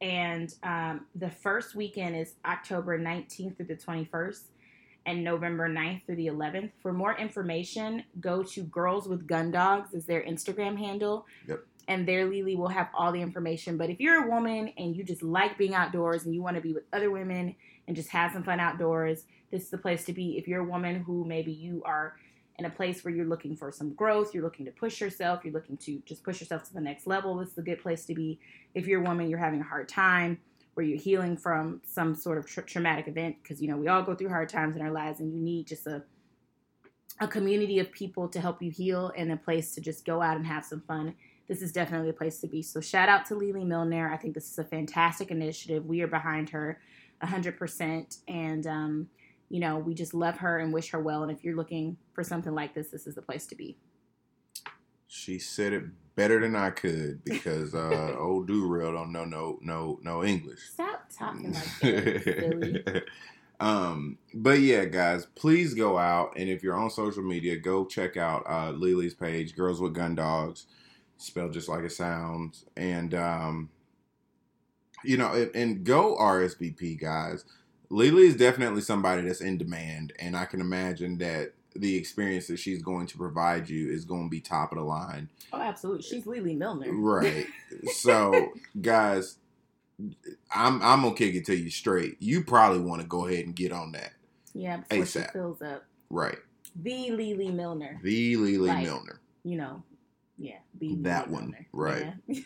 And 0.01 0.55
um, 0.63 1.07
the 1.15 1.31
first 1.31 1.75
weekend 1.75 2.17
is 2.17 2.35
October 2.45 2.99
19th 2.99 3.57
through 3.57 3.67
the 3.67 3.77
21st 3.77 4.43
and 5.07 5.25
November 5.25 5.69
9th 5.69 6.07
through 6.07 6.17
the 6.17 6.27
11th. 6.27 6.71
For 6.81 6.93
more 6.93 7.17
information, 7.17 8.05
go 8.21 8.43
to 8.43 8.63
Girls 8.63 9.09
with 9.09 9.27
Gun 9.27 9.51
Dogs 9.51 9.95
is 9.95 10.05
their 10.05 10.23
Instagram 10.23 10.79
handle. 10.79 11.27
Yep 11.49 11.61
and 11.89 12.07
there 12.07 12.27
Lily 12.27 12.55
will 12.55 12.69
have 12.69 12.89
all 12.95 13.11
the 13.11 13.21
information. 13.21 13.77
But 13.79 13.91
if 13.91 13.99
you're 13.99 14.25
a 14.25 14.31
woman 14.31 14.73
and 14.77 14.95
you 14.95 15.03
just 15.03 15.23
like 15.23 15.57
being 15.59 15.75
outdoors 15.75 16.25
and 16.25 16.35
you 16.35 16.43
want 16.43 16.57
to 16.57 16.63
be 16.63 16.75
with 16.75 16.85
other 16.93 17.11
women 17.11 17.57
and 17.89 17.97
just 17.97 18.11
have 18.11 18.33
some 18.33 18.45
fun 18.45 18.61
outdoors, 18.61 19.25
this 19.51 19.63
is 19.63 19.71
the 19.71 19.79
place 19.79 20.05
to 20.05 20.13
be. 20.13 20.37
If 20.37 20.47
you're 20.47 20.61
a 20.61 20.69
woman 20.69 21.03
who 21.03 21.25
maybe 21.25 21.51
you 21.51 21.83
are 21.87 22.17
in 22.59 22.65
a 22.65 22.71
place 22.71 23.05
where 23.05 23.15
you're 23.15 23.27
looking 23.27 23.57
for 23.57 23.71
some 23.71 23.95
growth, 23.95 24.35
you're 24.35 24.43
looking 24.43 24.67
to 24.67 24.73
push 24.73 25.01
yourself, 25.01 25.45
you're 25.45 25.55
looking 25.55 25.77
to 25.77 26.03
just 26.05 26.25
push 26.25 26.41
yourself 26.41 26.65
to 26.65 26.75
the 26.75 26.81
next 26.81 27.07
level, 27.07 27.37
this 27.37 27.51
is 27.51 27.59
a 27.59 27.63
good 27.63 27.81
place 27.81 28.05
to 28.07 28.15
be. 28.15 28.41
If 28.75 28.87
you're 28.87 29.01
a 29.01 29.05
woman, 29.05 29.31
you're 29.31 29.39
having 29.39 29.61
a 29.61 29.65
hard 29.65 29.89
time, 29.89 30.39
where 30.75 30.85
you're 30.85 30.99
healing 30.99 31.37
from 31.37 31.81
some 31.85 32.15
sort 32.15 32.39
of 32.39 32.47
tra- 32.47 32.65
traumatic 32.65 33.07
event, 33.07 33.37
because 33.43 33.63
you 33.63 33.69
know 33.69 33.77
we 33.77 33.89
all 33.89 34.03
go 34.03 34.15
through 34.15 34.29
hard 34.29 34.49
times 34.49 34.77
in 34.77 34.83
our 34.83 34.91
lives, 34.91 35.21
and 35.21 35.33
you 35.33 35.41
need 35.41 35.67
just 35.67 35.87
a 35.87 36.03
a 37.21 37.27
community 37.27 37.81
of 37.81 37.91
people 37.91 38.29
to 38.29 38.41
help 38.41 38.63
you 38.63 38.71
heal 38.71 39.13
and 39.17 39.33
a 39.33 39.37
place 39.37 39.75
to 39.75 39.81
just 39.81 40.05
go 40.05 40.23
out 40.23 40.37
and 40.37 40.47
have 40.47 40.65
some 40.65 40.81
fun 40.83 41.13
this 41.49 41.63
is 41.63 41.73
definitely 41.73 42.11
a 42.11 42.13
place 42.13 42.41
to 42.41 42.47
be. 42.47 42.63
So 42.63 42.81
shout 42.81 43.09
out 43.09 43.25
to 43.27 43.35
Lily 43.35 43.65
Milner. 43.65 44.13
I 44.13 44.19
think 44.19 44.35
this 44.35 44.51
is 44.51 44.59
a 44.59 44.65
fantastic 44.65 45.31
initiative. 45.31 45.87
We 45.87 46.03
are 46.03 46.07
behind 46.07 46.51
her 46.51 46.79
100%. 47.23 48.19
And, 48.29 48.67
um, 48.67 49.09
you 49.49 49.61
know, 49.61 49.79
we 49.79 49.95
just 49.95 50.15
love 50.15 50.39
her 50.39 50.59
and 50.59 50.73
wish 50.73 50.91
her 50.91 51.01
well. 51.01 51.23
And 51.23 51.33
if 51.33 51.45
you're 51.45 51.57
looking 51.57 51.97
for 52.13 52.23
something 52.23 52.55
like 52.55 52.75
this, 52.75 52.89
this 52.89 53.07
is 53.07 53.15
the 53.15 53.23
place 53.23 53.47
to 53.47 53.55
be. 53.55 53.77
She 55.07 55.39
said 55.39 55.73
it 55.73 55.85
better 56.17 56.41
than 56.41 56.55
I 56.55 56.71
could 56.71 57.25
because 57.25 57.75
uh, 57.75 58.15
old 58.19 58.49
Durrell 58.49 58.93
don't 58.93 59.13
know 59.13 59.25
no 59.25 59.59
no 59.63 59.99
no 60.03 60.25
English. 60.25 60.61
Stop 60.71 61.09
talking 61.17 61.53
like 61.53 61.81
that, 61.81 63.05
Um, 63.61 64.19
but 64.35 64.61
yeah, 64.61 64.85
guys, 64.85 65.27
please 65.35 65.75
go 65.75 65.99
out 65.99 66.35
and 66.37 66.49
if 66.49 66.63
you're 66.63 66.77
on 66.77 66.91
social 66.91 67.23
media, 67.23 67.57
go 67.57 67.85
check 67.85 68.17
out 68.17 68.45
uh, 68.49 68.71
Lily's 68.71 69.15
page, 69.15 69.57
Girls 69.57 69.81
with 69.81 69.95
Gun 69.95 70.15
Dogs 70.15 70.67
spelled 71.19 71.53
just 71.53 71.69
like 71.69 71.85
it 71.85 71.93
sounds. 71.93 72.65
And 72.77 73.15
um, 73.15 73.71
you 75.05 75.17
know, 75.17 75.33
and, 75.33 75.55
and 75.55 75.85
go 75.85 76.17
RSVP 76.17 77.01
guys. 77.01 77.45
Lily 77.91 78.27
is 78.27 78.37
definitely 78.37 78.83
somebody 78.83 79.23
that's 79.23 79.41
in 79.41 79.59
demand, 79.59 80.13
and 80.19 80.37
I 80.37 80.45
can 80.45 80.61
imagine 80.61 81.19
that 81.19 81.53
the 81.75 81.97
experience 81.97 82.49
that 82.49 82.59
she's 82.59 82.83
going 82.83 83.07
to 83.07 83.17
provide 83.17 83.69
you 83.69 83.91
is 83.91 84.05
going 84.05 84.25
to 84.25 84.31
be 84.31 84.41
top 84.41 84.73
of 84.73 84.79
the 84.79 84.85
line. 84.85 85.29
Oh, 85.53 85.61
absolutely. 85.61 86.03
She's 86.03 86.27
Lily 86.27 86.55
Milner. 86.55 86.93
Right. 86.93 87.47
so, 87.93 88.53
guys, 88.81 89.39
I'm 90.55 90.83
I'm 90.83 91.03
gonna 91.03 91.15
kick 91.15 91.35
it 91.35 91.45
to 91.47 91.57
you 91.57 91.71
straight. 91.71 92.17
You 92.21 92.45
probably 92.45 92.81
want 92.81 93.03
to 93.03 93.09
go 93.09 93.27
ahead 93.27 93.47
and 93.47 93.55
get 93.55 93.73
on 93.73 93.93
that. 93.93 94.13
Yeah, 94.55 94.79
before 94.79 95.05
ASAP. 95.05 95.27
she 95.27 95.33
fills 95.33 95.63
up. 95.63 95.85
Right. 96.11 96.39
The 96.77 97.11
Lily 97.11 97.51
Milner. 97.51 97.99
The 98.03 98.37
Lily 98.37 98.69
like, 98.69 98.85
Milner. 98.85 99.21
You 99.45 99.57
know, 99.57 99.83
yeah, 100.37 100.59
that 100.81 101.29
one, 101.29 101.55
right? 101.73 102.13
Yeah. 102.27 102.43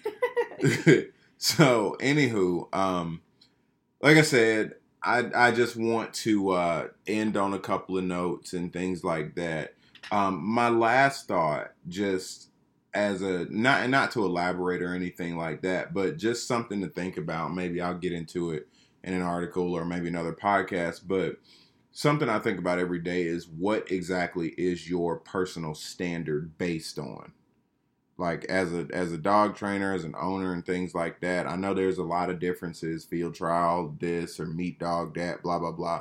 so, 1.39 1.97
anywho, 2.01 2.75
um, 2.75 3.21
like 4.01 4.17
I 4.17 4.23
said, 4.23 4.75
I 5.05 5.31
I 5.35 5.51
just 5.53 5.77
want 5.77 6.15
to 6.15 6.51
uh, 6.51 6.89
end 7.07 7.37
on 7.37 7.55
a 7.55 7.59
couple 7.59 7.99
of 7.99 8.05
notes 8.05 8.53
and 8.53 8.73
things 8.73 9.05
like 9.05 9.35
that. 9.35 9.75
Um, 10.11 10.45
my 10.45 10.69
last 10.69 11.29
thought, 11.29 11.73
just 11.89 12.49
as 12.95 13.23
a 13.23 13.47
not 13.51 13.89
not 13.91 14.13
to 14.13 14.25
elaborate 14.25 14.83
or 14.83 14.95
anything 14.95 15.37
like 15.37 15.63
that, 15.63 15.95
but 15.95 16.19
just 16.19 16.47
something 16.47 16.81
to 16.83 16.89
think 16.89 17.17
about. 17.17 17.55
Maybe 17.55 17.81
I'll 17.81 17.99
get 17.99 18.13
into 18.13 18.51
it 18.51 18.69
in 19.03 19.15
an 19.15 19.23
article 19.23 19.73
or 19.73 19.85
maybe 19.85 20.09
another 20.09 20.33
podcast, 20.33 21.01
but 21.07 21.37
something 21.91 22.29
I 22.29 22.39
think 22.39 22.59
about 22.59 22.79
every 22.79 23.01
day 23.01 23.23
is 23.23 23.49
what 23.49 23.91
exactly 23.91 24.49
is 24.51 24.89
your 24.89 25.17
personal 25.17 25.75
standard 25.75 26.57
based 26.59 26.99
on? 26.99 27.33
Like 28.23 28.47
as 28.47 28.73
a 28.73 28.87
as 28.93 29.13
a 29.13 29.19
dog 29.19 29.55
trainer 29.55 29.93
as 29.93 30.05
an 30.05 30.15
owner 30.19 30.55
and 30.55 30.65
things 30.65 30.95
like 30.95 31.21
that 31.21 31.47
i 31.47 31.57
know 31.57 31.75
there's 31.75 31.99
a 31.99 32.03
lot 32.03 32.31
of 32.31 32.39
differences 32.39 33.05
field 33.05 33.35
trial 33.35 33.95
this 34.01 34.41
or 34.41 34.47
meat 34.47 34.79
dog 34.79 35.15
that 35.15 35.43
blah 35.43 35.59
blah 35.59 35.73
blah 35.73 36.01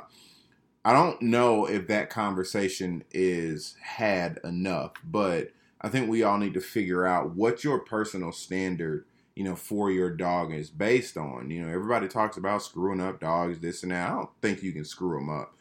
I 0.84 0.92
don't 0.92 1.22
know 1.22 1.66
if 1.66 1.86
that 1.88 2.10
conversation 2.10 3.04
is 3.12 3.76
had 3.80 4.40
enough, 4.42 4.92
but 5.04 5.50
I 5.80 5.88
think 5.88 6.08
we 6.08 6.22
all 6.22 6.38
need 6.38 6.54
to 6.54 6.60
figure 6.60 7.06
out 7.06 7.36
what 7.36 7.62
your 7.62 7.78
personal 7.78 8.32
standard, 8.32 9.04
you 9.36 9.44
know, 9.44 9.54
for 9.54 9.92
your 9.92 10.10
dog 10.10 10.52
is 10.52 10.70
based 10.70 11.16
on. 11.16 11.50
You 11.50 11.62
know, 11.62 11.72
everybody 11.72 12.08
talks 12.08 12.36
about 12.36 12.62
screwing 12.62 13.00
up 13.00 13.20
dogs, 13.20 13.60
this 13.60 13.84
and 13.84 13.92
that. 13.92 14.10
I 14.10 14.14
don't 14.14 14.30
think 14.40 14.62
you 14.62 14.72
can 14.72 14.84
screw 14.84 15.18
them 15.18 15.30
up. 15.30 15.54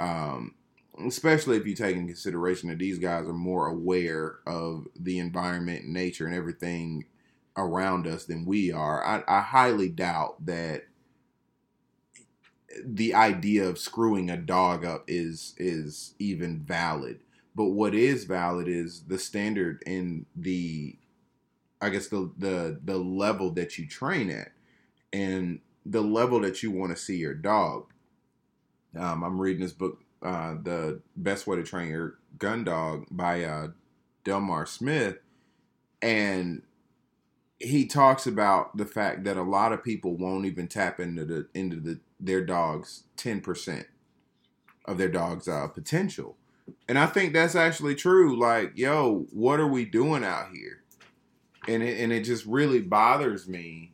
Um, 0.00 0.54
especially 1.06 1.56
if 1.56 1.66
you 1.66 1.74
take 1.74 1.96
in 1.96 2.06
consideration 2.06 2.68
that 2.68 2.78
these 2.78 2.98
guys 2.98 3.26
are 3.26 3.32
more 3.32 3.68
aware 3.68 4.36
of 4.46 4.86
the 4.98 5.18
environment 5.18 5.86
nature 5.86 6.26
and 6.26 6.34
everything 6.34 7.04
around 7.56 8.06
us 8.06 8.24
than 8.24 8.44
we 8.44 8.72
are. 8.72 9.04
I, 9.04 9.22
I 9.28 9.40
highly 9.40 9.88
doubt 9.88 10.44
that 10.46 10.84
the 12.84 13.14
idea 13.14 13.68
of 13.68 13.78
screwing 13.78 14.30
a 14.30 14.36
dog 14.36 14.84
up 14.84 15.04
is 15.06 15.54
is 15.58 16.14
even 16.18 16.60
valid. 16.60 17.20
But 17.54 17.66
what 17.66 17.94
is 17.94 18.24
valid 18.24 18.66
is 18.68 19.02
the 19.02 19.18
standard 19.18 19.82
in 19.86 20.26
the 20.34 20.96
I 21.80 21.90
guess 21.90 22.08
the 22.08 22.32
the 22.38 22.80
the 22.82 22.96
level 22.96 23.50
that 23.52 23.78
you 23.78 23.86
train 23.86 24.30
at 24.30 24.52
and 25.12 25.60
the 25.84 26.00
level 26.00 26.40
that 26.40 26.62
you 26.62 26.70
want 26.70 26.96
to 26.96 27.02
see 27.02 27.16
your 27.16 27.34
dog. 27.34 27.92
Um, 28.96 29.24
I'm 29.24 29.40
reading 29.40 29.62
this 29.62 29.72
book, 29.72 29.98
uh, 30.22 30.54
The 30.62 31.00
Best 31.16 31.46
Way 31.46 31.56
to 31.56 31.62
Train 31.62 31.88
Your 31.88 32.18
Gun 32.38 32.64
Dog 32.64 33.06
by 33.10 33.44
uh, 33.44 33.68
Delmar 34.24 34.66
Smith. 34.66 35.18
And 36.00 36.62
he 37.58 37.86
talks 37.86 38.26
about 38.26 38.76
the 38.76 38.84
fact 38.84 39.24
that 39.24 39.36
a 39.36 39.42
lot 39.42 39.72
of 39.72 39.84
people 39.84 40.16
won't 40.16 40.46
even 40.46 40.66
tap 40.66 40.98
into 40.98 41.24
the 41.24 41.48
into 41.54 41.76
the 41.76 42.00
their 42.18 42.44
dog's 42.44 43.04
10% 43.16 43.84
of 44.84 44.98
their 44.98 45.08
dog's 45.08 45.48
uh, 45.48 45.66
potential. 45.68 46.36
And 46.88 46.98
I 46.98 47.06
think 47.06 47.32
that's 47.32 47.56
actually 47.56 47.96
true. 47.96 48.38
Like, 48.38 48.72
yo, 48.76 49.26
what 49.32 49.58
are 49.58 49.66
we 49.66 49.84
doing 49.84 50.24
out 50.24 50.50
here? 50.52 50.82
And 51.66 51.82
it, 51.82 52.00
and 52.00 52.12
it 52.12 52.22
just 52.22 52.46
really 52.46 52.80
bothers 52.80 53.48
me 53.48 53.92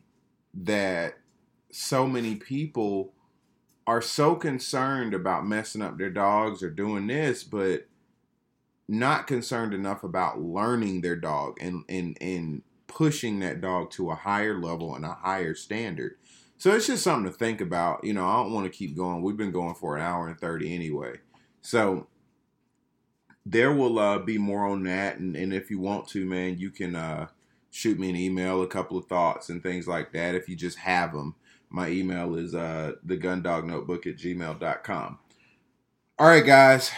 that 0.53 1.17
so 1.71 2.07
many 2.07 2.35
people 2.35 3.13
are 3.89 4.03
so 4.03 4.35
concerned 4.35 5.15
about 5.15 5.47
messing 5.47 5.81
up 5.81 5.97
their 5.97 6.11
dogs 6.11 6.61
or 6.61 6.69
doing 6.69 7.07
this, 7.07 7.43
but 7.43 7.87
not 8.87 9.25
concerned 9.25 9.73
enough 9.73 10.03
about 10.03 10.39
learning 10.39 11.01
their 11.01 11.15
dog 11.15 11.57
and, 11.59 11.83
and, 11.89 12.15
and 12.21 12.61
pushing 12.85 13.39
that 13.39 13.61
dog 13.61 13.89
to 13.89 14.11
a 14.11 14.15
higher 14.15 14.61
level 14.61 14.93
and 14.93 15.03
a 15.03 15.13
higher 15.13 15.55
standard. 15.55 16.17
So 16.59 16.71
it's 16.75 16.85
just 16.85 17.03
something 17.03 17.31
to 17.31 17.35
think 17.35 17.61
about. 17.61 18.03
You 18.03 18.13
know, 18.13 18.27
I 18.27 18.35
don't 18.35 18.53
want 18.53 18.71
to 18.71 18.77
keep 18.77 18.95
going. 18.95 19.23
We've 19.23 19.35
been 19.35 19.51
going 19.51 19.73
for 19.73 19.97
an 19.97 20.03
hour 20.03 20.27
and 20.27 20.39
30 20.39 20.71
anyway. 20.71 21.15
So 21.61 22.05
there 23.43 23.73
will 23.73 23.97
uh, 23.97 24.19
be 24.19 24.37
more 24.37 24.67
on 24.67 24.83
that. 24.83 25.17
And, 25.17 25.35
and 25.35 25.51
if 25.51 25.71
you 25.71 25.79
want 25.79 26.07
to, 26.09 26.27
man, 26.27 26.59
you 26.59 26.69
can 26.69 26.95
uh, 26.95 27.29
shoot 27.71 27.97
me 27.97 28.11
an 28.11 28.15
email, 28.15 28.61
a 28.61 28.67
couple 28.67 28.99
of 28.99 29.05
thoughts 29.05 29.49
and 29.49 29.63
things 29.63 29.87
like 29.87 30.11
that 30.13 30.35
if 30.35 30.47
you 30.47 30.55
just 30.55 30.77
have 30.77 31.11
them. 31.11 31.33
My 31.69 31.89
email 31.89 32.35
is 32.35 32.55
uh, 32.55 32.93
thegundognotebook 33.05 34.07
at 34.07 34.17
gmail.com. 34.17 35.19
All 36.17 36.27
right, 36.27 36.45
guys, 36.45 36.91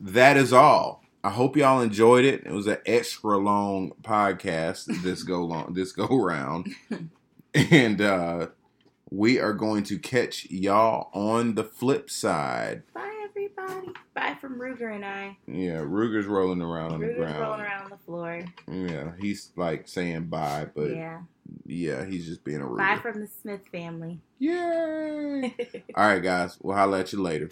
that 0.00 0.36
is 0.36 0.52
all. 0.52 1.02
I 1.24 1.30
hope 1.30 1.56
y'all 1.56 1.80
enjoyed 1.80 2.24
it. 2.24 2.44
It 2.44 2.52
was 2.52 2.66
an 2.66 2.78
extra 2.84 3.36
long 3.38 3.92
podcast 4.02 5.02
this 5.02 5.22
go 5.22 5.44
long 5.44 5.74
this 5.74 5.92
go 5.92 6.08
round. 6.08 6.74
and 7.54 8.00
uh 8.00 8.48
we 9.12 9.38
are 9.38 9.52
going 9.52 9.84
to 9.84 9.98
catch 9.98 10.46
y'all 10.50 11.10
on 11.12 11.54
the 11.54 11.64
flip 11.64 12.08
side. 12.08 12.82
Bye, 12.94 13.11
everybody. 13.62 13.92
Bye 14.14 14.36
from 14.40 14.58
Ruger 14.58 14.94
and 14.94 15.04
I. 15.04 15.36
Yeah, 15.46 15.78
Ruger's 15.78 16.26
rolling 16.26 16.62
around 16.62 16.92
on 16.92 17.00
Ruger's 17.00 17.16
the 17.16 17.22
ground. 17.22 17.40
rolling 17.40 17.60
around 17.60 17.84
on 17.84 17.90
the 17.90 17.96
floor. 17.98 18.44
Yeah, 18.70 19.12
he's 19.20 19.52
like 19.56 19.88
saying 19.88 20.26
bye, 20.26 20.66
but 20.74 20.94
yeah, 20.94 21.20
yeah. 21.66 22.04
he's 22.04 22.26
just 22.26 22.44
being 22.44 22.60
a 22.60 22.64
Ruger. 22.64 22.78
Bye 22.78 22.98
from 23.00 23.20
the 23.20 23.26
Smith 23.26 23.66
family. 23.70 24.20
Yay! 24.38 25.54
All 25.94 26.06
right, 26.06 26.22
guys, 26.22 26.58
we'll 26.60 26.76
holla 26.76 27.00
at 27.00 27.12
you 27.12 27.22
later. 27.22 27.50